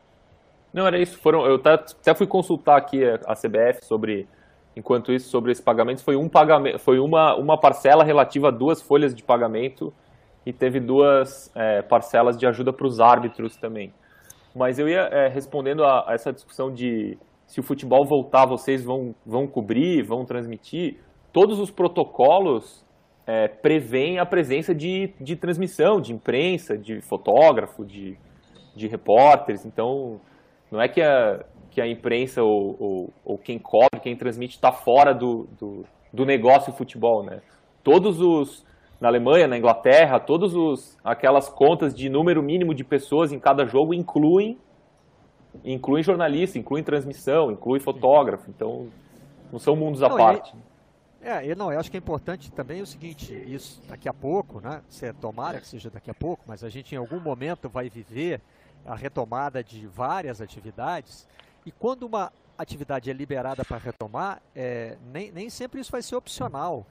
Não, 0.73 0.87
era 0.87 0.99
isso. 0.99 1.19
Foram, 1.19 1.47
eu 1.47 1.61
até 1.65 2.15
fui 2.15 2.27
consultar 2.27 2.77
aqui 2.77 3.03
a 3.05 3.35
CBF 3.35 3.85
sobre, 3.85 4.29
enquanto 4.77 5.13
isso, 5.13 5.31
sobre 5.31 5.53
esse 5.53 5.63
pagamento. 5.63 6.03
Foi, 6.03 6.17
um 6.17 6.29
pagamento, 6.29 6.79
foi 6.79 6.99
uma, 6.99 7.35
uma 7.35 7.57
parcela 7.57 8.05
relativa 8.05 8.49
a 8.49 8.51
duas 8.51 8.83
folhas 8.83 9.15
de 9.15 9.23
pagamento 9.23 9.93
e 10.45 10.53
teve 10.53 10.79
duas 10.79 11.51
é, 11.55 11.81
parcelas 11.81 12.37
de 12.37 12.47
ajuda 12.47 12.73
para 12.73 12.87
os 12.87 13.01
árbitros 13.01 13.57
também. 13.57 13.93
Mas 14.55 14.79
eu 14.79 14.89
ia 14.89 15.03
é, 15.03 15.29
respondendo 15.29 15.85
a, 15.85 16.11
a 16.11 16.15
essa 16.15 16.33
discussão 16.33 16.73
de 16.73 17.17
se 17.49 17.59
o 17.59 17.63
futebol 17.63 18.05
voltar, 18.05 18.45
vocês 18.45 18.85
vão, 18.85 19.15
vão 19.25 19.47
cobrir, 19.47 20.03
vão 20.03 20.25
transmitir. 20.27 20.99
Todos 21.33 21.59
os 21.59 21.71
protocolos 21.71 22.85
é, 23.27 23.51
a 24.21 24.27
presença 24.27 24.75
de, 24.75 25.15
de 25.19 25.35
transmissão, 25.35 25.99
de 25.99 26.13
imprensa, 26.13 26.77
de 26.77 27.01
fotógrafo, 27.01 27.87
de, 27.87 28.19
de 28.77 28.87
repórteres. 28.87 29.65
Então, 29.65 30.21
não 30.71 30.79
é 30.81 30.89
que 30.89 31.01
a, 31.01 31.43
que 31.71 31.81
a 31.81 31.89
imprensa 31.89 32.43
ou, 32.43 32.77
ou, 32.79 33.15
ou 33.25 33.39
quem 33.39 33.59
cobre, 33.59 34.01
quem 34.03 34.15
transmite, 34.15 34.57
está 34.57 34.71
fora 34.71 35.15
do, 35.15 35.49
do, 35.59 35.87
do 36.13 36.27
negócio 36.27 36.71
futebol. 36.75 37.23
Né? 37.23 37.41
Todos 37.83 38.21
os, 38.21 38.63
na 39.01 39.09
Alemanha, 39.09 39.49
na 39.49 39.57
Inglaterra, 39.57 40.21
todas 40.21 40.55
aquelas 41.03 41.49
contas 41.49 41.95
de 41.95 42.11
número 42.11 42.43
mínimo 42.43 42.75
de 42.75 42.85
pessoas 42.85 43.33
em 43.33 43.39
cada 43.39 43.65
jogo 43.65 43.95
incluem 43.95 44.59
inclui 45.65 46.03
jornalista, 46.03 46.59
inclui 46.59 46.83
transmissão, 46.83 47.51
inclui 47.51 47.81
fotógrafo, 47.81 48.51
então 48.51 48.89
não 49.53 49.59
são 49.59 49.75
mundos 49.75 50.03
à 50.03 50.11
parte. 50.11 50.55
é, 51.51 51.55
não, 51.55 51.73
eu 51.73 51.81
acho 51.81 51.91
que 51.91 51.97
é 51.97 51.99
importante 51.99 52.51
também 52.53 52.81
o 52.81 52.87
seguinte, 52.87 53.35
isso 53.35 53.83
daqui 53.89 54.09
a 54.09 54.15
pouco, 54.15 54.61
né? 54.61 54.83
Se 54.89 55.07
é, 55.07 55.13
tomara 55.13 55.61
que 55.61 55.67
seja 55.67 55.91
daqui 55.91 56.11
a 56.11 56.15
pouco, 56.15 56.45
mas 56.47 56.63
a 56.63 56.69
gente 56.69 56.95
em 56.95 56.99
algum 56.99 57.19
momento 57.19 57.69
vai 57.69 57.91
viver 57.91 58.41
a 58.87 58.95
retomada 58.95 59.63
de 59.63 59.87
várias 59.87 60.41
atividades 60.41 61.27
e 61.67 61.73
quando 61.73 62.05
uma 62.05 62.33
atividade 62.57 63.11
é 63.11 63.13
liberada 63.13 63.65
para 63.65 63.79
retomar, 63.79 64.41
é, 64.55 64.97
nem, 65.13 65.31
nem 65.31 65.51
sempre 65.51 65.81
isso 65.81 65.91
vai 65.91 66.03
ser 66.03 66.17
opcional. 66.17 66.87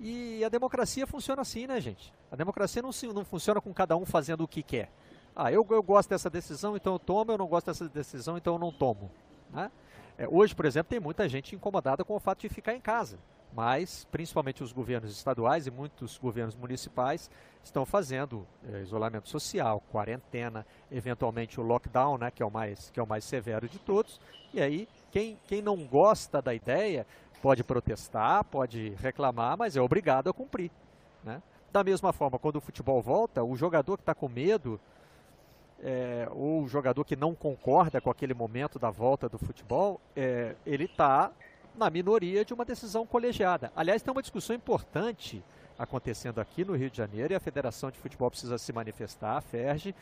E 0.00 0.44
a 0.44 0.48
democracia 0.48 1.06
funciona 1.06 1.42
assim, 1.42 1.66
né, 1.66 1.80
gente? 1.80 2.12
A 2.30 2.36
democracia 2.36 2.82
não, 2.82 2.90
não 3.14 3.24
funciona 3.24 3.60
com 3.60 3.72
cada 3.72 3.96
um 3.96 4.04
fazendo 4.04 4.44
o 4.44 4.48
que 4.48 4.62
quer. 4.62 4.90
Ah, 5.38 5.52
eu, 5.52 5.66
eu 5.68 5.82
gosto 5.82 6.08
dessa 6.08 6.30
decisão, 6.30 6.74
então 6.76 6.94
eu 6.94 6.98
tomo, 6.98 7.30
eu 7.30 7.36
não 7.36 7.46
gosto 7.46 7.66
dessa 7.66 7.86
decisão, 7.86 8.38
então 8.38 8.54
eu 8.54 8.58
não 8.58 8.72
tomo. 8.72 9.10
Né? 9.52 9.70
É, 10.16 10.26
hoje, 10.26 10.54
por 10.54 10.64
exemplo, 10.64 10.88
tem 10.88 10.98
muita 10.98 11.28
gente 11.28 11.54
incomodada 11.54 12.02
com 12.02 12.14
o 12.14 12.18
fato 12.18 12.40
de 12.40 12.48
ficar 12.48 12.72
em 12.72 12.80
casa, 12.80 13.18
mas 13.52 14.06
principalmente 14.10 14.62
os 14.62 14.72
governos 14.72 15.12
estaduais 15.12 15.66
e 15.66 15.70
muitos 15.70 16.16
governos 16.16 16.56
municipais 16.56 17.30
estão 17.62 17.84
fazendo 17.84 18.46
é, 18.66 18.80
isolamento 18.80 19.28
social, 19.28 19.82
quarentena, 19.92 20.66
eventualmente 20.90 21.60
o 21.60 21.62
lockdown, 21.62 22.16
né, 22.16 22.30
que, 22.30 22.42
é 22.42 22.46
o 22.46 22.50
mais, 22.50 22.88
que 22.88 22.98
é 22.98 23.02
o 23.02 23.06
mais 23.06 23.22
severo 23.22 23.68
de 23.68 23.78
todos. 23.78 24.18
E 24.54 24.60
aí, 24.62 24.88
quem, 25.10 25.38
quem 25.46 25.60
não 25.60 25.76
gosta 25.84 26.40
da 26.40 26.54
ideia 26.54 27.06
pode 27.42 27.62
protestar, 27.62 28.42
pode 28.44 28.94
reclamar, 28.98 29.58
mas 29.58 29.76
é 29.76 29.82
obrigado 29.82 30.30
a 30.30 30.32
cumprir. 30.32 30.70
Né? 31.22 31.42
Da 31.70 31.84
mesma 31.84 32.10
forma, 32.10 32.38
quando 32.38 32.56
o 32.56 32.60
futebol 32.60 33.02
volta, 33.02 33.44
o 33.44 33.54
jogador 33.54 33.98
que 33.98 34.02
está 34.02 34.14
com 34.14 34.30
medo 34.30 34.80
é, 35.82 36.28
ou 36.30 36.62
o 36.62 36.68
jogador 36.68 37.04
que 37.04 37.16
não 37.16 37.34
concorda 37.34 38.00
com 38.00 38.10
aquele 38.10 38.34
momento 38.34 38.78
da 38.78 38.90
volta 38.90 39.28
do 39.28 39.38
futebol, 39.38 40.00
é, 40.14 40.54
ele 40.64 40.84
está 40.84 41.30
na 41.74 41.90
minoria 41.90 42.44
de 42.44 42.54
uma 42.54 42.64
decisão 42.64 43.06
colegiada. 43.06 43.70
Aliás, 43.76 44.02
tem 44.02 44.10
uma 44.10 44.22
discussão 44.22 44.56
importante 44.56 45.42
acontecendo 45.78 46.40
aqui 46.40 46.64
no 46.64 46.74
Rio 46.74 46.90
de 46.90 46.96
Janeiro 46.96 47.32
e 47.32 47.36
a 47.36 47.40
Federação 47.40 47.90
de 47.90 47.98
Futebol 47.98 48.30
precisa 48.30 48.56
se 48.56 48.72
manifestar, 48.72 49.36
a 49.36 49.40
FERJ, 49.40 49.94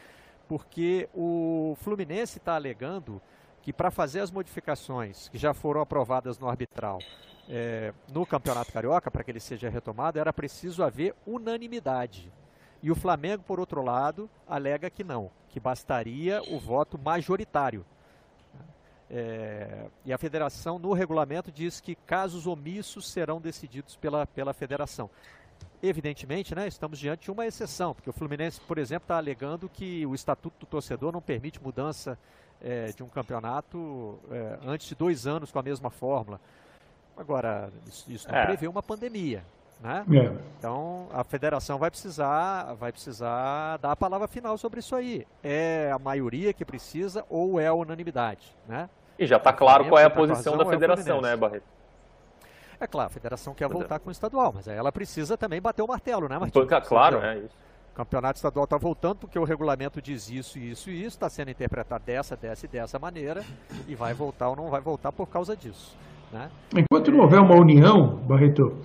porque 0.49 1.09
o 1.13 1.77
Fluminense 1.81 2.39
está 2.39 2.55
alegando 2.55 3.21
que 3.63 3.73
para 3.73 3.91
fazer 3.91 4.21
as 4.21 4.31
modificações 4.31 5.29
que 5.29 5.39
já 5.39 5.55
foram 5.55 5.81
aprovadas 5.81 6.39
no 6.39 6.49
arbitral 6.49 6.99
é, 7.49 7.93
no 8.13 8.25
Campeonato 8.25 8.73
Carioca, 8.73 9.11
para 9.11 9.25
que 9.25 9.31
ele 9.31 9.41
seja 9.41 9.69
retomado, 9.69 10.19
era 10.19 10.33
preciso 10.33 10.83
haver 10.83 11.15
unanimidade. 11.27 12.31
E 12.85 12.91
o 12.91 12.95
Flamengo, 12.95 13.43
por 13.43 13.59
outro 13.59 13.81
lado, 13.81 14.29
alega 14.47 14.91
que 14.91 15.03
não, 15.03 15.31
que 15.49 15.59
bastaria 15.59 16.43
o 16.43 16.59
voto 16.59 16.99
majoritário. 16.99 17.83
É, 19.11 19.87
e 20.05 20.13
a 20.13 20.19
federação, 20.19 20.79
no 20.79 20.93
regulamento, 20.93 21.51
diz 21.51 21.81
que 21.81 21.95
casos 21.95 22.47
omissos 22.47 23.09
serão 23.09 23.41
decididos 23.41 23.97
pela, 23.97 24.27
pela 24.27 24.53
federação. 24.53 25.09
Evidentemente, 25.83 26.55
né, 26.55 26.69
estamos 26.69 26.99
diante 26.99 27.25
de 27.25 27.31
uma 27.31 27.47
exceção, 27.47 27.95
porque 27.95 28.11
o 28.11 28.13
Fluminense, 28.13 28.61
por 28.61 28.77
exemplo, 28.77 29.05
está 29.05 29.17
alegando 29.17 29.67
que 29.67 30.05
o 30.05 30.15
Estatuto 30.15 30.61
do 30.61 30.67
Torcedor 30.67 31.11
não 31.11 31.23
permite 31.23 31.63
mudança 31.63 32.19
é, 32.61 32.93
de 32.93 33.03
um 33.03 33.09
campeonato 33.09 34.19
é, 34.31 34.59
antes 34.67 34.89
de 34.89 34.95
dois 34.95 35.27
anos 35.27 35.51
com 35.51 35.59
a 35.59 35.63
mesma 35.63 35.89
fórmula. 35.89 36.39
Agora, 37.17 37.73
isso, 37.87 38.13
isso 38.13 38.29
não 38.29 38.37
é. 38.37 38.45
prevê 38.45 38.69
uma 38.69 38.83
pandemia. 38.83 39.43
Né? 39.81 40.05
É. 40.13 40.33
Então 40.59 41.09
a 41.13 41.23
federação 41.23 41.79
vai 41.79 41.91
precisar, 41.91 42.75
vai 42.75 42.91
precisar 42.91 43.77
dar 43.79 43.93
a 43.93 43.97
palavra 43.97 44.27
final 44.27 44.57
sobre 44.57 44.81
isso 44.81 44.97
aí. 44.97 45.27
É 45.43 45.91
a 45.93 45.99
maioria 45.99 46.53
que 46.53 46.65
precisa 46.65 47.25
ou 47.29 47.61
é 47.61 47.67
a 47.67 47.75
unanimidade, 47.75 48.55
né? 48.67 48.89
E 49.19 49.27
já 49.27 49.37
está 49.37 49.53
claro 49.53 49.89
qual 49.89 49.99
é 49.99 50.05
a 50.05 50.11
posição 50.11 50.57
da 50.57 50.65
é 50.65 50.69
federação, 50.69 51.19
é 51.19 51.23
né, 51.23 51.37
Barreto? 51.37 51.65
É 52.81 52.87
claro, 52.87 53.07
a 53.07 53.11
federação 53.11 53.55
quer 53.55 53.69
voltar 53.69 53.99
com 53.99 54.09
o 54.09 54.13
estadual, 54.13 54.53
mas 54.55 54.67
aí 54.67 54.77
ela 54.77 54.91
precisa 54.91 55.37
também 55.37 55.61
bater 55.61 55.83
o 55.83 55.87
martelo, 55.87 56.29
né, 56.29 56.39
Martins? 56.39 56.67
Claro, 56.89 57.19
é 57.21 57.39
isso. 57.39 57.57
O 57.93 57.97
campeonato 57.97 58.39
estadual 58.39 58.65
está 58.65 58.77
voltando 58.77 59.19
porque 59.19 59.39
o 59.39 59.45
regulamento 59.45 60.03
diz 60.03 60.29
isso, 60.29 60.59
isso 60.59 60.91
e 60.91 60.99
isso, 60.99 61.17
está 61.17 61.29
sendo 61.29 61.53
interpretado 61.53 62.03
dessa, 62.05 62.37
dessa 62.37 62.67
e 62.67 62.69
dessa 62.69 62.99
maneira 62.99 63.45
e 63.87 63.95
vai 63.95 64.13
voltar 64.13 64.49
ou 64.49 64.57
não 64.57 64.69
vai 64.69 64.81
voltar 64.81 65.13
por 65.13 65.29
causa 65.29 65.57
disso. 65.57 65.97
Né? 66.33 66.51
Enquanto 66.77 67.13
não 67.13 67.21
houver 67.21 67.39
uma 67.39 67.55
união, 67.55 68.17
Barreto, 68.17 68.77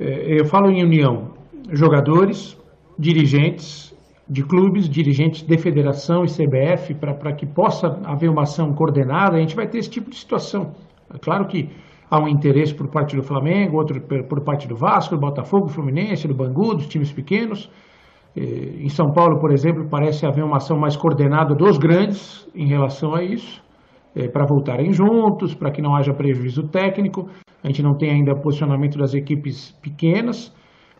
eu 0.00 0.44
falo 0.46 0.70
em 0.70 0.82
união, 0.82 1.30
jogadores, 1.70 2.58
dirigentes 2.98 3.92
de 4.28 4.42
clubes, 4.42 4.88
dirigentes 4.88 5.42
de 5.42 5.58
federação 5.58 6.24
e 6.24 6.28
CBF, 6.28 6.94
para 6.94 7.32
que 7.34 7.46
possa 7.46 8.00
haver 8.04 8.30
uma 8.30 8.42
ação 8.42 8.72
coordenada, 8.72 9.36
a 9.36 9.40
gente 9.40 9.54
vai 9.54 9.66
ter 9.66 9.78
esse 9.78 9.90
tipo 9.90 10.08
de 10.08 10.16
situação. 10.16 10.72
É 11.12 11.18
claro 11.18 11.46
que 11.46 11.68
há 12.10 12.18
um 12.18 12.28
interesse 12.28 12.74
por 12.74 12.88
parte 12.88 13.16
do 13.16 13.22
Flamengo, 13.22 13.76
outro 13.76 14.00
por 14.00 14.40
parte 14.42 14.66
do 14.66 14.76
Vasco, 14.76 15.14
do 15.14 15.20
Botafogo, 15.20 15.66
do 15.66 15.72
Fluminense, 15.72 16.26
do 16.26 16.34
Bangu, 16.34 16.74
dos 16.74 16.86
times 16.86 17.12
pequenos. 17.12 17.70
É, 18.34 18.40
em 18.40 18.88
São 18.88 19.12
Paulo, 19.12 19.38
por 19.38 19.52
exemplo, 19.52 19.86
parece 19.90 20.24
haver 20.24 20.42
uma 20.44 20.56
ação 20.56 20.78
mais 20.78 20.96
coordenada 20.96 21.54
dos 21.54 21.76
grandes 21.76 22.48
em 22.54 22.66
relação 22.66 23.14
a 23.14 23.22
isso, 23.22 23.62
é, 24.16 24.28
para 24.28 24.46
voltarem 24.46 24.92
juntos, 24.92 25.54
para 25.54 25.70
que 25.70 25.82
não 25.82 25.94
haja 25.94 26.14
prejuízo 26.14 26.62
técnico. 26.68 27.28
A 27.62 27.68
gente 27.68 27.82
não 27.82 27.94
tem 27.94 28.10
ainda 28.10 28.34
posicionamento 28.34 28.98
das 28.98 29.14
equipes 29.14 29.70
pequenas. 29.82 30.52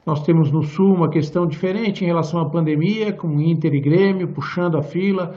Nós 0.07 0.23
temos 0.25 0.51
no 0.51 0.63
Sul 0.63 0.95
uma 0.95 1.09
questão 1.09 1.47
diferente 1.47 2.05
em 2.05 2.07
relação 2.07 2.41
à 2.41 2.49
pandemia, 2.49 3.13
com 3.13 3.41
Inter 3.41 3.73
e 3.75 3.81
Grêmio 3.81 4.29
puxando 4.29 4.77
a 4.77 4.83
fila. 4.83 5.35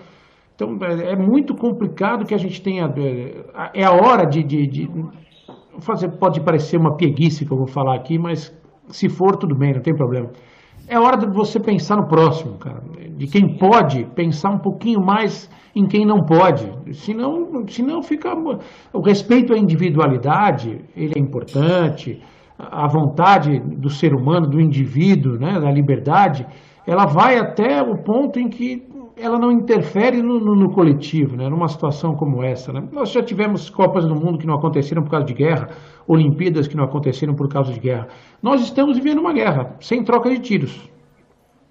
Então 0.55 0.77
é, 0.81 1.11
é 1.11 1.15
muito 1.15 1.55
complicado 1.55 2.25
que 2.25 2.33
a 2.33 2.37
gente 2.37 2.61
tenha. 2.61 2.85
É, 2.97 3.81
é 3.81 3.83
a 3.83 3.91
hora 3.91 4.25
de, 4.25 4.43
de, 4.43 4.67
de, 4.67 4.89
fazer. 5.79 6.09
Pode 6.17 6.41
parecer 6.41 6.77
uma 6.77 6.95
pieguice 6.95 7.45
que 7.45 7.51
eu 7.51 7.57
vou 7.57 7.67
falar 7.67 7.95
aqui, 7.95 8.17
mas 8.17 8.55
se 8.89 9.09
for, 9.09 9.35
tudo 9.35 9.55
bem, 9.55 9.73
não 9.73 9.81
tem 9.81 9.95
problema. 9.95 10.29
É 10.87 10.99
hora 10.99 11.17
de 11.17 11.25
você 11.27 11.59
pensar 11.59 11.97
no 11.97 12.07
próximo, 12.07 12.57
cara. 12.57 12.81
De 13.15 13.27
quem 13.27 13.57
pode, 13.57 14.05
pensar 14.13 14.51
um 14.51 14.59
pouquinho 14.59 15.01
mais 15.01 15.49
em 15.75 15.85
quem 15.87 16.05
não 16.05 16.23
pode. 16.23 16.69
Senão, 16.93 17.65
senão 17.67 18.03
fica. 18.03 18.35
O 18.93 19.01
respeito 19.01 19.53
à 19.53 19.57
individualidade, 19.57 20.81
ele 20.95 21.13
é 21.15 21.19
importante, 21.19 22.21
a 22.57 22.87
vontade 22.87 23.59
do 23.59 23.89
ser 23.89 24.13
humano, 24.13 24.47
do 24.47 24.59
indivíduo, 24.59 25.37
né, 25.37 25.59
da 25.59 25.71
liberdade, 25.71 26.45
ela 26.87 27.05
vai 27.05 27.37
até 27.37 27.81
o 27.81 27.97
ponto 27.97 28.39
em 28.39 28.47
que 28.47 28.83
ela 29.17 29.39
não 29.39 29.51
interfere 29.51 30.21
no, 30.21 30.39
no, 30.39 30.55
no 30.55 30.71
coletivo, 30.71 31.37
né, 31.37 31.47
numa 31.49 31.67
situação 31.67 32.15
como 32.15 32.43
essa. 32.43 32.71
Né? 32.73 32.83
Nós 32.91 33.11
já 33.11 33.23
tivemos 33.23 33.69
Copas 33.69 34.05
do 34.05 34.15
Mundo 34.15 34.37
que 34.37 34.45
não 34.45 34.55
aconteceram 34.55 35.03
por 35.03 35.11
causa 35.11 35.25
de 35.25 35.33
guerra, 35.33 35.69
Olimpíadas 36.07 36.67
que 36.67 36.75
não 36.75 36.83
aconteceram 36.83 37.33
por 37.33 37.47
causa 37.47 37.73
de 37.73 37.79
guerra. 37.79 38.07
Nós 38.41 38.61
estamos 38.61 38.97
vivendo 38.97 39.19
uma 39.19 39.33
guerra, 39.33 39.75
sem 39.79 40.03
troca 40.03 40.29
de 40.29 40.39
tiros. 40.39 40.94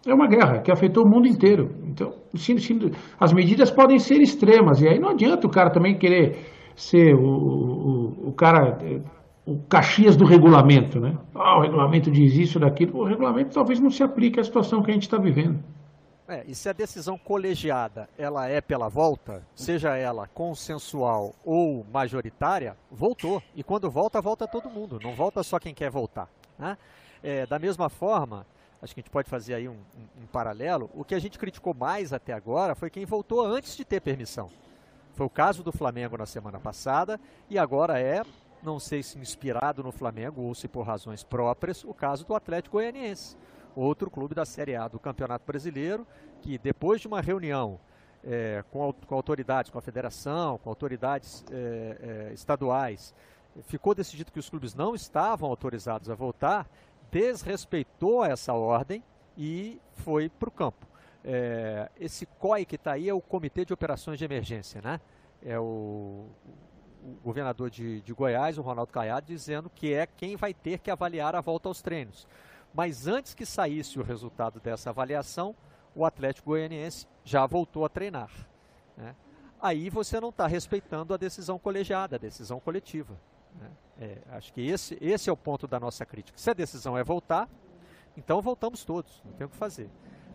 É 0.07 0.13
uma 0.13 0.29
guerra 0.29 0.61
que 0.61 0.71
afetou 0.71 1.05
o 1.05 1.09
mundo 1.09 1.27
inteiro. 1.27 1.71
Então, 1.85 2.13
as 3.19 3.33
medidas 3.33 3.71
podem 3.71 3.99
ser 3.99 4.21
extremas, 4.21 4.81
e 4.83 4.89
aí 4.89 4.99
não 4.99 5.11
adianta 5.11 5.47
o 5.47 5.51
cara 5.51 5.71
também 5.71 5.97
querer 5.97 6.37
ser 6.77 7.15
o, 7.15 7.21
o, 7.21 8.29
o 8.29 8.33
cara, 8.35 8.77
o 9.47 9.59
Caxias 9.69 10.17
do 10.17 10.27
regulamento, 10.27 11.01
né? 11.01 11.17
Ah, 11.35 11.59
o 11.59 11.63
regulamento 11.63 12.11
diz 12.11 12.37
isso, 12.37 12.59
daquilo. 12.59 12.99
O 12.99 13.05
regulamento 13.05 13.55
talvez 13.55 13.81
não 13.81 13.91
se 13.91 14.03
aplique 14.03 14.41
à 14.41 14.45
situação 14.45 14.83
que 14.83 14.91
a 14.91 14.95
gente 14.95 15.05
está 15.05 15.19
vivendo. 15.19 15.63
É, 16.27 16.43
e 16.47 16.55
se 16.55 16.71
a 16.71 16.73
decisão 16.73 17.19
colegiada 17.19 18.09
ela 18.17 18.49
é 18.49 18.59
pela 18.61 18.89
volta, 18.89 19.43
seja 19.55 19.95
ela 19.95 20.27
consensual 20.27 21.35
ou 21.45 21.85
majoritária, 21.93 22.75
voltou. 22.91 23.43
E 23.55 23.63
quando 23.63 23.91
volta, 23.91 24.23
volta 24.23 24.49
todo 24.49 24.71
mundo, 24.71 24.99
não 25.03 25.13
volta 25.15 25.43
só 25.43 25.59
quem 25.59 25.75
quer 25.75 25.91
voltar. 25.91 26.29
Né? 26.59 26.79
É, 27.23 27.47
da 27.47 27.59
mesma 27.59 27.91
forma, 27.91 28.47
acho 28.85 28.95
que 28.95 29.01
a 29.01 29.03
gente 29.03 29.11
pode 29.11 29.31
fazer 29.31 29.55
aí 29.55 29.67
um, 29.67 29.73
um, 29.73 30.23
um, 30.23 30.27
paralelo. 30.27 30.91
O 30.95 31.05
que 31.05 31.15
a 31.15 31.19
gente 31.19 31.39
criticou 31.39 31.73
mais 31.73 32.13
até 32.13 32.35
agora 32.35 32.75
foi 32.75 32.91
quem 32.91 33.07
voltou 33.07 33.45
antes 33.45 33.77
de 33.77 33.85
ter 33.85 34.01
permissão. 34.01 34.51
Foi 35.15 35.25
o 35.25 35.31
caso 35.31 35.63
do 35.63 35.73
Flamengo 35.73 36.19
na 36.19 36.27
semana 36.27 36.61
passada 36.61 37.19
e 37.49 37.59
agora 37.59 37.99
é, 37.99 38.23
não 38.63 38.79
sei 38.79 39.03
se 39.03 39.19
inspirado 39.19 39.83
no 39.83 39.91
Flamengo 39.91 40.43
ou 40.43 40.55
se 40.55 40.69
por 40.69 40.87
razões 40.87 41.25
próprias, 41.25 41.83
o 41.83 41.95
caso 41.95 42.27
do 42.27 42.35
Atlético 42.35 42.77
Goianiense, 42.77 43.37
outro 43.75 44.11
clube 44.11 44.35
da 44.35 44.45
Série 44.45 44.77
A 44.77 44.87
do 44.87 44.99
Campeonato 44.99 45.47
Brasileiro, 45.47 46.07
que 46.43 46.59
depois 46.59 47.01
de 47.01 47.07
uma 47.07 47.23
reunião 47.23 47.81
é, 48.23 48.63
com, 48.71 48.93
com, 48.93 49.15
autoridades, 49.15 49.71
com 49.71 49.79
a 49.79 49.83
federação, 49.83 50.59
com 50.59 50.69
autoridades 50.69 51.43
é, 51.51 52.29
é, 52.31 52.35
estaduais, 52.35 53.15
ficou 53.63 53.95
decidido 53.95 54.33
que 54.33 54.39
os 54.39 54.51
clubes 54.51 54.75
não 54.75 54.95
estavam 54.95 55.49
autorizados 55.49 56.11
a 56.11 56.15
voltar 56.15 56.69
desrespeitou 57.15 58.25
essa 58.25 58.53
ordem 58.53 59.01
e 59.39 59.81
foi 59.93 60.29
para 60.29 60.49
o 60.49 60.53
campo. 60.53 60.85
É, 61.25 61.89
esse 61.97 62.27
COI 62.27 62.65
que 62.65 62.75
está 62.75 62.93
aí 62.93 63.09
é 63.09 63.15
o 63.15 63.21
Comitê 63.21 63.65
de 63.65 63.73
Operações 63.73 64.19
de 64.19 64.25
Emergência, 64.25 64.83
né? 64.83 65.01
É 65.41 65.57
o, 65.57 66.27
o 67.05 67.17
governador 67.23 67.71
de, 67.71 68.01
de, 68.01 68.13
Goiás, 68.13 68.59
o 68.59 68.63
Ronaldo 68.63 68.93
Caiado, 68.93 69.27
dizendo 69.27 69.71
que 69.71 69.95
é 69.95 70.07
quem 70.09 70.35
vai 70.35 70.53
ter 70.53 70.81
que 70.81 70.91
avaliar 70.91 71.37
a 71.37 71.41
volta 71.41 71.69
aos 71.69 71.81
treinos. 71.81 72.27
Mas 72.75 73.07
antes 73.07 73.33
que 73.33 73.47
saísse 73.47 73.97
o 74.01 74.03
resultado 74.03 74.59
dessa 74.59 74.91
avaliação, 74.91 75.55
o 75.95 76.05
Atlético 76.05 76.51
Goianiense 76.51 77.07
já 77.23 77.47
voltou 77.47 77.85
a 77.85 77.89
treinar. 77.89 78.33
Né? 78.97 79.15
Aí 79.63 79.89
você 79.89 80.19
não 80.19 80.31
está 80.31 80.49
respeitando 80.49 81.15
a 81.15 81.17
decisão 81.17 81.61
colegiada, 81.61 82.17
a 82.17 82.19
decisão 82.19 82.59
coletiva. 82.59 83.17
É, 84.01 84.19
acho 84.33 84.53
que 84.53 84.61
esse, 84.61 84.99
esse 85.01 85.31
é 85.31 85.33
o 85.33 85.37
ponto 85.37 85.67
da 85.67 85.79
nossa 85.79 86.05
crítica. 86.05 86.37
Se 86.37 86.51
a 86.51 86.55
decisão 86.55 86.99
é 86.99 87.05
voltar, 87.05 87.49
então 88.17 88.43
voltamos 88.43 88.85
todos, 88.85 89.23
não 89.25 89.33
tem 89.33 89.47
o 89.47 89.51
que 89.51 89.57
fazer. 89.57 89.89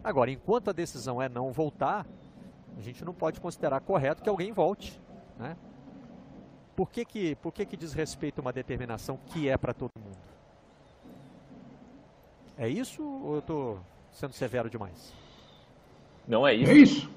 Agora, 0.04 0.32
enquanto 0.32 0.70
a 0.70 0.74
decisão 0.74 1.22
é 1.22 1.28
não 1.28 1.52
voltar, 1.52 2.06
a 2.78 2.82
gente 2.82 3.04
não 3.04 3.14
pode 3.14 3.42
considerar 3.42 3.82
correto 3.82 4.24
que 4.24 4.30
alguém 4.30 4.52
volte. 4.52 5.00
Né? 5.38 5.58
Por, 6.76 6.90
que, 6.90 7.04
que, 7.04 7.36
por 7.36 7.52
que, 7.52 7.66
que 7.66 7.76
diz 7.76 7.94
respeito 7.94 8.40
a 8.40 8.42
uma 8.42 8.54
determinação 8.54 9.18
que 9.28 9.50
é 9.50 9.58
para 9.58 9.74
todo 9.74 9.92
mundo? 9.98 10.18
É 12.58 12.68
isso 12.68 13.04
ou 13.04 13.34
eu 13.34 13.40
estou 13.40 13.80
sendo 14.12 14.34
severo 14.34 14.70
demais? 14.70 15.14
Não 16.28 16.48
é 16.48 16.54
isso. 16.54 16.72
É 16.72 16.76
isso. 16.76 17.12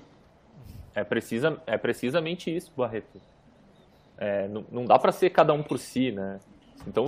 É, 0.95 1.05
precisa, 1.05 1.63
é 1.67 1.79
precisamente 1.79 2.55
isso, 2.55 2.73
Barreto. 2.77 3.21
É, 4.23 4.47
não, 4.47 4.65
não 4.71 4.85
dá 4.85 4.97
para 5.01 5.11
ser 5.11 5.31
cada 5.31 5.53
um 5.53 5.65
por 5.65 5.79
si, 5.79 6.13
né? 6.13 6.39
Então, 6.87 7.07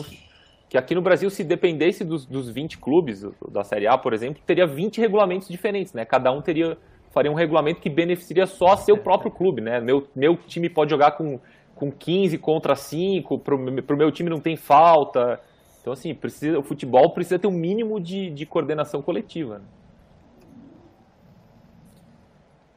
que 0.68 0.76
aqui 0.76 0.96
no 0.96 1.00
Brasil, 1.00 1.30
se 1.30 1.44
dependesse 1.44 2.04
dos, 2.04 2.26
dos 2.26 2.50
20 2.50 2.78
clubes 2.78 3.24
da 3.52 3.62
Série 3.62 3.86
A, 3.86 3.96
por 3.96 4.12
exemplo, 4.12 4.42
teria 4.44 4.66
20 4.66 5.00
regulamentos 5.00 5.46
diferentes, 5.46 5.92
né? 5.92 6.04
Cada 6.04 6.32
um 6.32 6.42
teria 6.42 6.76
faria 7.12 7.30
um 7.30 7.34
regulamento 7.34 7.80
que 7.80 7.88
beneficiaria 7.88 8.44
só 8.44 8.76
seu 8.76 8.98
próprio 8.98 9.30
clube, 9.30 9.60
né? 9.60 9.80
Meu, 9.80 10.08
meu 10.16 10.36
time 10.36 10.68
pode 10.68 10.90
jogar 10.90 11.12
com, 11.12 11.38
com 11.76 11.92
15 11.92 12.36
contra 12.38 12.74
5, 12.74 13.38
pro, 13.38 13.82
pro 13.84 13.96
meu 13.96 14.10
time 14.10 14.28
não 14.28 14.40
tem 14.40 14.56
falta. 14.56 15.40
Então, 15.80 15.92
assim, 15.92 16.12
precisa, 16.12 16.58
o 16.58 16.64
futebol 16.64 17.10
precisa 17.10 17.38
ter 17.38 17.46
um 17.46 17.52
mínimo 17.52 18.00
de, 18.00 18.30
de 18.30 18.44
coordenação 18.44 19.00
coletiva. 19.00 19.58
Né? 19.60 19.64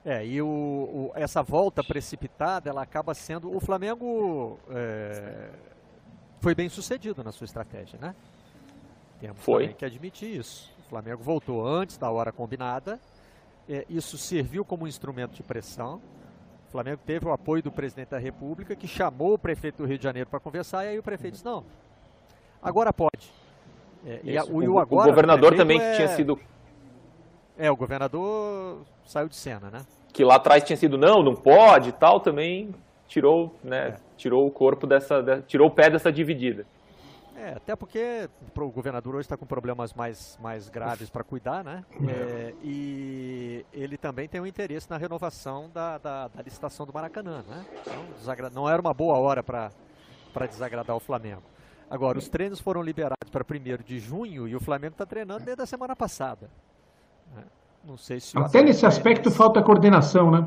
É, 0.08 0.26
e 0.26 0.42
o, 0.42 0.48
o, 0.48 1.12
essa 1.16 1.44
volta 1.44 1.84
precipitada, 1.84 2.70
ela 2.70 2.82
acaba 2.82 3.14
sendo. 3.14 3.54
O 3.54 3.60
Flamengo 3.60 4.58
é, 4.70 5.50
foi 6.40 6.56
bem 6.56 6.70
sucedido 6.70 7.26
na 7.26 7.34
sua 7.34 7.44
estratégia, 7.44 8.00
né? 8.00 8.16
Temos 9.20 9.38
foi. 9.42 9.74
que 9.74 9.84
admitir 9.84 10.34
isso. 10.34 10.74
O 10.80 10.84
Flamengo 10.84 11.22
voltou 11.22 11.68
antes 11.68 11.98
da 11.98 12.10
hora 12.10 12.32
combinada. 12.32 12.98
É, 13.68 13.86
isso 13.90 14.18
serviu 14.18 14.64
como 14.64 14.88
instrumento 14.88 15.34
de 15.34 15.44
pressão. 15.44 16.02
O 16.70 16.72
Flamengo 16.72 17.02
teve 17.06 17.26
o 17.28 17.34
apoio 17.34 17.62
do 17.62 17.70
presidente 17.70 18.12
da 18.12 18.18
República, 18.18 18.78
que 18.78 18.88
chamou 18.88 19.34
o 19.34 19.38
prefeito 19.38 19.80
do 19.80 19.86
Rio 19.86 19.98
de 19.98 20.06
Janeiro 20.06 20.30
para 20.30 20.40
conversar, 20.40 20.86
e 20.86 20.88
aí 20.88 20.98
o 20.98 21.04
prefeito 21.04 21.34
disse: 21.34 21.46
não, 21.46 21.66
agora 22.64 22.94
pode. 22.94 23.30
É, 24.06 24.22
e 24.24 24.38
a, 24.38 24.46
o, 24.46 24.76
o, 24.76 24.80
agora, 24.80 25.10
o, 25.10 25.10
governador 25.10 25.54
também 25.54 25.82
é... 25.82 25.96
tinha 25.98 26.08
sido. 26.08 26.40
É, 27.58 27.70
o 27.70 27.76
governador 27.76 28.86
saiu 29.04 29.28
de 29.28 29.36
cena, 29.36 29.70
né? 29.70 29.86
Que 30.14 30.24
lá 30.24 30.36
atrás 30.36 30.64
tinha 30.64 30.78
sido 30.78 30.98
não, 30.98 31.22
não 31.22 31.36
pode 31.36 31.90
e 31.90 31.92
tal, 31.92 32.20
também 32.20 32.74
tirou, 33.08 33.54
né, 33.64 33.90
é. 33.90 33.96
tirou 34.18 34.46
o 34.46 34.52
corpo 34.52 34.86
dessa, 34.86 35.22
de, 35.22 35.42
tirou 35.44 35.68
o 35.68 35.72
pé 35.72 35.90
dessa 35.90 36.12
dividida. 36.12 36.66
É, 37.36 37.52
até 37.52 37.76
porque 37.76 38.28
o 38.56 38.70
governador 38.70 39.14
hoje 39.14 39.26
está 39.26 39.38
com 39.38 39.46
problemas 39.46 39.94
mais, 39.94 40.38
mais 40.42 40.70
graves 40.70 41.08
para 41.08 41.24
cuidar, 41.24 41.64
né? 41.64 41.86
É. 42.10 42.54
e 42.64 43.64
ele 43.72 43.96
também 43.96 44.28
tem 44.28 44.42
um 44.42 44.48
interesse 44.48 44.90
na 44.90 44.98
renovação 44.98 45.70
da, 45.72 46.00
da, 46.00 46.28
da 46.30 46.42
licitação 46.42 46.88
do 46.88 46.92
Maracanã, 46.92 47.44
né? 47.48 47.64
Então, 47.82 48.50
não 48.52 48.68
era 48.68 48.82
uma 48.82 48.92
boa 48.92 49.20
hora 49.20 49.44
para 49.44 49.72
desagradar 50.48 50.96
o 50.96 51.00
Flamengo. 51.00 51.44
Agora, 51.90 52.18
os 52.18 52.28
treinos 52.28 52.60
foram 52.60 52.82
liberados 52.82 53.30
para 53.32 53.46
1 53.46 53.84
de 53.84 54.00
junho 54.00 54.48
e 54.48 54.56
o 54.56 54.60
Flamengo 54.60 54.94
está 54.94 55.06
treinando 55.06 55.46
desde 55.46 55.62
a 55.62 55.66
semana 55.68 55.96
passada. 55.96 56.50
Né? 57.36 57.44
Não 57.88 57.96
sei 57.96 58.20
se. 58.20 58.38
Até 58.38 58.62
nesse 58.62 58.86
aspecto 58.86 59.32
falta 59.32 59.64
coordenação, 59.64 60.30
né? 60.30 60.46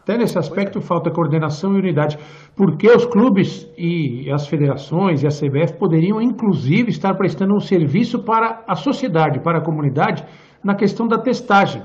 Até 0.00 0.16
nesse 0.16 0.38
aspecto 0.38 0.78
é. 0.78 0.80
falta 0.80 1.10
coordenação 1.10 1.74
e 1.74 1.80
unidade, 1.80 2.16
porque 2.54 2.88
os 2.88 3.04
clubes 3.04 3.68
e 3.76 4.30
as 4.30 4.46
federações 4.46 5.24
e 5.24 5.26
a 5.26 5.30
CBF 5.30 5.76
poderiam, 5.80 6.22
inclusive, 6.22 6.90
estar 6.90 7.12
prestando 7.14 7.56
um 7.56 7.58
serviço 7.58 8.22
para 8.22 8.62
a 8.68 8.76
sociedade, 8.76 9.40
para 9.40 9.58
a 9.58 9.64
comunidade, 9.64 10.24
na 10.62 10.76
questão 10.76 11.08
da 11.08 11.18
testagem, 11.18 11.82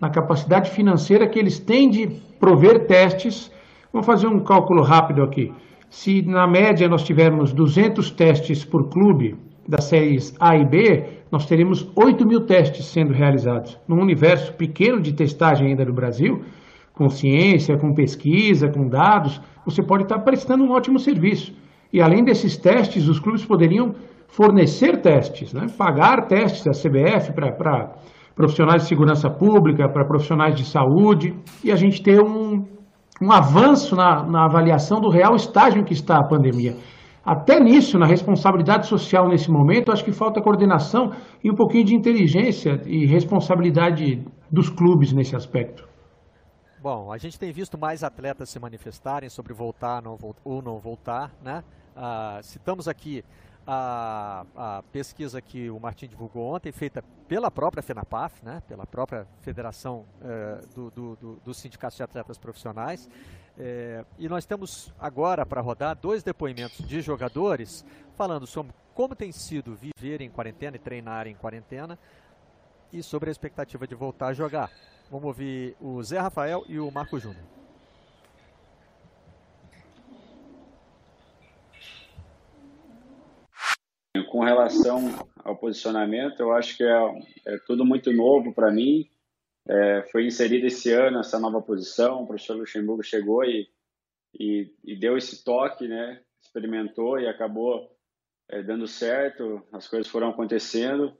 na 0.00 0.08
capacidade 0.08 0.70
financeira 0.70 1.28
que 1.28 1.38
eles 1.38 1.58
têm 1.60 1.90
de 1.90 2.06
prover 2.40 2.86
testes. 2.86 3.52
Vamos 3.92 4.06
fazer 4.06 4.26
um 4.26 4.42
cálculo 4.42 4.82
rápido 4.82 5.22
aqui. 5.22 5.52
Se 5.90 6.22
na 6.22 6.46
média 6.46 6.88
nós 6.88 7.02
tivermos 7.02 7.52
200 7.52 8.10
testes 8.12 8.64
por 8.64 8.88
clube 8.88 9.36
das 9.68 9.84
séries 9.84 10.34
A 10.40 10.56
e 10.56 10.64
B, 10.64 11.19
nós 11.30 11.46
teremos 11.46 11.88
8 11.94 12.26
mil 12.26 12.40
testes 12.44 12.86
sendo 12.86 13.12
realizados. 13.12 13.78
Num 13.86 14.00
universo 14.00 14.52
pequeno 14.54 15.00
de 15.00 15.12
testagem 15.12 15.68
ainda 15.68 15.84
no 15.84 15.92
Brasil, 15.92 16.42
com 16.92 17.08
ciência, 17.08 17.78
com 17.78 17.94
pesquisa, 17.94 18.68
com 18.68 18.88
dados, 18.88 19.40
você 19.64 19.82
pode 19.82 20.02
estar 20.02 20.18
prestando 20.20 20.64
um 20.64 20.72
ótimo 20.72 20.98
serviço. 20.98 21.52
E 21.92 22.00
além 22.00 22.24
desses 22.24 22.56
testes, 22.56 23.08
os 23.08 23.18
clubes 23.18 23.44
poderiam 23.44 23.94
fornecer 24.28 25.00
testes, 25.00 25.52
né? 25.52 25.66
pagar 25.76 26.26
testes 26.26 26.64
da 26.64 26.72
CBF 26.72 27.32
para 27.32 27.94
profissionais 28.34 28.82
de 28.82 28.88
segurança 28.88 29.28
pública, 29.28 29.88
para 29.88 30.04
profissionais 30.04 30.54
de 30.54 30.64
saúde, 30.64 31.34
e 31.64 31.70
a 31.70 31.76
gente 31.76 32.02
ter 32.02 32.20
um, 32.22 32.64
um 33.20 33.32
avanço 33.32 33.96
na, 33.96 34.22
na 34.24 34.44
avaliação 34.44 35.00
do 35.00 35.10
real 35.10 35.34
estágio 35.34 35.80
em 35.80 35.84
que 35.84 35.92
está 35.92 36.16
a 36.18 36.26
pandemia. 36.26 36.76
Até 37.30 37.60
nisso, 37.60 37.96
na 37.96 38.06
responsabilidade 38.06 38.88
social 38.88 39.28
nesse 39.28 39.48
momento, 39.48 39.92
acho 39.92 40.04
que 40.04 40.10
falta 40.10 40.42
coordenação 40.42 41.12
e 41.44 41.48
um 41.48 41.54
pouquinho 41.54 41.84
de 41.84 41.94
inteligência 41.94 42.82
e 42.84 43.06
responsabilidade 43.06 44.26
dos 44.50 44.68
clubes 44.68 45.12
nesse 45.12 45.36
aspecto. 45.36 45.88
Bom, 46.82 47.12
a 47.12 47.18
gente 47.18 47.38
tem 47.38 47.52
visto 47.52 47.78
mais 47.78 48.02
atletas 48.02 48.50
se 48.50 48.58
manifestarem 48.58 49.28
sobre 49.28 49.54
voltar 49.54 50.02
não, 50.02 50.18
ou 50.44 50.60
não 50.60 50.80
voltar, 50.80 51.30
né? 51.40 51.62
Ah, 51.94 52.40
citamos 52.42 52.88
aqui 52.88 53.22
a, 53.64 54.44
a, 54.56 54.82
pesquisa 54.90 55.40
que 55.40 55.70
o 55.70 55.78
Martim 55.78 56.08
divulgou 56.08 56.54
ontem, 56.54 56.72
feita 56.72 57.00
pela 57.28 57.48
própria 57.48 57.82
FENAPAF, 57.82 58.44
né? 58.44 58.60
pela 58.66 58.84
própria 58.84 59.24
Federação 59.40 60.04
eh, 60.20 60.60
do, 60.74 60.90
do, 60.90 61.16
do, 61.16 61.36
dos 61.44 61.58
Sindicatos 61.58 61.96
de 61.96 62.02
Atletas 62.02 62.36
Profissionais. 62.36 63.08
Eh, 63.62 64.02
e 64.18 64.26
nós 64.26 64.46
temos 64.46 64.90
agora 64.98 65.44
para 65.44 65.60
rodar 65.60 65.94
dois 65.94 66.22
depoimentos 66.22 66.78
de 66.88 67.02
jogadores 67.02 67.84
falando 68.16 68.46
sobre 68.46 68.72
como 68.94 69.14
tem 69.14 69.30
sido 69.30 69.76
viver 69.76 70.22
em 70.22 70.30
quarentena 70.30 70.76
e 70.76 70.78
treinar 70.78 71.26
em 71.26 71.34
quarentena 71.34 71.98
e 72.90 73.02
sobre 73.02 73.28
a 73.28 73.32
expectativa 73.32 73.86
de 73.86 73.94
voltar 73.94 74.28
a 74.28 74.32
jogar. 74.32 74.70
Vamos 75.10 75.26
ouvir 75.26 75.76
o 75.78 76.02
Zé 76.02 76.18
Rafael 76.18 76.64
e 76.68 76.80
o 76.80 76.90
Marco 76.90 77.18
Júnior. 77.18 77.44
Com 84.30 84.40
relação 84.40 85.28
ao 85.44 85.54
posicionamento, 85.56 86.40
eu 86.40 86.52
acho 86.52 86.78
que 86.78 86.84
é, 86.84 87.22
é 87.46 87.58
tudo 87.66 87.84
muito 87.84 88.10
novo 88.10 88.54
para 88.54 88.70
mim. 88.70 89.06
É, 89.68 90.02
foi 90.10 90.26
inserido 90.26 90.66
esse 90.66 90.92
ano 90.92 91.20
essa 91.20 91.38
nova 91.38 91.60
posição. 91.60 92.22
O 92.22 92.26
professor 92.26 92.56
Luxemburgo 92.56 93.02
chegou 93.02 93.44
e, 93.44 93.68
e, 94.38 94.72
e 94.84 94.96
deu 94.96 95.16
esse 95.16 95.44
toque, 95.44 95.86
né? 95.86 96.20
experimentou 96.42 97.18
e 97.20 97.28
acabou 97.28 97.96
é, 98.48 98.62
dando 98.62 98.86
certo. 98.86 99.62
As 99.72 99.86
coisas 99.86 100.10
foram 100.10 100.30
acontecendo. 100.30 101.16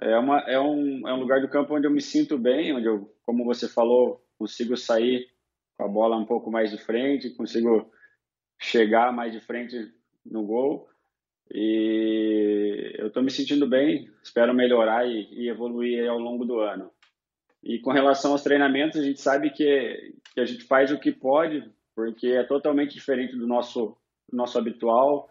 É, 0.00 0.18
uma, 0.18 0.40
é, 0.40 0.58
um, 0.58 1.08
é 1.08 1.14
um 1.14 1.20
lugar 1.20 1.40
do 1.40 1.48
campo 1.48 1.74
onde 1.74 1.86
eu 1.86 1.90
me 1.90 2.00
sinto 2.00 2.36
bem, 2.36 2.74
onde 2.74 2.86
eu, 2.86 3.14
como 3.24 3.44
você 3.44 3.68
falou, 3.68 4.24
consigo 4.36 4.76
sair 4.76 5.28
com 5.76 5.84
a 5.84 5.88
bola 5.88 6.16
um 6.16 6.24
pouco 6.26 6.50
mais 6.50 6.70
de 6.70 6.78
frente, 6.78 7.30
consigo 7.30 7.90
chegar 8.58 9.12
mais 9.12 9.32
de 9.32 9.40
frente 9.40 9.76
no 10.24 10.44
gol. 10.44 10.88
E 11.52 12.94
eu 12.98 13.08
estou 13.08 13.22
me 13.22 13.30
sentindo 13.30 13.68
bem, 13.68 14.10
espero 14.22 14.54
melhorar 14.54 15.06
e, 15.06 15.28
e, 15.32 15.48
evoluir 15.48 16.08
ao 16.08 16.18
longo 16.18 16.44
do 16.44 16.58
ano. 16.58 16.90
E 17.64 17.78
com 17.78 17.92
relação 17.92 18.32
aos 18.32 18.42
treinamentos, 18.42 19.00
a 19.00 19.02
gente 19.02 19.20
sabe 19.20 19.48
que, 19.48 20.12
que 20.34 20.40
a 20.40 20.44
gente 20.44 20.64
faz 20.64 20.92
o 20.92 21.00
que 21.00 21.10
pode, 21.10 21.64
porque 21.96 22.28
é 22.28 22.44
totalmente 22.44 22.92
diferente 22.92 23.34
do 23.34 23.46
nosso, 23.46 23.96
do 24.30 24.36
nosso 24.36 24.58
habitual. 24.58 25.30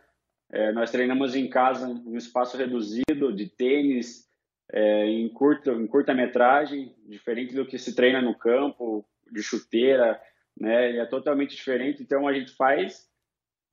É, 0.51 0.71
nós 0.71 0.89
treinamos 0.89 1.35
em 1.35 1.47
casa, 1.47 1.87
um 1.87 2.17
espaço 2.17 2.57
reduzido 2.57 3.31
de 3.35 3.47
tênis, 3.49 4.27
é, 4.71 5.05
em, 5.05 5.29
curta, 5.29 5.71
em 5.71 5.85
curta 5.85 6.15
metragem, 6.15 6.95
diferente 7.05 7.53
do 7.53 7.67
que 7.67 7.77
se 7.77 7.95
treina 7.95 8.19
no 8.19 8.35
campo, 8.35 9.05
de 9.31 9.43
chuteira, 9.43 10.19
né? 10.59 10.97
É 10.97 11.05
totalmente 11.05 11.55
diferente. 11.55 12.01
Então 12.01 12.27
a 12.27 12.33
gente 12.33 12.55
faz 12.55 13.07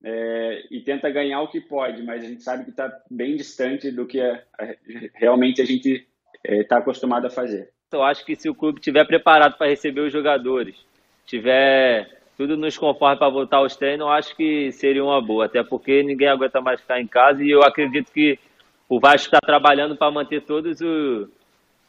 é, 0.04 0.66
e 0.70 0.82
tenta 0.82 1.10
ganhar 1.10 1.40
o 1.40 1.50
que 1.50 1.62
pode, 1.62 2.02
mas 2.02 2.22
a 2.22 2.26
gente 2.26 2.42
sabe 2.42 2.64
que 2.64 2.70
está 2.70 2.90
bem 3.10 3.36
distante 3.36 3.90
do 3.90 4.06
que 4.06 4.20
é, 4.20 4.44
realmente 5.14 5.62
a 5.62 5.64
gente 5.64 6.06
está 6.44 6.76
é, 6.76 6.78
acostumado 6.78 7.26
a 7.26 7.30
fazer. 7.30 7.72
Eu 7.92 8.02
acho 8.02 8.24
que 8.24 8.36
se 8.36 8.48
o 8.48 8.54
clube 8.54 8.78
estiver 8.78 9.04
preparado 9.04 9.56
para 9.56 9.68
receber 9.68 10.00
os 10.02 10.12
jogadores, 10.12 10.76
tiver 11.26 12.20
tudo 12.36 12.56
nos 12.56 12.78
conforme 12.78 13.18
para 13.18 13.28
voltar 13.28 13.58
aos 13.58 13.76
treinos, 13.76 14.06
eu 14.06 14.12
acho 14.12 14.36
que 14.36 14.72
seria 14.72 15.04
uma 15.04 15.20
boa, 15.20 15.46
até 15.46 15.62
porque 15.62 16.02
ninguém 16.02 16.28
aguenta 16.28 16.60
mais 16.60 16.80
ficar 16.80 17.00
em 17.00 17.06
casa 17.06 17.42
e 17.44 17.50
eu 17.50 17.62
acredito 17.62 18.12
que 18.12 18.38
o 18.88 18.98
Vasco 18.98 19.26
está 19.26 19.40
trabalhando 19.40 19.96
para 19.96 20.10
manter 20.10 20.42
todos 20.42 20.80
o, 20.80 21.28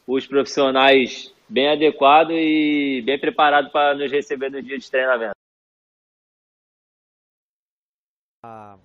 os 0.05 0.27
profissionais 0.27 1.33
bem 1.47 1.69
adequados 1.69 2.35
e 2.35 3.01
bem 3.05 3.19
preparados 3.19 3.71
para 3.71 3.95
nos 3.95 4.11
receber 4.11 4.49
no 4.49 4.61
dia 4.61 4.77
de 4.77 4.89
treinamento. 4.89 5.35
Ah, 8.43 8.77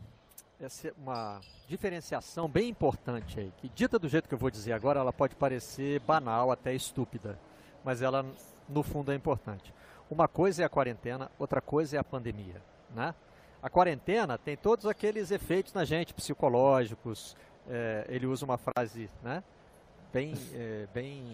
essa 0.60 0.88
é 0.88 0.92
uma 0.96 1.40
diferenciação 1.68 2.48
bem 2.48 2.68
importante 2.68 3.38
aí, 3.38 3.52
que 3.58 3.68
dita 3.68 3.98
do 3.98 4.08
jeito 4.08 4.28
que 4.28 4.34
eu 4.34 4.38
vou 4.38 4.50
dizer 4.50 4.72
agora, 4.72 5.00
ela 5.00 5.12
pode 5.12 5.34
parecer 5.34 6.00
banal, 6.00 6.50
até 6.50 6.74
estúpida, 6.74 7.38
mas 7.84 8.02
ela 8.02 8.24
no 8.68 8.82
fundo 8.82 9.12
é 9.12 9.14
importante. 9.14 9.74
Uma 10.10 10.28
coisa 10.28 10.62
é 10.62 10.66
a 10.66 10.68
quarentena, 10.68 11.30
outra 11.38 11.60
coisa 11.60 11.96
é 11.96 11.98
a 11.98 12.04
pandemia, 12.04 12.62
né? 12.94 13.14
A 13.62 13.68
quarentena 13.68 14.38
tem 14.38 14.56
todos 14.56 14.86
aqueles 14.86 15.30
efeitos 15.30 15.72
na 15.72 15.84
gente, 15.84 16.14
psicológicos, 16.14 17.36
é, 17.68 18.06
ele 18.08 18.26
usa 18.26 18.44
uma 18.44 18.56
frase 18.56 19.10
né, 19.22 19.42
bem, 20.12 20.34
é, 20.54 20.86
bem, 20.94 21.24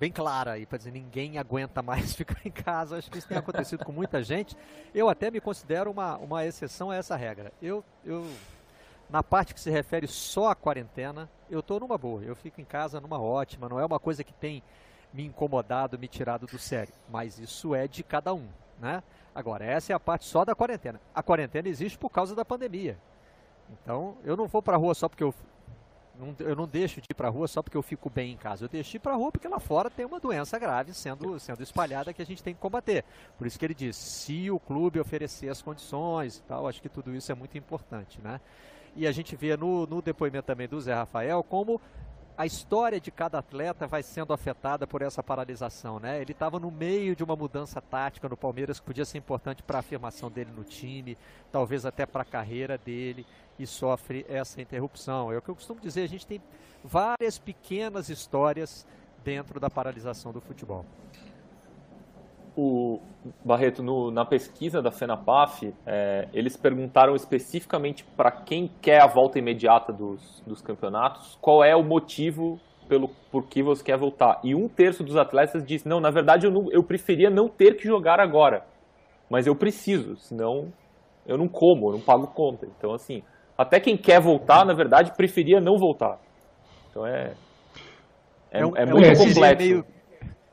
bem 0.00 0.10
clara 0.10 0.52
aí 0.52 0.64
para 0.64 0.78
dizer 0.78 0.90
ninguém 0.90 1.38
aguenta 1.38 1.82
mais 1.82 2.14
ficar 2.16 2.40
em 2.44 2.50
casa. 2.50 2.96
Acho 2.96 3.10
que 3.10 3.18
isso 3.18 3.28
tem 3.28 3.36
acontecido 3.36 3.84
com 3.84 3.92
muita 3.92 4.22
gente. 4.22 4.56
Eu 4.94 5.08
até 5.08 5.30
me 5.30 5.40
considero 5.40 5.90
uma, 5.90 6.16
uma 6.16 6.46
exceção 6.46 6.90
a 6.90 6.96
essa 6.96 7.14
regra. 7.14 7.52
Eu, 7.60 7.84
eu 8.04 8.26
na 9.12 9.22
parte 9.22 9.52
que 9.52 9.60
se 9.60 9.70
refere 9.70 10.08
só 10.08 10.48
à 10.48 10.54
quarentena, 10.54 11.28
eu 11.50 11.60
estou 11.60 11.78
numa 11.78 11.98
boa. 11.98 12.22
Eu 12.22 12.34
fico 12.34 12.62
em 12.62 12.64
casa 12.64 12.98
numa 12.98 13.20
ótima. 13.20 13.68
Não 13.68 13.78
é 13.78 13.84
uma 13.84 14.00
coisa 14.00 14.24
que 14.24 14.32
tem 14.32 14.62
me 15.12 15.22
incomodado, 15.22 15.98
me 15.98 16.08
tirado 16.08 16.46
do 16.46 16.58
sério. 16.58 16.94
Mas 17.10 17.38
isso 17.38 17.74
é 17.74 17.86
de 17.86 18.02
cada 18.02 18.32
um, 18.32 18.48
né? 18.80 19.02
Agora, 19.34 19.66
essa 19.66 19.92
é 19.92 19.94
a 19.94 20.00
parte 20.00 20.24
só 20.24 20.46
da 20.46 20.54
quarentena. 20.54 20.98
A 21.14 21.22
quarentena 21.22 21.68
existe 21.68 21.98
por 21.98 22.08
causa 22.08 22.34
da 22.34 22.42
pandemia. 22.42 22.98
Então, 23.70 24.16
eu 24.24 24.34
não 24.34 24.46
vou 24.46 24.62
para 24.62 24.76
a 24.76 24.78
rua 24.78 24.94
só 24.94 25.10
porque 25.10 25.22
eu 25.22 25.34
não, 26.18 26.34
eu 26.38 26.56
não 26.56 26.66
deixo 26.66 27.00
de 27.00 27.08
ir 27.10 27.14
para 27.14 27.28
a 27.28 27.30
rua 27.30 27.48
só 27.48 27.62
porque 27.62 27.76
eu 27.76 27.82
fico 27.82 28.08
bem 28.08 28.32
em 28.32 28.36
casa. 28.38 28.64
Eu 28.64 28.68
deixo 28.68 28.92
de 28.92 28.96
ir 28.96 29.00
para 29.00 29.12
a 29.12 29.16
rua 29.16 29.30
porque 29.30 29.46
lá 29.46 29.60
fora 29.60 29.90
tem 29.90 30.06
uma 30.06 30.20
doença 30.20 30.58
grave 30.58 30.94
sendo, 30.94 31.38
sendo 31.38 31.62
espalhada 31.62 32.14
que 32.14 32.22
a 32.22 32.26
gente 32.26 32.42
tem 32.42 32.54
que 32.54 32.60
combater. 32.60 33.04
Por 33.36 33.46
isso 33.46 33.58
que 33.58 33.64
ele 33.66 33.74
diz, 33.74 33.94
se 33.94 34.50
o 34.50 34.58
clube 34.58 34.98
oferecer 34.98 35.50
as 35.50 35.60
condições 35.60 36.38
e 36.38 36.42
tal, 36.44 36.66
acho 36.66 36.80
que 36.80 36.88
tudo 36.88 37.14
isso 37.14 37.30
é 37.30 37.34
muito 37.34 37.58
importante, 37.58 38.18
né? 38.22 38.40
E 38.94 39.06
a 39.06 39.12
gente 39.12 39.34
vê 39.34 39.56
no, 39.56 39.86
no 39.86 40.02
depoimento 40.02 40.46
também 40.46 40.68
do 40.68 40.80
Zé 40.80 40.94
Rafael 40.94 41.42
como 41.42 41.80
a 42.36 42.46
história 42.46 43.00
de 43.00 43.10
cada 43.10 43.38
atleta 43.38 43.86
vai 43.86 44.02
sendo 44.02 44.32
afetada 44.32 44.86
por 44.86 45.02
essa 45.02 45.22
paralisação, 45.22 45.98
né? 45.98 46.20
Ele 46.20 46.32
estava 46.32 46.58
no 46.58 46.70
meio 46.70 47.14
de 47.14 47.22
uma 47.22 47.36
mudança 47.36 47.80
tática 47.80 48.28
no 48.28 48.36
Palmeiras 48.36 48.80
que 48.80 48.86
podia 48.86 49.04
ser 49.04 49.18
importante 49.18 49.62
para 49.62 49.78
a 49.78 49.80
afirmação 49.80 50.30
dele 50.30 50.50
no 50.50 50.64
time, 50.64 51.16
talvez 51.50 51.84
até 51.84 52.06
para 52.06 52.22
a 52.22 52.24
carreira 52.24 52.78
dele, 52.78 53.26
e 53.58 53.66
sofre 53.66 54.24
essa 54.28 54.60
interrupção. 54.60 55.30
É 55.30 55.36
o 55.36 55.42
que 55.42 55.50
eu 55.50 55.54
costumo 55.54 55.80
dizer, 55.80 56.02
a 56.02 56.08
gente 56.08 56.26
tem 56.26 56.40
várias 56.82 57.38
pequenas 57.38 58.08
histórias 58.08 58.86
dentro 59.22 59.60
da 59.60 59.68
paralisação 59.68 60.32
do 60.32 60.40
futebol 60.40 60.84
o 62.56 63.00
Barreto, 63.44 63.82
no, 63.82 64.10
na 64.10 64.24
pesquisa 64.24 64.82
da 64.82 64.90
FENAPAF, 64.90 65.72
é, 65.86 66.28
eles 66.32 66.56
perguntaram 66.56 67.14
especificamente 67.14 68.04
para 68.16 68.30
quem 68.30 68.70
quer 68.80 69.02
a 69.02 69.06
volta 69.06 69.38
imediata 69.38 69.92
dos, 69.92 70.42
dos 70.46 70.60
campeonatos, 70.60 71.38
qual 71.40 71.64
é 71.64 71.74
o 71.74 71.82
motivo 71.82 72.58
pelo 72.88 73.08
por 73.30 73.46
que 73.46 73.62
você 73.62 73.82
quer 73.82 73.96
voltar. 73.96 74.40
E 74.44 74.54
um 74.54 74.68
terço 74.68 75.02
dos 75.02 75.16
atletas 75.16 75.64
disse, 75.64 75.88
não, 75.88 76.00
na 76.00 76.10
verdade 76.10 76.46
eu, 76.46 76.52
não, 76.52 76.70
eu 76.70 76.82
preferia 76.82 77.30
não 77.30 77.48
ter 77.48 77.76
que 77.76 77.86
jogar 77.86 78.20
agora, 78.20 78.66
mas 79.30 79.46
eu 79.46 79.56
preciso, 79.56 80.16
senão 80.16 80.72
eu 81.26 81.38
não 81.38 81.48
como, 81.48 81.88
eu 81.88 81.92
não 81.92 82.00
pago 82.00 82.26
conta. 82.26 82.66
Então, 82.66 82.92
assim, 82.92 83.22
até 83.56 83.78
quem 83.80 83.96
quer 83.96 84.20
voltar, 84.20 84.64
na 84.66 84.74
verdade, 84.74 85.16
preferia 85.16 85.60
não 85.60 85.78
voltar. 85.78 86.18
Então 86.90 87.06
é, 87.06 87.32
é, 88.50 88.58
é, 88.58 88.60
é 88.60 88.86
muito 88.86 89.06
é, 89.06 89.16
complexo. 89.16 89.56
Meio 89.56 89.84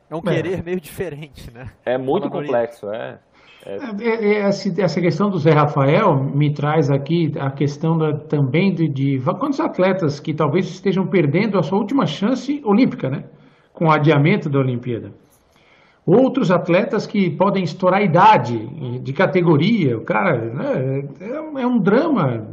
é 0.09 0.15
um 0.15 0.21
querer 0.21 0.59
é. 0.59 0.61
meio 0.61 0.79
diferente, 0.79 1.51
né? 1.51 1.69
É 1.85 1.97
muito 1.97 2.29
complexo, 2.29 2.89
é. 2.89 3.19
É. 3.65 3.77
é. 4.01 4.33
é 4.33 4.39
essa 4.39 5.01
questão 5.01 5.29
do 5.29 5.37
Zé 5.37 5.51
Rafael 5.51 6.15
me 6.23 6.53
traz 6.53 6.89
aqui 6.89 7.31
a 7.39 7.51
questão 7.51 7.97
da, 7.97 8.13
também 8.13 8.73
de, 8.73 8.87
de 8.87 9.19
quantos 9.19 9.59
atletas 9.59 10.19
que 10.19 10.33
talvez 10.33 10.67
estejam 10.67 11.05
perdendo 11.05 11.59
a 11.59 11.63
sua 11.63 11.77
última 11.77 12.05
chance 12.05 12.61
olímpica, 12.65 13.09
né? 13.09 13.25
Com 13.73 13.85
o 13.85 13.91
adiamento 13.91 14.49
da 14.49 14.59
Olimpíada. 14.59 15.11
Outros 16.05 16.49
atletas 16.49 17.05
que 17.05 17.29
podem 17.29 17.63
estourar 17.63 17.99
a 17.99 18.03
idade 18.03 18.57
de 18.99 19.13
categoria, 19.13 19.95
o 19.95 20.01
cara 20.01 20.37
né, 20.37 21.03
é, 21.21 21.61
é 21.61 21.67
um 21.67 21.77
drama, 21.77 22.47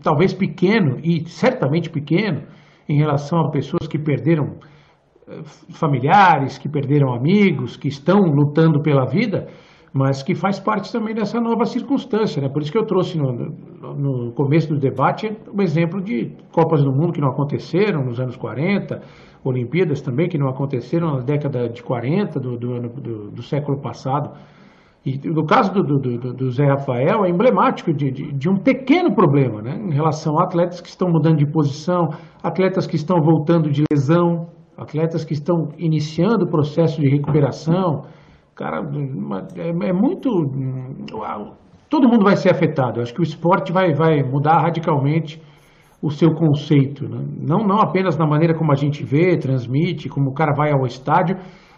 talvez 0.00 0.32
pequeno 0.32 1.00
e 1.02 1.28
certamente 1.28 1.90
pequeno 1.90 2.42
em 2.88 2.96
relação 2.96 3.40
a 3.40 3.50
pessoas 3.50 3.88
que 3.88 3.98
perderam 3.98 4.58
familiares, 5.70 6.58
que 6.58 6.68
perderam 6.68 7.12
amigos, 7.12 7.76
que 7.76 7.88
estão 7.88 8.22
lutando 8.22 8.80
pela 8.80 9.04
vida, 9.04 9.48
mas 9.92 10.22
que 10.22 10.34
faz 10.34 10.60
parte 10.60 10.92
também 10.92 11.14
dessa 11.14 11.40
nova 11.40 11.64
circunstância. 11.64 12.40
Né? 12.40 12.48
Por 12.48 12.62
isso 12.62 12.70
que 12.70 12.78
eu 12.78 12.86
trouxe 12.86 13.18
no, 13.18 13.32
no 13.32 14.32
começo 14.32 14.68
do 14.68 14.78
debate 14.78 15.36
um 15.52 15.60
exemplo 15.60 16.00
de 16.00 16.32
Copas 16.52 16.82
do 16.82 16.92
Mundo 16.92 17.12
que 17.12 17.20
não 17.20 17.28
aconteceram 17.28 18.04
nos 18.04 18.20
anos 18.20 18.36
40, 18.36 19.02
Olimpíadas 19.42 20.00
também 20.00 20.28
que 20.28 20.38
não 20.38 20.48
aconteceram 20.48 21.16
na 21.16 21.20
década 21.22 21.68
de 21.68 21.82
40 21.82 22.38
do, 22.38 22.56
do, 22.56 22.80
do, 22.80 23.30
do 23.30 23.42
século 23.42 23.78
passado. 23.78 24.30
E 25.04 25.18
no 25.26 25.46
caso 25.46 25.72
do, 25.72 25.98
do, 25.98 26.34
do, 26.34 26.50
Zé 26.50 26.66
Rafael 26.66 27.24
é 27.24 27.30
emblemático 27.30 27.92
de, 27.92 28.10
de, 28.10 28.32
de, 28.32 28.48
um 28.50 28.56
pequeno 28.58 29.14
problema 29.14 29.62
né, 29.62 29.80
em 29.82 29.94
relação 29.94 30.38
a 30.38 30.44
atletas 30.44 30.78
que 30.78 30.90
estão 30.90 31.08
mudando 31.08 31.38
de 31.38 31.46
posição, 31.46 32.10
atletas 32.42 32.86
que 32.86 32.96
estão 32.96 33.18
voltando 33.22 33.70
de 33.70 33.82
lesão, 33.90 34.48
atletas 34.80 35.24
que 35.24 35.34
estão 35.34 35.68
iniciando 35.78 36.46
o 36.46 36.50
processo 36.50 37.00
de 37.00 37.08
recuperação. 37.08 38.02
Cara, 38.56 38.80
é, 39.56 39.68
é 39.68 39.92
muito. 39.92 40.30
Todo 41.88 42.08
mundo 42.08 42.24
vai 42.24 42.36
ser 42.36 42.50
afetado. 42.50 43.00
acho 43.00 43.12
que 43.12 43.20
o 43.20 43.22
esporte 43.22 43.72
vai, 43.72 43.92
vai 43.92 44.22
mudar 44.22 44.62
radicalmente 44.62 45.40
o 46.02 46.10
seu 46.10 46.30
conceito. 46.32 47.06
Né? 47.06 47.18
Não, 47.46 47.58
não 47.58 47.78
apenas 47.80 48.16
na 48.16 48.26
maneira 48.26 48.54
como 48.54 48.72
a 48.72 48.74
gente 48.74 49.04
vê, 49.04 49.36
transmite, 49.36 50.08
como 50.08 50.30
o 50.30 50.34
cara 50.34 50.54
vai 50.56 50.72
ao 50.72 50.86
estádio, 50.86 51.36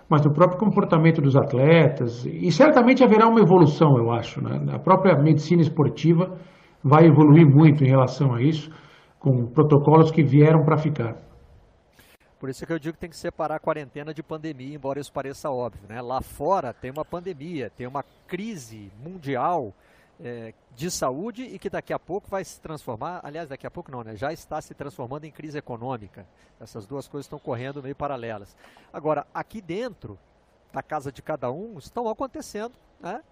mas 0.09 0.25
no 0.25 0.33
próprio 0.33 0.59
comportamento 0.59 1.21
dos 1.21 1.35
atletas. 1.35 2.25
E 2.27 2.53
certamente 2.53 3.03
haverá 3.03 3.27
uma 3.27 3.41
evolução, 3.41 3.97
eu 3.99 4.13
acho. 4.13 4.41
Né? 4.41 4.61
A 4.73 4.79
própria 4.79 5.17
medicina 5.21 5.63
esportiva 5.63 6.37
vai 6.85 7.07
evoluir 7.07 7.47
muito 7.49 7.83
em 7.83 7.89
relação 7.89 8.35
a 8.35 8.43
isso, 8.43 8.71
com 9.19 9.47
protocolos 9.47 10.11
que 10.11 10.23
vieram 10.23 10.65
para 10.65 10.77
ficar. 10.77 11.32
Por 12.43 12.51
isso 12.51 12.67
que 12.67 12.73
eu 12.73 12.79
digo 12.81 12.95
que 12.95 12.99
tem 12.99 13.09
que 13.09 13.17
separar 13.17 13.55
a 13.55 13.61
quarentena 13.61 14.13
de 14.13 14.21
pandemia, 14.21 14.75
embora 14.75 14.99
isso 14.99 15.13
pareça 15.13 15.49
óbvio. 15.49 15.87
Né? 15.89 16.03
Lá 16.03 16.21
fora 16.21 16.75
tem 16.75 16.91
uma 16.91 17.05
pandemia, 17.05 17.71
tem 17.71 17.87
uma 17.87 18.05
crise 18.27 18.91
mundial 19.01 19.73
é, 20.21 20.53
de 20.75 20.91
saúde 20.91 21.45
e 21.45 21.57
que 21.57 21.71
daqui 21.71 21.93
a 21.93 22.01
pouco 22.01 22.29
vai 22.29 22.45
se 22.45 22.61
transformar, 22.61 23.21
aliás, 23.23 23.49
daqui 23.49 23.65
a 23.65 23.71
pouco 23.71 23.93
não, 23.93 24.03
né? 24.03 24.17
já 24.17 24.33
está 24.33 24.61
se 24.61 24.75
transformando 24.75 25.23
em 25.23 25.31
crise 25.31 25.57
econômica. 25.57 26.27
Essas 26.61 26.85
duas 26.85 27.07
coisas 27.07 27.27
estão 27.27 27.39
correndo 27.39 27.81
meio 27.81 27.95
paralelas. 27.95 28.57
Agora, 28.93 29.25
aqui 29.33 29.61
dentro 29.61 30.19
da 30.73 30.83
casa 30.83 31.13
de 31.13 31.23
cada 31.23 31.49
um 31.49 31.79
estão 31.79 32.09
acontecendo, 32.09 32.75
né? 32.99 33.23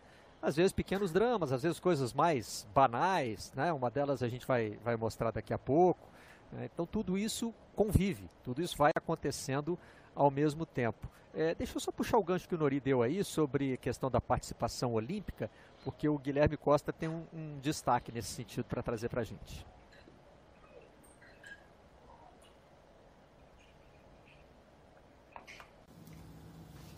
às 0.41 0.55
vezes 0.55 0.73
pequenos 0.73 1.11
dramas, 1.11 1.51
às 1.51 1.65
vezes 1.65 1.81
coisas 1.81 2.13
mais 2.13 2.65
banais, 2.73 3.53
né? 3.57 3.73
uma 3.73 3.91
delas 3.91 4.23
a 4.23 4.29
gente 4.29 4.47
vai, 4.47 4.79
vai 4.85 4.95
mostrar 4.95 5.33
daqui 5.33 5.53
a 5.53 5.59
pouco. 5.59 6.09
Né? 6.53 6.71
Então 6.73 6.87
tudo 6.87 7.19
isso 7.19 7.53
convive, 7.81 8.29
tudo 8.45 8.61
isso 8.61 8.77
vai 8.77 8.93
acontecendo 8.95 9.79
ao 10.15 10.31
mesmo 10.31 10.67
tempo. 10.67 11.09
É, 11.33 11.55
deixa 11.55 11.79
eu 11.79 11.81
só 11.81 11.91
puxar 11.91 12.19
o 12.19 12.23
gancho 12.23 12.47
que 12.47 12.55
o 12.55 12.59
Nori 12.59 12.79
deu 12.79 13.01
aí 13.01 13.25
sobre 13.25 13.73
a 13.73 13.77
questão 13.79 14.11
da 14.11 14.21
participação 14.21 14.93
olímpica, 14.93 15.51
porque 15.83 16.07
o 16.07 16.19
Guilherme 16.19 16.59
Costa 16.59 16.93
tem 16.93 17.09
um, 17.09 17.25
um 17.33 17.59
destaque 17.59 18.13
nesse 18.13 18.29
sentido 18.29 18.67
para 18.67 18.83
trazer 18.83 19.09
para 19.09 19.23
a 19.23 19.25
gente. 19.25 19.67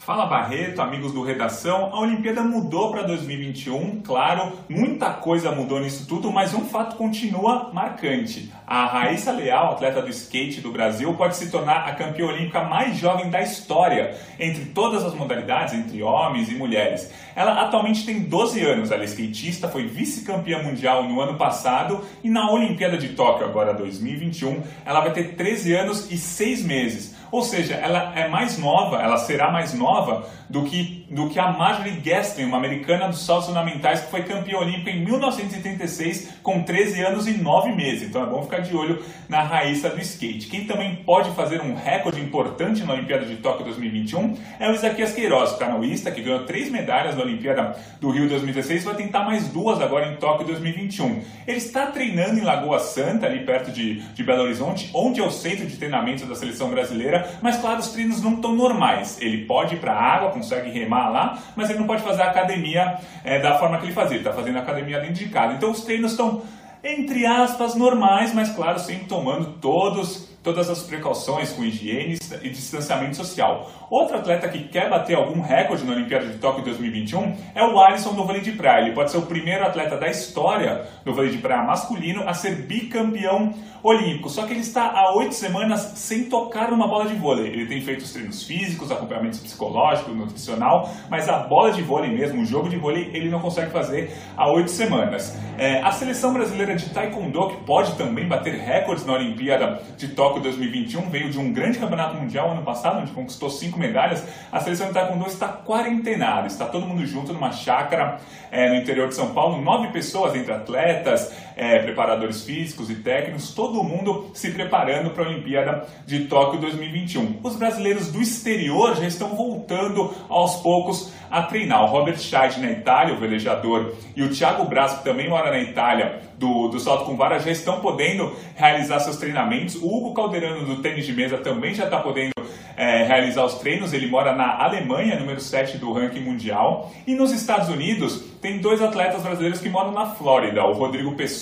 Fala 0.05 0.27
Barreto, 0.27 0.83
amigos 0.83 1.13
do 1.13 1.23
Redação. 1.23 1.91
A 1.93 2.01
Olimpíada 2.01 2.43
mudou 2.43 2.91
para 2.91 3.03
2021, 3.03 4.01
claro, 4.01 4.53
muita 4.69 5.11
coisa 5.11 5.53
mudou 5.53 5.79
nisso 5.79 6.09
tudo, 6.09 6.33
mas 6.33 6.53
um 6.53 6.65
fato 6.65 6.97
continua 6.97 7.71
marcante. 7.73 8.53
A 8.67 8.85
Raíssa 8.87 9.31
Leal, 9.31 9.71
atleta 9.71 10.03
do 10.03 10.11
skate 10.11 10.61
do 10.61 10.73
Brasil, 10.73 11.15
pode 11.15 11.37
se 11.37 11.53
tornar 11.53 11.87
a 11.87 11.95
campeã 11.95 12.27
olímpica 12.27 12.65
mais 12.65 12.97
jovem 12.97 13.31
da 13.31 13.43
história, 13.43 14.19
entre 14.41 14.65
todas 14.65 15.05
as 15.05 15.15
modalidades, 15.15 15.75
entre 15.75 16.03
homens 16.03 16.51
e 16.51 16.57
mulheres. 16.57 17.09
Ela 17.37 17.63
atualmente 17.63 18.05
tem 18.05 18.23
12 18.23 18.61
anos, 18.61 18.91
ela 18.91 19.03
é 19.03 19.07
skatista, 19.07 19.69
foi 19.69 19.87
vice-campeã 19.87 20.65
mundial 20.65 21.05
no 21.05 21.21
ano 21.21 21.39
passado 21.39 22.05
e 22.25 22.29
na 22.29 22.51
Olimpíada 22.51 22.99
de 22.99 23.11
Tóquio, 23.11 23.47
agora 23.47 23.73
2021, 23.73 24.65
ela 24.85 24.99
vai 24.99 25.13
ter 25.13 25.37
13 25.37 25.75
anos 25.77 26.11
e 26.11 26.19
6 26.19 26.65
meses. 26.65 27.12
Ou 27.33 27.43
seja, 27.43 27.75
ela 27.75 28.13
é 28.15 28.29
mais 28.29 28.59
nova, 28.59 29.01
ela 29.01 29.17
será 29.17 29.51
mais 29.51 29.73
nova 29.73 30.29
do 30.51 30.65
que, 30.65 31.02
do 31.13 31.29
que 31.29 31.39
a 31.39 31.53
Marjorie 31.53 32.01
Gaston, 32.01 32.45
uma 32.45 32.57
americana 32.57 33.07
dos 33.07 33.25
saltos 33.25 33.49
ornamentais 33.49 34.01
que 34.01 34.11
foi 34.11 34.23
campeã 34.23 34.59
olímpica 34.59 34.91
em 34.91 35.05
1936 35.05 36.39
com 36.43 36.63
13 36.63 37.03
anos 37.03 37.27
e 37.29 37.33
9 37.33 37.73
meses. 37.73 38.09
Então 38.09 38.23
é 38.23 38.27
bom 38.27 38.43
ficar 38.43 38.61
de 38.61 38.75
olho 38.75 39.03
na 39.29 39.43
Raíssa 39.43 39.91
do 39.91 40.01
skate. 40.01 40.47
Quem 40.47 40.65
também 40.65 40.97
pode 40.97 41.31
fazer 41.33 41.61
um 41.61 41.75
recorde 41.75 42.19
importante 42.19 42.83
na 42.83 42.95
Olimpíada 42.95 43.27
de 43.27 43.37
Tóquio 43.37 43.65
2021 43.67 44.39
é 44.59 44.71
o 44.71 44.75
Isaquias 44.75 45.13
Queiroz, 45.13 45.53
canoísta, 45.53 46.11
que 46.11 46.23
ganhou 46.23 46.45
três 46.45 46.71
medalhas 46.71 47.15
na 47.15 47.23
Olimpíada 47.23 47.77
do 48.01 48.11
Rio 48.11 48.29
2016 48.29 48.85
vai 48.85 48.95
tentar 48.95 49.25
mais 49.25 49.49
duas 49.49 49.81
agora 49.83 50.11
em 50.11 50.17
Tóquio 50.17 50.47
2021. 50.47 51.23
Ele 51.47 51.59
está 51.59 51.87
treinando 51.87 52.39
em 52.39 52.43
Lagoa 52.43 52.79
Santa, 52.79 53.27
ali 53.27 53.45
perto 53.45 53.71
de, 53.71 54.01
de 54.01 54.25
Belo 54.25 54.45
Horizonte, 54.45 54.91
onde 54.95 55.21
é 55.21 55.25
o 55.25 55.31
centro 55.31 55.67
de 55.67 55.77
treinamento 55.77 56.25
da 56.25 56.35
seleção 56.35 56.71
brasileira, 56.71 57.39
mas 57.43 57.59
claro, 57.59 57.81
os 57.81 57.89
treinos 57.89 58.23
não 58.23 58.35
estão 58.35 58.55
normais. 58.55 59.21
Ele 59.21 59.45
pode 59.45 59.75
ir 59.75 59.79
para 59.79 59.93
a 59.93 60.03
água, 60.03 60.31
consegue 60.31 60.71
remar 60.71 61.02
lá, 61.09 61.39
mas 61.55 61.71
ele 61.71 61.79
não 61.79 61.87
pode 61.87 62.03
fazer 62.03 62.23
a 62.23 62.31
academia 62.31 62.99
é, 63.25 63.39
da 63.39 63.59
forma 63.59 63.79
que 63.79 63.87
ele 63.87 63.93
fazia. 63.93 64.17
Ele 64.17 64.27
está 64.27 64.33
fazendo 64.33 64.59
academia 64.59 65.01
dentro 65.01 65.15
de 65.15 65.29
casa. 65.29 65.55
Então 65.55 65.71
os 65.71 65.83
treinos 65.83 66.13
estão, 66.13 66.43
entre 66.83 67.27
aspas, 67.27 67.75
normais, 67.75 68.35
mas 68.35 68.51
claro, 68.51 68.79
sempre 68.79 69.07
tomando 69.07 69.53
todos 69.61 70.32
todas 70.43 70.69
as 70.69 70.83
precauções 70.83 71.53
com 71.53 71.65
higiene 71.65 72.19
e 72.43 72.51
distanciamento 72.51 73.17
social. 73.17 73.71
Outro 73.89 74.17
atleta 74.17 74.49
que 74.49 74.65
quer 74.69 74.91
bater 74.91 75.17
algum 75.17 75.41
recorde 75.41 75.85
na 75.85 75.93
Olimpíada 75.93 76.27
de 76.27 76.39
Tóquio 76.39 76.65
2021 76.65 77.37
é 77.55 77.65
o 77.65 77.79
Alisson 77.79 78.15
do 78.15 78.25
vôlei 78.25 78.41
de 78.41 78.53
praia. 78.53 78.87
Ele 78.87 78.95
pode 78.95 79.11
ser 79.11 79.19
o 79.19 79.23
primeiro 79.27 79.65
atleta 79.65 79.97
da 79.97 80.09
história 80.09 80.87
do 81.05 81.15
vôlei 81.15 81.31
de 81.31 81.39
praia 81.39 81.63
masculino 81.63 82.29
a 82.29 82.35
ser 82.35 82.63
bicampeão 82.63 83.55
olímpico. 83.83 84.29
Só 84.29 84.47
que 84.47 84.53
ele 84.53 84.61
está 84.61 84.93
há 84.93 85.15
oito 85.17 85.35
semanas 85.35 85.93
sem 85.97 86.25
tocar 86.25 86.71
numa 86.71 86.87
bola 86.87 87.07
de 87.07 87.15
vôlei. 87.15 87.49
Ele 87.49 87.67
tem 87.67 87.81
feito 87.81 88.03
os 88.03 88.13
treinos 88.13 88.45
físicos, 88.45 88.91
acompanhamento 88.91 89.39
psicológico, 89.39 90.11
nutricional, 90.13 90.89
mas 91.11 91.29
a 91.29 91.41
bola 91.41 91.73
de 91.73 91.83
vôlei 91.83 92.11
mesmo, 92.11 92.41
o 92.41 92.45
jogo 92.45 92.69
de 92.69 92.77
vôlei, 92.77 93.11
ele 93.13 93.29
não 93.29 93.41
consegue 93.41 93.71
fazer 93.71 94.17
há 94.37 94.51
oito 94.51 94.71
semanas. 94.71 95.37
É, 95.59 95.83
a 95.83 95.93
seleção 95.93 96.33
brasileira 96.33 96.75
de 96.75 96.89
taekwondo, 96.91 97.49
que 97.49 97.57
pode 97.65 97.95
também 97.97 98.27
bater 98.27 98.55
recordes 98.55 99.05
na 99.05 99.15
Olimpíada 99.15 99.83
de 99.97 100.09
Tóquio 100.09 100.32
2021, 100.41 101.11
veio 101.11 101.31
de 101.31 101.39
um 101.39 101.53
grande 101.53 101.79
campeonato 101.79 102.17
mundial 102.17 102.51
ano 102.51 102.63
passado, 102.63 103.01
onde 103.01 103.13
conquistou 103.13 103.51
cinco 103.51 103.79
medalhas. 103.79 104.25
A 104.51 104.61
seleção 104.61 104.89
de 104.89 104.95
taekwondo 104.95 105.27
está 105.27 105.49
quarentenada, 105.49 106.47
está 106.47 106.67
todo 106.67 106.87
mundo 106.87 107.05
junto 107.07 107.33
numa 107.33 107.53
chácara 107.53 108.19
é, 108.51 108.69
no 108.69 108.77
interior 108.77 109.09
de 109.09 109.15
São 109.15 109.33
Paulo, 109.33 109.61
nove 109.63 109.89
pessoas 109.89 110.35
entre 110.35 110.53
atletas, 110.53 111.33
é, 111.57 111.79
preparadores 111.79 112.45
físicos 112.45 112.91
e 112.91 112.97
técnicos, 112.97 113.55
todo 113.55 113.83
mundo 113.83 114.31
se 114.35 114.51
preparando 114.51 115.11
para 115.11 115.25
a 115.25 115.29
Olimpíada 115.29 115.87
de 116.07 116.27
Tóquio 116.27 116.61
2021. 116.61 117.41
Os 117.43 117.57
brasileiros 117.57 118.11
do 118.11 118.21
exterior 118.21 118.97
já 118.97 119.07
estão 119.07 119.37
voltando 119.37 120.15
aos 120.29 120.57
poucos 120.57 121.13
a 121.31 121.43
treinar. 121.43 121.85
O 121.85 121.87
Robert 121.87 122.19
Scheid 122.19 122.61
na 122.61 122.71
Itália, 122.71 123.15
o 123.15 123.19
velejador, 123.19 123.95
e 124.15 124.23
o 124.23 124.31
Thiago 124.31 124.65
Braz, 124.67 124.95
que 124.95 125.05
também 125.05 125.29
mora 125.29 125.51
na 125.51 125.59
Itália, 125.59 126.21
do, 126.39 126.69
do 126.69 126.81
salto 126.81 127.05
com 127.05 127.17
vara, 127.17 127.39
já 127.39 127.51
estão 127.51 127.81
podendo 127.81 128.35
realizar 128.55 129.01
seus 129.01 129.17
treinamentos. 129.17 129.77
O 129.77 129.87
Hugo 129.87 130.13
Calderano 130.13 130.67
do 130.67 130.83
tênis 130.83 131.07
de 131.07 131.13
mesa 131.13 131.39
também 131.39 131.75
já 131.75 131.85
está 131.85 132.01
podendo 132.01 132.33
é, 132.77 133.05
realizar 133.05 133.45
os 133.45 133.55
treinos. 133.55 133.93
Ele 133.93 134.09
mora 134.09 134.35
na 134.35 134.63
Alemanha, 134.63 135.19
número 135.19 135.41
7 135.41 135.79
do 135.79 135.93
ranking 135.93 136.21
mundial. 136.21 136.93
E 137.07 137.15
nos 137.15 137.33
Estados 137.33 137.69
Unidos, 137.69 138.25
tem 138.41 138.59
dois 138.59 138.83
atletas 138.83 139.23
brasileiros 139.23 139.61
que 139.61 139.69
moram 139.69 139.93
na 139.93 140.07
Flórida: 140.07 140.65
o 140.65 140.73
Rodrigo 140.73 141.15
Pessoa, 141.15 141.42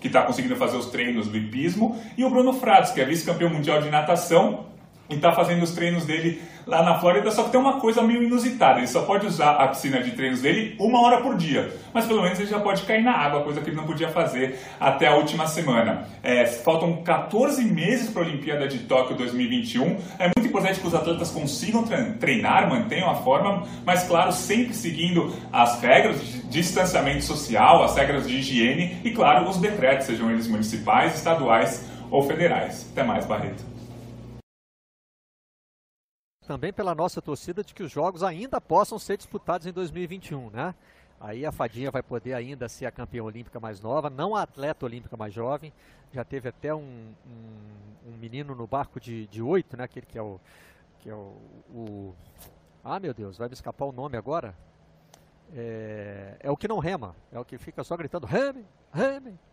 que 0.00 0.08
está 0.08 0.22
conseguindo 0.22 0.56
fazer 0.56 0.76
os 0.76 0.86
treinos 0.86 1.28
do 1.28 1.36
hipismo, 1.36 1.98
e 2.16 2.24
o 2.24 2.30
Bruno 2.30 2.52
Frades, 2.52 2.90
que 2.90 3.00
é 3.00 3.04
vice-campeão 3.04 3.50
mundial 3.50 3.80
de 3.80 3.90
natação 3.90 4.66
e 5.14 5.16
está 5.16 5.32
fazendo 5.32 5.62
os 5.62 5.70
treinos 5.70 6.04
dele 6.04 6.42
lá 6.66 6.82
na 6.82 6.98
Flórida, 6.98 7.30
só 7.30 7.44
que 7.44 7.50
tem 7.50 7.60
uma 7.60 7.78
coisa 7.78 8.02
meio 8.02 8.22
inusitada, 8.22 8.78
ele 8.78 8.86
só 8.86 9.02
pode 9.02 9.26
usar 9.26 9.52
a 9.52 9.68
piscina 9.68 10.02
de 10.02 10.12
treinos 10.12 10.40
dele 10.40 10.74
uma 10.78 11.00
hora 11.02 11.20
por 11.20 11.36
dia, 11.36 11.70
mas 11.92 12.06
pelo 12.06 12.22
menos 12.22 12.38
ele 12.40 12.48
já 12.48 12.58
pode 12.58 12.82
cair 12.82 13.02
na 13.02 13.12
água, 13.12 13.42
coisa 13.42 13.60
que 13.60 13.68
ele 13.68 13.76
não 13.76 13.84
podia 13.84 14.08
fazer 14.08 14.58
até 14.80 15.06
a 15.06 15.14
última 15.14 15.46
semana. 15.46 16.08
É, 16.22 16.46
faltam 16.46 17.02
14 17.02 17.64
meses 17.64 18.08
para 18.10 18.22
a 18.22 18.24
Olimpíada 18.24 18.66
de 18.66 18.78
Tóquio 18.80 19.14
2021, 19.16 19.98
é 20.18 20.30
muito 20.36 20.48
importante 20.48 20.80
que 20.80 20.86
os 20.86 20.94
atletas 20.94 21.30
consigam 21.30 21.84
treinar, 22.18 22.68
mantenham 22.68 23.10
a 23.10 23.14
forma, 23.16 23.64
mas 23.84 24.04
claro, 24.04 24.32
sempre 24.32 24.74
seguindo 24.74 25.34
as 25.52 25.80
regras 25.80 26.20
de 26.24 26.42
distanciamento 26.44 27.24
social, 27.24 27.84
as 27.84 27.94
regras 27.94 28.26
de 28.26 28.36
higiene 28.36 28.98
e 29.04 29.10
claro, 29.10 29.48
os 29.48 29.58
decretos, 29.58 30.06
sejam 30.06 30.30
eles 30.30 30.48
municipais, 30.48 31.14
estaduais 31.14 31.84
ou 32.10 32.22
federais. 32.22 32.88
Até 32.90 33.02
mais, 33.02 33.26
Barreto 33.26 33.73
também 36.44 36.72
pela 36.72 36.94
nossa 36.94 37.20
torcida 37.20 37.64
de 37.64 37.74
que 37.74 37.82
os 37.82 37.90
jogos 37.90 38.22
ainda 38.22 38.60
possam 38.60 38.98
ser 38.98 39.16
disputados 39.16 39.66
em 39.66 39.72
2021, 39.72 40.50
né? 40.50 40.74
Aí 41.20 41.46
a 41.46 41.52
Fadinha 41.52 41.90
vai 41.90 42.02
poder 42.02 42.34
ainda 42.34 42.68
ser 42.68 42.86
a 42.86 42.90
campeã 42.90 43.22
olímpica 43.22 43.58
mais 43.58 43.80
nova, 43.80 44.10
não 44.10 44.36
a 44.36 44.42
atleta 44.42 44.84
olímpica 44.84 45.16
mais 45.16 45.32
jovem. 45.32 45.72
Já 46.12 46.22
teve 46.22 46.48
até 46.48 46.74
um, 46.74 47.14
um, 47.26 48.10
um 48.10 48.16
menino 48.18 48.54
no 48.54 48.66
barco 48.66 49.00
de, 49.00 49.42
8, 49.42 49.76
né? 49.76 49.84
Aquele 49.84 50.06
que 50.06 50.18
é 50.18 50.22
o. 50.22 50.38
Que 51.00 51.08
é 51.08 51.14
o, 51.14 51.34
o, 51.70 52.14
Ah, 52.84 53.00
meu 53.00 53.14
Deus, 53.14 53.38
vai 53.38 53.48
me 53.48 53.54
escapar 53.54 53.86
o 53.86 53.92
nome 53.92 54.16
agora? 54.16 54.54
É, 55.54 56.36
é, 56.40 56.50
o 56.50 56.56
que 56.56 56.68
não 56.68 56.78
rema, 56.78 57.14
é 57.32 57.38
o 57.38 57.44
que 57.44 57.56
fica 57.56 57.82
só 57.82 57.96
gritando 57.96 58.26
reme. 58.26 58.66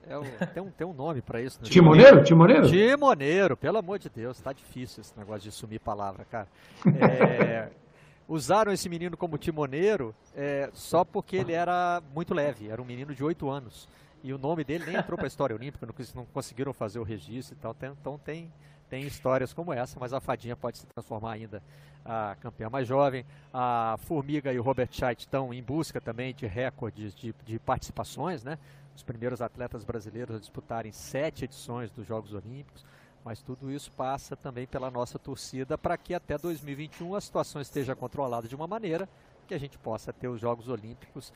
É 0.08 0.18
o, 0.18 0.24
tem, 0.54 0.64
um, 0.64 0.72
tem 0.72 0.88
um 0.88 0.94
nome 0.94 1.22
para 1.22 1.42
isso. 1.42 1.60
Né? 1.62 1.70
Timoneiro? 1.70 2.24
Timoneiro? 2.24 2.68
Timoneiro, 2.68 3.58
pelo 3.58 3.78
amor 3.78 3.98
de 3.98 4.10
Deus, 4.10 4.40
tá 4.40 4.54
difícil 4.54 5.02
esse 5.02 5.18
negócio 5.18 5.42
de 5.42 5.52
sumir 5.52 5.80
palavra, 5.80 6.26
cara. 6.26 6.48
É, 6.86 7.70
usaram 8.28 8.72
esse 8.72 8.88
menino 8.88 9.18
como 9.18 9.38
timoneiro 9.38 10.16
é, 10.36 10.70
só 10.74 11.04
porque 11.04 11.36
ele 11.36 11.54
era 11.54 12.02
muito 12.14 12.34
leve, 12.34 12.70
era 12.70 12.82
um 12.82 12.86
menino 12.86 13.14
de 13.14 13.24
8 13.24 13.50
anos. 13.50 13.88
E 14.24 14.34
o 14.34 14.38
nome 14.38 14.64
dele 14.64 14.86
nem 14.86 14.96
entrou 14.96 15.18
para 15.18 15.26
a 15.26 15.28
história 15.28 15.56
olímpica, 15.56 15.86
não, 15.86 15.96
não 16.16 16.26
conseguiram 16.26 16.74
fazer 16.74 17.00
o 17.00 17.04
registro 17.04 17.56
e 17.56 17.60
tal. 17.60 17.76
Então 18.00 18.20
tem, 18.20 18.52
tem 18.90 19.04
histórias 19.04 19.52
como 19.54 19.74
essa, 19.74 20.00
mas 20.00 20.14
a 20.14 20.20
Fadinha 20.20 20.56
pode 20.56 20.78
se 20.78 20.86
transformar 20.86 21.34
ainda 21.34 21.62
a 22.06 22.36
campeã 22.40 22.70
mais 22.70 22.88
jovem. 22.88 23.26
A 23.54 23.98
Formiga 24.04 24.54
e 24.54 24.60
o 24.60 24.64
Robert 24.64 24.90
Scheidt 24.92 25.24
estão 25.24 25.54
em 25.54 25.62
busca 25.62 26.00
também 26.00 26.34
de 26.34 26.46
recordes 26.46 27.16
de, 27.16 27.34
de 27.44 27.60
participações, 27.60 28.44
né? 28.44 28.58
Os 28.96 29.04
primeiros 29.04 29.42
atletas 29.42 29.84
brasileiros 29.84 30.36
a 30.36 30.40
disputarem 30.40 30.92
sete 30.92 31.46
edições 31.46 31.92
dos 31.92 32.06
Jogos 32.06 32.34
Olímpicos. 32.34 32.86
Mas 33.24 33.42
tudo 33.42 33.72
isso 33.72 33.92
passa 33.92 34.36
também 34.36 34.66
pela 34.66 34.90
nossa 34.90 35.20
torcida 35.20 35.78
para 35.78 35.98
que 35.98 36.14
até 36.14 36.38
2021 36.38 37.16
a 37.16 37.22
situação 37.22 37.62
esteja 37.62 37.96
controlada 37.96 38.48
de 38.48 38.56
uma 38.56 38.68
maneira 38.68 39.08
que 39.48 39.54
a 39.54 39.60
gente 39.60 39.78
possa 39.78 40.12
ter 40.12 40.28
os 40.28 40.42
Jogos 40.42 40.68
Olímpicos 40.70 41.32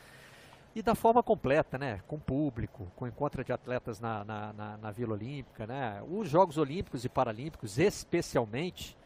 e 0.75 0.81
da 0.81 0.93
forma 0.93 1.23
completa, 1.23 1.77
né? 1.77 2.01
Com 2.05 2.19
público, 2.19 2.91
com 2.97 3.07
encontro 3.07 3.43
de 3.45 3.53
atletas 3.53 3.99
na, 3.99 4.25
na, 4.25 4.53
na, 4.53 4.77
na 4.77 4.91
Vila 4.91 5.13
Olímpica, 5.13 5.65
né? 5.65 6.03
Os 6.09 6.27
Jogos 6.27 6.57
Olímpicos 6.57 7.05
e 7.05 7.09
Paralímpicos, 7.09 7.77
especialmente, 7.77 8.97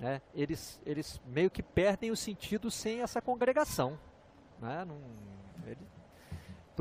né? 0.00 0.20
Eles, 0.34 0.80
eles 0.84 1.20
meio 1.26 1.48
que 1.48 1.62
perdem 1.62 2.10
o 2.10 2.16
sentido 2.16 2.72
sem 2.72 3.02
essa 3.02 3.22
congregação, 3.22 3.96
né? 4.60 4.84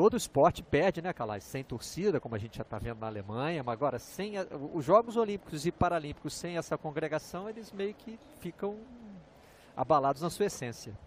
Todo 0.02 0.18
esporte 0.18 0.64
perde, 0.64 1.00
né, 1.00 1.14
Calais? 1.14 1.44
Sem 1.44 1.64
torcida, 1.64 2.20
como 2.20 2.34
a 2.34 2.40
gente 2.40 2.58
já 2.58 2.64
está 2.64 2.80
vendo 2.80 2.98
na 2.98 3.06
Alemanha, 3.06 3.62
mas 3.64 3.74
agora 3.74 4.00
sem 4.00 4.36
a, 4.36 4.48
os 4.74 4.84
Jogos 4.84 5.16
Olímpicos 5.16 5.68
e 5.68 5.72
Paralímpicos 5.72 6.34
sem 6.34 6.58
essa 6.58 6.76
congregação, 6.76 7.48
eles 7.48 7.72
meio 7.72 7.94
que 7.94 8.18
ficam 8.40 8.78
abalados 9.78 10.24
na 10.24 10.32
sua 10.32 10.48
essência. 10.48 10.98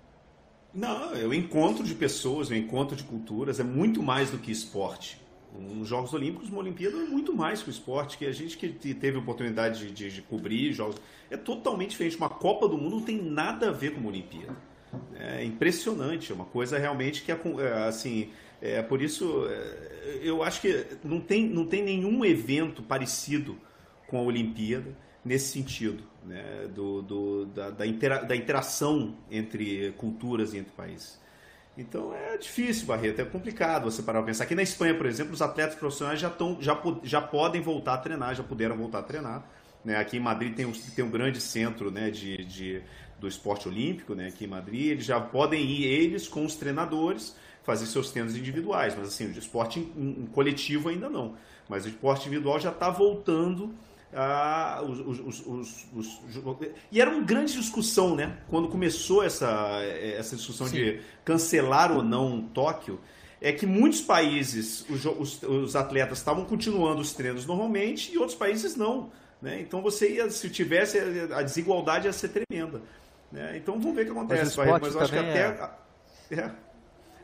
Não, 0.73 1.13
é 1.13 1.25
o 1.25 1.35
encontro 1.35 1.83
de 1.83 1.93
pessoas, 1.93 2.51
o 2.51 2.55
encontro 2.55 2.95
de 2.95 3.03
culturas 3.03 3.59
é 3.59 3.65
muito 3.65 4.01
mais 4.01 4.31
do 4.31 4.39
que 4.39 4.53
esporte. 4.53 5.21
Nos 5.59 5.89
Jogos 5.89 6.15
Olímpicos, 6.15 6.49
uma 6.49 6.61
Olimpíada 6.61 6.97
é 6.97 7.05
muito 7.05 7.35
mais 7.35 7.65
que 7.65 7.71
o 7.71 7.73
esporte, 7.73 8.17
que 8.17 8.27
a 8.27 8.33
gente 8.33 8.57
que 8.57 8.69
teve 8.95 9.17
a 9.17 9.21
oportunidade 9.21 9.89
de, 9.89 9.91
de, 9.91 10.15
de 10.15 10.23
cobrir 10.23 10.73
jogos. 10.73 10.99
É 11.29 11.37
totalmente 11.37 11.91
diferente. 11.91 12.17
Uma 12.17 12.31
Copa 12.31 12.69
do 12.69 12.79
Mundo 12.79 12.95
não 12.95 13.03
tem 13.03 13.21
nada 13.21 13.71
a 13.71 13.73
ver 13.73 13.93
com 13.93 13.99
uma 13.99 14.11
Olimpíada. 14.11 14.57
É 15.19 15.45
impressionante, 15.45 16.33
é 16.33 16.35
uma 16.35 16.45
coisa 16.45 16.79
realmente 16.79 17.23
que 17.23 17.33
é, 17.33 17.37
assim. 17.87 18.31
É 18.61 18.81
por 18.81 19.03
isso, 19.03 19.47
é, 19.49 20.21
eu 20.23 20.43
acho 20.43 20.61
que 20.61 20.87
não 21.05 21.21
tem, 21.21 21.47
não 21.47 21.67
tem 21.67 21.83
nenhum 21.83 22.25
evento 22.25 22.83
parecido 22.83 23.59
com 24.07 24.19
a 24.19 24.23
Olimpíada 24.23 24.97
nesse 25.25 25.53
sentido, 25.53 26.03
né, 26.25 26.69
do, 26.75 27.03
do, 27.03 27.47
da, 27.47 27.71
da, 27.71 27.87
intera 27.87 28.23
da, 28.23 28.37
interação 28.37 29.17
entre 29.31 29.93
culturas 29.99 30.55
e 30.55 30.59
entre 30.59 30.73
países. 30.73 31.19
Então 31.77 32.15
é 32.15 32.39
difícil, 32.39 32.87
Barreto, 32.87 33.21
é 33.21 33.25
complicado 33.25 33.91
você 33.91 34.03
parar 34.03 34.21
para 34.21 34.27
pensar. 34.27 34.45
Aqui 34.45 34.55
na 34.55 34.63
Espanha, 34.63 34.95
por 34.95 35.07
exemplo, 35.07 35.35
os 35.35 35.43
atletas 35.43 35.75
profissionais 35.75 36.21
já, 36.21 36.31
tão, 36.31 36.57
já, 36.61 36.81
já 37.03 37.21
podem 37.21 37.61
voltar 37.61 37.95
a 37.95 37.99
treinar, 37.99 38.35
já 38.35 38.45
puderam 38.45 38.77
voltar 38.77 39.01
a 39.01 39.03
treinar. 39.03 39.45
Né? 39.85 39.97
Aqui 39.97 40.17
em 40.17 40.21
Madrid 40.21 40.55
tem 40.55 40.65
um, 40.65 40.73
tem 40.73 41.05
um 41.05 41.11
grande 41.11 41.41
centro 41.41 41.91
né, 41.91 42.11
de, 42.11 42.45
de, 42.45 42.83
do 43.25 43.29
esporte 43.29 43.67
olímpico, 43.67 44.15
né? 44.15 44.29
aqui 44.29 44.45
em 44.45 44.49
Madrid. 44.49 44.93
Eles 44.93 45.05
já 45.05 45.21
podem 45.21 45.65
ir, 45.65 45.85
eles, 45.85 46.29
com 46.29 46.45
os 46.45 46.55
treinadores, 46.55 47.35
fazer 47.63 47.87
seus 47.87 48.11
treinos 48.11 48.37
individuais. 48.37 48.95
Mas 48.97 49.09
assim, 49.09 49.27
o 49.27 49.31
esporte 49.39 49.81
em, 49.81 50.23
em 50.23 50.27
coletivo 50.27 50.91
ainda 50.91 51.09
não. 51.09 51.35
Mas 51.69 51.85
o 51.85 51.89
esporte 51.89 52.27
individual 52.27 52.61
já 52.61 52.71
está 52.71 52.91
voltando 52.91 53.75
ah, 54.13 54.81
os, 54.87 55.01
os, 55.01 55.47
os, 55.93 56.19
e 56.93 57.01
era 57.01 57.11
uma 57.11 57.23
grande 57.23 57.55
discussão, 57.55 58.15
né? 58.15 58.39
Quando 58.49 58.69
começou 58.69 59.25
essa, 59.25 59.81
essa 59.83 60.37
discussão 60.37 60.69
Sim. 60.69 60.77
de 60.77 61.01
cancelar 61.25 61.91
ou 61.91 62.03
não 62.03 62.43
Tóquio, 62.43 63.01
é 63.41 63.53
que 63.53 63.67
muitos 63.67 64.01
países, 64.01 64.87
os, 64.89 65.75
atletas 65.75 66.19
estavam 66.19 66.45
continuando 66.45 67.01
os 67.01 67.13
treinos 67.13 67.45
normalmente 67.45 68.13
e 68.13 68.19
outros 68.19 68.37
países 68.37 68.77
não. 68.77 69.11
Né? 69.43 69.61
Então 69.61 69.83
você 69.83 70.15
ia, 70.15 70.31
se 70.31 70.49
tivesse, 70.49 70.99
a 71.33 71.43
desigualdade 71.43 72.07
ia 72.07 72.13
ser 72.13 72.29
tremenda. 72.29 72.81
Né? 73.35 73.57
Então 73.57 73.81
vamos 73.81 73.97
ver 73.97 74.03
o 74.03 74.05
que 74.05 74.11
acontece, 74.13 74.57
mas, 74.57 74.81
mas 74.81 74.95
eu 74.95 75.01
acho 75.01 75.13
que 75.13 75.19
até. 75.19 75.41
É. 75.41 75.71
É, 76.31 76.51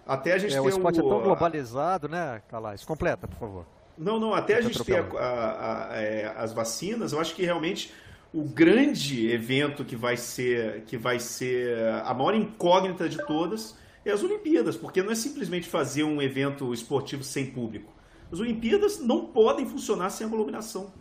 até 0.05 0.33
a 0.33 0.39
gente 0.39 0.55
é, 0.57 0.61
o 0.61 0.69
esporte 0.69 1.01
o, 1.01 1.07
é 1.07 1.09
tão 1.09 1.23
globalizado, 1.23 2.09
né, 2.09 2.43
Calais? 2.49 2.85
Completa, 2.85 3.29
por 3.29 3.39
favor. 3.39 3.67
Não, 3.97 4.19
não, 4.19 4.35
até 4.35 4.57
a 4.57 4.61
gente 4.61 4.83
ter 4.83 4.99
a, 4.99 5.19
a, 5.19 5.93
a, 5.93 6.03
é, 6.03 6.35
as 6.37 6.53
vacinas, 6.53 7.13
eu 7.13 7.21
acho 7.21 7.33
que 7.33 7.45
realmente 7.45 7.95
o 8.35 8.43
grande 8.43 9.31
evento 9.31 9.85
que 9.85 9.95
vai 9.95 10.17
ser 10.17 10.83
que 10.83 10.97
vai 10.97 11.21
ser 11.21 11.79
a 12.05 12.13
maior 12.13 12.35
incógnita 12.35 13.09
de 13.09 13.25
todas 13.25 13.77
é 14.05 14.11
as 14.11 14.25
Olimpíadas, 14.25 14.77
porque 14.77 15.05
não 15.05 15.13
é 15.13 15.15
simplesmente 15.15 15.69
fazer 15.69 16.03
um 16.03 16.21
evento 16.21 16.75
esportivo 16.75 17.23
sem 17.23 17.47
público. 17.47 17.93
As 18.33 18.41
Olimpíadas 18.41 18.99
não 18.99 19.27
podem 19.27 19.65
funcionar 19.65 20.11
sem 20.11 20.27
aglomeração. 20.27 20.93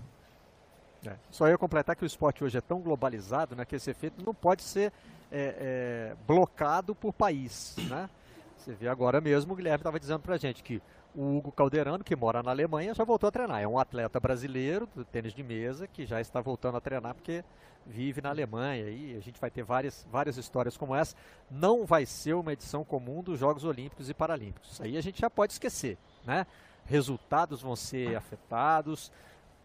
É. 1.06 1.16
Só 1.32 1.48
ia 1.48 1.58
completar 1.58 1.96
que 1.96 2.04
o 2.04 2.06
esporte 2.06 2.44
hoje 2.44 2.58
é 2.58 2.62
tão 2.62 2.82
globalizado 2.82 3.56
né, 3.56 3.66
que 3.66 3.76
esse 3.76 3.90
efeito 3.90 4.24
não 4.24 4.34
pode 4.34 4.64
ser 4.64 4.92
é, 5.32 6.12
é, 6.12 6.16
blocado 6.28 6.94
por 6.94 7.14
país. 7.14 7.76
Né? 7.90 8.10
Você 8.58 8.74
vê 8.74 8.88
agora 8.88 9.22
mesmo, 9.22 9.54
o 9.54 9.56
Guilherme 9.56 9.80
estava 9.80 10.00
dizendo 10.00 10.20
para 10.20 10.36
a 10.36 10.38
gente 10.38 10.62
que 10.62 10.82
o 11.16 11.38
Hugo 11.38 11.52
Calderano, 11.52 12.04
que 12.04 12.16
mora 12.16 12.44
na 12.44 12.52
Alemanha, 12.52 12.94
já 12.94 13.04
voltou 13.04 13.28
a 13.28 13.32
treinar. 13.32 13.62
É 13.62 13.68
um 13.68 13.80
atleta 13.80 14.20
brasileiro 14.20 14.88
do 14.96 15.04
tênis 15.04 15.34
de 15.34 15.42
mesa 15.42 15.88
que 15.88 16.06
já 16.06 16.22
está 16.22 16.40
voltando 16.42 16.78
a 16.78 16.82
treinar 16.82 17.16
porque 17.16 17.44
vive 17.86 18.22
na 18.22 18.30
Alemanha. 18.30 18.90
E 18.90 19.16
a 19.16 19.20
gente 19.20 19.40
vai 19.40 19.50
ter 19.50 19.64
várias, 19.64 20.06
várias 20.12 20.38
histórias 20.38 20.78
como 20.78 20.96
essa. 20.96 21.16
Não 21.50 21.86
vai 21.86 22.06
ser 22.06 22.34
uma 22.34 22.54
edição 22.54 22.84
comum 22.84 23.24
dos 23.24 23.40
Jogos 23.40 23.64
Olímpicos 23.64 24.10
e 24.10 24.14
Paralímpicos. 24.14 24.74
Isso 24.74 24.84
aí 24.84 24.98
a 24.98 25.02
gente 25.02 25.20
já 25.20 25.30
pode 25.30 25.54
esquecer. 25.54 25.98
Né? 26.26 26.46
Resultados 26.86 27.62
vão 27.62 27.76
ser 27.76 28.16
afetados. 28.16 29.12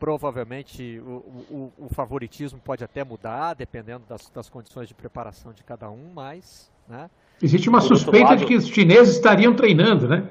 Provavelmente 0.05 1.01
o, 1.01 1.13
o, 1.51 1.73
o 1.79 1.89
favoritismo 1.95 2.61
pode 2.63 2.85
até 2.85 3.03
mudar, 3.03 3.55
dependendo 3.55 4.05
das, 4.07 4.29
das 4.29 4.51
condições 4.51 4.87
de 4.87 4.93
preparação 4.93 5.51
de 5.51 5.65
cada 5.65 5.91
um, 5.91 6.11
mas. 6.15 6.71
Né? 6.87 7.09
Existe 7.43 7.71
uma 7.71 7.81
suspeita 7.81 8.29
lado... 8.29 8.41
de 8.41 8.45
que 8.45 8.55
os 8.55 8.69
chineses 8.69 9.15
estariam 9.15 9.55
treinando, 9.55 10.07
né? 10.07 10.29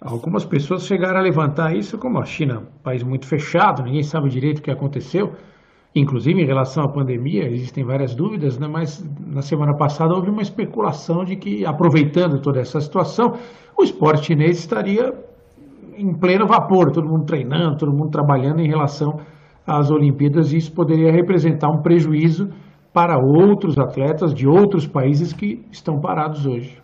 Algumas 0.00 0.44
pessoas 0.44 0.86
chegaram 0.86 1.18
a 1.18 1.20
levantar 1.20 1.74
isso 1.74 1.98
como 1.98 2.20
a 2.20 2.24
China, 2.24 2.60
um 2.60 2.78
país 2.84 3.02
muito 3.02 3.26
fechado, 3.26 3.82
ninguém 3.82 4.04
sabe 4.04 4.28
direito 4.28 4.60
o 4.60 4.62
que 4.62 4.70
aconteceu. 4.70 5.34
Inclusive 5.96 6.40
em 6.40 6.46
relação 6.46 6.84
à 6.84 6.88
pandemia, 6.88 7.50
existem 7.50 7.82
várias 7.82 8.14
dúvidas, 8.14 8.56
né? 8.56 8.68
mas 8.68 9.04
na 9.18 9.42
semana 9.42 9.74
passada 9.74 10.14
houve 10.14 10.30
uma 10.30 10.42
especulação 10.42 11.24
de 11.24 11.34
que, 11.34 11.66
aproveitando 11.66 12.40
toda 12.40 12.60
essa 12.60 12.80
situação, 12.80 13.36
o 13.76 13.82
esporte 13.82 14.26
chinês 14.26 14.60
estaria 14.60 15.12
em 15.96 16.12
pleno 16.14 16.46
vapor, 16.46 16.90
todo 16.92 17.08
mundo 17.08 17.24
treinando, 17.24 17.76
todo 17.76 17.92
mundo 17.92 18.10
trabalhando 18.10 18.60
em 18.60 18.68
relação 18.68 19.20
às 19.66 19.90
Olimpíadas, 19.90 20.52
e 20.52 20.56
isso 20.56 20.72
poderia 20.74 21.12
representar 21.12 21.70
um 21.70 21.82
prejuízo 21.82 22.48
para 22.92 23.16
outros 23.16 23.78
atletas 23.78 24.34
de 24.34 24.46
outros 24.46 24.86
países 24.86 25.32
que 25.32 25.64
estão 25.70 26.00
parados 26.00 26.46
hoje. 26.46 26.81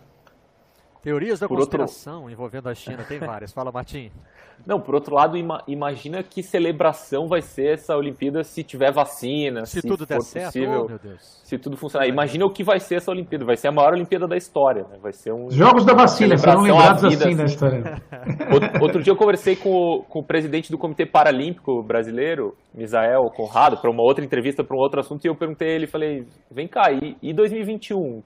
Teorias 1.01 1.39
da 1.39 1.47
por 1.47 1.57
conspiração 1.57 2.21
outro... 2.21 2.31
envolvendo 2.31 2.69
a 2.69 2.75
China, 2.75 3.03
tem 3.07 3.19
várias. 3.19 3.53
Fala, 3.53 3.71
Martim. 3.71 4.11
Não, 4.65 4.79
por 4.79 4.93
outro 4.93 5.15
lado, 5.15 5.37
ima 5.37 5.63
imagina 5.67 6.21
que 6.21 6.43
celebração 6.43 7.27
vai 7.27 7.41
ser 7.41 7.73
essa 7.73 7.95
Olimpíada 7.95 8.43
se 8.43 8.61
tiver 8.61 8.91
vacina, 8.91 9.65
se, 9.65 9.81
se 9.81 9.87
tudo 9.87 10.05
der 10.05 10.21
certo, 10.21 10.45
possível, 10.47 10.87
oh, 10.91 11.17
se 11.17 11.57
tudo 11.57 11.77
funcionar. 11.77 12.07
Imagina 12.07 12.45
o 12.45 12.51
que 12.51 12.63
vai 12.63 12.79
ser 12.79 12.95
essa 12.95 13.09
Olimpíada. 13.09 13.45
Vai 13.45 13.55
ser 13.55 13.69
a 13.69 13.71
maior 13.71 13.93
Olimpíada 13.93 14.27
da 14.27 14.35
história. 14.35 14.83
Né? 14.89 14.97
Vai 15.01 15.13
ser 15.13 15.31
um 15.31 15.49
jogos 15.49 15.85
da 15.85 15.93
vacina 15.93 16.37
serão 16.37 16.61
lembrados 16.61 17.01
vida, 17.03 17.23
assim, 17.23 17.29
assim 17.29 17.35
na 17.35 17.45
história. 17.45 18.01
Outro, 18.51 18.81
outro, 18.81 19.03
dia 19.03 19.13
eu 19.13 19.17
conversei 19.17 19.55
com 19.55 19.69
o, 19.69 20.03
com 20.03 20.19
o 20.19 20.23
presidente 20.23 20.71
do 20.71 20.77
Comitê 20.77 21.05
Paralímpico 21.05 21.81
Brasileiro, 21.83 22.55
Misael 22.73 23.23
Conrado, 23.35 23.77
para 23.77 23.89
uma 23.89 24.03
outra 24.03 24.23
entrevista 24.23 24.63
para 24.63 24.75
um 24.75 24.79
outro 24.79 24.99
assunto 24.99 25.23
e 25.23 25.27
eu 25.27 25.35
perguntei 25.35 25.69
a 25.69 25.71
ele, 25.71 25.87
falei, 25.87 26.25
vem 26.51 26.67
cá, 26.67 26.91
e, 26.91 27.15
e 27.21 27.33
2021? 27.33 28.21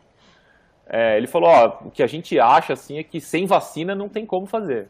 É, 0.87 1.17
ele 1.17 1.27
falou, 1.27 1.49
ó, 1.49 1.87
o 1.87 1.91
que 1.91 2.03
a 2.03 2.07
gente 2.07 2.39
acha 2.39 2.73
assim 2.73 2.97
é 2.97 3.03
que 3.03 3.19
sem 3.19 3.45
vacina 3.45 3.95
não 3.95 4.09
tem 4.09 4.25
como 4.25 4.45
fazer. 4.45 4.89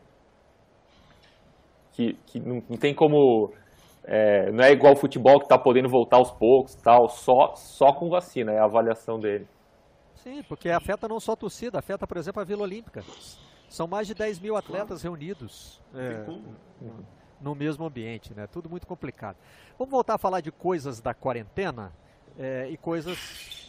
Que, 1.91 2.13
que 2.25 2.39
não, 2.39 2.63
não 2.69 2.77
tem 2.77 2.93
como. 2.93 3.53
É, 4.03 4.51
não 4.51 4.63
é 4.63 4.71
igual 4.71 4.93
o 4.93 4.97
futebol 4.97 5.37
que 5.39 5.45
está 5.45 5.57
podendo 5.57 5.87
voltar 5.87 6.17
aos 6.17 6.31
poucos 6.31 6.75
tal, 6.75 7.07
só, 7.07 7.55
só 7.55 7.93
com 7.93 8.09
vacina, 8.09 8.51
é 8.51 8.59
a 8.59 8.65
avaliação 8.65 9.17
dele. 9.17 9.47
Sim, 10.15 10.41
porque 10.43 10.69
afeta 10.69 11.07
não 11.07 11.19
só 11.19 11.33
a 11.33 11.35
torcida, 11.35 11.79
afeta, 11.79 12.07
por 12.07 12.17
exemplo, 12.17 12.41
a 12.41 12.45
Vila 12.45 12.63
Olímpica. 12.63 13.03
São 13.69 13.87
mais 13.87 14.07
de 14.07 14.13
10 14.13 14.39
mil 14.39 14.55
atletas 14.55 15.03
reunidos 15.03 15.81
é, 15.95 16.25
no 17.41 17.53
mesmo 17.53 17.85
ambiente, 17.85 18.33
né? 18.33 18.47
Tudo 18.47 18.69
muito 18.69 18.87
complicado. 18.87 19.35
Vamos 19.77 19.91
voltar 19.91 20.15
a 20.15 20.17
falar 20.17 20.41
de 20.41 20.51
coisas 20.51 21.01
da 21.01 21.13
quarentena 21.13 21.91
é, 22.37 22.69
e 22.69 22.77
coisas, 22.77 23.17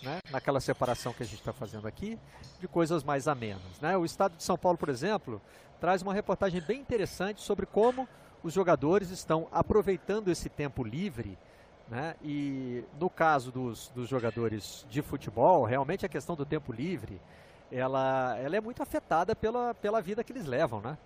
né, 0.05 0.19
naquela 0.31 0.61
separação 0.61 1.13
que 1.13 1.23
a 1.23 1.27
gente 1.27 1.39
está 1.39 1.53
fazendo 1.53 1.89
aqui, 1.89 2.19
de 2.61 2.69
coisas 2.69 3.03
mais 3.03 3.27
amenas. 3.27 3.81
Né? 3.81 3.97
O 3.97 4.05
Estado 4.05 4.37
de 4.37 4.43
São 4.43 4.57
Paulo, 4.57 4.77
por 4.77 4.89
exemplo, 4.89 5.41
traz 5.81 6.03
uma 6.03 6.13
reportagem 6.15 6.61
bem 6.61 6.81
interessante 6.81 7.41
sobre 7.41 7.67
como 7.67 8.09
os 8.43 8.53
jogadores 8.53 9.11
estão 9.11 9.49
aproveitando 9.51 10.29
esse 10.29 10.49
tempo 10.49 10.85
livre. 10.85 11.39
Né? 11.89 12.15
E 12.23 12.85
no 13.01 13.11
caso 13.11 13.51
dos, 13.51 13.89
dos 13.89 14.09
jogadores 14.09 14.87
de 14.89 15.03
futebol, 15.03 15.65
realmente 15.65 16.05
a 16.05 16.09
questão 16.09 16.37
do 16.37 16.45
tempo 16.45 16.73
livre 16.73 17.21
ela, 17.73 18.37
ela 18.39 18.57
é 18.57 18.61
muito 18.61 18.83
afetada 18.83 19.35
pela, 19.35 19.75
pela 19.75 20.01
vida 20.01 20.23
que 20.23 20.33
eles 20.33 20.47
levam, 20.47 20.81
né? 20.81 20.97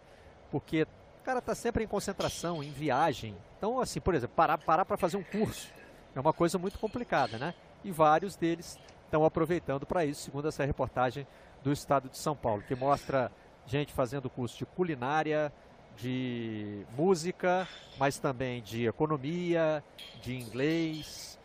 Porque 0.51 0.83
o 0.83 1.25
cara 1.25 1.39
está 1.39 1.55
sempre 1.55 1.83
em 1.83 1.87
concentração, 1.87 2.63
em 2.63 2.71
viagem. 2.71 3.35
Então, 3.57 3.81
assim, 3.81 4.01
por 4.01 4.15
exemplo, 4.15 4.35
parar 4.37 4.85
para 4.85 4.97
fazer 4.97 5.17
um 5.17 5.23
curso 5.23 5.69
é 6.15 6.21
uma 6.21 6.33
coisa 6.33 6.59
muito 6.59 6.79
complicada, 6.79 7.39
né? 7.39 7.55
E 7.85 7.91
vários 7.91 8.37
deles 8.37 8.79
estão 9.05 9.24
aproveitando 9.24 9.87
para 9.87 10.05
isso, 10.05 10.22
segundo 10.22 10.49
essa 10.49 10.64
reportagem 10.64 11.26
do 11.62 11.72
estado 11.72 12.09
de 12.09 12.18
São 12.18 12.37
Paulo, 12.37 12.62
que 12.62 12.74
mostra 12.74 13.33
gente 13.66 13.93
fazendo 13.93 14.31
curso 14.31 14.59
de 14.59 14.66
culinária, 14.66 15.53
de 15.97 16.85
música, 16.97 17.66
mas 17.99 18.18
também 18.18 18.62
de 18.62 18.87
economia, 18.87 19.83
de 20.22 20.37
inglês, 20.37 21.39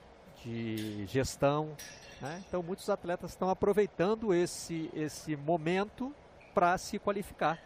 de 0.43 1.05
gestão. 1.07 1.75
Né? 2.21 2.43
Então, 2.47 2.61
muitos 2.61 2.89
atletas 2.89 3.31
estão 3.31 3.49
aproveitando 3.49 4.33
esse, 4.33 4.89
esse 4.93 5.35
momento 5.35 6.13
para 6.53 6.77
se 6.77 6.99
qualificar. 6.99 7.59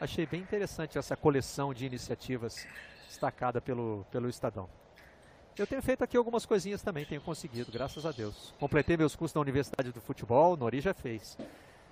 Achei 0.00 0.26
bem 0.26 0.40
interessante 0.40 0.98
essa 0.98 1.16
coleção 1.16 1.72
de 1.72 1.86
iniciativas 1.86 2.66
destacada 3.06 3.60
pelo, 3.60 4.04
pelo 4.10 4.28
Estadão. 4.28 4.68
Eu 5.58 5.66
tenho 5.66 5.82
feito 5.82 6.02
aqui 6.02 6.16
algumas 6.16 6.46
coisinhas 6.46 6.80
também, 6.80 7.04
tenho 7.04 7.20
conseguido, 7.20 7.70
graças 7.70 8.06
a 8.06 8.10
Deus. 8.10 8.54
Completei 8.58 8.96
meus 8.96 9.14
cursos 9.14 9.34
na 9.34 9.40
Universidade 9.42 9.92
do 9.92 10.00
Futebol, 10.00 10.56
Nori 10.56 10.80
já 10.80 10.94
fez. 10.94 11.36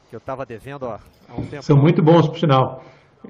Que 0.08 0.16
eu 0.16 0.18
estava 0.18 0.46
devendo 0.46 0.86
há, 0.86 0.98
há, 1.28 1.34
um 1.34 1.46
tempo. 1.46 1.62
São 1.62 1.76
muito 1.76 2.02
bons, 2.02 2.26
por 2.26 2.38
sinal. 2.38 2.82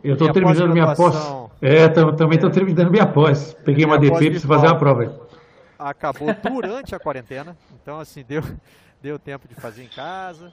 Eu 0.04 0.12
estou 0.12 0.32
terminando 0.32 0.72
minha 0.72 0.94
pós. 0.94 1.16
É, 1.60 1.88
também 1.88 2.36
estou 2.36 2.48
terminando 2.48 2.90
minha 2.90 3.06
pós. 3.06 3.54
Peguei 3.64 3.84
minha 3.84 3.88
uma 3.88 3.98
DP 3.98 4.30
para 4.30 4.40
fazer 4.40 4.66
uma 4.68 4.78
prova. 4.78 5.28
Acabou 5.76 6.32
durante 6.42 6.94
a 6.94 7.00
quarentena, 7.00 7.56
então 7.82 7.98
assim, 7.98 8.22
deu, 8.22 8.42
deu 9.02 9.18
tempo 9.18 9.48
de 9.48 9.54
fazer 9.54 9.82
em 9.82 9.88
casa. 9.88 10.52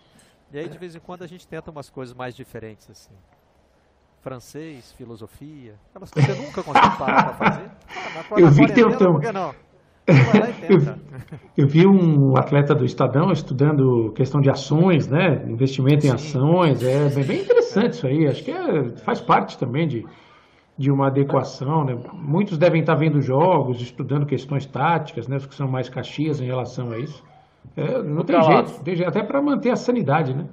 E 0.51 0.57
aí 0.57 0.67
de 0.67 0.77
vez 0.77 0.95
em 0.95 0.99
quando 0.99 1.23
a 1.23 1.27
gente 1.27 1.47
tenta 1.47 1.69
umas 1.69 1.89
coisas 1.89 2.15
mais 2.15 2.35
diferentes 2.35 2.89
assim 2.89 3.13
francês, 4.27 4.91
filosofia, 4.97 5.75
aquelas 5.89 6.11
coisas 6.11 6.29
que 6.29 6.37
você 6.37 6.45
nunca 6.45 6.61
conseguiu 6.61 6.97
parar 6.97 7.23
para 7.23 7.33
fazer. 7.33 7.71
Ah, 8.17 8.39
eu 8.39 8.49
vi 8.49 8.65
que 8.65 8.73
tem, 8.73 8.83
um, 8.83 8.89
não? 9.31 9.53
Eu, 10.69 10.79
eu, 11.57 11.67
vi 11.67 11.85
um 11.85 12.37
atleta 12.37 12.73
do 12.73 12.85
Estadão 12.85 13.31
estudando 13.31 14.11
questão 14.13 14.39
de 14.39 14.49
ações, 14.49 15.07
né? 15.07 15.43
Investimento 15.47 16.05
em 16.05 16.09
Sim. 16.09 16.15
ações. 16.15 16.83
É 16.83 17.09
bem 17.23 17.41
interessante 17.41 17.93
isso 17.93 18.07
aí. 18.07 18.27
Acho 18.27 18.43
que 18.43 18.51
é, 18.51 18.89
faz 19.03 19.19
parte 19.19 19.57
também 19.57 19.87
de, 19.87 20.05
de 20.77 20.89
uma 20.89 21.07
adequação. 21.07 21.83
Né? 21.83 21.97
Muitos 22.13 22.57
devem 22.57 22.81
estar 22.81 22.95
vendo 22.95 23.21
jogos, 23.21 23.81
estudando 23.81 24.25
questões 24.25 24.65
táticas, 24.65 25.27
né? 25.27 25.35
Os 25.37 25.45
que 25.45 25.55
são 25.55 25.67
mais 25.67 25.89
caxias 25.89 26.39
em 26.39 26.45
relação 26.45 26.91
a 26.91 26.99
isso. 26.99 27.21
É, 27.75 28.01
não 28.01 28.23
tem 28.23 28.41
jeito, 28.41 28.83
tem 28.83 28.95
jeito, 28.95 29.09
até 29.09 29.21
para 29.21 29.41
manter 29.41 29.71
a 29.71 29.75
sanidade, 29.75 30.33
né? 30.33 30.45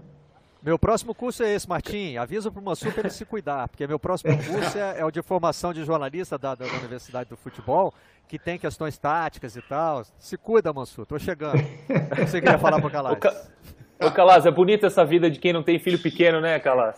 Meu 0.64 0.78
próximo 0.78 1.14
curso 1.14 1.42
é 1.42 1.52
esse, 1.52 1.68
Martim. 1.68 2.16
Avisa 2.16 2.50
para 2.50 2.58
o 2.58 2.64
Mansur 2.64 2.90
para 2.90 3.02
ele 3.02 3.10
se 3.10 3.26
cuidar, 3.26 3.68
porque 3.68 3.86
meu 3.86 3.98
próximo 3.98 4.34
curso 4.42 4.78
é, 4.78 5.00
é, 5.00 5.04
o 5.04 5.10
de 5.10 5.20
formação 5.20 5.74
de 5.74 5.84
jornalista 5.84 6.38
da, 6.38 6.54
da, 6.54 6.64
Universidade 6.64 7.28
do 7.28 7.36
Futebol, 7.36 7.92
que 8.26 8.38
tem 8.38 8.58
questões 8.58 8.96
táticas 8.96 9.54
e 9.56 9.60
tal. 9.60 10.06
Se 10.18 10.38
cuida, 10.38 10.72
Mansur, 10.72 11.04
tô 11.04 11.18
chegando. 11.18 11.58
O 11.60 12.16
que 12.16 12.26
você 12.26 12.40
queria 12.40 12.58
falar 12.58 12.78
para 12.78 12.88
o 12.88 12.90
Calaz? 12.90 13.18
Ô, 14.00 14.10
Calaz, 14.10 14.46
é 14.46 14.50
bonita 14.50 14.86
essa 14.86 15.04
vida 15.04 15.30
de 15.30 15.38
quem 15.38 15.52
não 15.52 15.62
tem 15.62 15.78
filho 15.78 15.98
pequeno, 15.98 16.40
né, 16.40 16.58
Calaz? 16.58 16.96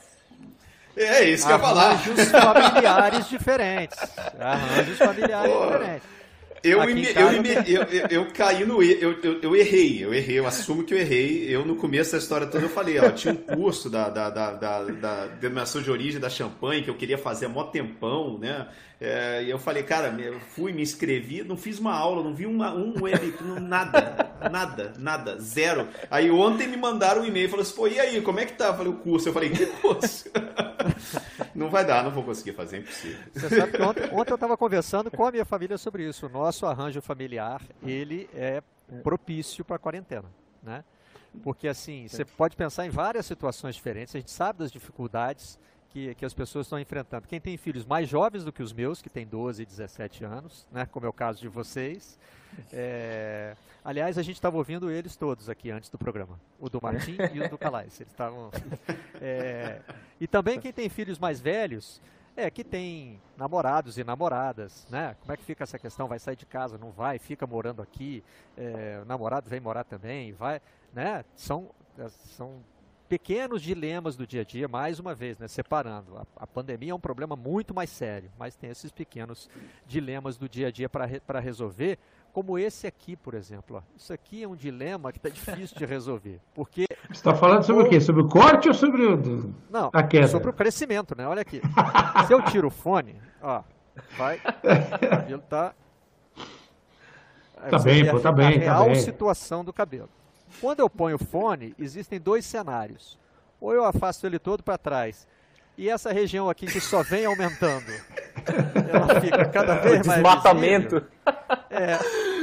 É 0.97 1.25
isso 1.25 1.45
que 1.45 1.53
eu 1.53 1.57
ia 1.57 1.63
falar. 1.63 1.91
Arranjos 1.91 2.31
familiares 2.31 3.29
diferentes. 3.29 3.99
Arranjos 4.39 4.97
familiares 4.97 5.53
Pô. 5.53 5.67
diferentes. 5.67 6.09
Eu, 6.63 6.83
eu, 6.83 6.89
eu, 6.89 7.83
eu, 7.83 8.07
eu, 8.11 8.27
caí 8.33 8.65
no 8.65 8.83
eu, 8.83 9.21
eu, 9.23 9.41
eu 9.43 9.57
errei, 9.57 10.05
eu 10.05 10.13
errei, 10.13 10.39
eu 10.39 10.47
assumo 10.47 10.83
que 10.85 10.95
eu 10.95 10.99
errei. 10.99 11.47
Eu, 11.49 11.65
no 11.65 11.77
começo 11.77 12.13
da 12.13 12.19
história 12.19 12.47
toda, 12.47 12.65
eu 12.65 12.69
falei, 12.69 12.99
ó, 12.99 13.11
tinha 13.11 13.35
um 13.35 13.37
curso 13.37 13.89
da, 13.89 14.09
da, 14.09 14.31
da, 14.31 14.53
da, 14.53 14.85
da 14.85 15.27
denominação 15.27 15.83
de 15.83 15.91
origem 15.91 16.21
da 16.21 16.29
champanhe 16.29 16.83
que 16.83 16.91
eu 16.91 16.97
queria 16.97 17.19
fazer 17.19 17.47
há 17.47 17.49
mó 17.49 17.65
tempão, 17.65 18.39
né? 18.39 18.67
É, 18.99 19.43
e 19.43 19.51
eu 19.51 19.59
falei, 19.59 19.83
cara, 19.83 20.09
eu 20.19 20.41
fui, 20.41 20.73
me 20.73 20.81
inscrevi, 20.81 21.43
não 21.43 21.57
fiz 21.57 21.79
uma 21.79 21.95
aula, 21.95 22.23
não 22.23 22.35
vi 22.35 22.47
uma, 22.47 22.75
um 22.75 22.95
web, 23.03 23.35
nada, 23.61 24.35
nada, 24.51 24.95
nada, 24.99 25.39
zero. 25.39 25.87
Aí 26.11 26.31
ontem 26.31 26.67
me 26.67 26.79
mandaram 26.79 27.21
um 27.21 27.25
e-mail, 27.27 27.51
falou 27.51 27.63
assim, 27.63 27.75
pô, 27.75 27.87
e 27.87 28.01
aí, 28.01 28.23
como 28.23 28.41
é 28.41 28.47
que 28.47 28.55
tá? 28.55 28.69
Eu 28.69 28.75
falei, 28.75 28.93
o 28.93 28.97
curso. 28.97 29.29
Eu 29.29 29.35
falei, 29.35 29.51
que 29.51 29.67
curso? 29.67 30.31
não 31.55 31.69
vai 31.69 31.85
dar, 31.85 32.05
não 32.05 32.11
vou 32.11 32.25
conseguir 32.25 32.53
fazer, 32.53 32.77
é 32.77 32.81
impossível. 32.81 33.19
Você 33.35 33.57
sabe 33.61 33.73
que 33.73 33.83
ontem, 33.83 34.05
ontem 34.13 34.31
eu 34.31 34.37
estava 34.37 34.57
conversando 34.57 35.11
com 35.11 35.27
a 35.27 35.31
minha 35.31 35.45
família 35.45 35.77
sobre 35.77 36.09
isso. 36.09 36.25
O 36.25 36.31
nosso 36.31 36.65
arranjo 36.65 37.03
familiar, 37.03 37.61
ele 37.83 38.31
é 38.35 38.63
propício 39.03 39.63
para 39.63 39.77
a 39.77 39.79
quarentena, 39.79 40.31
né? 40.63 40.83
Porque 41.43 41.69
assim, 41.69 42.09
você 42.09 42.25
pode 42.25 42.57
pensar 42.57 42.87
em 42.87 42.91
várias 42.91 43.27
situações 43.27 43.75
diferentes, 43.75 44.15
a 44.17 44.19
gente 44.19 44.31
sabe 44.31 44.61
das 44.61 44.73
dificuldades 44.73 45.59
que, 45.97 46.15
que 46.15 46.27
as 46.27 46.35
pessoas 46.35 46.67
estão 46.67 46.79
enfrentando. 46.79 47.27
Quem 47.27 47.41
tem 47.41 47.57
filhos 47.57 47.87
mais 47.87 48.07
jovens 48.07 48.45
do 48.45 48.53
que 48.53 48.63
os 48.63 48.71
meus, 48.71 49.01
que 49.01 49.09
tem 49.09 49.27
12 49.27 49.63
e 49.63 49.67
17 49.67 50.25
anos, 50.25 50.67
né, 50.71 50.85
como 50.85 51.07
é 51.07 51.09
o 51.09 51.13
caso 51.13 51.41
de 51.41 51.49
vocês. 51.49 52.19
É, 52.71 53.57
aliás, 53.83 54.19
a 54.19 54.23
gente 54.23 54.35
estava 54.35 54.59
ouvindo 54.59 54.91
eles 54.91 55.17
todos 55.17 55.49
aqui 55.49 55.71
antes 55.71 55.89
do 55.89 55.97
programa, 55.97 56.39
o 56.61 56.69
do 56.69 56.79
Martim 56.83 57.17
e 57.33 57.41
o 57.41 57.49
do 57.49 57.57
Calais. 57.57 57.99
Eles 57.99 58.13
estavam. 58.13 58.51
É, 59.23 59.81
e 60.21 60.27
também 60.27 60.61
quem 60.61 60.71
tem 60.71 60.91
filhos 60.91 61.19
mais 61.19 61.41
velhos, 61.41 62.03
é 62.37 62.51
que 62.51 62.63
tem 62.63 63.19
namorados 63.35 63.97
e 63.97 64.05
namoradas, 64.05 64.87
né? 64.91 65.17
Como 65.21 65.33
é 65.33 65.37
que 65.39 65.45
fica 65.45 65.65
essa 65.65 65.79
questão? 65.79 66.07
Vai 66.07 66.19
sair 66.19 66.37
de 66.37 66.45
casa, 66.45 66.77
não 66.77 66.91
vai? 66.91 67.19
Fica 67.19 67.47
morando 67.47 67.81
aqui? 67.81 68.23
É, 68.55 69.01
o 69.03 69.07
namorado 69.07 69.49
vem 69.49 69.61
morar 69.61 69.85
também? 69.85 70.35
Vai, 70.35 70.61
né? 70.93 71.25
São, 71.35 71.71
são 72.37 72.63
pequenos 73.09 73.63
dilemas 73.63 74.17
do 74.17 74.27
dia 74.27 74.43
a 74.43 74.45
dia, 74.45 74.69
mais 74.69 74.99
uma 74.99 75.15
vez, 75.15 75.39
né, 75.39 75.49
separando. 75.49 76.17
A, 76.17 76.27
a, 76.37 76.47
pandemia 76.47 76.93
é 76.93 76.95
um 76.95 77.01
problema 77.01 77.37
muito 77.37 77.75
mais 77.75 77.91
sério, 77.91 78.31
mas 78.39 78.57
tem 78.57 78.71
esses 78.71 78.91
pequenos 78.91 79.49
dilemas 79.87 80.37
do 80.37 80.49
dia 80.49 80.69
a 80.69 80.71
dia 80.71 80.89
para 80.89 81.07
re, 81.07 81.21
resolver, 81.41 81.99
como 82.33 82.59
esse 82.59 82.87
aqui, 82.87 83.17
por 83.17 83.35
exemplo. 83.35 83.77
Ó. 83.77 83.83
Isso 83.97 84.13
aqui 84.13 84.43
é 84.43 84.49
um 84.49 84.57
dilema 84.57 85.13
que 85.13 85.19
está 85.19 85.29
difícil 85.29 85.77
de 85.77 85.87
resolver, 85.87 86.41
porque... 86.55 86.87
Você 87.09 87.15
está 87.15 87.35
falando 87.35 87.63
sobre 87.63 87.85
o, 87.85 87.89
quê? 87.89 88.01
Sobre 88.01 88.23
o 88.23 88.29
corte 88.29 88.69
ou 88.69 88.75
sobre 88.75 89.07
o, 89.07 89.55
Não, 89.71 89.91
a 89.93 90.03
queda? 90.03 90.29
sobre 90.29 90.51
o 90.51 90.53
crescimento, 90.53 91.17
né? 91.17 91.27
Olha 91.27 91.43
aqui. 91.43 91.63
Se 92.27 92.33
eu 92.33 92.43
tiro 92.43 92.69
o 92.69 92.71
fone, 92.71 93.15
ó, 93.41 93.63
vai, 94.19 94.37
o 94.39 95.09
cabelo 95.09 95.43
está... 95.43 95.75
Tá 97.71 97.79
bem, 97.79 98.09
pô, 98.09 98.21
tá 98.21 98.31
bem, 98.31 98.53
tá 98.53 98.59
bem. 98.59 98.69
A 98.69 98.75
real 98.83 98.95
situação 98.97 99.65
do 99.65 99.73
cabelo. 99.73 100.11
Quando 100.61 100.81
eu 100.81 100.91
ponho 100.91 101.17
o 101.17 101.25
fone, 101.25 101.75
existem 101.79 102.21
dois 102.21 102.45
cenários. 102.45 103.19
Ou 103.61 103.73
eu 103.73 103.85
afasto 103.85 104.27
ele 104.27 104.39
todo 104.39 104.63
para 104.63 104.77
trás, 104.77 105.27
e 105.79 105.91
essa 105.91 106.11
região 106.11 106.49
aqui 106.49 106.67
que 106.67 106.81
só 106.81 107.03
vem 107.03 107.27
aumentando, 107.27 107.85
ela 108.91 109.21
fica 109.21 109.45
cada 109.47 109.75
vez 109.75 110.07
mais 110.07 110.23
Desmatamento. 110.23 111.03
É, 111.71 111.99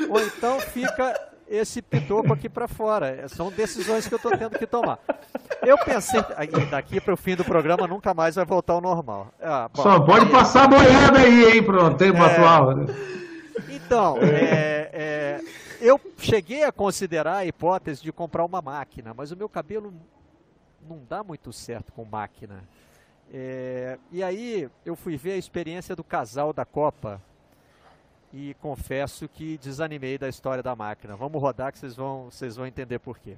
ou 0.08 0.22
então 0.22 0.60
fica 0.60 1.20
esse 1.48 1.82
pitoco 1.82 2.32
aqui 2.32 2.48
para 2.48 2.68
fora. 2.68 3.08
É, 3.08 3.28
são 3.28 3.52
decisões 3.52 4.08
que 4.08 4.14
eu 4.14 4.18
estou 4.18 4.38
tendo 4.38 4.58
que 4.58 4.68
tomar. 4.68 5.00
Eu 5.64 5.78
pensei, 5.80 6.22
daqui 6.70 7.02
para 7.02 7.14
o 7.14 7.18
fim 7.18 7.36
do 7.36 7.44
programa 7.44 7.88
nunca 7.88 8.14
mais 8.14 8.36
vai 8.36 8.46
voltar 8.46 8.74
ao 8.74 8.82
normal. 8.82 9.30
Ah, 9.42 9.68
bom, 9.74 9.82
Só 9.82 10.00
pode 10.00 10.28
passar 10.28 10.68
boiada 10.68 11.20
aí, 11.20 11.56
hein, 11.56 11.64
pronto, 11.64 11.98
tempo 11.98 12.18
é, 12.18 12.26
atual. 12.26 12.86
Então, 13.70 14.18
é, 14.22 14.90
é, 14.94 15.40
eu 15.84 16.00
cheguei 16.18 16.64
a 16.64 16.72
considerar 16.72 17.38
a 17.38 17.46
hipótese 17.46 18.02
de 18.02 18.12
comprar 18.12 18.46
uma 18.46 18.62
máquina, 18.62 19.14
mas 19.14 19.32
o 19.32 19.38
meu 19.38 19.50
cabelo 19.50 19.94
não 20.88 21.04
dá 21.08 21.22
muito 21.22 21.52
certo 21.52 21.92
com 21.92 22.06
máquina. 22.06 22.64
É, 23.32 24.00
e 24.10 24.24
aí 24.24 24.70
eu 24.86 24.96
fui 24.96 25.18
ver 25.18 25.34
a 25.34 25.38
experiência 25.38 25.96
do 25.96 26.04
casal 26.04 26.54
da 26.54 26.64
Copa 26.64 27.22
e 28.32 28.54
confesso 28.56 29.28
que 29.28 29.58
desanimei 29.58 30.18
da 30.18 30.30
história 30.30 30.64
da 30.64 30.74
máquina. 30.74 31.18
Vamos 31.18 31.42
rodar 31.42 31.72
que 31.74 31.80
vocês 31.80 31.96
vão, 31.96 32.32
vocês 32.32 32.56
vão 32.56 32.66
entender 32.66 33.00
por 33.00 33.20
quê. 33.20 33.38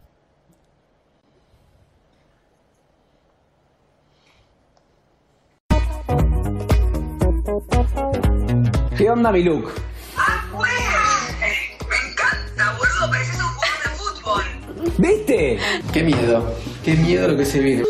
Que 8.95 9.09
onda, 9.09 9.31
mi? 9.31 9.43
¿Viste? 14.97 15.59
Qué 15.91 16.03
miedo. 16.03 16.53
Qué 16.83 16.93
miedo 16.95 17.27
lo 17.27 17.37
que 17.37 17.45
se 17.45 17.59
viene. 17.59 17.83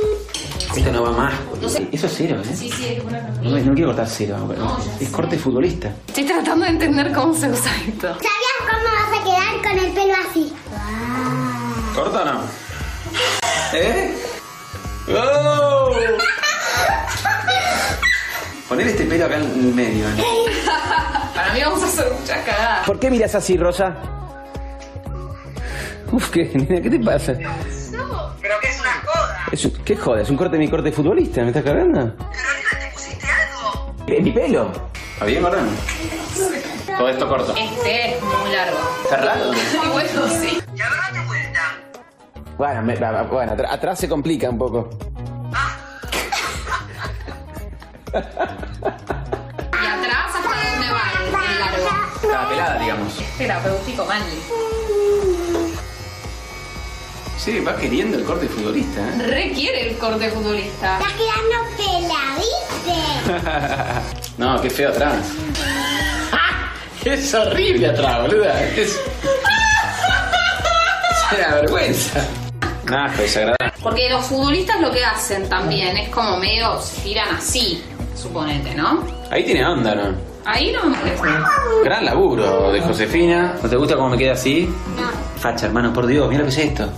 Esto 0.76 0.92
no 0.92 1.04
va 1.04 1.12
más. 1.12 1.34
No 1.62 1.70
sé. 1.70 1.88
Eso 1.92 2.08
es 2.08 2.14
cero, 2.18 2.42
¿eh? 2.44 2.56
Sí, 2.56 2.70
sí, 2.70 2.96
es 2.98 3.04
una 3.04 3.22
no, 3.22 3.58
no 3.58 3.74
quiero 3.74 3.90
cortar 3.90 4.08
cero. 4.08 4.38
No, 4.58 4.78
es 5.00 5.10
corte 5.10 5.38
futbolista. 5.38 5.94
Estoy 6.08 6.26
tratando 6.26 6.66
de 6.66 6.72
entender 6.72 7.14
cómo 7.14 7.34
se 7.34 7.50
usa 7.50 7.72
esto. 7.88 8.08
¿Sabías 8.08 8.60
cómo 8.60 8.84
vas 8.84 9.20
a 9.20 9.24
quedar 9.24 9.62
con 9.64 9.86
el 9.86 9.92
pelo 9.94 10.14
así? 10.30 10.54
¿Corta 11.96 12.22
o 12.22 12.26
no? 12.26 12.42
¿Eh? 13.74 14.14
¡Oh! 15.10 15.92
Poner 18.68 18.88
este 18.88 19.06
pelo 19.06 19.26
acá 19.26 19.38
en 19.38 19.44
el 19.44 19.74
medio, 19.74 20.10
¿eh? 20.10 20.14
Para 21.36 21.54
mí 21.54 21.62
vamos 21.62 21.84
a 21.84 21.86
hacer 21.86 22.12
muchas 22.20 22.38
cagadas. 22.40 22.86
¿Por 22.86 23.00
qué 23.00 23.12
miras 23.12 23.36
así, 23.36 23.56
Rosa? 23.58 23.96
Uf, 26.12 26.30
¿qué, 26.30 26.50
¿qué 26.84 26.90
te 26.90 27.00
pasa? 27.00 27.34
No, 27.34 28.34
pero 28.42 28.60
que 28.62 28.68
es 28.68 28.80
una 28.80 28.92
joda. 29.06 29.46
Es 29.52 29.72
¿Qué 29.84 29.96
joda? 29.96 30.22
¿Es 30.22 30.30
un 30.30 30.38
corte 30.38 30.58
de 30.58 30.60
mi 30.60 30.70
corte 30.70 30.92
futbolista? 30.92 31.42
¿Me 31.42 31.48
estás 31.48 31.64
cargando? 31.64 32.16
Pero 32.16 32.50
arriba 32.50 32.70
te 32.80 32.94
pusiste 32.94 33.28
algo. 33.28 33.96
¿En 34.08 34.24
mi 34.24 34.32
pelo? 34.32 34.72
¿Está 35.14 35.26
bien, 35.26 35.42
Marrano? 35.42 35.70
Todo 36.98 37.10
esto 37.10 37.28
corto. 37.28 37.56
Este 37.56 38.16
es 38.16 38.24
muy 38.24 38.52
largo. 38.52 38.78
¿Está 39.04 39.26
largo? 39.26 39.52
Y 39.54 39.88
bueno, 39.90 40.28
sí. 40.40 40.60
Y 40.76 40.82
ahora 40.82 40.96
date 41.08 41.26
vuelta. 41.26 41.62
Bueno, 42.58 42.82
me, 42.84 42.96
bueno 43.26 43.56
atrás 43.70 44.00
se 44.00 44.08
complica 44.08 44.50
un 44.50 44.58
poco. 44.58 44.90
Ah. 45.54 45.78
¿Y 48.14 49.86
atrás 49.88 50.36
hasta 50.36 50.40
dónde 50.40 50.92
va 50.92 51.04
el, 51.26 51.60
largo? 51.60 52.32
La 52.32 52.50
pelada, 52.50 52.80
digamos. 52.80 53.22
Terapéutico, 53.38 54.06
Manly. 54.06 54.85
Sí, 57.46 57.60
va 57.60 57.76
queriendo 57.76 58.18
el 58.18 58.24
corte 58.24 58.48
futbolista, 58.48 59.02
¿eh? 59.02 59.22
Requiere 59.28 59.88
el 59.88 59.98
corte 60.00 60.32
futbolista. 60.32 60.98
Estás 60.98 61.14
quedando 61.14 61.58
pela, 61.78 62.36
¿viste? 62.40 62.98
no, 64.40 64.60
qué 64.64 64.70
feo 64.72 64.90
atrás. 64.90 65.32
es 67.06 67.34
horrible 67.36 67.90
atrás, 67.90 68.22
boluda. 68.24 68.64
Es... 68.64 68.80
es 68.80 69.00
una 71.38 71.54
vergüenza. 71.54 72.28
Ah, 72.90 73.14
pues 73.16 73.38
agradable. 73.38 73.74
Porque 73.80 74.10
los 74.10 74.26
futbolistas 74.26 74.82
lo 74.82 74.92
que 74.92 75.06
hacen 75.06 75.48
también 75.48 75.96
es 75.98 76.10
como 76.10 76.38
medio 76.38 76.82
se 76.82 77.00
tiran 77.02 77.36
así, 77.36 77.84
suponete, 78.16 78.74
¿no? 78.74 79.04
Ahí 79.30 79.46
tiene 79.46 79.68
onda, 79.68 79.94
¿no? 79.94 80.16
Ahí 80.46 80.72
no 80.72 80.84
me 80.86 80.98
parece. 80.98 81.22
Gran 81.84 82.06
laburo 82.06 82.72
de 82.72 82.82
Josefina. 82.82 83.56
¿No 83.62 83.70
te 83.70 83.76
gusta 83.76 83.96
cómo 83.96 84.10
me 84.10 84.18
queda 84.18 84.34
así? 84.34 84.68
No. 84.98 85.40
Facha, 85.40 85.68
hermano, 85.68 85.94
por 85.94 86.08
Dios, 86.08 86.28
mira 86.28 86.40
lo 86.40 86.48
que 86.48 86.54
es 86.54 86.58
esto 86.58 86.92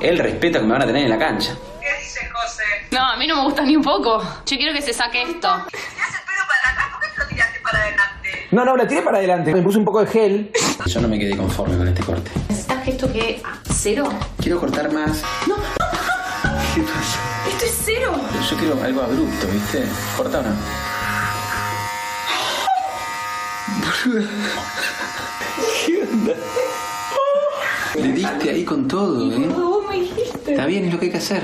el 0.00 0.18
respeto 0.18 0.60
que 0.60 0.64
me 0.66 0.72
van 0.72 0.82
a 0.82 0.86
tener 0.86 1.04
en 1.04 1.10
la 1.10 1.18
cancha. 1.18 1.54
¿Qué 1.80 1.88
dice 2.02 2.20
José? 2.32 2.62
No, 2.90 3.00
a 3.00 3.16
mí 3.16 3.26
no 3.26 3.36
me 3.36 3.42
gusta 3.44 3.62
ni 3.62 3.76
un 3.76 3.82
poco. 3.82 4.22
Yo 4.22 4.56
quiero 4.56 4.72
que 4.72 4.82
se 4.82 4.92
saque 4.92 5.22
esto. 5.22 5.32
¿Tirás 5.38 6.14
el 6.14 6.24
pelo 6.24 6.42
para 6.46 6.72
atrás? 6.72 6.88
¿Por 6.92 7.00
qué 7.00 7.08
te 7.14 7.18
lo 7.18 7.26
tiraste 7.28 7.60
para 7.60 7.78
adelante? 7.78 8.46
No, 8.50 8.64
no, 8.64 8.76
la 8.76 8.86
tiré 8.86 9.02
para 9.02 9.18
adelante. 9.18 9.52
Me 9.52 9.62
puse 9.62 9.78
un 9.78 9.84
poco 9.84 10.00
de 10.00 10.06
gel. 10.06 10.52
Yo 10.86 11.00
no 11.00 11.08
me 11.08 11.18
quedé 11.18 11.36
conforme 11.36 11.76
con 11.76 11.88
este 11.88 12.02
corte. 12.02 12.30
¿Necesitas 12.48 12.88
esto 12.88 13.12
que 13.12 13.42
cero? 13.70 14.08
Quiero 14.40 14.60
cortar 14.60 14.92
más. 14.92 15.22
No. 15.46 15.56
¿Qué 16.74 16.82
pasa? 16.82 17.18
Esto 17.48 17.64
es 17.64 17.82
cero. 17.84 18.12
yo 18.50 18.56
quiero 18.58 18.82
algo 18.82 19.02
abrupto, 19.02 19.46
¿viste? 19.48 19.84
¿Corta 20.16 20.40
o 20.40 20.42
no? 20.42 20.56
¿Qué 25.86 26.02
onda? 26.02 26.34
Le 27.94 28.12
diste 28.12 28.50
ahí 28.50 28.64
con 28.64 28.86
todo, 28.86 29.32
¿eh? 29.32 29.75
Está 30.46 30.66
bien, 30.66 30.84
es 30.86 30.92
lo 30.92 30.98
que 30.98 31.06
hay 31.06 31.12
que 31.12 31.18
hacer. 31.18 31.42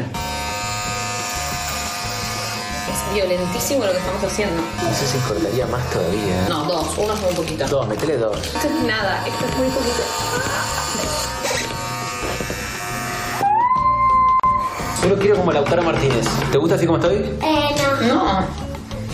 Es 2.91 3.15
violentísimo 3.15 3.85
lo 3.85 3.93
que 3.93 3.99
estamos 3.99 4.23
haciendo. 4.25 4.63
No 4.83 4.95
sé 4.95 5.07
si 5.07 5.19
cortaría 5.19 5.67
más 5.67 5.85
todavía. 5.91 6.21
¿eh? 6.21 6.47
No, 6.49 6.65
dos. 6.65 6.87
Uno 6.99 7.13
es 7.15 7.21
muy 7.21 7.33
poquito. 7.35 7.67
Dos, 7.69 7.89
metele 7.89 8.17
dos. 8.19 8.39
Esto 8.39 8.59
es 8.69 8.85
nada, 8.87 9.25
esto 9.27 9.45
es 9.47 9.57
muy 9.59 9.69
poquito. 9.69 10.03
Solo 15.01 15.17
quiero 15.19 15.37
como 15.37 15.53
Lautaro 15.53 15.83
Martínez. 15.83 16.27
¿Te 16.53 16.59
gusta 16.59 16.77
así 16.77 16.87
como 16.87 16.99
estoy? 16.99 17.17
Eh, 17.17 17.75
no. 18.07 18.15
No. 18.15 18.47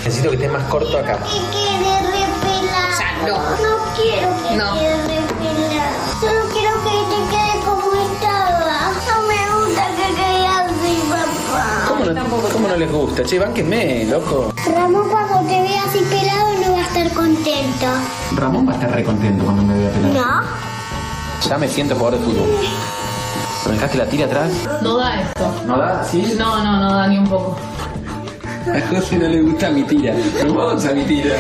Necesito 0.05 0.31
que 0.31 0.37
esté 0.37 0.49
más 0.49 0.65
corto 0.65 0.99
acá. 0.99 1.17
Que 1.19 1.39
quede 1.51 2.01
repelado. 2.03 2.93
O 2.93 2.97
sea, 2.97 3.13
no. 3.27 3.39
No 3.39 3.95
quiero 3.97 4.29
que 4.49 4.57
No. 4.57 4.75
quede 4.75 4.97
repelado. 5.07 5.68
Papá. 12.15 12.29
¿Cómo 12.31 12.43
no, 12.43 12.49
¿Cómo 12.49 12.69
no 12.69 12.77
les 12.77 12.91
gusta? 12.93 13.23
Che, 13.25 13.39
bánquenme, 13.39 14.05
loco. 14.07 14.53
Ramón 14.75 15.09
cuando 15.09 15.41
te 15.49 15.63
vea 15.63 15.83
así 15.85 15.99
pelado 16.11 16.49
no 16.65 16.73
va 16.73 16.79
a 16.79 16.83
estar 16.83 17.11
contento. 17.13 17.87
Ramón 18.37 18.67
va 18.69 18.73
a 18.73 18.75
estar 18.75 18.91
recontento 18.91 19.45
cuando 19.45 19.63
me 19.63 19.79
vea 19.79 19.91
pelado. 19.91 20.15
¿No? 20.15 21.49
Ya 21.49 21.59
me 21.59 21.69
siento 21.69 21.95
jugador 21.95 22.19
de 22.19 22.25
fútbol. 22.27 22.49
¿Me 23.67 23.73
dejaste 23.73 23.99
la 23.99 24.07
tira 24.07 24.27
atrás? 24.27 24.51
No 24.83 24.97
da 24.97 25.21
esto. 25.21 25.55
¿No 25.67 25.79
da? 25.79 26.05
¿Sí? 26.05 26.35
No, 26.39 26.63
no, 26.65 26.81
no 26.81 26.95
da 26.95 27.07
ni 27.09 27.19
un 27.19 27.29
poco. 27.29 27.57
A 28.69 28.95
José 28.95 29.17
no 29.19 29.29
le 29.29 29.43
gusta 29.43 29.71
mi 29.71 29.83
tira. 29.85 30.15
Hermosa 30.41 30.93
mi 30.93 31.05
tira. 31.05 31.37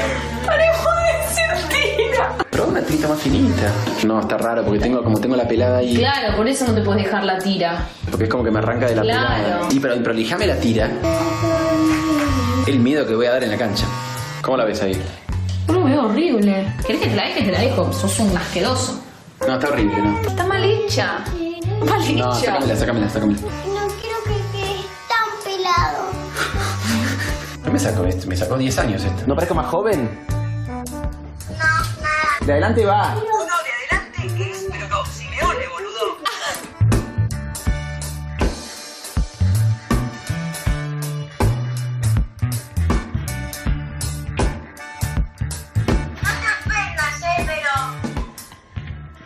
Una 2.66 2.82
tirita 2.82 3.08
más 3.08 3.20
finita. 3.20 3.72
No, 4.06 4.20
está 4.20 4.36
raro 4.36 4.64
porque 4.64 4.80
tengo 4.80 5.02
como 5.02 5.18
tengo 5.20 5.36
la 5.36 5.46
pelada 5.46 5.78
ahí. 5.78 5.96
Claro, 5.96 6.36
por 6.36 6.46
eso 6.48 6.66
no 6.66 6.74
te 6.74 6.82
puedes 6.82 7.04
dejar 7.04 7.24
la 7.24 7.38
tira. 7.38 7.86
Porque 8.10 8.24
es 8.24 8.30
como 8.30 8.44
que 8.44 8.50
me 8.50 8.58
arranca 8.58 8.86
de 8.86 8.96
la 8.96 9.02
Claro. 9.02 9.34
pelada. 9.42 9.68
Y 9.70 9.80
pero, 9.80 9.94
pero 9.96 10.12
lijame 10.12 10.46
la 10.46 10.56
tira. 10.56 10.90
el 12.66 12.78
miedo 12.80 13.06
que 13.06 13.14
voy 13.14 13.26
a 13.26 13.32
dar 13.32 13.44
en 13.44 13.50
la 13.50 13.56
cancha. 13.58 13.86
¿Cómo 14.42 14.56
la 14.56 14.64
ves 14.64 14.82
ahí? 14.82 15.00
Yo 15.66 15.74
lo 15.74 15.84
veo 15.84 16.06
horrible. 16.06 16.74
¿Querés 16.86 17.02
que 17.02 17.08
te 17.08 17.16
la 17.16 17.24
deje? 17.26 17.42
Te 17.44 17.52
la 17.52 17.60
dejo. 17.60 17.92
Sos 17.92 18.18
un 18.20 18.36
asqueroso. 18.36 19.00
No, 19.46 19.54
está 19.54 19.68
horrible, 19.68 19.96
¿no? 20.02 20.20
Está 20.20 20.46
mal 20.46 20.62
hecha. 20.64 21.18
Mal 21.88 22.02
hecha. 22.02 22.12
No, 22.24 22.34
sácamela, 22.34 22.76
sácamela, 22.76 23.08
sácamela. 23.08 23.40
No 23.40 23.86
quiero 24.00 24.18
que 24.24 24.58
quede 24.58 24.80
tan 25.08 25.44
pelado. 25.44 26.10
No 27.64 27.72
me 27.72 27.78
sacó 27.78 28.04
esto, 28.04 28.26
me 28.26 28.36
sacó 28.36 28.56
10 28.58 28.78
años 28.78 29.04
esto. 29.04 29.22
¿No 29.26 29.34
parezco 29.34 29.54
más 29.54 29.66
joven? 29.66 30.18
De 32.48 32.52
adelante 32.54 32.82
va. 32.82 33.14
Uno 33.14 33.44
de 33.44 33.50
adelante 33.60 34.24
es, 34.50 34.66
pero 34.70 34.88
no, 34.88 35.04
Simeone, 35.04 35.68
boludo. 35.68 36.16
No. 36.16 36.24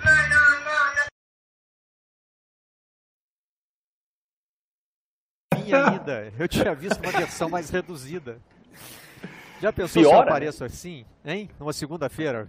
No, 0.02 0.14
no, 0.28 0.42
no, 0.66 0.78
no. 5.70 5.90
Ainda. 5.92 6.32
Eu 6.36 6.48
tinha 6.48 6.74
visto 6.74 7.00
uma 7.00 7.12
versão 7.12 7.48
mais 7.48 7.70
reduzida. 7.70 8.40
Já 9.60 9.72
pensou 9.72 10.02
se 10.02 10.08
Piora, 10.08 10.16
eu 10.16 10.22
apareço 10.22 10.64
assim, 10.64 11.04
hein? 11.24 11.48
Numa 11.60 11.72
segunda-feira. 11.72 12.48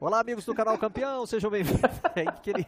Olá, 0.00 0.20
amigos 0.20 0.44
do 0.46 0.54
canal 0.54 0.78
Campeão, 0.78 1.26
sejam 1.26 1.50
bem-vindos. 1.50 1.82
Aquele, 2.24 2.64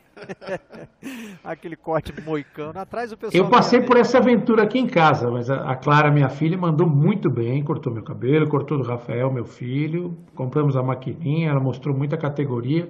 aquele 1.45 1.77
corte 1.77 2.13
moicano 2.23 2.77
atrás 2.77 3.11
do 3.11 3.17
pessoal. 3.17 3.45
Eu 3.45 3.49
passei 3.49 3.81
por 3.81 3.97
essa 3.97 4.19
aventura 4.19 4.65
aqui 4.65 4.81
em 4.81 4.89
casa, 4.89 5.31
mas 5.31 5.49
a 5.49 5.71
a 5.71 5.77
Clara, 5.77 6.11
minha 6.11 6.29
filha, 6.29 6.59
mandou 6.59 6.89
muito 6.89 7.31
bem, 7.31 7.63
cortou 7.63 7.93
meu 7.93 8.03
cabelo, 8.03 8.49
cortou 8.49 8.79
do 8.79 8.83
Rafael, 8.83 9.33
meu 9.33 9.45
filho, 9.45 10.17
compramos 10.35 10.77
a 10.77 10.83
maquininha, 10.83 11.51
ela 11.51 11.61
mostrou 11.61 11.97
muita 11.97 12.17
categoria. 12.17 12.89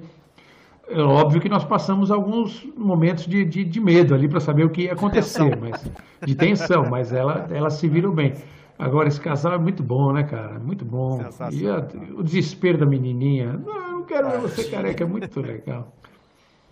É 0.89 1.03
óbvio 1.03 1.39
que 1.39 1.49
nós 1.49 1.65
passamos 1.65 2.11
alguns 2.11 2.67
momentos 2.75 3.27
de, 3.27 3.45
de, 3.45 3.63
de 3.63 3.81
medo 3.81 4.15
ali 4.15 4.27
para 4.27 4.41
saber 4.41 4.65
o 4.65 4.71
que 4.71 4.85
ia 4.85 4.95
acontecer, 4.95 5.55
mas 5.61 5.85
de 6.25 6.35
tensão, 6.35 6.89
mas 6.89 7.13
ela, 7.13 7.47
ela 7.51 7.69
se 7.69 7.87
virou 7.89 8.13
bem. 8.13 8.33
Agora, 8.81 9.09
esse 9.09 9.21
casal 9.21 9.53
é 9.55 9.59
muito 9.59 9.83
bom, 9.83 10.13
né, 10.13 10.25
cara? 10.25 10.59
Muito 10.59 10.85
bom. 10.85 11.21
E 11.53 11.69
a- 11.69 11.87
o 12.17 12.23
desespero 12.23 12.79
da 12.79 12.87
menininha. 12.87 13.53
Não, 13.55 13.93
não 13.93 14.05
quero 14.05 14.31
ver 14.31 14.41
você 14.41 14.69
careca, 14.71 15.05
é 15.05 15.07
muito 15.07 15.41
legal. 15.41 15.93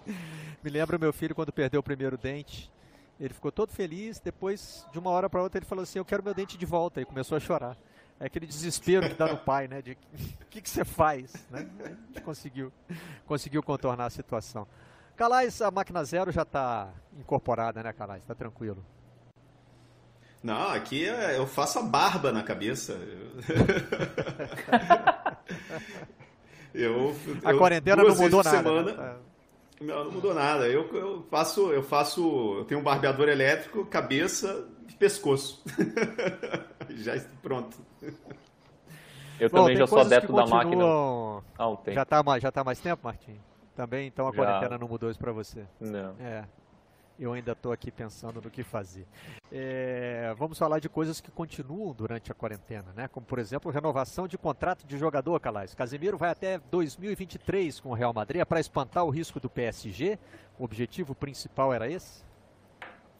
Me 0.65 0.71
lembra 0.71 0.99
meu 0.99 1.13
filho 1.13 1.35
quando 1.35 1.53
perdeu 1.53 1.81
o 1.81 1.83
primeiro 1.83 2.17
dente. 2.17 2.71
Ele 3.21 3.35
ficou 3.35 3.51
todo 3.53 3.73
feliz, 3.73 4.21
depois, 4.21 4.87
de 4.93 4.99
uma 4.99 5.11
hora 5.11 5.29
para 5.29 5.43
outra, 5.43 5.59
ele 5.59 5.67
falou 5.67 5.83
assim: 5.83 5.99
Eu 5.99 6.05
quero 6.05 6.23
meu 6.23 6.33
dente 6.35 6.57
de 6.57 6.65
volta. 6.67 7.01
E 7.01 7.05
começou 7.05 7.37
a 7.37 7.41
chorar. 7.41 7.77
É 8.21 8.27
aquele 8.27 8.47
desespero 8.47 9.09
que 9.09 9.15
dá 9.15 9.29
no 9.29 9.37
pai, 9.39 9.69
né? 9.69 9.81
De 9.83 9.93
o 9.93 9.97
que, 10.51 10.61
que 10.61 10.69
você 10.71 10.85
faz? 10.85 11.33
Né? 11.51 11.67
A 11.85 11.89
gente 11.89 12.23
conseguiu, 12.23 12.73
conseguiu 13.27 13.63
contornar 13.63 14.07
a 14.07 14.11
situação. 14.11 14.67
Calais, 15.17 15.61
a 15.61 15.71
máquina 15.71 16.03
zero 16.05 16.31
já 16.33 16.43
está 16.43 16.91
incorporada, 17.19 17.83
né, 17.83 17.93
Calais? 17.93 18.23
Está 18.23 18.35
tranquilo. 18.35 18.85
Não, 20.43 20.71
aqui 20.71 21.07
é- 21.09 21.37
eu 21.37 21.47
faço 21.47 21.79
a 21.79 21.83
barba 21.83 22.33
na 22.33 22.43
cabeça. 22.43 22.97
Eu, 26.75 27.15
A 27.45 27.53
eu- 27.53 27.59
quarentena 27.59 28.03
não 28.05 28.15
mudou 28.15 28.43
nada, 28.45 28.57
semana- 28.57 28.93
né? 28.93 29.17
Não, 29.81 30.05
não 30.05 30.13
mudou 30.13 30.35
nada. 30.35 30.69
Eu, 30.69 30.83
eu 30.95 31.27
faço, 31.31 31.73
eu 31.73 31.83
faço, 31.83 32.57
eu 32.59 32.65
tenho 32.65 32.81
um 32.81 32.83
barbeador 32.83 33.29
elétrico, 33.29 33.85
cabeça 33.87 34.67
e 34.89 34.93
pescoço. 34.93 35.63
Já 36.91 37.17
está 37.17 37.31
pronto. 37.43 37.77
Eu 39.41 39.49
Bom, 39.51 39.59
também 39.63 39.77
já 39.77 39.87
sou 39.87 40.01
adepto 40.01 40.33
da 40.33 40.47
máquina 40.47 40.85
um 40.85 41.77
tempo. 41.77 41.93
Já 41.95 42.03
está 42.03 42.23
mais, 42.25 42.43
já 42.43 42.51
tá 42.51 42.65
mais 42.65 42.81
tempo, 42.81 43.01
Martim? 43.05 43.39
Também, 43.77 44.09
então 44.09 44.27
a 44.27 44.31
Já. 44.33 44.37
quarentena 44.37 44.79
não 44.79 44.89
mudou 44.89 45.09
isso 45.11 45.19
para 45.19 45.31
você? 45.33 45.65
Não. 45.81 46.15
É. 46.21 46.45
Eu 47.19 47.33
ainda 47.33 47.51
estou 47.53 47.73
aqui 47.73 47.91
pensando 47.91 48.41
no 48.41 48.49
que 48.49 48.63
fazer. 48.63 49.05
É, 49.51 50.33
vamos 50.39 50.57
falar 50.57 50.79
de 50.79 50.89
coisas 50.89 51.21
que 51.21 51.33
continuam 51.33 51.93
durante 51.93 52.31
a 52.31 52.35
quarentena, 52.35 52.93
né? 52.95 53.09
Como, 53.09 53.27
por 53.27 53.41
exemplo, 53.41 53.73
renovação 53.73 54.29
de 54.29 54.39
contrato 54.39 54.87
de 54.87 54.97
jogador, 54.97 55.41
Calais. 55.41 55.75
Casemiro 55.75 56.17
vai 56.17 56.31
até 56.31 56.59
2023 56.71 57.81
com 57.81 57.89
o 57.91 57.95
Real 57.95 58.13
Madrid. 58.15 58.41
É 58.41 58.45
para 58.45 58.61
espantar 58.61 59.05
o 59.05 59.11
risco 59.11 59.41
do 59.41 59.51
PSG? 59.51 60.17
O 60.59 60.65
objetivo 60.65 61.13
principal 61.13 61.75
era 61.75 61.91
esse? 61.91 62.23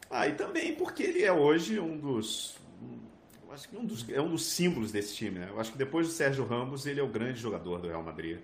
Ah, 0.09 0.27
e 0.27 0.33
também 0.33 0.75
porque 0.75 1.03
ele 1.03 1.23
é 1.23 1.33
hoje 1.33 1.77
um 1.77 1.97
dos. 1.97 2.57
acho 3.51 3.67
que 3.67 3.75
um 3.75 3.85
dos, 3.85 4.07
é 4.09 4.21
um 4.21 4.29
dos 4.29 4.45
símbolos 4.45 4.93
desse 4.93 5.13
time, 5.13 5.39
né? 5.39 5.47
Eu 5.49 5.59
acho 5.59 5.73
que 5.73 5.77
depois 5.77 6.07
do 6.07 6.13
Sérgio 6.13 6.45
Ramos, 6.45 6.85
ele 6.85 7.01
é 7.01 7.03
o 7.03 7.07
grande 7.07 7.37
jogador 7.39 7.79
do 7.81 7.89
Real 7.89 8.01
Madrid. 8.03 8.39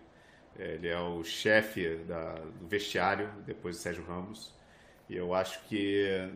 É, 0.60 0.74
Ele 0.76 0.88
é 0.90 1.00
o 1.00 1.24
chefe 1.24 1.96
da- 2.08 2.36
do 2.60 2.68
vestiário 2.68 3.30
depois 3.46 3.78
do 3.78 3.80
Sérgio 3.82 4.06
Ramos. 4.06 4.54
Eu 5.10 5.34
acho 5.34 5.60
que 5.68 6.30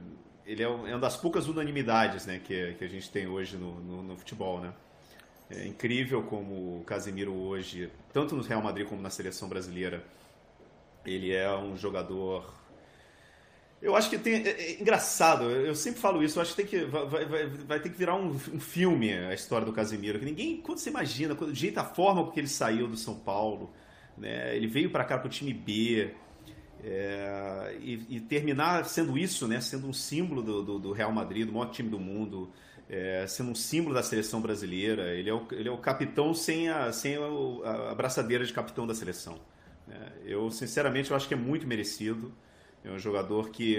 ele 0.46 0.64
é 0.64 0.66
é 0.66 0.70
uma 0.70 1.00
das 1.00 1.18
poucas 1.18 1.48
unanimidades 1.48 2.26
né, 2.26 2.40
que, 2.44 2.74
que 2.76 2.84
a 2.84 2.88
gente 2.88 3.10
tem 3.10 3.28
hoje 3.28 3.58
no, 3.58 3.80
no- 3.82 4.04
no 4.04 4.18
futebol, 4.18 4.60
né? 4.62 4.74
É 5.50 5.68
incrível 5.68 6.24
como 6.24 6.80
o 6.80 6.84
Casemiro 6.86 7.34
hoje, 7.34 7.92
tanto 8.14 8.36
no 8.36 8.44
Real 8.44 8.62
Madrid 8.62 8.88
como 8.88 9.02
na 9.02 9.10
seleção 9.12 9.50
brasileira, 9.50 10.04
ele 11.06 11.34
é 11.34 11.52
um 11.58 11.78
jogador 11.78 12.54
eu 13.82 13.96
acho 13.96 14.10
que 14.10 14.18
tem. 14.18 14.46
É, 14.46 14.50
é 14.50 14.82
engraçado, 14.82 15.46
eu 15.50 15.74
sempre 15.76 16.02
falo 16.02 16.22
isso, 16.24 16.38
eu 16.38 16.42
acho 16.42 16.54
que, 16.54 16.64
tem 16.64 16.66
que 16.68 16.86
vai, 16.86 17.06
vai- 17.26 17.48
vai, 17.48 17.80
ter 17.80 17.90
que 17.90 17.98
virar 17.98 18.16
um, 18.16 18.30
um 18.32 18.60
filme 18.60 19.14
a 19.14 19.34
história 19.34 19.66
do 19.66 19.72
Casemiro. 19.74 20.20
Que 20.20 20.26
ninguém. 20.26 20.58
Quando 20.62 20.80
você 20.80 20.90
imagina, 20.90 21.34
quando, 21.36 21.52
o 21.52 21.56
jeito, 21.56 21.78
a 21.80 21.86
forma 21.86 22.26
com 22.26 22.32
que 22.32 22.40
ele 22.40 22.48
saiu 22.48 22.88
do 22.88 22.98
São 22.98 23.16
Paulo, 23.16 23.70
né? 24.18 24.56
Ele 24.56 24.68
veio 24.68 24.90
para 24.92 25.06
cá 25.06 25.18
pro 25.18 25.30
time 25.30 25.54
B. 25.54 26.12
é, 26.84 27.76
e, 27.82 28.18
e 28.18 28.20
terminar 28.22 28.86
sendo 28.86 29.18
isso, 29.18 29.48
né? 29.48 29.60
Sendo 29.62 29.88
um 29.88 29.94
símbolo 29.94 30.42
do, 30.42 30.64
do, 30.64 30.80
do 30.80 30.92
Real 30.92 31.12
Madrid, 31.12 31.46
do 31.46 31.54
maior 31.54 31.70
time 31.72 31.90
do 31.90 32.00
mundo, 32.00 32.50
é, 32.90 33.26
sendo 33.28 33.52
um 33.52 33.56
símbolo 33.56 33.94
da 33.94 34.04
seleção 34.04 34.42
brasileira. 34.42 35.14
Ele 35.14 35.30
é 35.30 35.34
o, 35.34 35.46
ele 35.52 35.70
é 35.70 35.72
o 35.72 35.78
capitão 35.78 36.34
sem 36.34 36.70
a, 36.70 36.92
sem 36.92 37.16
a, 37.18 37.92
a 37.92 37.96
braçadeira 37.96 38.46
de 38.46 38.54
capitão 38.54 38.88
da 38.88 38.96
seleção. 38.96 39.40
né? 39.88 40.12
Eu, 40.26 40.50
sinceramente, 40.52 41.12
eu 41.12 41.18
acho 41.18 41.28
que 41.28 41.34
é 41.34 41.38
muito 41.38 41.68
merecido. 41.68 42.32
É 42.84 42.90
um 42.90 43.00
jogador 43.00 43.50
que, 43.50 43.78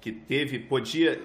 que 0.00 0.10
teve, 0.10 0.58
podia. 0.58 1.22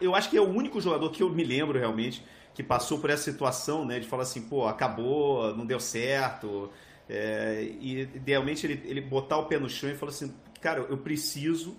Eu 0.00 0.14
acho 0.14 0.30
que 0.30 0.36
é 0.36 0.40
o 0.40 0.48
único 0.48 0.80
jogador 0.80 1.10
que 1.10 1.22
eu 1.22 1.28
me 1.28 1.44
lembro 1.44 1.78
realmente 1.78 2.24
que 2.54 2.62
passou 2.62 2.98
por 2.98 3.10
essa 3.10 3.30
situação, 3.30 3.84
né? 3.84 3.98
De 3.98 4.06
falar 4.06 4.24
assim, 4.24 4.42
pô, 4.42 4.66
acabou, 4.66 5.56
não 5.56 5.64
deu 5.64 5.80
certo. 5.80 6.70
É, 7.12 7.62
e 7.80 8.00
idealmente 8.02 8.66
ele, 8.66 8.82
ele 8.86 9.00
botar 9.00 9.38
o 9.38 9.46
pé 9.46 9.58
no 9.58 9.68
chão 9.68 9.90
e 9.90 9.94
falar 9.96 10.10
assim, 10.12 10.32
cara, 10.60 10.80
eu 10.88 10.98
preciso 10.98 11.76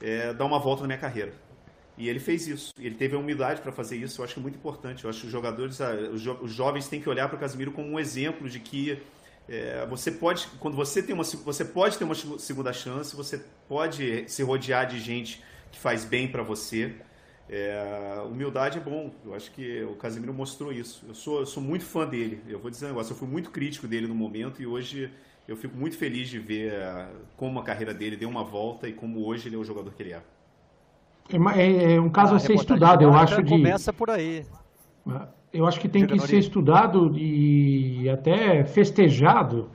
é, 0.00 0.32
dar 0.34 0.44
uma 0.44 0.58
volta 0.58 0.82
na 0.82 0.88
minha 0.88 0.98
carreira. 0.98 1.32
E 1.98 2.08
ele 2.08 2.20
fez 2.20 2.46
isso. 2.46 2.72
Ele 2.78 2.94
teve 2.94 3.16
a 3.16 3.18
humildade 3.18 3.62
para 3.62 3.72
fazer 3.72 3.96
isso. 3.96 4.20
Eu 4.20 4.24
acho 4.24 4.34
que 4.34 4.40
é 4.40 4.42
muito 4.42 4.56
importante. 4.56 5.04
Eu 5.04 5.10
acho 5.10 5.20
que 5.20 5.26
os 5.26 5.32
jogadores, 5.32 5.80
ah, 5.80 5.92
os, 6.12 6.20
jo- 6.20 6.38
os 6.42 6.52
jovens 6.52 6.88
têm 6.88 7.00
que 7.00 7.08
olhar 7.08 7.28
para 7.28 7.36
o 7.36 7.40
Casemiro 7.40 7.72
como 7.72 7.88
um 7.88 7.98
exemplo 7.98 8.48
de 8.48 8.60
que 8.60 9.02
é, 9.48 9.86
você 9.86 10.10
pode, 10.10 10.46
quando 10.60 10.76
você 10.76 11.02
tem 11.02 11.14
uma, 11.14 11.24
você 11.24 11.64
pode 11.64 11.96
ter 11.96 12.04
uma 12.04 12.14
seg- 12.14 12.38
segunda 12.38 12.72
chance, 12.72 13.16
você 13.16 13.42
pode 13.68 14.28
se 14.28 14.42
rodear 14.42 14.86
de 14.86 15.00
gente 15.00 15.42
que 15.72 15.78
faz 15.78 16.04
bem 16.04 16.28
para 16.28 16.42
você. 16.42 16.94
É, 17.48 18.20
humildade 18.28 18.78
é 18.78 18.80
bom. 18.80 19.10
Eu 19.24 19.34
acho 19.34 19.50
que 19.52 19.82
o 19.84 19.94
Casemiro 19.94 20.34
mostrou 20.34 20.72
isso. 20.72 21.04
Eu 21.06 21.14
sou, 21.14 21.40
eu 21.40 21.46
sou 21.46 21.62
muito 21.62 21.84
fã 21.84 22.06
dele. 22.06 22.40
Eu 22.48 22.58
vou 22.58 22.70
dizer 22.70 22.86
um 22.86 22.88
negócio. 22.88 23.12
Eu 23.12 23.16
fui 23.16 23.28
muito 23.28 23.50
crítico 23.50 23.86
dele 23.86 24.06
no 24.06 24.14
momento 24.14 24.60
e 24.60 24.66
hoje 24.66 25.10
eu 25.46 25.56
fico 25.56 25.76
muito 25.76 25.96
feliz 25.96 26.28
de 26.28 26.38
ver 26.40 26.74
ah, 26.74 27.08
como 27.36 27.60
a 27.60 27.62
carreira 27.62 27.94
dele 27.94 28.16
deu 28.16 28.28
uma 28.28 28.42
volta 28.42 28.88
e 28.88 28.92
como 28.92 29.24
hoje 29.24 29.48
ele 29.48 29.54
é 29.54 29.58
o 29.58 29.64
jogador 29.64 29.92
que 29.94 30.02
ele 30.02 30.12
é. 30.12 30.20
É, 31.28 31.62
é- 31.62 31.92
é 31.94 32.00
um 32.00 32.10
caso 32.10 32.34
Ah, 32.34 32.36
a 32.36 32.40
ser 32.40 32.54
estudado, 32.54 33.02
eu 33.02 33.12
acho 33.12 33.42
de. 33.42 33.50
Começa 33.50 33.92
por 33.92 34.10
aí. 34.10 34.44
Eu 35.52 35.66
acho 35.66 35.80
que 35.80 35.88
tem 35.88 36.06
que 36.06 36.18
ser 36.18 36.38
estudado 36.38 37.16
e 37.16 38.08
até 38.10 38.64
festejado 38.64 39.70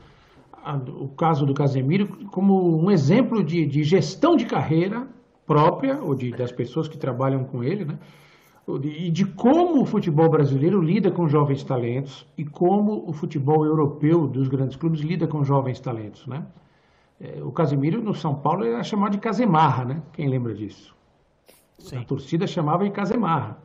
o 0.88 1.07
caso 1.07 1.45
do 1.45 1.53
Casemiro 1.53 2.07
como 2.27 2.80
um 2.84 2.91
exemplo 2.91 3.43
de, 3.43 3.65
de 3.65 3.84
gestão 3.84 4.35
de 4.35 4.45
carreira 4.45 5.07
própria, 5.45 6.01
ou 6.01 6.15
de, 6.15 6.31
das 6.31 6.51
pessoas 6.51 6.88
que 6.88 6.97
trabalham 6.97 7.43
com 7.43 7.63
ele, 7.63 7.85
né? 7.85 7.97
E 8.84 9.09
de 9.09 9.26
como 9.26 9.81
o 9.81 9.85
futebol 9.85 10.30
brasileiro 10.30 10.81
lida 10.81 11.11
com 11.11 11.27
jovens 11.27 11.63
talentos 11.63 12.26
e 12.38 12.45
como 12.45 13.03
o 13.07 13.11
futebol 13.11 13.65
europeu 13.65 14.27
dos 14.27 14.47
grandes 14.47 14.77
clubes 14.77 15.01
lida 15.01 15.27
com 15.27 15.43
jovens 15.43 15.80
talentos, 15.80 16.26
né? 16.27 16.45
É, 17.19 17.41
O 17.43 17.51
Casemiro 17.51 18.01
no 18.01 18.13
São 18.13 18.35
Paulo 18.35 18.63
era 18.63 18.84
chamado 18.84 19.13
de 19.13 19.18
Casemarra, 19.18 19.85
né? 19.85 20.01
Quem 20.13 20.30
lembra 20.30 20.53
disso? 20.53 20.95
A 21.95 22.03
torcida 22.03 22.45
chamava 22.47 22.84
de 22.84 22.91
Casemarra. 22.91 23.57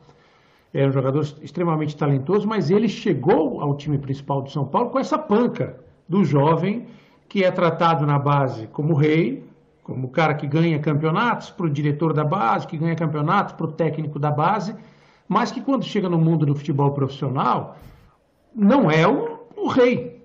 Era 0.73 0.89
um 0.89 0.91
jogador 0.91 1.21
extremamente 1.41 1.95
talentoso, 1.95 2.47
mas 2.47 2.69
ele 2.69 2.89
chegou 2.89 3.61
ao 3.61 3.75
time 3.75 3.97
principal 3.97 4.41
do 4.41 4.49
São 4.49 4.65
Paulo 4.65 4.89
com 4.89 4.99
essa 4.99 5.17
panca 5.17 5.79
do 6.09 6.25
jovem 6.25 6.87
que 7.29 7.43
é 7.43 7.51
tratado 7.51 8.05
na 8.05 8.17
base 8.17 8.67
como 8.67 8.93
rei, 8.93 9.46
como 9.87 10.07
o 10.07 10.09
cara 10.09 10.33
que 10.33 10.45
ganha 10.45 10.77
campeonatos, 10.79 11.49
para 11.49 11.65
o 11.65 11.69
diretor 11.69 12.11
da 12.11 12.25
base, 12.25 12.67
que 12.67 12.77
ganha 12.77 12.93
campeonatos, 12.93 13.53
para 13.53 13.65
o 13.65 13.71
técnico 13.71 14.19
da 14.19 14.29
base, 14.29 14.75
mas 15.29 15.49
que 15.49 15.61
quando 15.61 15.85
chega 15.85 16.09
no 16.09 16.17
mundo 16.17 16.45
do 16.45 16.53
futebol 16.53 16.91
profissional, 16.91 17.77
não 18.53 18.91
é 18.91 19.07
o, 19.07 19.47
o 19.55 19.67
rei. 19.69 20.21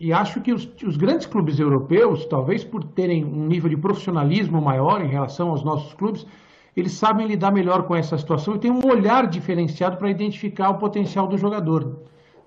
E 0.00 0.14
acho 0.14 0.40
que 0.40 0.50
os, 0.50 0.66
os, 0.82 0.96
grandes 0.96 1.26
clubes 1.26 1.58
europeus, 1.58 2.24
talvez 2.24 2.64
por 2.64 2.82
terem 2.84 3.22
um 3.22 3.46
nível 3.46 3.68
de 3.68 3.76
profissionalismo 3.76 4.62
maior 4.62 5.04
em 5.04 5.08
relação 5.08 5.50
aos 5.50 5.62
nossos 5.62 5.92
clubes, 5.92 6.26
eles 6.74 6.92
sabem 6.92 7.26
lidar 7.26 7.50
melhor 7.50 7.82
com 7.82 7.94
essa 7.94 8.16
situação 8.16 8.54
e 8.54 8.60
têm 8.60 8.70
um 8.70 8.86
olhar 8.86 9.26
diferenciado 9.26 9.98
para 9.98 10.08
identificar 10.08 10.70
o 10.70 10.78
potencial 10.78 11.26
do 11.26 11.36
jogador. 11.36 11.98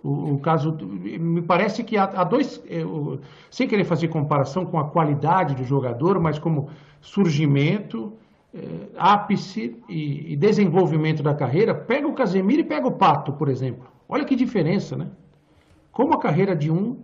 O, 0.08 0.38
caso, 0.38 0.78
me 0.80 1.42
parece 1.42 1.84
que 1.84 1.98
há, 1.98 2.04
há 2.04 2.24
dois, 2.24 2.62
é, 2.70 2.84
sem 3.50 3.68
querer 3.68 3.86
fazer 3.86 4.08
comparação 4.08 4.64
com 4.64 4.78
a 4.78 4.88
qualidade 4.88 5.56
do 5.56 5.64
jogador, 5.64 6.20
mas 6.20 6.38
como 6.38 6.70
surgimento, 7.02 8.14
é, 8.54 8.60
ápice 8.96 9.76
e, 9.90 10.34
e 10.34 10.36
desenvolvimento 10.36 11.24
da 11.24 11.34
carreira, 11.34 11.74
pega 11.74 12.08
o 12.08 12.14
Casemiro 12.14 12.62
e 12.62 12.64
pega 12.64 12.86
o 12.88 12.92
Pato, 12.92 13.34
por 13.34 13.50
exemplo. 13.50 13.88
Olha 14.08 14.24
que 14.24 14.36
diferença, 14.36 14.96
né? 14.96 15.08
Como 15.92 16.14
a 16.14 16.20
carreira 16.20 16.56
de 16.56 16.70
um 16.70 16.98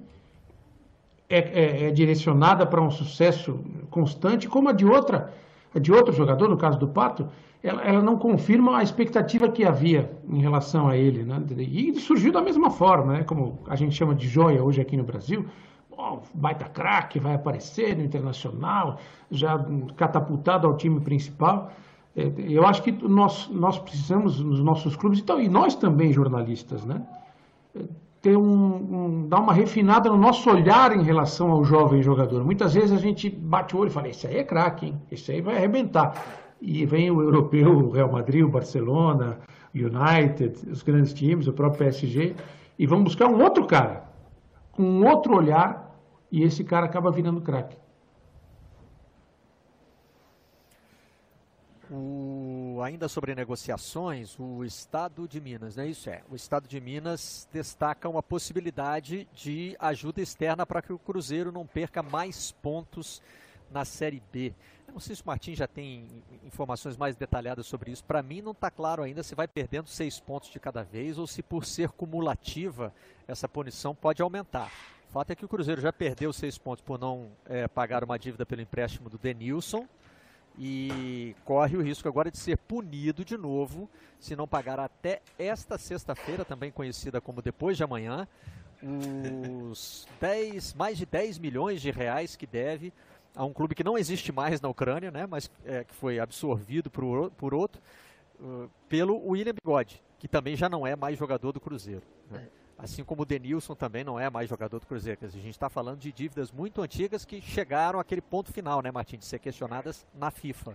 é, 1.28 1.40
é, 1.40 1.84
é 1.86 1.92
direcionada 1.92 2.68
para 2.68 2.82
um 2.82 2.92
sucesso 2.92 3.62
constante, 3.90 4.48
como 4.48 4.70
a 4.70 4.74
de 4.74 4.86
outra 4.86 5.34
de 5.80 5.92
outro 5.92 6.14
jogador, 6.14 6.50
no 6.50 6.58
caso 6.58 6.78
do 6.78 6.88
Pato, 6.88 7.28
ela, 7.64 7.82
ela, 7.84 8.02
não 8.02 8.18
confirma 8.18 8.78
a 8.78 8.84
expectativa 8.84 9.48
que 9.50 9.64
havia 9.64 10.12
em 10.28 10.42
relação 10.42 10.88
a 10.88 10.98
ele. 10.98 11.24
Né? 11.24 11.42
E 11.58 11.94
surgiu 12.00 12.32
da 12.32 12.42
mesma 12.42 12.70
forma, 12.70 13.14
né? 13.14 13.24
como 13.24 13.60
a 13.68 13.76
gente 13.76 13.96
chama 13.96 14.16
de 14.16 14.28
joia 14.28 14.64
hoje 14.64 14.82
aqui 14.82 14.98
no 14.98 15.04
Brasil. 15.04 15.46
Oh, 15.92 16.20
baita 16.34 16.66
craque, 16.66 17.20
vai 17.20 17.36
aparecer 17.36 17.96
no 17.96 18.04
Internacional, 18.04 18.98
já 19.30 19.64
catapultado 19.96 20.68
ao 20.68 20.76
time 20.76 21.00
principal. 21.00 21.72
É, 22.16 22.32
eu 22.38 22.66
acho 22.66 22.82
que 22.82 22.92
nós, 22.92 23.48
nós 23.50 23.78
precisamos, 23.78 24.40
nos 24.40 24.60
nossos 24.60 24.96
clubes, 24.96 25.20
então, 25.20 25.40
e 25.40 25.48
nós 25.48 25.76
também, 25.76 26.12
jornalistas, 26.12 26.84
né? 26.84 27.06
Ter 28.22 28.38
um, 28.38 28.44
um, 28.44 29.28
dar 29.28 29.40
uma 29.40 29.54
refinada 29.54 30.10
no 30.10 30.18
nosso 30.18 30.50
olhar 30.50 30.96
em 30.96 31.02
relação 31.02 31.52
ao 31.52 31.64
jovem 31.64 32.04
jogador. 32.04 32.44
Muitas 32.44 32.76
vezes 32.76 32.92
a 32.92 32.98
gente 32.98 33.30
bate 33.30 33.76
o 33.76 33.80
olho 33.80 33.88
e 33.88 33.92
fala, 33.92 34.10
esse 34.10 34.28
aí 34.28 34.38
é 34.38 34.44
craque? 34.44 34.94
Esse 35.12 35.32
aí 35.32 35.42
vai 35.42 35.58
arrebentar. 35.58 36.14
E 36.62 36.86
vem 36.86 37.10
o 37.10 37.22
europeu, 37.22 37.72
o 37.72 37.92
Real 37.92 38.12
Madrid, 38.12 38.44
o 38.44 38.50
Barcelona, 38.50 39.40
o 39.74 39.78
United, 39.78 40.70
os 40.70 40.84
grandes 40.84 41.14
times, 41.14 41.48
o 41.48 41.54
próprio 41.54 41.80
PSG, 41.80 42.36
e 42.78 42.86
vão 42.86 43.04
buscar 43.04 43.28
um 43.28 43.42
outro 43.42 43.66
cara, 43.66 44.04
com 44.72 44.84
um 44.84 45.08
outro 45.08 45.36
olhar, 45.36 46.00
e 46.32 46.44
esse 46.44 46.64
cara 46.64 46.86
acaba 46.86 47.12
virando 47.12 47.42
craque. 47.42 47.76
Ainda 52.84 53.08
sobre 53.08 53.36
negociações, 53.36 54.38
o 54.40 54.64
Estado 54.64 55.28
de 55.28 55.40
Minas, 55.40 55.76
né? 55.76 55.88
Isso 55.88 56.10
é. 56.10 56.24
O 56.30 56.36
Estado 56.36 56.68
de 56.68 56.80
Minas 56.82 57.48
destaca 57.52 58.10
uma 58.10 58.24
possibilidade 58.24 59.28
de 59.34 59.76
ajuda 59.80 60.22
externa 60.22 60.66
para 60.66 60.82
que 60.82 60.92
o 60.92 60.98
Cruzeiro 60.98 61.52
não 61.52 61.66
perca 61.66 62.02
mais 62.02 62.52
pontos 62.52 63.22
na 63.70 63.86
Série 63.86 64.22
B. 64.32 64.54
Eu 64.88 64.94
não 64.94 65.00
sei 65.00 65.16
se 65.16 65.22
o 65.22 65.28
Martim 65.28 65.56
já 65.56 65.68
tem 65.68 66.24
informações 66.44 66.98
mais 66.98 67.16
detalhadas 67.16 67.66
sobre 67.66 67.92
isso. 67.92 68.04
Para 68.04 68.22
mim 68.22 68.42
não 68.42 68.52
está 68.52 68.70
claro 68.70 69.04
ainda 69.04 69.24
se 69.24 69.36
vai 69.36 69.48
perdendo 69.48 69.88
seis 69.88 70.20
pontos 70.20 70.50
de 70.50 70.60
cada 70.60 70.84
vez 70.84 71.18
ou 71.18 71.28
se 71.28 71.42
por 71.42 71.66
ser 71.66 71.90
cumulativa 71.90 72.94
essa 73.28 73.48
punição 73.48 73.96
pode 73.96 74.22
aumentar. 74.22 74.72
O 75.10 75.12
fato 75.12 75.32
é 75.32 75.36
que 75.36 75.46
o 75.46 75.48
Cruzeiro 75.48 75.82
já 75.82 75.94
perdeu 75.94 76.34
seis 76.34 76.58
pontos 76.58 76.84
por 76.84 77.00
não 77.00 77.32
é, 77.46 77.68
pagar 77.68 78.04
uma 78.04 78.18
dívida 78.18 78.46
pelo 78.46 78.62
empréstimo 78.62 79.10
do 79.10 79.18
Denilson 79.18 79.88
e 80.58 81.36
corre 81.46 81.78
o 81.78 81.82
risco 81.82 82.08
agora 82.08 82.30
de 82.30 82.38
ser 82.38 82.58
punido 82.58 83.24
de 83.24 83.38
novo 83.38 83.90
se 84.20 84.36
não 84.36 84.48
pagar 84.48 84.80
até 84.80 85.22
esta 85.38 85.78
sexta-feira, 85.78 86.46
também 86.46 86.72
conhecida 86.72 87.20
como 87.20 87.42
depois 87.42 87.76
de 87.76 87.84
amanhã, 87.84 88.28
os 88.84 90.08
10, 90.22 90.74
mais 90.76 90.98
de 90.98 91.06
10 91.06 91.40
milhões 91.40 91.82
de 91.82 91.90
reais 91.90 92.36
que 92.36 92.46
deve 92.46 92.94
a 93.36 93.46
um 93.46 93.54
clube 93.54 93.76
que 93.76 93.84
não 93.84 93.98
existe 93.98 94.32
mais 94.32 94.60
na 94.60 94.70
Ucrânia, 94.70 95.10
né, 95.10 95.26
mas 95.26 95.50
é, 95.66 95.84
que 95.84 95.94
foi 95.94 96.20
absorvido 96.20 96.90
por, 96.90 97.32
por 97.32 97.54
outro, 97.54 97.82
uh, 98.40 98.70
pelo 98.90 99.26
William 99.26 99.54
Bigode, 99.54 100.04
que 100.20 100.28
também 100.28 100.56
já 100.56 100.68
não 100.68 100.86
é 100.86 100.96
mais 100.96 101.18
jogador 101.18 101.52
do 101.52 101.60
Cruzeiro. 101.60 102.04
Né. 102.30 102.48
Assim 102.82 103.04
como 103.04 103.22
o 103.22 103.26
Denilson 103.26 103.76
também 103.76 104.04
não 104.04 104.20
é 104.20 104.28
mais 104.28 104.50
jogador 104.50 104.80
do 104.80 104.88
Cruzeiro. 104.88 105.20
a 105.24 105.28
gente 105.28 105.52
está 105.52 105.70
falando 105.70 106.00
de 106.00 106.12
dívidas 106.12 106.52
muito 106.52 106.82
antigas 106.82 107.24
que 107.24 107.40
chegaram 107.40 108.00
àquele 108.00 108.22
ponto 108.22 108.52
final, 108.52 108.82
né, 108.82 108.90
Martin, 108.90 109.18
de 109.18 109.26
ser 109.26 109.38
questionadas 109.38 110.04
na 110.16 110.32
FIFA. 110.32 110.74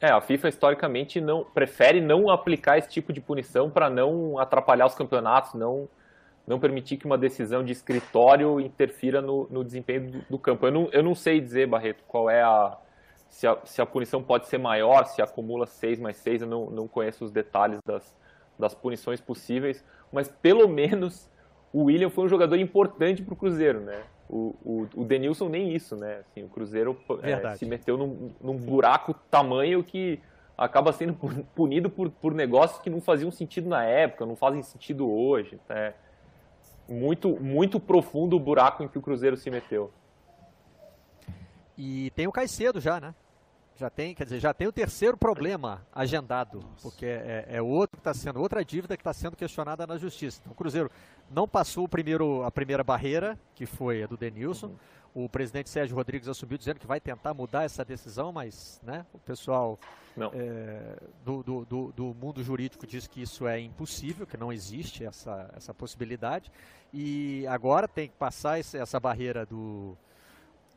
É, 0.00 0.12
a 0.12 0.20
FIFA 0.20 0.48
historicamente 0.48 1.20
não 1.20 1.44
prefere 1.44 2.00
não 2.00 2.30
aplicar 2.30 2.78
esse 2.78 2.88
tipo 2.88 3.12
de 3.12 3.20
punição 3.20 3.68
para 3.68 3.90
não 3.90 4.38
atrapalhar 4.38 4.86
os 4.86 4.94
campeonatos, 4.94 5.54
não 5.54 5.88
não 6.46 6.60
permitir 6.60 6.98
que 6.98 7.06
uma 7.06 7.16
decisão 7.16 7.64
de 7.64 7.72
escritório 7.72 8.60
interfira 8.60 9.22
no, 9.22 9.48
no 9.50 9.64
desempenho 9.64 10.10
do, 10.10 10.18
do, 10.28 10.38
campo. 10.38 10.66
Eu 10.66 10.72
não, 10.72 10.88
eu 10.92 11.02
não 11.02 11.14
sei 11.14 11.40
dizer, 11.40 11.66
Barreto, 11.66 12.04
qual 12.06 12.28
é 12.28 12.42
a 12.42 12.76
se, 13.30 13.46
a 13.46 13.56
se, 13.64 13.80
a 13.80 13.86
punição 13.86 14.22
pode 14.22 14.46
ser 14.46 14.58
maior, 14.58 15.06
se 15.06 15.22
acumula 15.22 15.64
6 15.64 15.98
mais 15.98 16.18
6, 16.18 16.42
eu 16.42 16.48
não, 16.48 16.68
não 16.68 16.86
conheço 16.86 17.24
os 17.24 17.30
detalhes 17.30 17.78
das, 17.82 18.14
das 18.58 18.74
punições 18.74 19.22
possíveis 19.22 19.82
mas 20.14 20.28
pelo 20.28 20.68
menos 20.68 21.28
o 21.72 21.84
William 21.84 22.08
foi 22.08 22.24
um 22.24 22.28
jogador 22.28 22.56
importante 22.56 23.22
para 23.22 23.34
o 23.34 23.36
Cruzeiro, 23.36 23.80
né? 23.80 24.02
O, 24.28 24.54
o, 24.64 24.88
o, 24.94 25.04
Denilson 25.04 25.48
nem 25.48 25.74
isso, 25.74 25.96
né? 25.96 26.20
Assim, 26.20 26.44
o 26.44 26.48
Cruzeiro 26.48 26.98
é, 27.22 27.56
se 27.56 27.66
meteu 27.66 27.98
num, 27.98 28.30
num, 28.40 28.56
buraco 28.56 29.12
tamanho 29.30 29.84
que 29.84 30.20
acaba 30.56 30.92
sendo 30.92 31.14
punido 31.54 31.90
por, 31.90 32.08
por 32.08 32.32
negócios 32.32 32.80
que 32.80 32.88
não 32.88 33.00
faziam 33.00 33.30
sentido 33.30 33.68
na 33.68 33.84
época, 33.84 34.24
não 34.24 34.36
fazem 34.36 34.62
sentido 34.62 35.10
hoje. 35.10 35.58
É 35.68 35.92
muito, 36.88 37.30
muito 37.42 37.80
profundo 37.80 38.36
o 38.36 38.40
buraco 38.40 38.82
em 38.82 38.88
que 38.88 38.96
o 38.96 39.02
Cruzeiro 39.02 39.36
se 39.36 39.50
meteu. 39.50 39.90
E 41.76 42.10
tem 42.10 42.26
o 42.26 42.32
Caicedo 42.32 42.80
já, 42.80 43.00
né? 43.00 43.14
Já 43.76 43.90
tem, 43.90 44.14
quer 44.14 44.24
dizer, 44.24 44.38
já 44.38 44.54
tem 44.54 44.68
o 44.68 44.72
terceiro 44.72 45.16
problema 45.16 45.84
agendado, 45.92 46.60
Nossa. 46.60 46.82
porque 46.82 47.06
é, 47.06 47.46
é, 47.48 47.62
outro 47.62 47.96
que 47.96 48.00
está 48.00 48.14
sendo, 48.14 48.40
outra 48.40 48.64
dívida 48.64 48.96
que 48.96 49.00
está 49.00 49.12
sendo 49.12 49.36
questionada 49.36 49.84
na 49.84 49.98
justiça. 49.98 50.38
Então, 50.40 50.52
o 50.52 50.54
Cruzeiro 50.54 50.88
não 51.28 51.48
passou 51.48 51.84
o 51.84 51.88
primeiro, 51.88 52.44
a 52.44 52.50
primeira 52.52 52.84
barreira, 52.84 53.36
que 53.54 53.66
foi 53.66 54.04
a 54.04 54.06
do 54.06 54.16
Denilson. 54.16 54.68
Uhum. 54.68 55.24
O 55.24 55.28
presidente 55.28 55.70
Sérgio 55.70 55.96
Rodrigues 55.96 56.28
assumiu 56.28 56.58
dizendo 56.58 56.78
que 56.78 56.86
vai 56.86 57.00
tentar 57.00 57.34
mudar 57.34 57.64
essa 57.64 57.84
decisão, 57.84 58.32
mas 58.32 58.80
né, 58.82 59.06
o 59.12 59.18
pessoal 59.18 59.78
é, 60.32 60.96
do, 61.24 61.42
do, 61.42 61.64
do, 61.64 61.92
do, 61.92 62.14
mundo 62.14 62.42
jurídico 62.42 62.86
diz 62.86 63.06
que 63.06 63.22
isso 63.22 63.46
é 63.46 63.60
impossível, 63.60 64.26
que 64.26 64.36
não 64.36 64.52
existe 64.52 65.04
essa, 65.04 65.52
essa 65.56 65.74
possibilidade. 65.74 66.50
E 66.92 67.44
agora 67.48 67.88
tem 67.88 68.08
que 68.08 68.14
passar 68.14 68.58
essa 68.58 69.00
barreira 69.00 69.44
do, 69.44 69.96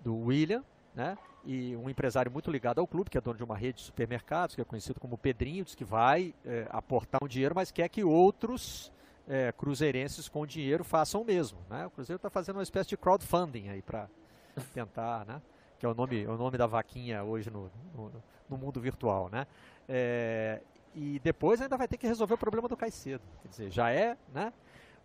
do 0.04 0.16
William, 0.16 0.64
né? 0.96 1.18
E 1.48 1.78
um 1.78 1.90
empresário 1.90 2.30
muito 2.30 2.52
ligado 2.52 2.80
ao 2.80 2.86
clube, 2.86 3.10
que 3.10 3.18
é 3.18 3.22
dono 3.22 3.38
de 3.38 3.44
uma 3.44 3.56
rede 3.56 3.78
de 3.78 3.86
supermercados, 3.86 4.54
que 4.54 4.60
é 4.60 4.66
conhecido 4.66 5.00
como 5.00 5.18
Pedrinho, 5.18 5.64
diz 5.64 5.76
que 5.76 5.86
vai 5.86 6.36
é, 6.46 6.68
aportar 6.70 7.24
um 7.24 7.28
dinheiro, 7.28 7.56
mas 7.56 7.72
quer 7.72 7.88
que 7.88 8.04
outros 8.04 8.92
é, 9.26 9.54
cruzeirenses 9.54 10.28
com 10.28 10.46
dinheiro 10.46 10.84
façam 10.84 11.22
o 11.22 11.26
mesmo. 11.26 11.58
Né? 11.70 11.86
O 11.86 11.90
Cruzeiro 11.90 12.18
está 12.18 12.30
fazendo 12.30 12.58
uma 12.58 12.64
espécie 12.64 12.90
de 12.90 12.98
crowdfunding 12.98 13.70
aí 13.70 13.82
para 13.82 14.10
tentar, 14.74 15.26
né? 15.26 15.42
que 15.80 15.86
é 15.86 15.90
o 15.90 15.94
nome, 15.94 16.22
é 16.22 16.30
o 16.30 16.36
nome 16.36 16.58
da 16.58 16.68
vaquinha 16.68 17.24
hoje 17.24 17.50
no, 17.50 17.72
no, 17.96 18.12
no 18.50 18.58
mundo 18.58 18.82
virtual. 18.82 19.30
Né? 19.30 19.48
É, 19.88 20.60
e 20.94 21.18
depois 21.20 21.62
ainda 21.62 21.78
vai 21.78 21.88
ter 21.88 21.96
que 21.96 22.08
resolver 22.08 22.34
o 22.34 22.38
problema 22.38 22.68
do 22.68 22.76
Caicedo. 22.76 23.24
Quer 23.42 23.48
dizer, 23.48 23.72
já 23.72 23.90
é, 23.90 24.18
né? 24.34 24.52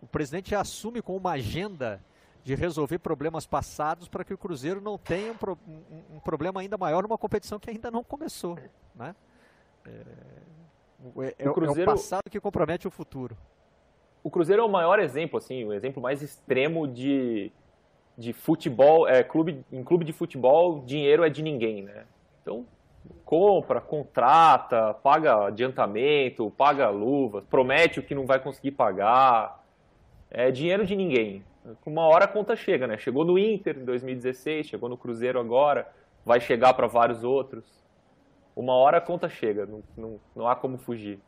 O 0.01 0.07
presidente 0.07 0.49
já 0.49 0.59
assume 0.59 1.01
com 1.01 1.15
uma 1.15 1.31
agenda 1.31 2.03
de 2.43 2.55
resolver 2.55 2.99
problemas 2.99 3.45
passados 3.45 4.07
para 4.07 4.23
que 4.23 4.33
o 4.33 4.37
Cruzeiro 4.37 4.81
não 4.81 4.97
tenha 4.97 5.31
um, 5.31 5.37
pro, 5.37 5.57
um, 5.67 6.15
um, 6.17 6.19
problema 6.19 6.59
ainda 6.59 6.77
maior 6.77 7.03
numa 7.03 7.17
competição 7.17 7.57
que 7.57 7.69
ainda 7.69 7.89
não 7.89 8.03
começou. 8.03 8.57
Né? 8.93 9.15
É, 9.85 9.91
é, 11.39 11.49
o, 11.49 11.53
Cruzeiro, 11.53 11.89
é 11.89 11.93
o 11.93 11.95
passado 11.95 12.29
que 12.29 12.39
compromete 12.39 12.87
o 12.87 12.91
futuro. 12.91 13.37
O 14.21 14.29
Cruzeiro 14.29 14.61
é 14.61 14.65
o 14.65 14.69
maior 14.69 14.99
exemplo, 14.99 15.37
assim, 15.37 15.63
o 15.63 15.73
exemplo 15.73 16.01
mais 16.01 16.21
extremo 16.21 16.85
de, 16.85 17.49
de 18.17 18.33
futebol, 18.33 19.07
é, 19.07 19.23
clube, 19.23 19.63
em 19.71 19.83
clube 19.83 20.03
de 20.03 20.11
futebol, 20.11 20.83
dinheiro 20.85 21.23
é 21.23 21.29
de 21.29 21.41
ninguém, 21.41 21.83
né? 21.83 22.05
Então, 22.41 22.65
compra, 23.23 23.79
contrata, 23.79 24.93
paga 24.95 25.47
adiantamento, 25.47 26.51
paga 26.57 26.89
luvas, 26.89 27.45
promete 27.45 27.99
o 27.99 28.03
que 28.03 28.13
não 28.13 28.25
vai 28.25 28.39
conseguir 28.39 28.71
pagar. 28.71 29.63
É 30.29 30.51
dinheiro 30.51 30.85
de 30.85 30.95
ninguém 30.95 31.43
uma 31.85 32.03
hora 32.03 32.25
a 32.25 32.27
conta 32.27 32.55
chega, 32.55 32.87
né? 32.87 32.97
Chegou 32.97 33.23
no 33.23 33.37
Inter 33.37 33.77
em 33.77 33.85
2016, 33.85 34.67
chegou 34.67 34.89
no 34.89 34.97
Cruzeiro 34.97 35.39
agora, 35.39 35.87
vai 36.25 36.39
chegar 36.39 36.73
para 36.73 36.87
vários 36.87 37.23
outros. 37.23 37.63
Uma 38.55 38.73
hora 38.73 38.97
a 38.97 39.01
conta 39.01 39.27
chega, 39.29 39.65
não, 39.65 39.83
não, 39.97 40.19
não 40.35 40.47
há 40.47 40.55
como 40.55 40.77
fugir. 40.77 41.19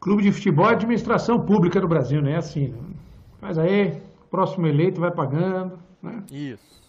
Clube 0.00 0.22
de 0.22 0.32
futebol 0.32 0.68
é 0.68 0.72
administração 0.72 1.44
pública 1.44 1.80
no 1.80 1.88
Brasil, 1.88 2.20
né? 2.20 2.36
Assim, 2.36 2.74
faz 3.40 3.58
aí, 3.58 4.00
próximo 4.30 4.66
eleito 4.66 5.00
vai 5.00 5.10
pagando, 5.10 5.78
né? 6.02 6.22
Isso. 6.30 6.82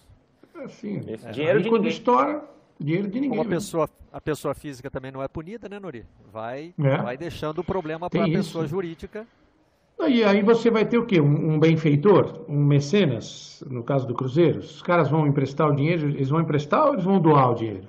É 0.56 0.64
assim, 0.64 0.98
é. 1.08 1.32
dinheiro 1.32 1.58
aí, 1.58 1.64
de 1.64 1.70
quando 1.70 1.84
ninguém. 1.84 1.98
estoura, 1.98 2.44
Dinheiro 2.80 3.08
de 3.08 3.20
ninguém. 3.20 3.38
Como 3.38 3.42
a 3.42 3.46
pessoa, 3.46 3.90
a 4.12 4.22
pessoa 4.22 4.54
física 4.54 4.90
também 4.90 5.12
não 5.12 5.22
é 5.22 5.28
punida, 5.28 5.68
né, 5.68 5.80
Nori? 5.80 6.06
Vai, 6.32 6.74
é. 6.80 6.98
vai 6.98 7.18
deixando 7.18 7.60
o 7.60 7.64
problema 7.64 8.10
para 8.10 8.24
a 8.24 8.28
pessoa 8.28 8.68
jurídica. 8.68 9.26
E 10.00 10.24
aí 10.24 10.42
você 10.44 10.70
vai 10.70 10.86
ter 10.86 10.98
o 10.98 11.06
quê? 11.06 11.20
Um, 11.20 11.54
um 11.54 11.60
benfeitor? 11.60 12.46
Um 12.48 12.64
mecenas, 12.64 13.64
no 13.70 13.84
caso 13.84 14.08
do 14.08 14.14
Cruzeiro? 14.14 14.60
Os 14.60 14.82
caras 14.82 15.10
vão 15.10 15.28
emprestar 15.28 15.70
o 15.70 15.76
dinheiro, 15.76 16.08
eles 16.08 16.30
vão 16.30 16.40
emprestar 16.40 16.86
ou 16.86 16.94
eles 16.94 17.04
vão 17.04 17.20
doar 17.20 17.52
o 17.52 17.56
dinheiro? 17.56 17.88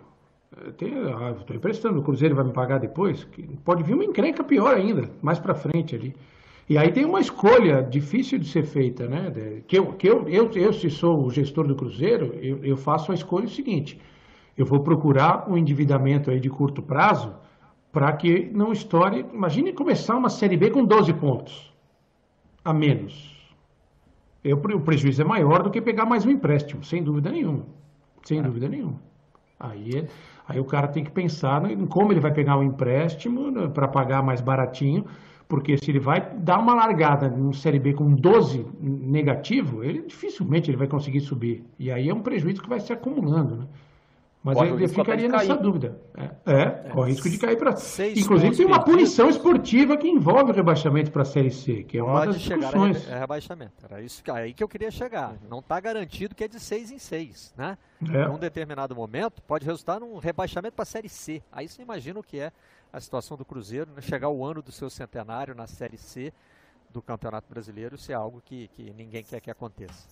ah, 0.56 1.30
estou 1.38 1.54
emprestando, 1.54 2.00
o 2.00 2.02
Cruzeiro 2.02 2.34
vai 2.34 2.44
me 2.44 2.52
pagar 2.52 2.78
depois? 2.78 3.28
Pode 3.64 3.84
vir 3.84 3.94
uma 3.94 4.04
encrenca 4.04 4.42
pior 4.42 4.74
ainda, 4.74 5.08
mais 5.22 5.38
para 5.38 5.54
frente 5.54 5.94
ali. 5.94 6.16
E 6.68 6.76
aí 6.76 6.90
tem 6.90 7.04
uma 7.04 7.20
escolha 7.20 7.82
difícil 7.82 8.38
de 8.38 8.48
ser 8.48 8.64
feita, 8.64 9.06
né? 9.06 9.62
Que 9.68 9.78
eu, 9.78 9.92
que 9.92 10.08
eu, 10.08 10.28
eu, 10.28 10.50
eu 10.54 10.72
se 10.72 10.90
sou 10.90 11.24
o 11.24 11.30
gestor 11.30 11.66
do 11.66 11.76
Cruzeiro, 11.76 12.34
eu, 12.42 12.64
eu 12.64 12.76
faço 12.76 13.12
a 13.12 13.14
escolha 13.14 13.46
seguinte: 13.46 14.00
eu 14.56 14.66
vou 14.66 14.80
procurar 14.80 15.48
um 15.48 15.56
endividamento 15.56 16.30
aí 16.30 16.40
de 16.40 16.50
curto 16.50 16.82
prazo 16.82 17.34
para 17.92 18.10
que 18.12 18.50
não 18.52 18.72
estoure. 18.72 19.24
Imagine 19.32 19.72
começar 19.72 20.16
uma 20.16 20.28
Série 20.28 20.56
B 20.56 20.70
com 20.70 20.84
12 20.84 21.12
pontos 21.14 21.68
a 22.64 22.72
menos. 22.72 23.36
Eu, 24.44 24.56
o 24.56 24.80
prejuízo 24.80 25.22
é 25.22 25.24
maior 25.24 25.62
do 25.62 25.70
que 25.70 25.80
pegar 25.80 26.06
mais 26.06 26.24
um 26.24 26.30
empréstimo, 26.30 26.84
sem 26.84 27.02
dúvida 27.02 27.30
nenhuma. 27.30 27.66
Sem 28.22 28.38
é. 28.38 28.42
dúvida 28.42 28.68
nenhuma. 28.68 29.00
Aí, 29.58 30.06
aí 30.46 30.60
o 30.60 30.64
cara 30.64 30.86
tem 30.86 31.02
que 31.02 31.10
pensar 31.10 31.68
em 31.70 31.86
como 31.86 32.12
ele 32.12 32.20
vai 32.20 32.32
pegar 32.32 32.56
o 32.56 32.60
um 32.60 32.62
empréstimo 32.62 33.50
né, 33.50 33.66
para 33.68 33.88
pagar 33.88 34.22
mais 34.22 34.40
baratinho, 34.40 35.04
porque 35.48 35.76
se 35.76 35.90
ele 35.90 35.98
vai 35.98 36.20
dar 36.36 36.58
uma 36.58 36.74
largada 36.74 37.28
no 37.28 37.52
Série 37.52 37.78
B 37.78 37.94
com 37.94 38.14
12 38.14 38.66
negativo, 38.80 39.82
ele 39.82 40.02
dificilmente 40.02 40.70
ele 40.70 40.76
vai 40.76 40.86
conseguir 40.86 41.20
subir. 41.20 41.64
E 41.78 41.90
aí 41.90 42.08
é 42.08 42.14
um 42.14 42.20
prejuízo 42.20 42.62
que 42.62 42.68
vai 42.68 42.78
se 42.78 42.92
acumulando, 42.92 43.56
né? 43.56 43.66
Mas 44.42 44.56
corre 44.56 44.84
eu 44.84 44.88
ficaria 44.88 45.28
nessa 45.28 45.56
dúvida. 45.56 46.00
É, 46.16 46.24
é, 46.46 46.62
é, 46.62 46.70
corre 46.90 47.10
o 47.10 47.14
risco 47.14 47.28
de 47.28 47.38
cair 47.38 47.56
para. 47.56 47.74
Inclusive, 48.16 48.56
tem 48.56 48.66
uma 48.66 48.82
punição 48.82 49.28
esportiva 49.28 49.96
que 49.96 50.08
envolve 50.08 50.52
o 50.52 50.54
rebaixamento 50.54 51.10
para 51.10 51.22
a 51.22 51.24
Série 51.24 51.50
C, 51.50 51.82
que 51.82 51.98
é 51.98 52.02
uma 52.02 52.24
das 52.24 52.40
discussões. 52.40 53.08
É 53.08 53.18
rebaixamento. 53.18 53.84
Era 53.84 54.00
isso 54.00 54.22
que, 54.22 54.30
aí 54.30 54.54
que 54.54 54.62
eu 54.62 54.68
queria 54.68 54.90
chegar. 54.90 55.34
Não 55.50 55.58
está 55.58 55.78
garantido 55.80 56.34
que 56.34 56.44
é 56.44 56.48
de 56.48 56.60
seis 56.60 56.90
em 56.90 56.98
seis. 56.98 57.52
Né? 57.56 57.76
É. 58.12 58.24
Em 58.24 58.28
um 58.28 58.38
determinado 58.38 58.94
momento, 58.94 59.42
pode 59.42 59.64
resultar 59.64 59.98
num 59.98 60.18
rebaixamento 60.18 60.74
para 60.74 60.84
a 60.84 60.86
Série 60.86 61.08
C. 61.08 61.42
Aí 61.50 61.68
você 61.68 61.82
imagina 61.82 62.20
o 62.20 62.22
que 62.22 62.38
é 62.38 62.52
a 62.92 63.00
situação 63.00 63.36
do 63.36 63.44
Cruzeiro, 63.44 63.90
né? 63.94 64.00
chegar 64.00 64.28
o 64.28 64.44
ano 64.44 64.62
do 64.62 64.72
seu 64.72 64.88
centenário 64.88 65.54
na 65.54 65.66
Série 65.66 65.98
C 65.98 66.32
do 66.90 67.02
Campeonato 67.02 67.48
Brasileiro, 67.48 67.96
isso 67.96 68.10
é 68.10 68.14
algo 68.14 68.40
que, 68.44 68.68
que 68.68 68.92
ninguém 68.94 69.22
quer 69.22 69.40
que 69.40 69.50
aconteça. 69.50 70.08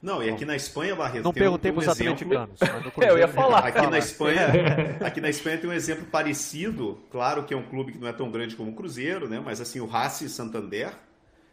Não, 0.00 0.22
e 0.22 0.30
aqui 0.30 0.44
na 0.44 0.54
Espanha, 0.54 0.94
Barreto. 0.94 1.24
Não 1.24 1.32
perguntei 1.32 1.72
para 1.72 1.80
os 1.80 1.88
atleticanos. 1.88 2.60
É, 3.00 3.10
eu 3.10 3.18
ia 3.18 3.26
falar. 3.26 3.66
Aqui 3.66 3.86
na, 3.86 3.98
Espanha, 3.98 4.46
aqui 5.04 5.20
na 5.20 5.28
Espanha 5.28 5.58
tem 5.58 5.68
um 5.68 5.72
exemplo 5.72 6.06
parecido. 6.06 7.00
Claro 7.10 7.44
que 7.44 7.52
é 7.52 7.56
um 7.56 7.64
clube 7.64 7.92
que 7.92 7.98
não 7.98 8.06
é 8.06 8.12
tão 8.12 8.30
grande 8.30 8.54
como 8.54 8.70
o 8.70 8.74
Cruzeiro, 8.74 9.28
né? 9.28 9.40
Mas 9.44 9.60
assim, 9.60 9.80
o 9.80 9.86
Racing 9.86 10.28
Santander, 10.28 10.92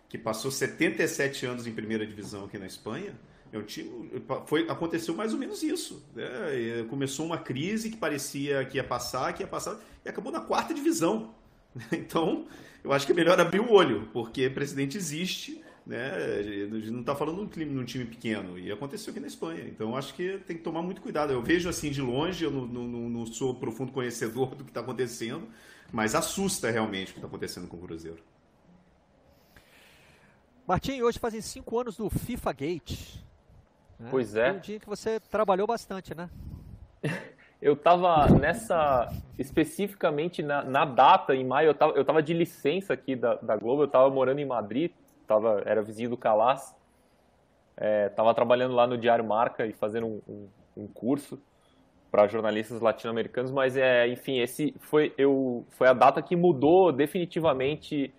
que 0.07 0.17
passou 0.17 0.51
77 0.51 1.45
anos 1.45 1.65
em 1.65 1.71
primeira 1.71 2.05
divisão 2.05 2.45
aqui 2.45 2.57
na 2.57 2.67
Espanha. 2.67 3.13
É 3.51 3.57
um 3.57 3.63
time, 3.63 4.11
foi, 4.45 4.69
aconteceu 4.69 5.15
mais 5.15 5.33
ou 5.33 5.39
menos 5.39 5.63
isso. 5.63 6.05
Né? 6.13 6.85
Começou 6.89 7.25
uma 7.25 7.37
crise 7.37 7.89
que 7.89 7.97
parecia 7.97 8.63
que 8.65 8.77
ia 8.77 8.83
passar, 8.83 9.33
que 9.33 9.41
ia 9.41 9.47
passar, 9.47 9.79
e 10.03 10.09
acabou 10.09 10.31
na 10.31 10.41
quarta 10.41 10.73
divisão. 10.73 11.33
Então, 11.91 12.45
eu 12.85 12.93
acho 12.93 13.05
que 13.05 13.11
é 13.11 13.15
melhor 13.15 13.37
abrir 13.37 13.59
o 13.59 13.69
olho, 13.69 14.07
porque 14.13 14.49
presidente 14.49 14.95
existe 14.95 15.61
né? 15.85 16.11
A 16.39 16.41
gente 16.41 16.89
não 16.89 17.01
está 17.01 17.15
falando 17.15 17.45
de 17.45 17.63
um 17.63 17.85
time 17.85 18.05
pequeno, 18.05 18.57
e 18.57 18.71
aconteceu 18.71 19.11
aqui 19.11 19.19
na 19.19 19.27
Espanha. 19.27 19.63
Então 19.65 19.95
acho 19.95 20.13
que 20.13 20.39
tem 20.39 20.57
que 20.57 20.63
tomar 20.63 20.81
muito 20.81 21.01
cuidado. 21.01 21.31
Eu 21.31 21.41
vejo 21.41 21.69
assim 21.69 21.91
de 21.91 22.01
longe, 22.01 22.43
eu 22.43 22.51
não, 22.51 22.65
não, 22.65 23.09
não 23.09 23.25
sou 23.25 23.53
profundo 23.53 23.91
conhecedor 23.91 24.55
do 24.55 24.63
que 24.63 24.71
está 24.71 24.81
acontecendo, 24.81 25.47
mas 25.91 26.15
assusta 26.15 26.71
realmente 26.71 27.11
o 27.11 27.13
que 27.13 27.19
está 27.19 27.27
acontecendo 27.27 27.67
com 27.67 27.77
o 27.77 27.81
Cruzeiro. 27.81 28.21
Martim, 30.67 30.99
hoje 31.01 31.19
fazem 31.19 31.41
cinco 31.41 31.79
anos 31.79 31.97
do 31.97 32.09
FIFA 32.09 32.51
Gate. 32.53 33.17
Né? 33.99 34.07
Pois 34.09 34.35
é. 34.35 34.49
Foi 34.49 34.57
um 34.57 34.61
dia 34.61 34.79
que 34.79 34.87
você 34.87 35.19
trabalhou 35.19 35.67
bastante, 35.67 36.15
né? 36.15 36.27
eu 37.61 37.73
estava 37.73 38.27
nessa, 38.29 39.07
especificamente 39.37 40.41
na, 40.41 40.63
na, 40.63 40.83
data, 40.83 41.35
em 41.35 41.45
maio, 41.45 41.67
eu 41.67 41.71
estava 41.71 41.93
eu 41.93 42.03
tava 42.03 42.23
de 42.23 42.33
licença 42.33 42.93
aqui 42.93 43.15
da, 43.15 43.35
da 43.35 43.55
Globo, 43.55 43.83
eu 43.83 43.85
estava 43.85 44.09
morando 44.09 44.39
em 44.39 44.45
Madrid, 44.45 44.91
tava, 45.25 45.61
era 45.65 45.81
vizinho 45.81 46.09
do 46.09 46.17
Calas, 46.17 46.75
estava 48.07 48.31
é, 48.31 48.33
trabalhando 48.33 48.73
lá 48.73 48.87
no 48.87 48.97
Diário 48.97 49.25
Marca 49.25 49.65
e 49.65 49.73
fazendo 49.73 50.07
um, 50.07 50.21
um, 50.27 50.47
um 50.77 50.87
curso 50.87 51.39
para 52.11 52.27
jornalistas 52.27 52.79
latino-americanos, 52.79 53.51
mas 53.51 53.75
é, 53.75 54.07
enfim, 54.07 54.39
esse 54.39 54.73
foi, 54.79 55.13
eu, 55.17 55.65
foi 55.71 55.87
a 55.87 55.93
data 55.93 56.21
que 56.21 56.35
mudou 56.35 56.91
definitivamente 56.91 58.13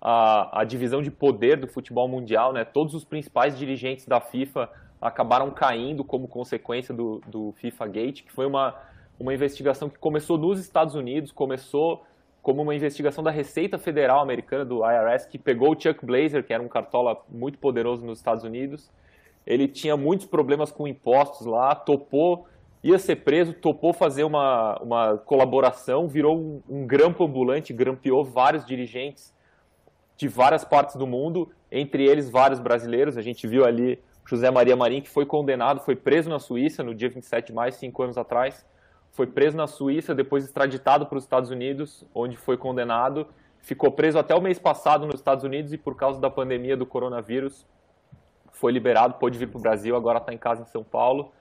a, 0.00 0.60
a 0.60 0.64
divisão 0.64 1.02
de 1.02 1.10
poder 1.10 1.58
do 1.58 1.66
futebol 1.66 2.08
mundial, 2.08 2.52
né? 2.52 2.64
Todos 2.64 2.94
os 2.94 3.04
principais 3.04 3.58
dirigentes 3.58 4.06
da 4.06 4.20
FIFA 4.20 4.70
acabaram 5.00 5.50
caindo 5.50 6.04
como 6.04 6.28
consequência 6.28 6.94
do, 6.94 7.20
do 7.26 7.52
FIFA 7.56 7.86
Gate, 7.88 8.22
que 8.22 8.32
foi 8.32 8.46
uma, 8.46 8.74
uma 9.18 9.34
investigação 9.34 9.90
que 9.90 9.98
começou 9.98 10.38
nos 10.38 10.60
Estados 10.60 10.94
Unidos, 10.94 11.32
começou 11.32 12.04
como 12.42 12.62
uma 12.62 12.74
investigação 12.74 13.22
da 13.22 13.30
Receita 13.30 13.78
Federal 13.78 14.20
Americana, 14.20 14.64
do 14.64 14.80
IRS, 14.84 15.28
que 15.28 15.38
pegou 15.38 15.72
o 15.72 15.80
Chuck 15.80 16.04
Blazer, 16.04 16.44
que 16.44 16.52
era 16.52 16.62
um 16.62 16.68
cartola 16.68 17.20
muito 17.28 17.58
poderoso 17.58 18.04
nos 18.04 18.18
Estados 18.18 18.44
Unidos. 18.44 18.90
Ele 19.46 19.68
tinha 19.68 19.96
muitos 19.96 20.26
problemas 20.26 20.72
com 20.72 20.88
impostos 20.88 21.46
lá, 21.46 21.74
topou, 21.74 22.46
ia 22.82 22.98
ser 22.98 23.16
preso, 23.16 23.52
topou 23.52 23.92
fazer 23.92 24.24
uma, 24.24 24.78
uma 24.80 25.18
colaboração, 25.18 26.08
virou 26.08 26.36
um, 26.36 26.62
um 26.68 26.86
grampo 26.86 27.24
ambulante, 27.24 27.72
grampeou 27.72 28.24
vários 28.24 28.64
dirigentes 28.64 29.34
de 30.16 30.28
várias 30.28 30.64
partes 30.64 30.96
do 30.96 31.06
mundo, 31.06 31.50
entre 31.70 32.04
eles 32.06 32.30
vários 32.30 32.60
brasileiros. 32.60 33.16
A 33.16 33.22
gente 33.22 33.46
viu 33.46 33.64
ali 33.64 33.98
José 34.24 34.50
Maria 34.50 34.76
Marim, 34.76 35.02
que 35.02 35.10
foi 35.10 35.26
condenado, 35.26 35.80
foi 35.80 35.96
preso 35.96 36.30
na 36.30 36.38
Suíça 36.38 36.82
no 36.82 36.94
dia 36.94 37.10
27 37.10 37.48
de 37.48 37.52
maio, 37.52 37.72
cinco 37.72 38.02
anos 38.02 38.16
atrás 38.16 38.64
foi 39.12 39.26
preso 39.26 39.56
na 39.56 39.66
Suíça, 39.66 40.14
depois 40.14 40.44
extraditado 40.44 41.06
para 41.06 41.18
os 41.18 41.24
Estados 41.24 41.50
Unidos, 41.50 42.04
onde 42.14 42.36
foi 42.36 42.56
condenado. 42.56 43.26
Ficou 43.60 43.90
preso 43.90 44.18
até 44.18 44.34
o 44.34 44.40
mês 44.40 44.58
passado 44.58 45.06
nos 45.06 45.16
Estados 45.16 45.44
Unidos 45.44 45.72
e, 45.72 45.78
por 45.78 45.96
causa 45.96 46.20
da 46.20 46.30
pandemia 46.30 46.76
do 46.76 46.86
coronavírus, 46.86 47.66
foi 48.52 48.72
liberado, 48.72 49.14
pôde 49.14 49.38
vir 49.38 49.48
para 49.48 49.58
o 49.58 49.60
Brasil, 49.60 49.96
agora 49.96 50.18
está 50.18 50.32
em 50.32 50.38
casa 50.38 50.62
em 50.62 50.66
São 50.66 50.84
Paulo. 50.84 51.32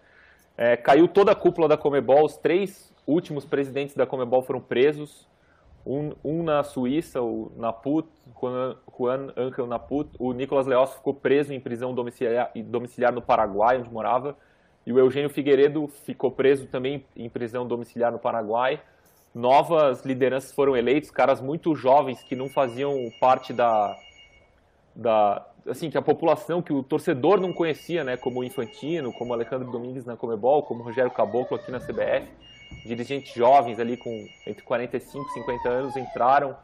É, 0.58 0.76
caiu 0.76 1.08
toda 1.08 1.32
a 1.32 1.36
cúpula 1.36 1.68
da 1.68 1.78
Comebol, 1.78 2.26
os 2.26 2.36
três 2.36 2.94
últimos 3.08 3.46
presidentes 3.46 3.96
da 3.96 4.06
Comebol 4.06 4.42
foram 4.42 4.60
presos. 4.60 5.28
Um, 5.86 6.12
um 6.24 6.44
na 6.44 6.64
Suíça, 6.64 7.22
o 7.22 7.52
Naput, 7.56 8.08
Juan, 8.40 9.34
Angel 9.36 9.66
Naput. 9.66 10.10
O 10.20 10.34
Nicolas 10.34 10.68
Leoz 10.68 10.94
ficou 10.94 11.14
preso 11.14 11.54
em 11.54 11.60
prisão 11.60 11.94
domiciliar, 11.94 12.52
domiciliar 12.66 13.14
no 13.14 13.22
Paraguai, 13.22 13.80
onde 13.80 13.90
morava. 13.90 14.36
E 14.90 14.92
o 14.92 14.98
Eugênio 14.98 15.30
Figueiredo 15.30 15.88
ficou 16.04 16.32
preso 16.32 16.66
também 16.66 17.06
em 17.16 17.30
prisão 17.30 17.68
domiciliar 17.68 18.12
no 18.12 18.18
Paraguai. 18.18 18.82
Novas 19.36 20.04
lideranças 20.04 20.52
foram 20.52 20.76
eleitas, 20.76 21.12
caras 21.12 21.40
muito 21.40 21.76
jovens 21.76 22.24
que 22.24 22.36
não 22.36 22.50
faziam 22.50 22.96
parte 23.20 23.54
da, 23.54 23.96
da 24.96 25.46
assim 25.68 25.92
que 25.92 25.98
a 26.00 26.02
população, 26.02 26.60
que 26.60 26.74
o 26.74 26.82
torcedor 26.82 27.40
não 27.40 27.54
conhecia, 27.54 28.04
né, 28.04 28.18
como 28.18 28.44
Infantino, 28.44 29.14
como 29.14 29.32
Alejandro 29.32 29.70
Domingues 29.70 30.08
na 30.08 30.18
Comebol, 30.18 30.64
como 30.64 30.82
Rogério 30.82 31.12
Caboclo 31.12 31.56
aqui 31.56 31.70
na 31.70 31.80
CBF. 31.80 32.28
Dirigentes 32.84 33.32
jovens 33.36 33.80
ali 33.80 33.96
com 33.96 34.26
entre 34.48 34.64
45 34.64 35.30
e 35.30 35.34
50 35.34 35.70
anos 35.70 35.98
entraram, 35.98 36.58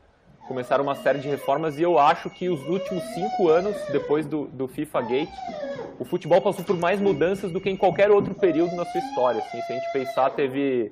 começaram 0.47 0.83
uma 0.83 0.95
série 0.95 1.19
de 1.19 1.27
reformas 1.27 1.77
e 1.79 1.83
eu 1.83 1.97
acho 1.97 2.29
que 2.29 2.49
os 2.49 2.65
últimos 2.67 3.03
cinco 3.13 3.49
anos, 3.49 3.75
depois 3.91 4.25
do, 4.25 4.45
do 4.47 4.67
FIFA 4.67 5.01
Gate, 5.01 5.29
o 5.99 6.05
futebol 6.05 6.41
passou 6.41 6.63
por 6.63 6.77
mais 6.77 6.99
mudanças 6.99 7.51
do 7.51 7.59
que 7.59 7.69
em 7.69 7.75
qualquer 7.75 8.11
outro 8.11 8.33
período 8.33 8.75
na 8.75 8.85
sua 8.85 9.01
história. 9.01 9.41
Assim, 9.41 9.61
se 9.61 9.73
a 9.73 9.75
gente 9.75 9.93
pensar, 9.93 10.29
teve 10.31 10.91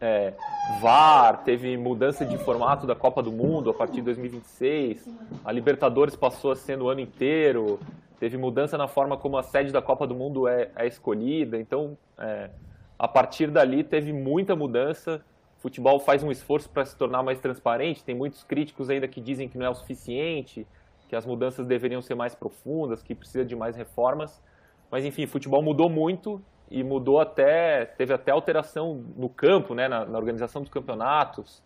é, 0.00 0.32
VAR, 0.80 1.42
teve 1.44 1.76
mudança 1.76 2.24
de 2.24 2.38
formato 2.38 2.86
da 2.86 2.94
Copa 2.94 3.22
do 3.22 3.30
Mundo 3.30 3.70
a 3.70 3.74
partir 3.74 3.96
de 3.96 4.02
2026, 4.02 5.08
a 5.44 5.52
Libertadores 5.52 6.16
passou 6.16 6.52
a 6.52 6.56
ser 6.56 6.76
no 6.76 6.88
ano 6.88 7.00
inteiro, 7.00 7.78
teve 8.18 8.36
mudança 8.36 8.78
na 8.78 8.88
forma 8.88 9.16
como 9.16 9.36
a 9.36 9.42
sede 9.42 9.72
da 9.72 9.82
Copa 9.82 10.06
do 10.06 10.14
Mundo 10.14 10.48
é, 10.48 10.70
é 10.76 10.86
escolhida. 10.86 11.58
Então, 11.58 11.98
é, 12.18 12.50
a 12.98 13.08
partir 13.08 13.50
dali, 13.50 13.82
teve 13.82 14.12
muita 14.12 14.54
mudança. 14.54 15.20
Futebol 15.62 16.00
faz 16.00 16.24
um 16.24 16.30
esforço 16.32 16.68
para 16.68 16.84
se 16.84 16.96
tornar 16.96 17.22
mais 17.22 17.38
transparente. 17.38 18.02
Tem 18.02 18.16
muitos 18.16 18.42
críticos 18.42 18.90
ainda 18.90 19.06
que 19.06 19.20
dizem 19.20 19.48
que 19.48 19.56
não 19.56 19.64
é 19.64 19.70
o 19.70 19.74
suficiente 19.74 20.66
que 21.08 21.14
as 21.14 21.24
mudanças 21.24 21.66
deveriam 21.66 22.02
ser 22.02 22.16
mais 22.16 22.34
profundas, 22.34 23.02
que 23.02 23.14
precisa 23.14 23.44
de 23.44 23.54
mais 23.54 23.76
reformas. 23.76 24.42
Mas 24.90 25.04
enfim, 25.04 25.26
futebol 25.26 25.62
mudou 25.62 25.88
muito 25.88 26.42
e 26.68 26.82
mudou 26.82 27.20
até 27.20 27.84
teve 27.84 28.12
até 28.12 28.32
alteração 28.32 29.04
no 29.14 29.28
campo, 29.28 29.72
né, 29.72 29.86
na, 29.86 30.04
na 30.04 30.18
organização 30.18 30.62
dos 30.62 30.70
campeonatos. 30.70 31.62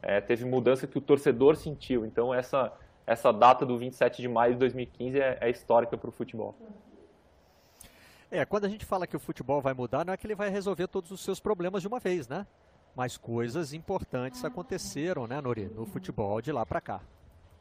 É, 0.00 0.22
teve 0.22 0.46
mudança 0.46 0.86
que 0.86 0.96
o 0.96 1.00
torcedor 1.00 1.56
sentiu. 1.56 2.06
Então 2.06 2.32
essa 2.32 2.72
essa 3.06 3.30
data 3.30 3.66
do 3.66 3.76
27 3.76 4.22
de 4.22 4.28
maio 4.28 4.54
de 4.54 4.60
2015 4.60 5.20
é, 5.20 5.38
é 5.38 5.50
histórica 5.50 5.98
para 5.98 6.08
o 6.08 6.12
futebol. 6.12 6.54
É, 8.30 8.44
quando 8.46 8.64
a 8.64 8.68
gente 8.68 8.86
fala 8.86 9.06
que 9.06 9.16
o 9.16 9.20
futebol 9.20 9.60
vai 9.60 9.74
mudar, 9.74 10.04
não 10.06 10.14
é 10.14 10.16
que 10.16 10.26
ele 10.26 10.34
vai 10.34 10.48
resolver 10.48 10.86
todos 10.86 11.10
os 11.10 11.20
seus 11.20 11.40
problemas 11.40 11.82
de 11.82 11.88
uma 11.88 11.98
vez, 11.98 12.26
né? 12.26 12.46
Mas 12.96 13.16
coisas 13.16 13.72
importantes 13.72 14.44
aconteceram, 14.44 15.26
né, 15.26 15.40
Nori, 15.40 15.68
no 15.74 15.84
futebol 15.84 16.40
de 16.40 16.52
lá 16.52 16.64
para 16.64 16.80
cá. 16.80 17.00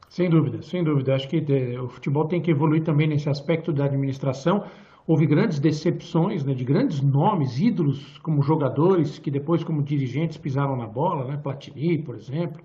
Sem 0.09 0.29
dúvida, 0.29 0.61
sem 0.61 0.83
dúvida. 0.83 1.15
Acho 1.15 1.27
que 1.27 1.41
de, 1.41 1.75
o 1.79 1.89
futebol 1.89 2.27
tem 2.27 2.39
que 2.39 2.51
evoluir 2.51 2.83
também 2.83 3.07
nesse 3.07 3.29
aspecto 3.29 3.73
da 3.73 3.85
administração. 3.85 4.63
Houve 5.07 5.25
grandes 5.25 5.59
decepções 5.59 6.43
né, 6.45 6.53
de 6.53 6.63
grandes 6.63 7.01
nomes, 7.01 7.59
ídolos 7.59 8.19
como 8.19 8.43
jogadores, 8.43 9.17
que 9.17 9.31
depois, 9.31 9.63
como 9.63 9.81
dirigentes, 9.81 10.37
pisaram 10.37 10.77
na 10.77 10.85
bola, 10.85 11.25
né? 11.25 11.37
Platini, 11.41 11.97
por 11.97 12.15
exemplo, 12.15 12.63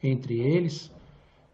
entre 0.00 0.38
eles. 0.38 0.94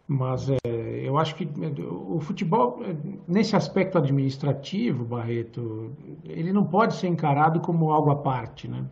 Mas 0.07 0.47
é, 0.47 0.59
eu 1.03 1.17
acho 1.17 1.35
que 1.35 1.43
é, 1.43 1.81
o 1.81 2.19
futebol, 2.19 2.79
nesse 3.27 3.55
aspecto 3.55 3.97
administrativo, 3.97 5.03
Barreto, 5.03 5.91
ele 6.23 6.53
não 6.53 6.63
pode 6.63 6.93
ser 6.93 7.07
encarado 7.07 7.59
como 7.59 7.91
algo 7.91 8.11
à 8.11 8.15
parte, 8.15 8.67
né? 8.67 8.85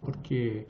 Porque 0.00 0.66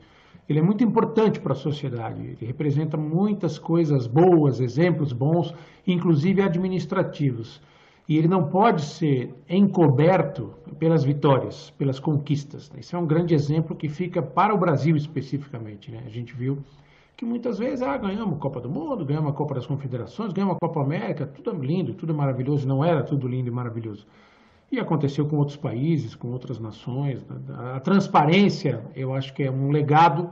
ele 0.47 0.59
é 0.59 0.61
muito 0.61 0.83
importante 0.83 1.39
para 1.39 1.53
a 1.53 1.55
sociedade. 1.55 2.21
Ele 2.21 2.45
representa 2.45 2.95
muitas 2.95 3.57
coisas 3.57 4.05
boas, 4.05 4.59
exemplos 4.59 5.11
bons, 5.11 5.53
inclusive 5.87 6.41
administrativos. 6.41 7.61
E 8.07 8.17
ele 8.17 8.27
não 8.27 8.47
pode 8.47 8.83
ser 8.83 9.33
encoberto 9.49 10.53
pelas 10.77 11.03
vitórias, 11.03 11.71
pelas 11.71 11.99
conquistas. 11.99 12.71
Esse 12.77 12.93
é 12.93 12.97
um 12.97 13.07
grande 13.07 13.33
exemplo 13.33 13.75
que 13.75 13.89
fica 13.89 14.21
para 14.21 14.53
o 14.53 14.57
Brasil 14.57 14.95
especificamente. 14.95 15.91
Né? 15.91 16.03
A 16.05 16.09
gente 16.09 16.35
viu 16.35 16.59
que 17.17 17.25
muitas 17.25 17.57
vezes, 17.57 17.81
ah, 17.81 17.97
ganhamos 17.97 18.35
a 18.35 18.39
Copa 18.39 18.61
do 18.61 18.69
Mundo, 18.69 19.03
ganhamos 19.03 19.31
a 19.31 19.33
Copa 19.33 19.55
das 19.55 19.65
Confederações, 19.65 20.31
ganhamos 20.31 20.57
a 20.57 20.59
Copa 20.59 20.81
América, 20.81 21.25
tudo 21.25 21.59
lindo, 21.59 21.95
tudo 21.95 22.13
maravilhoso. 22.13 22.67
Não 22.67 22.85
era 22.85 23.01
tudo 23.01 23.27
lindo 23.27 23.47
e 23.47 23.51
maravilhoso. 23.51 24.05
E 24.71 24.79
aconteceu 24.79 25.27
com 25.27 25.37
outros 25.37 25.57
países, 25.57 26.15
com 26.15 26.29
outras 26.29 26.59
nações. 26.59 27.23
A 27.73 27.79
transparência, 27.79 28.83
eu 28.95 29.13
acho 29.13 29.33
que 29.33 29.43
é 29.43 29.51
um 29.51 29.69
legado 29.69 30.31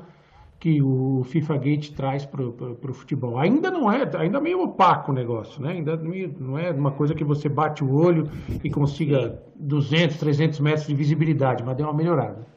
que 0.59 0.81
o 0.81 1.23
FIFA 1.25 1.57
Gate 1.57 1.89
traz 1.91 2.25
para 2.25 2.41
o 2.41 2.93
futebol. 2.93 3.37
Ainda 3.37 3.69
não 3.69 3.91
é, 3.91 4.09
ainda 4.17 4.37
é 4.37 4.41
meio 4.41 4.63
opaco 4.63 5.11
o 5.11 5.13
negócio, 5.13 5.61
né? 5.61 5.73
Ainda 5.73 5.97
não 5.97 6.57
é 6.57 6.71
uma 6.71 6.91
coisa 6.91 7.13
que 7.13 7.23
você 7.23 7.49
bate 7.49 7.83
o 7.83 7.93
olho 7.93 8.31
e 8.63 8.69
consiga 8.69 9.43
200, 9.55 10.15
300 10.17 10.59
metros 10.61 10.87
de 10.87 10.95
visibilidade, 10.95 11.61
mas 11.63 11.75
deu 11.75 11.85
uma 11.85 11.93
melhorada. 11.93 12.47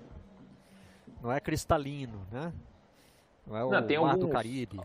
Não 1.21 1.33
é 1.33 1.41
cristalino, 1.41 2.21
né? 2.31 2.53
Não 3.45 3.57
é 3.57 3.65
o 3.65 3.71
não, 3.73 3.83
tem 3.83 3.99
Mar 3.99 4.11
alguns, 4.11 4.27
do 4.27 4.33
Caribe. 4.33 4.81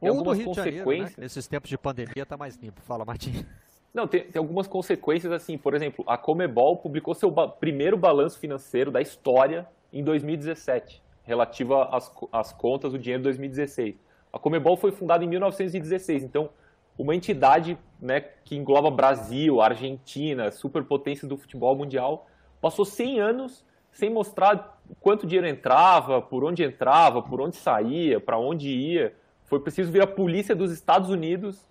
Ou 0.00 0.24
do 0.24 0.32
Rio 0.32 0.50
de 0.50 0.56
Janeiro, 0.56 0.90
né? 0.90 1.12
Nesses 1.16 1.46
tempos 1.46 1.70
de 1.70 1.78
pandemia 1.78 2.24
está 2.24 2.36
mais 2.36 2.56
limpo. 2.56 2.80
Fala, 2.82 3.04
Martim. 3.04 3.46
Não, 3.92 4.06
tem, 4.06 4.24
tem, 4.24 4.40
algumas 4.40 4.66
consequências 4.66 5.32
assim. 5.32 5.58
Por 5.58 5.74
exemplo, 5.74 6.04
a 6.08 6.16
Comebol 6.16 6.76
publicou 6.78 7.14
seu 7.14 7.30
ba 7.30 7.46
primeiro 7.46 7.96
balanço 7.96 8.38
financeiro 8.38 8.90
da 8.90 9.00
história 9.00 9.68
em 9.92 10.02
2017, 10.02 11.02
relativa 11.24 11.84
às, 11.94 12.10
às 12.32 12.52
contas 12.52 12.92
do 12.92 12.98
dinheiro 12.98 13.20
de 13.22 13.24
2016. 13.24 13.96
A 14.32 14.38
Comebol 14.38 14.76
foi 14.76 14.92
fundada 14.92 15.22
em 15.22 15.28
1916, 15.28 16.24
então 16.24 16.48
uma 16.96 17.14
entidade 17.14 17.76
né, 18.00 18.20
que 18.44 18.56
engloba 18.56 18.90
Brasil, 18.90 19.60
Argentina, 19.60 20.50
superpotência 20.50 21.28
do 21.28 21.36
futebol 21.36 21.76
mundial, 21.76 22.26
passou 22.60 22.84
100 22.84 23.20
anos 23.20 23.64
sem 23.90 24.08
mostrar 24.08 24.80
quanto 25.00 25.26
dinheiro 25.26 25.46
entrava, 25.46 26.22
por 26.22 26.44
onde 26.44 26.64
entrava, 26.64 27.20
por 27.22 27.40
onde 27.42 27.56
saía, 27.56 28.18
para 28.18 28.38
onde 28.38 28.70
ia. 28.70 29.14
Foi 29.44 29.60
preciso 29.60 29.92
vir 29.92 30.02
a 30.02 30.06
polícia 30.06 30.56
dos 30.56 30.72
Estados 30.72 31.10
Unidos 31.10 31.68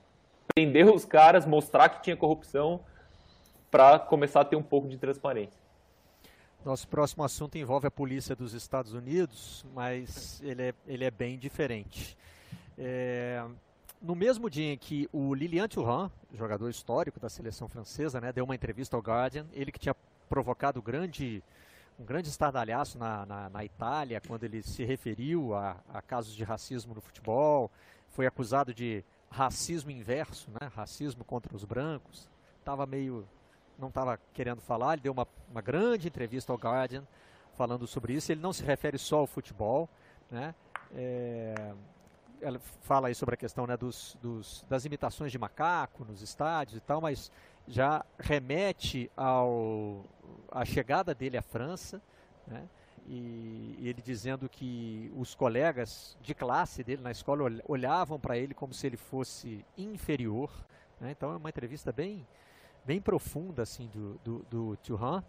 prender 0.54 0.86
os 0.88 1.06
caras, 1.06 1.46
mostrar 1.46 1.90
que 1.90 2.04
tinha 2.04 2.16
corrupção 2.16 2.82
para 3.70 4.00
começar 4.00 4.42
a 4.42 4.46
ter 4.46 4.56
um 4.56 4.64
pouco 4.64 4.88
de 4.88 4.98
transparência. 4.98 5.60
Nosso 6.64 6.88
próximo 6.88 7.24
assunto 7.24 7.58
envolve 7.58 7.88
a 7.88 7.92
polícia 7.92 8.36
dos 8.36 8.54
Estados 8.54 8.94
Unidos, 8.94 9.66
mas 9.74 10.40
ele 10.44 10.62
é, 10.62 10.74
ele 10.86 11.04
é 11.04 11.10
bem 11.10 11.38
diferente. 11.40 12.16
É, 12.78 13.44
no 14.02 14.16
mesmo 14.16 14.50
dia 14.50 14.74
em 14.74 14.78
que 14.78 15.10
o 15.12 15.34
Lilian 15.34 15.68
Thuram, 15.68 16.12
jogador 16.34 16.70
histórico 16.70 17.20
da 17.20 17.30
seleção 17.30 17.68
francesa, 17.68 18.22
né, 18.22 18.32
deu 18.32 18.44
uma 18.44 18.54
entrevista 18.54 18.96
ao 18.96 19.02
Guardian, 19.02 19.46
ele 19.54 19.72
que 19.72 19.80
tinha 19.80 19.96
provocado 20.30 20.82
grande, 20.82 21.44
um 22.00 22.06
grande 22.06 22.30
estardalhaço 22.30 22.98
na, 22.98 23.26
na, 23.26 23.50
na 23.50 23.66
Itália, 23.66 24.22
quando 24.28 24.44
ele 24.44 24.62
se 24.62 24.84
referiu 24.84 25.56
a, 25.56 25.78
a 25.92 26.02
casos 26.02 26.36
de 26.36 26.44
racismo 26.44 26.94
no 26.94 27.02
futebol, 27.02 27.72
foi 28.10 28.28
acusado 28.28 28.74
de 28.74 29.04
racismo 29.32 29.90
inverso, 29.90 30.52
né? 30.52 30.70
racismo 30.76 31.24
contra 31.24 31.56
os 31.56 31.64
brancos. 31.64 32.30
Estava 32.60 32.86
meio. 32.86 33.28
não 33.80 33.88
estava 33.88 34.20
querendo 34.34 34.62
falar, 34.62 34.94
ele 34.94 35.04
deu 35.04 35.14
uma, 35.14 35.28
uma 35.50 35.62
grande 35.62 36.08
entrevista 36.08 36.52
ao 36.52 36.58
Guardian 36.58 37.04
falando 37.56 37.88
sobre 37.88 38.14
isso. 38.14 38.32
Ele 38.32 38.42
não 38.42 38.54
se 38.54 38.64
refere 38.64 38.98
só 38.98 39.20
ao 39.20 39.28
futebol. 39.28 39.90
Né? 40.30 40.54
É, 40.94 41.74
ela 42.42 42.60
fala 42.82 43.08
aí 43.08 43.16
sobre 43.16 43.36
a 43.36 43.38
questão 43.38 43.66
né, 43.66 43.78
dos, 43.78 44.18
dos, 44.22 44.66
das 44.70 44.84
imitações 44.84 45.32
de 45.32 45.40
macaco 45.40 46.04
nos 46.04 46.22
estádios 46.22 46.78
e 46.78 46.82
tal, 46.82 47.00
mas 47.00 47.32
já 47.68 48.06
remete 48.20 49.10
ao 49.16 50.04
a 50.52 50.66
chegada 50.66 51.14
dele 51.14 51.38
à 51.38 51.42
França, 51.42 52.02
né? 52.48 52.68
E, 53.08 53.78
ele 53.82 54.02
dizendo 54.02 54.48
que 54.48 55.12
os 55.16 55.36
colegas 55.36 56.18
de 56.22 56.34
classe 56.34 56.84
dele 56.84 57.02
na 57.02 57.12
escola 57.12 57.50
olhavam 57.68 58.20
para 58.20 58.38
ele 58.38 58.54
como 58.54 58.74
se 58.74 58.88
ele 58.88 58.98
fosse 58.98 59.66
inferior. 59.78 60.52
Né? 61.00 61.12
Então 61.12 61.32
é 61.34 61.38
uma 61.38 61.50
entrevista 61.50 61.92
bem, 61.92 62.26
bem 62.86 63.02
profunda 63.02 63.64
assim 63.64 63.88
do, 63.88 64.20
do, 64.24 64.46
do 64.50 64.78
Thuram, 64.78 65.24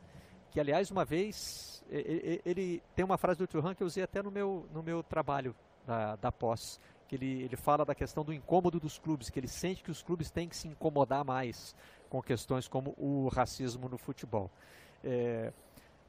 que 0.51 0.61
aliás 0.61 0.90
uma 0.90 1.05
vez 1.05 1.82
ele, 1.89 2.40
ele, 2.44 2.82
tem 2.94 3.05
uma 3.05 3.19
frase 3.19 3.39
do 3.39 3.47
Thuram 3.47 3.74
que 3.74 3.82
eu 3.82 3.86
usei 3.86 4.03
até 4.03 4.23
no 4.23 4.31
meu, 4.31 4.66
no 4.73 4.82
meu 4.82 5.03
trabalho 5.03 5.55
da, 5.86 6.16
da 6.16 6.32
pós, 6.32 6.81
que 7.09 7.16
ele, 7.16 7.43
ele 7.43 7.57
fala 7.57 7.85
da 7.85 7.94
questão 7.94 8.24
do 8.24 8.32
incômodo 8.32 8.78
dos 8.78 8.99
clubes, 8.99 9.28
que 9.28 9.39
ele 9.39 9.49
sente 9.49 9.82
que 9.82 9.90
os 9.90 10.03
clubes 10.03 10.31
têm 10.31 10.49
que 10.49 10.57
se 10.57 10.69
incomodar 10.69 11.24
mais 11.24 11.74
com 12.09 12.23
questões 12.23 12.69
como 12.69 12.94
o 12.97 13.28
racismo 13.28 13.89
no 13.89 13.99
futebol. 13.99 14.51
É, 15.05 15.53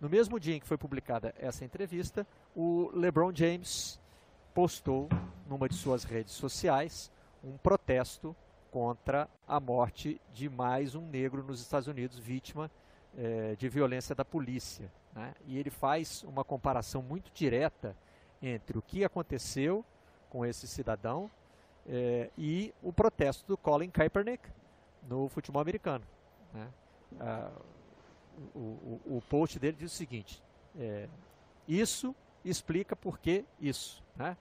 no 0.03 0.09
mesmo 0.09 0.37
dia 0.37 0.53
em 0.53 0.59
que 0.59 0.67
foi 0.67 0.77
publicada 0.77 1.33
essa 1.39 1.63
entrevista, 1.63 2.27
o 2.53 2.91
LeBron 2.93 3.33
James 3.33 3.97
postou 4.53 5.07
numa 5.47 5.69
de 5.69 5.75
suas 5.75 6.03
redes 6.03 6.33
sociais 6.33 7.09
um 7.41 7.55
protesto 7.55 8.35
contra 8.69 9.29
a 9.47 9.61
morte 9.61 10.19
de 10.33 10.49
mais 10.49 10.93
um 10.93 11.07
negro 11.07 11.41
nos 11.41 11.61
Estados 11.61 11.87
Unidos, 11.87 12.19
vítima 12.19 12.69
eh, 13.17 13.55
de 13.57 13.69
violência 13.69 14.13
da 14.13 14.25
polícia. 14.25 14.91
Né? 15.15 15.33
E 15.47 15.57
ele 15.57 15.69
faz 15.69 16.21
uma 16.23 16.43
comparação 16.43 17.01
muito 17.01 17.31
direta 17.33 17.95
entre 18.41 18.77
o 18.77 18.81
que 18.81 19.05
aconteceu 19.05 19.85
com 20.29 20.45
esse 20.45 20.67
cidadão 20.67 21.31
eh, 21.87 22.29
e 22.37 22.73
o 22.83 22.91
protesto 22.91 23.47
do 23.47 23.55
Colin 23.55 23.89
Kaepernick 23.89 24.49
no 25.07 25.29
futebol 25.29 25.61
americano. 25.61 26.03
Né? 26.53 26.67
Ah, 27.21 27.51
o, 28.55 28.59
o, 28.59 29.17
o 29.17 29.23
post 29.29 29.59
dele 29.59 29.77
diz 29.79 29.91
o 29.91 29.95
seguinte: 29.95 30.41
é, 30.77 31.07
isso 31.67 32.15
explica 32.43 32.95
por 32.95 33.19
que 33.19 33.45
isso. 33.59 34.03
Né? 34.15 34.37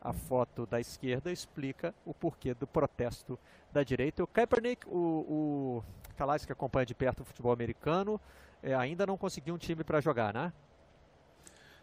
A 0.00 0.12
foto 0.12 0.66
da 0.66 0.80
esquerda 0.80 1.32
explica 1.32 1.94
o 2.04 2.14
porquê 2.14 2.54
do 2.54 2.66
protesto 2.66 3.38
da 3.72 3.82
direita. 3.82 4.22
O 4.22 4.26
Kaepernick, 4.26 4.86
o, 4.86 4.98
o 4.98 5.84
Calais, 6.16 6.44
que 6.44 6.52
acompanha 6.52 6.86
de 6.86 6.94
perto 6.94 7.20
o 7.20 7.24
futebol 7.24 7.52
americano, 7.52 8.20
é, 8.62 8.74
ainda 8.74 9.06
não 9.06 9.16
conseguiu 9.16 9.54
um 9.54 9.58
time 9.58 9.82
para 9.82 10.00
jogar, 10.00 10.32
né? 10.32 10.52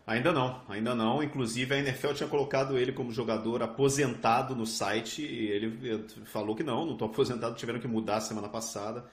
Ainda 0.06 0.34
não, 0.34 0.62
ainda 0.68 0.94
não. 0.94 1.24
Inclusive 1.24 1.74
a 1.74 1.78
NFL 1.80 2.14
tinha 2.14 2.30
colocado 2.30 2.78
ele 2.78 2.92
como 2.92 3.12
jogador 3.12 3.64
aposentado 3.64 4.54
no 4.56 4.66
site 4.66 5.22
e 5.22 5.48
ele 5.48 6.06
falou 6.26 6.56
que 6.56 6.64
não, 6.64 6.86
não 6.86 6.94
estou 6.94 7.08
aposentado, 7.08 7.56
tiveram 7.56 7.80
que 7.80 7.88
mudar 7.88 8.20
semana 8.20 8.50
passada. 8.50 9.06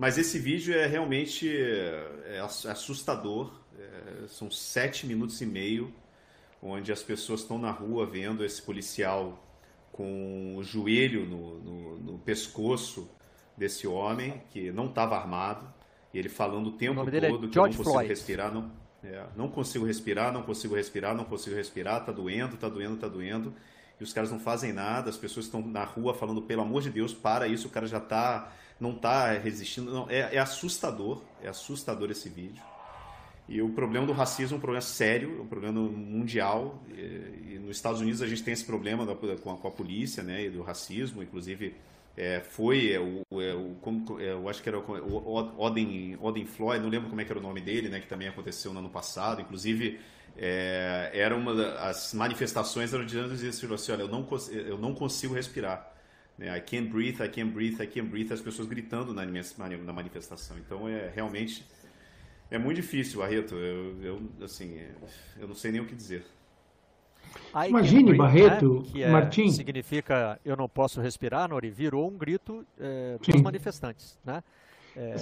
Mas 0.00 0.16
esse 0.16 0.38
vídeo 0.38 0.74
é 0.74 0.86
realmente 0.86 1.46
é, 1.46 2.36
é 2.36 2.40
assustador. 2.40 3.52
É, 3.78 4.26
são 4.28 4.50
sete 4.50 5.06
minutos 5.06 5.38
e 5.42 5.44
meio, 5.44 5.92
onde 6.62 6.90
as 6.90 7.02
pessoas 7.02 7.40
estão 7.40 7.58
na 7.58 7.70
rua 7.70 8.06
vendo 8.06 8.42
esse 8.42 8.62
policial 8.62 9.46
com 9.92 10.56
o 10.56 10.62
joelho 10.62 11.26
no, 11.26 11.58
no, 11.58 11.98
no 11.98 12.18
pescoço 12.18 13.10
desse 13.54 13.86
homem, 13.86 14.42
que 14.48 14.72
não 14.72 14.86
estava 14.86 15.18
armado, 15.18 15.70
e 16.14 16.18
ele 16.18 16.30
falando 16.30 16.68
o 16.68 16.72
tempo 16.72 17.02
o 17.02 17.04
todo 17.04 17.14
é 17.14 17.20
que 17.20 17.26
eu 17.26 17.32
não 17.32 17.48
consigo 17.50 17.84
Floyd. 17.84 18.08
respirar, 18.08 18.54
não, 18.54 18.72
é, 19.04 19.22
não 19.36 19.48
consigo 19.50 19.84
respirar, 19.84 20.32
não 20.32 20.42
consigo 20.42 20.74
respirar, 20.76 21.14
não 21.14 21.24
consigo 21.24 21.54
respirar, 21.54 22.06
tá 22.06 22.10
doendo, 22.10 22.56
tá 22.56 22.70
doendo, 22.70 22.96
tá 22.96 23.06
doendo. 23.06 23.52
E 24.00 24.02
os 24.02 24.14
caras 24.14 24.30
não 24.30 24.40
fazem 24.40 24.72
nada, 24.72 25.10
as 25.10 25.18
pessoas 25.18 25.44
estão 25.44 25.60
na 25.60 25.84
rua 25.84 26.14
falando, 26.14 26.40
pelo 26.40 26.62
amor 26.62 26.80
de 26.80 26.88
Deus, 26.88 27.12
para 27.12 27.46
isso, 27.46 27.68
o 27.68 27.70
cara 27.70 27.86
já 27.86 27.98
está 27.98 28.50
não 28.80 28.92
está 28.92 29.32
resistindo. 29.32 29.92
Não, 29.92 30.08
é, 30.08 30.34
é, 30.34 30.38
assustador, 30.38 31.22
é 31.42 31.48
assustador 31.48 32.10
esse 32.10 32.28
vídeo. 32.28 32.62
E 33.48 33.60
o 33.60 33.70
problema 33.70 34.06
do 34.06 34.12
racismo 34.12 34.54
é 34.54 34.58
um 34.58 34.60
problema 34.60 34.80
sério, 34.80 35.38
é 35.38 35.42
um 35.42 35.46
problema 35.46 35.80
mundial. 35.80 36.82
E, 36.88 37.54
e 37.54 37.58
nos 37.58 37.76
Estados 37.76 38.00
Unidos 38.00 38.22
a 38.22 38.26
gente 38.26 38.42
tem 38.42 38.54
esse 38.54 38.64
problema 38.64 39.04
da, 39.04 39.14
com, 39.14 39.52
a, 39.52 39.56
com, 39.56 39.68
a, 39.68 39.70
polícia, 39.70 40.22
né, 40.22 40.44
e 40.44 40.50
do 40.50 40.62
racismo. 40.62 41.22
Inclusive 41.22 41.74
é, 42.16 42.40
foi 42.40 42.92
é, 42.92 43.00
o, 43.00 43.40
é, 43.40 43.54
o 43.54 43.74
como, 43.80 44.20
é, 44.20 44.32
eu 44.32 44.48
acho 44.48 44.62
que 44.62 44.68
era 44.68 44.78
o 44.78 45.54
Odin, 45.58 46.16
Odin 46.20 46.46
Floyd, 46.46 46.82
não 46.82 46.90
lembro 46.90 47.08
como 47.08 47.20
é 47.20 47.24
que 47.24 47.32
era 47.32 47.40
o 47.40 47.42
nome 47.42 47.60
dele, 47.60 47.88
né, 47.88 48.00
que 48.00 48.06
também 48.06 48.28
aconteceu 48.28 48.72
no 48.72 48.78
ano 48.78 48.88
passado. 48.88 49.40
Inclusive, 49.40 49.98
é, 50.36 51.10
era 51.12 51.36
uma 51.36 51.52
das 51.52 52.14
manifestações 52.14 52.94
eram 52.94 53.04
dizendo 53.04 53.34
assim, 53.74 53.92
olha, 53.92 54.02
eu 54.02 54.08
não, 54.08 54.26
eu 54.52 54.78
não 54.78 54.94
consigo 54.94 55.34
respirar. 55.34 55.89
Né, 56.40 56.56
I 56.56 56.60
can't 56.62 56.88
breathe, 56.88 57.20
I 57.20 57.28
can't 57.28 57.52
breathe, 57.52 57.78
I 57.82 57.86
can't 57.86 58.08
breathe, 58.08 58.32
as 58.32 58.40
pessoas 58.40 58.66
gritando 58.66 59.12
na, 59.12 59.26
na 59.26 59.92
manifestação. 59.92 60.56
Então, 60.58 60.88
é 60.88 61.12
realmente 61.14 61.66
é 62.50 62.58
muito 62.58 62.76
difícil, 62.76 63.20
Barreto. 63.20 63.54
Eu, 63.54 64.02
eu 64.02 64.20
assim, 64.42 64.80
eu 65.38 65.46
não 65.46 65.54
sei 65.54 65.70
nem 65.70 65.82
o 65.82 65.84
que 65.84 65.94
dizer. 65.94 66.24
Imagine, 67.68 68.14
Barreto, 68.14 68.80
né, 68.80 68.82
que 68.90 69.02
é, 69.02 69.10
Martim. 69.10 69.50
Significa 69.50 70.40
eu 70.42 70.56
não 70.56 70.66
posso 70.66 70.98
respirar, 71.00 71.46
Nori, 71.50 71.70
virou 71.70 72.08
um 72.08 72.16
grito 72.16 72.64
é, 72.78 73.18
dos 73.18 73.42
manifestantes. 73.42 74.18
Né? 74.24 74.42
É, 74.96 75.16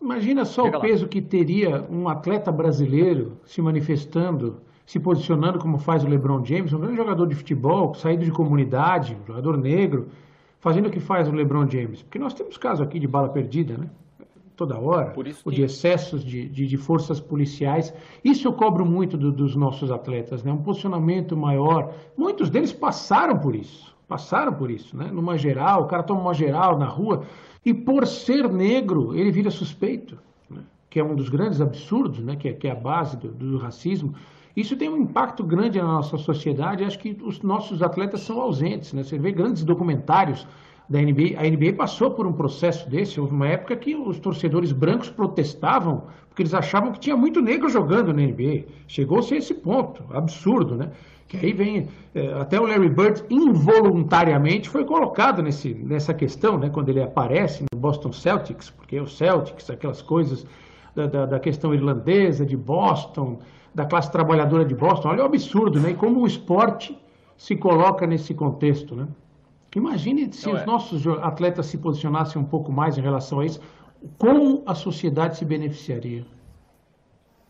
Imagina 0.00 0.44
só 0.44 0.66
o 0.66 0.80
peso 0.80 1.08
que 1.08 1.22
teria 1.22 1.82
um 1.90 2.06
atleta 2.06 2.52
brasileiro 2.52 3.40
se 3.46 3.62
manifestando, 3.62 4.60
se 4.84 5.00
posicionando 5.00 5.58
como 5.58 5.78
faz 5.78 6.04
o 6.04 6.06
LeBron 6.06 6.44
James, 6.44 6.72
um 6.74 6.80
grande 6.80 6.96
jogador 6.96 7.26
de 7.26 7.34
futebol, 7.34 7.94
saído 7.94 8.24
de 8.24 8.30
comunidade, 8.30 9.16
um 9.20 9.26
jogador 9.26 9.56
negro, 9.56 10.10
fazendo 10.60 10.86
o 10.86 10.90
que 10.90 11.00
faz 11.00 11.28
o 11.28 11.32
LeBron 11.32 11.68
James. 11.68 12.02
Porque 12.02 12.18
nós 12.18 12.34
temos 12.34 12.56
casos 12.56 12.86
aqui 12.86 13.00
de 13.00 13.08
bala 13.08 13.30
perdida, 13.30 13.76
né? 13.76 13.90
toda 14.60 14.78
hora, 14.78 15.14
ou 15.16 15.50
de 15.50 15.62
excessos 15.62 16.22
de, 16.22 16.46
de, 16.46 16.66
de, 16.66 16.76
forças 16.76 17.18
policiais. 17.18 17.94
Isso 18.22 18.46
eu 18.46 18.52
cobro 18.52 18.84
muito 18.84 19.16
do, 19.16 19.32
dos 19.32 19.56
nossos 19.56 19.90
atletas, 19.90 20.44
né? 20.44 20.52
um 20.52 20.62
posicionamento 20.62 21.34
maior. 21.34 21.94
Muitos 22.14 22.50
deles 22.50 22.70
passaram 22.70 23.38
por 23.38 23.56
isso, 23.56 23.96
passaram 24.06 24.52
por 24.52 24.70
isso, 24.70 24.94
né? 24.94 25.10
numa 25.10 25.38
geral, 25.38 25.84
o 25.84 25.86
cara 25.86 26.02
toma 26.02 26.20
uma 26.20 26.34
geral 26.34 26.78
na 26.78 26.84
rua, 26.84 27.24
e 27.64 27.72
por 27.72 28.06
ser 28.06 28.52
negro, 28.52 29.16
ele 29.16 29.30
vira 29.30 29.50
suspeito, 29.50 30.18
né? 30.50 30.60
que 30.90 31.00
é 31.00 31.04
um 31.04 31.14
dos 31.14 31.30
grandes 31.30 31.62
absurdos, 31.62 32.22
né? 32.22 32.36
que, 32.36 32.48
é, 32.48 32.52
que 32.52 32.68
é 32.68 32.72
a 32.72 32.74
base 32.74 33.16
do, 33.16 33.28
do 33.28 33.56
racismo. 33.56 34.14
Isso 34.56 34.76
tem 34.76 34.88
um 34.88 34.96
impacto 34.96 35.44
grande 35.44 35.78
na 35.78 35.86
nossa 35.86 36.18
sociedade. 36.18 36.84
Acho 36.84 36.98
que 36.98 37.16
os 37.22 37.42
nossos 37.42 37.82
atletas 37.82 38.20
são 38.22 38.40
ausentes. 38.40 38.92
Né? 38.92 39.02
Você 39.02 39.18
vê 39.18 39.32
grandes 39.32 39.64
documentários 39.64 40.46
da 40.88 41.00
NBA. 41.00 41.38
A 41.38 41.48
NBA 41.48 41.74
passou 41.76 42.10
por 42.10 42.26
um 42.26 42.32
processo 42.32 42.88
desse. 42.90 43.20
Houve 43.20 43.32
uma 43.32 43.48
época 43.48 43.76
que 43.76 43.94
os 43.94 44.18
torcedores 44.18 44.72
brancos 44.72 45.08
protestavam 45.08 46.04
porque 46.30 46.42
eles 46.42 46.54
achavam 46.54 46.92
que 46.92 47.00
tinha 47.00 47.16
muito 47.16 47.42
negro 47.42 47.68
jogando 47.68 48.14
na 48.14 48.22
NBA. 48.22 48.64
Chegou-se 48.86 49.34
a 49.34 49.36
esse 49.36 49.52
ponto, 49.52 50.04
absurdo, 50.10 50.76
né? 50.76 50.90
Que 51.26 51.36
aí 51.36 51.52
vem 51.52 51.88
é, 52.14 52.32
até 52.34 52.58
o 52.58 52.66
Larry 52.66 52.88
Bird 52.88 53.24
involuntariamente 53.28 54.68
foi 54.68 54.84
colocado 54.84 55.42
nesse, 55.42 55.74
nessa 55.74 56.14
questão, 56.14 56.56
né? 56.56 56.70
Quando 56.70 56.88
ele 56.88 57.02
aparece 57.02 57.64
no 57.72 57.78
Boston 57.78 58.12
Celtics, 58.12 58.70
porque 58.70 58.98
o 58.98 59.06
Celtics, 59.06 59.68
aquelas 59.70 60.02
coisas 60.02 60.46
da, 60.94 61.06
da, 61.06 61.26
da 61.26 61.40
questão 61.40 61.74
irlandesa 61.74 62.46
de 62.46 62.56
Boston, 62.56 63.40
da 63.74 63.84
classe 63.84 64.10
trabalhadora 64.10 64.64
de 64.64 64.74
Boston. 64.74 65.08
Olha 65.08 65.22
o 65.22 65.26
absurdo, 65.26 65.80
né? 65.80 65.90
E 65.90 65.94
como 65.94 66.20
o 66.20 66.26
esporte 66.26 66.98
se 67.36 67.56
coloca 67.56 68.06
nesse 68.06 68.34
contexto, 68.34 68.94
né? 68.94 69.08
Imagine 69.74 70.32
se 70.32 70.46
Não 70.46 70.54
os 70.54 70.60
é. 70.60 70.66
nossos 70.66 71.06
atletas 71.06 71.66
se 71.66 71.78
posicionassem 71.78 72.40
um 72.40 72.44
pouco 72.44 72.72
mais 72.72 72.98
em 72.98 73.00
relação 73.00 73.40
a 73.40 73.46
isso, 73.46 73.60
como 74.18 74.62
a 74.66 74.74
sociedade 74.74 75.36
se 75.36 75.44
beneficiaria. 75.44 76.26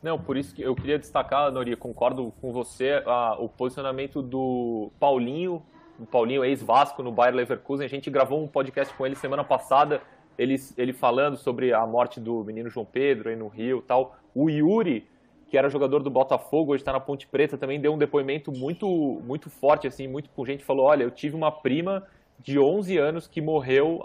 Não, 0.03 0.19
por 0.19 0.37
isso 0.37 0.55
que 0.55 0.63
eu 0.63 0.75
queria 0.75 0.99
destacar, 0.99 1.51
Noria, 1.53 1.77
concordo 1.77 2.33
com 2.41 2.53
você, 2.53 3.03
a, 3.07 3.37
o 3.39 3.49
posicionamento 3.49 4.23
do 4.23 4.91
Paulinho, 4.99 5.63
o 5.99 6.07
Paulinho 6.07 6.45
ex-Vasco 6.45 7.03
no 7.03 7.13
Bayer 7.13 7.35
Leverkusen. 7.35 7.85
A 7.85 7.89
gente 7.89 8.11
gravou 8.11 8.43
um 8.43 8.49
podcast 8.49 8.95
com 8.95 9.05
ele 9.05 9.15
semana 9.15 9.45
passada, 9.45 10.01
ele, 10.39 10.57
ele 10.77 10.93
falando 10.95 11.37
sobre 11.37 11.73
a 11.75 11.87
morte 11.87 12.19
do 12.19 12.43
menino 12.45 12.71
João 12.71 12.87
Pedro 12.87 13.29
aí 13.29 13.37
no 13.37 13.49
Rio 13.49 13.83
tal. 13.87 14.17
O 14.35 14.49
Yuri, 14.49 15.07
que 15.51 15.59
era 15.59 15.69
jogador 15.69 16.01
do 16.03 16.09
Botafogo, 16.09 16.73
hoje 16.73 16.83
está 16.83 16.93
na 16.93 17.01
Ponte 17.01 17.27
Preta, 17.27 17.59
também 17.59 17.81
deu 17.81 17.93
um 17.93 17.99
depoimento 17.99 18.53
muito, 18.53 18.87
muito 19.25 19.51
forte, 19.51 19.87
assim, 19.89 20.07
muito 20.07 20.31
gente 20.47 20.65
Falou: 20.65 20.87
olha, 20.87 21.03
eu 21.03 21.11
tive 21.11 21.35
uma 21.35 21.51
prima 21.51 22.07
de 22.39 22.59
11 22.59 22.97
anos 22.97 23.27
que 23.27 23.41
morreu 23.41 24.01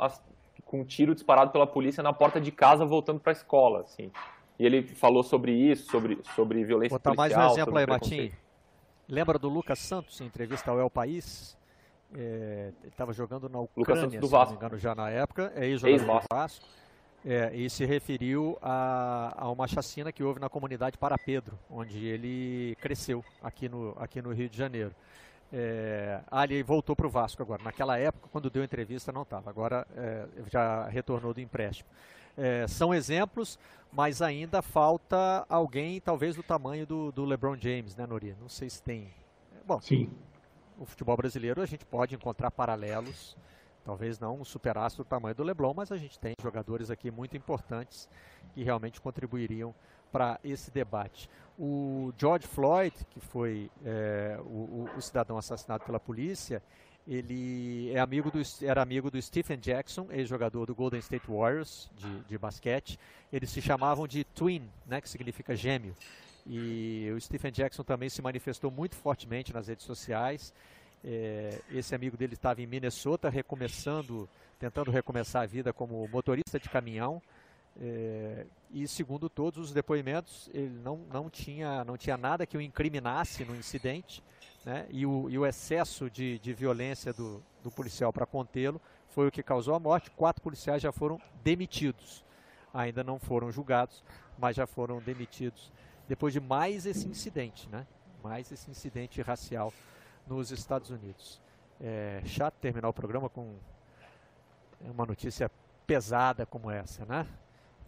com 0.66 0.82
um 0.82 0.84
tiro 0.84 1.14
disparado 1.14 1.52
pela 1.52 1.68
polícia 1.68 2.02
na 2.02 2.12
porta 2.12 2.42
de 2.42 2.52
casa 2.52 2.84
voltando 2.84 3.20
para 3.20 3.32
a 3.32 3.34
escola, 3.34 3.82
assim. 3.82 4.12
E 4.58 4.66
ele 4.66 4.82
falou 4.88 5.22
sobre 5.22 5.52
isso, 5.52 5.90
sobre, 5.92 6.18
sobre 6.36 6.64
violência 6.64 6.98
Botar 6.98 7.14
policial. 7.14 7.40
mais 7.40 7.52
um 7.52 7.54
exemplo 7.54 7.78
aí, 7.78 7.86
Martim. 7.86 8.32
Lembra 9.08 9.38
do 9.38 9.48
Lucas 9.48 9.78
Santos 9.80 10.20
em 10.20 10.26
entrevista 10.26 10.72
ao 10.72 10.80
El 10.80 10.90
País? 10.90 11.56
É, 12.14 12.72
ele 12.82 12.90
estava 12.92 13.14
jogando 13.14 13.48
na 13.48 13.60
Ucrânia, 13.60 13.70
Lucas 13.78 14.00
Santos 14.00 14.20
do 14.20 14.28
Vasco. 14.28 14.48
se 14.48 14.54
não 14.54 14.60
me 14.62 14.66
engano, 14.66 14.80
já 14.80 14.96
na 14.96 15.10
época. 15.12 15.54
É 15.56 15.68
ex-jogador 15.68 16.02
ex 16.02 16.22
do 16.24 16.28
Vasco. 16.36 16.66
É, 17.28 17.56
e 17.56 17.68
se 17.72 17.84
referiu 17.86 18.56
a, 18.62 19.34
a, 19.36 19.50
uma 19.50 19.68
chacina 19.68 20.12
que 20.12 20.24
houve 20.24 20.40
na 20.40 20.48
comunidade 20.48 20.96
Para 20.96 21.18
Pedro, 21.18 21.58
onde 21.68 22.06
ele 22.06 22.78
cresceu 22.80 23.26
aqui 23.42 23.68
no, 23.68 23.96
aqui 24.00 24.22
no 24.22 24.32
Rio 24.32 24.48
de 24.48 24.56
Janeiro. 24.56 24.94
É, 25.52 26.22
ah, 26.30 26.44
ele 26.44 26.62
voltou 26.62 26.96
para 26.96 27.08
o 27.08 27.10
Vasco 27.10 27.42
agora. 27.42 27.64
Naquela 27.64 27.98
época, 27.98 28.30
quando 28.32 28.48
deu 28.50 28.64
entrevista, 28.64 29.12
não 29.12 29.24
estava. 29.24 29.50
Agora 29.50 29.88
é, 29.96 30.28
já 30.52 30.88
retornou 30.88 31.34
do 31.34 31.42
empréstimo. 31.42 31.90
É, 32.38 32.68
são 32.68 32.94
exemplos, 32.94 33.58
mas 33.92 34.22
ainda 34.22 34.62
falta 34.62 35.46
alguém, 35.50 36.00
talvez 36.00 36.36
do 36.36 36.44
tamanho 36.44 36.86
do, 36.86 37.12
do 37.12 37.26
LeBron 37.26 37.58
James, 37.58 37.96
né, 37.96 38.06
Nori? 38.06 38.36
Não 38.40 38.50
sei 38.50 38.70
se 38.70 38.84
tem. 38.84 39.10
Bom, 39.66 39.82
Sim. 39.82 40.12
o 40.78 40.86
futebol 40.86 41.18
brasileiro 41.18 41.60
a 41.60 41.66
gente 41.66 41.86
pode 41.86 42.14
encontrar 42.14 42.52
paralelos 42.52 43.36
Talvez 43.86 44.20
não 44.20 44.42
um 44.42 44.44
superastro 44.44 45.04
do 45.04 45.08
tamanho 45.08 45.36
do 45.36 45.44
Leblon, 45.44 45.74
mas 45.76 45.92
a 45.92 45.98
gente 45.98 46.18
tem 46.18 46.34
jogadores 46.42 46.90
aqui 46.90 47.12
muito 47.12 47.38
importantes 47.38 48.10
que 48.54 48.64
realmente 48.64 49.00
contribuiriam 49.00 49.76
para 50.12 50.40
esse 50.44 50.72
debate. 50.72 51.30
O 51.58 52.12
George 52.18 52.48
Floyd, 52.48 52.96
que 53.12 53.20
foi 53.20 53.70
é, 53.86 54.40
o, 54.42 54.90
o, 54.98 55.02
cidadão 55.02 55.38
assassinado 55.38 55.86
pela 55.86 56.00
polícia, 56.00 56.64
ele 57.08 57.92
é 57.94 58.00
amigo 58.00 58.32
do, 58.32 58.42
era 58.64 58.82
amigo 58.82 59.12
do 59.12 59.22
Stephen 59.22 59.60
Jackson, 59.60 60.08
ex-jogador 60.10 60.66
do 60.66 60.74
Golden 60.74 61.00
State 61.00 61.28
Warriors 61.30 61.92
de, 61.96 62.24
de, 62.24 62.38
basquete. 62.40 62.98
Eles 63.32 63.52
se 63.52 63.62
chamavam 63.62 64.08
de 64.08 64.24
Twin, 64.24 64.68
né, 64.88 65.00
que 65.00 65.08
significa 65.08 65.56
gêmeo. 65.56 65.96
E 66.48 67.12
o 67.16 67.22
Stephen 67.22 67.52
Jackson 67.52 67.84
também 67.84 68.10
se 68.10 68.22
manifestou 68.22 68.72
muito 68.72 68.96
fortemente 68.96 69.54
nas 69.54 69.68
redes 69.68 69.86
sociais. 69.86 70.52
É, 71.08 71.62
esse 71.72 71.94
amigo 71.94 72.18
dele 72.18 72.34
estava 72.34 72.64
em 72.64 72.66
Minnesota, 72.66 73.30
recomeçando, 73.30 74.28
tentando 74.58 74.90
recomeçar 74.90 75.44
a 75.44 75.46
vida 75.46 75.72
como 75.72 76.08
motorista 76.08 76.60
de 76.60 76.68
caminhão. 76.68 77.22
É, 77.80 78.48
e 78.72 78.88
segundo 78.88 79.30
todos 79.30 79.60
os 79.60 79.72
depoimentos, 79.72 80.50
ele 80.52 80.80
não, 80.84 80.98
não, 81.14 81.30
tinha, 81.30 81.84
não 81.84 81.96
tinha 81.96 82.18
nada 82.18 82.48
que 82.48 82.58
o 82.58 82.62
incriminasse 82.62 83.46
no 83.46 83.56
incidente, 83.56 84.24
né? 84.66 84.88
e, 84.90 85.06
o, 85.06 85.30
e 85.30 85.38
o 85.38 85.46
excesso 85.46 86.10
de, 86.10 86.40
de 86.40 86.54
violência 86.54 87.14
do, 87.14 87.44
do 87.62 87.70
policial 87.70 88.12
para 88.12 88.26
contê-lo 88.26 88.82
foi 89.10 89.28
o 89.28 89.32
que 89.32 89.44
causou 89.44 89.76
a 89.76 89.80
morte. 89.80 90.10
Quatro 90.10 90.42
policiais 90.42 90.82
já 90.82 90.92
foram 90.92 91.22
demitidos, 91.44 92.26
ainda 92.74 93.04
não 93.04 93.20
foram 93.20 93.52
julgados, 93.52 94.04
mas 94.40 94.56
já 94.56 94.66
foram 94.66 95.00
demitidos 95.00 95.72
depois 96.08 96.34
de 96.34 96.40
mais 96.40 96.88
esse 96.88 97.08
incidente, 97.08 97.70
né? 97.70 97.86
mais 98.24 98.52
esse 98.52 98.72
incidente 98.72 99.22
racial 99.22 99.72
nos 100.28 100.52
Estados 100.52 100.90
Unidos. 100.90 101.42
É 101.80 102.22
chato 102.26 102.56
terminar 102.56 102.90
o 102.90 102.94
programa 102.94 103.30
com 103.30 103.56
uma 104.82 105.06
notícia 105.06 105.50
pesada 105.86 106.46
como 106.46 106.72
essa, 106.72 107.06
né? 107.06 107.28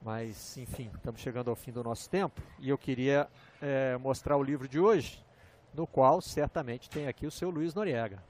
Mas, 0.01 0.57
enfim, 0.57 0.91
estamos 0.93 1.21
chegando 1.21 1.49
ao 1.49 1.55
fim 1.55 1.71
do 1.71 1.83
nosso 1.83 2.09
tempo 2.09 2.41
e 2.59 2.69
eu 2.69 2.77
queria 2.77 3.27
é, 3.61 3.97
mostrar 3.97 4.37
o 4.37 4.43
livro 4.43 4.67
de 4.67 4.79
hoje, 4.79 5.23
no 5.73 5.87
qual 5.87 6.21
certamente 6.21 6.89
tem 6.89 7.07
aqui 7.07 7.25
o 7.25 7.31
seu 7.31 7.49
Luiz 7.49 7.73
Noriega. 7.73 8.21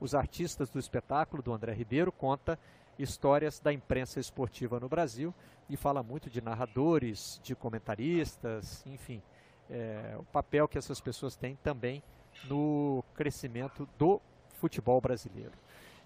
Os 0.00 0.14
artistas 0.14 0.70
do 0.70 0.78
espetáculo, 0.78 1.42
do 1.42 1.52
André 1.52 1.72
Ribeiro, 1.72 2.12
conta 2.12 2.58
histórias 2.98 3.58
da 3.58 3.72
imprensa 3.72 4.20
esportiva 4.20 4.78
no 4.78 4.88
Brasil 4.88 5.34
e 5.68 5.76
fala 5.76 6.02
muito 6.02 6.30
de 6.30 6.40
narradores, 6.40 7.40
de 7.42 7.54
comentaristas, 7.54 8.84
enfim, 8.86 9.22
é, 9.68 10.16
o 10.18 10.24
papel 10.24 10.66
que 10.66 10.78
essas 10.78 11.00
pessoas 11.00 11.36
têm 11.36 11.56
também 11.56 12.02
no 12.46 13.04
crescimento 13.14 13.88
do 13.98 14.20
futebol 14.54 15.00
brasileiro. 15.00 15.52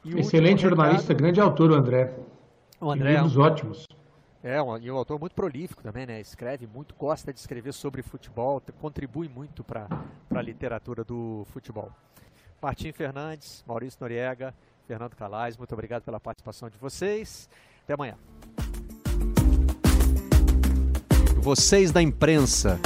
E 0.05 0.19
Excelente 0.19 0.63
jornalista, 0.63 1.15
grande 1.15 1.41
autor 1.41 1.71
o 1.71 1.75
André. 1.75 2.13
O 2.81 2.91
André 2.91 3.13
livros 3.13 3.37
é 3.37 3.39
um, 3.39 3.43
ótimos. 3.43 3.87
É, 4.43 4.61
um, 4.61 4.77
e 4.79 4.91
um 4.91 4.97
autor 4.97 5.21
muito 5.21 5.35
prolífico 5.35 5.83
também, 5.83 6.05
né? 6.05 6.21
Escreve 6.21 6.67
muito, 6.67 6.95
gosta 6.97 7.33
de 7.33 7.39
escrever 7.39 7.73
sobre 7.73 8.03
futebol, 8.03 8.61
contribui 8.81 9.29
muito 9.29 9.63
para 9.63 9.87
a 10.31 10.43
literatura 10.43 11.05
do 11.05 11.47
futebol. 11.53 11.91
Martim 12.61 12.93
Fernandes, 12.93 13.65
Maurício 13.67 13.99
Noriega, 14.01 14.55
Fernando 14.87 15.15
Calais, 15.15 15.57
muito 15.57 15.73
obrigado 15.73 16.03
pela 16.03 16.19
participação 16.19 16.69
de 16.69 16.77
vocês. 16.79 17.49
Até 17.85 17.95
amanhã. 17.95 18.17
Vocês 21.41 21.91
da 21.91 22.01
imprensa. 22.01 22.79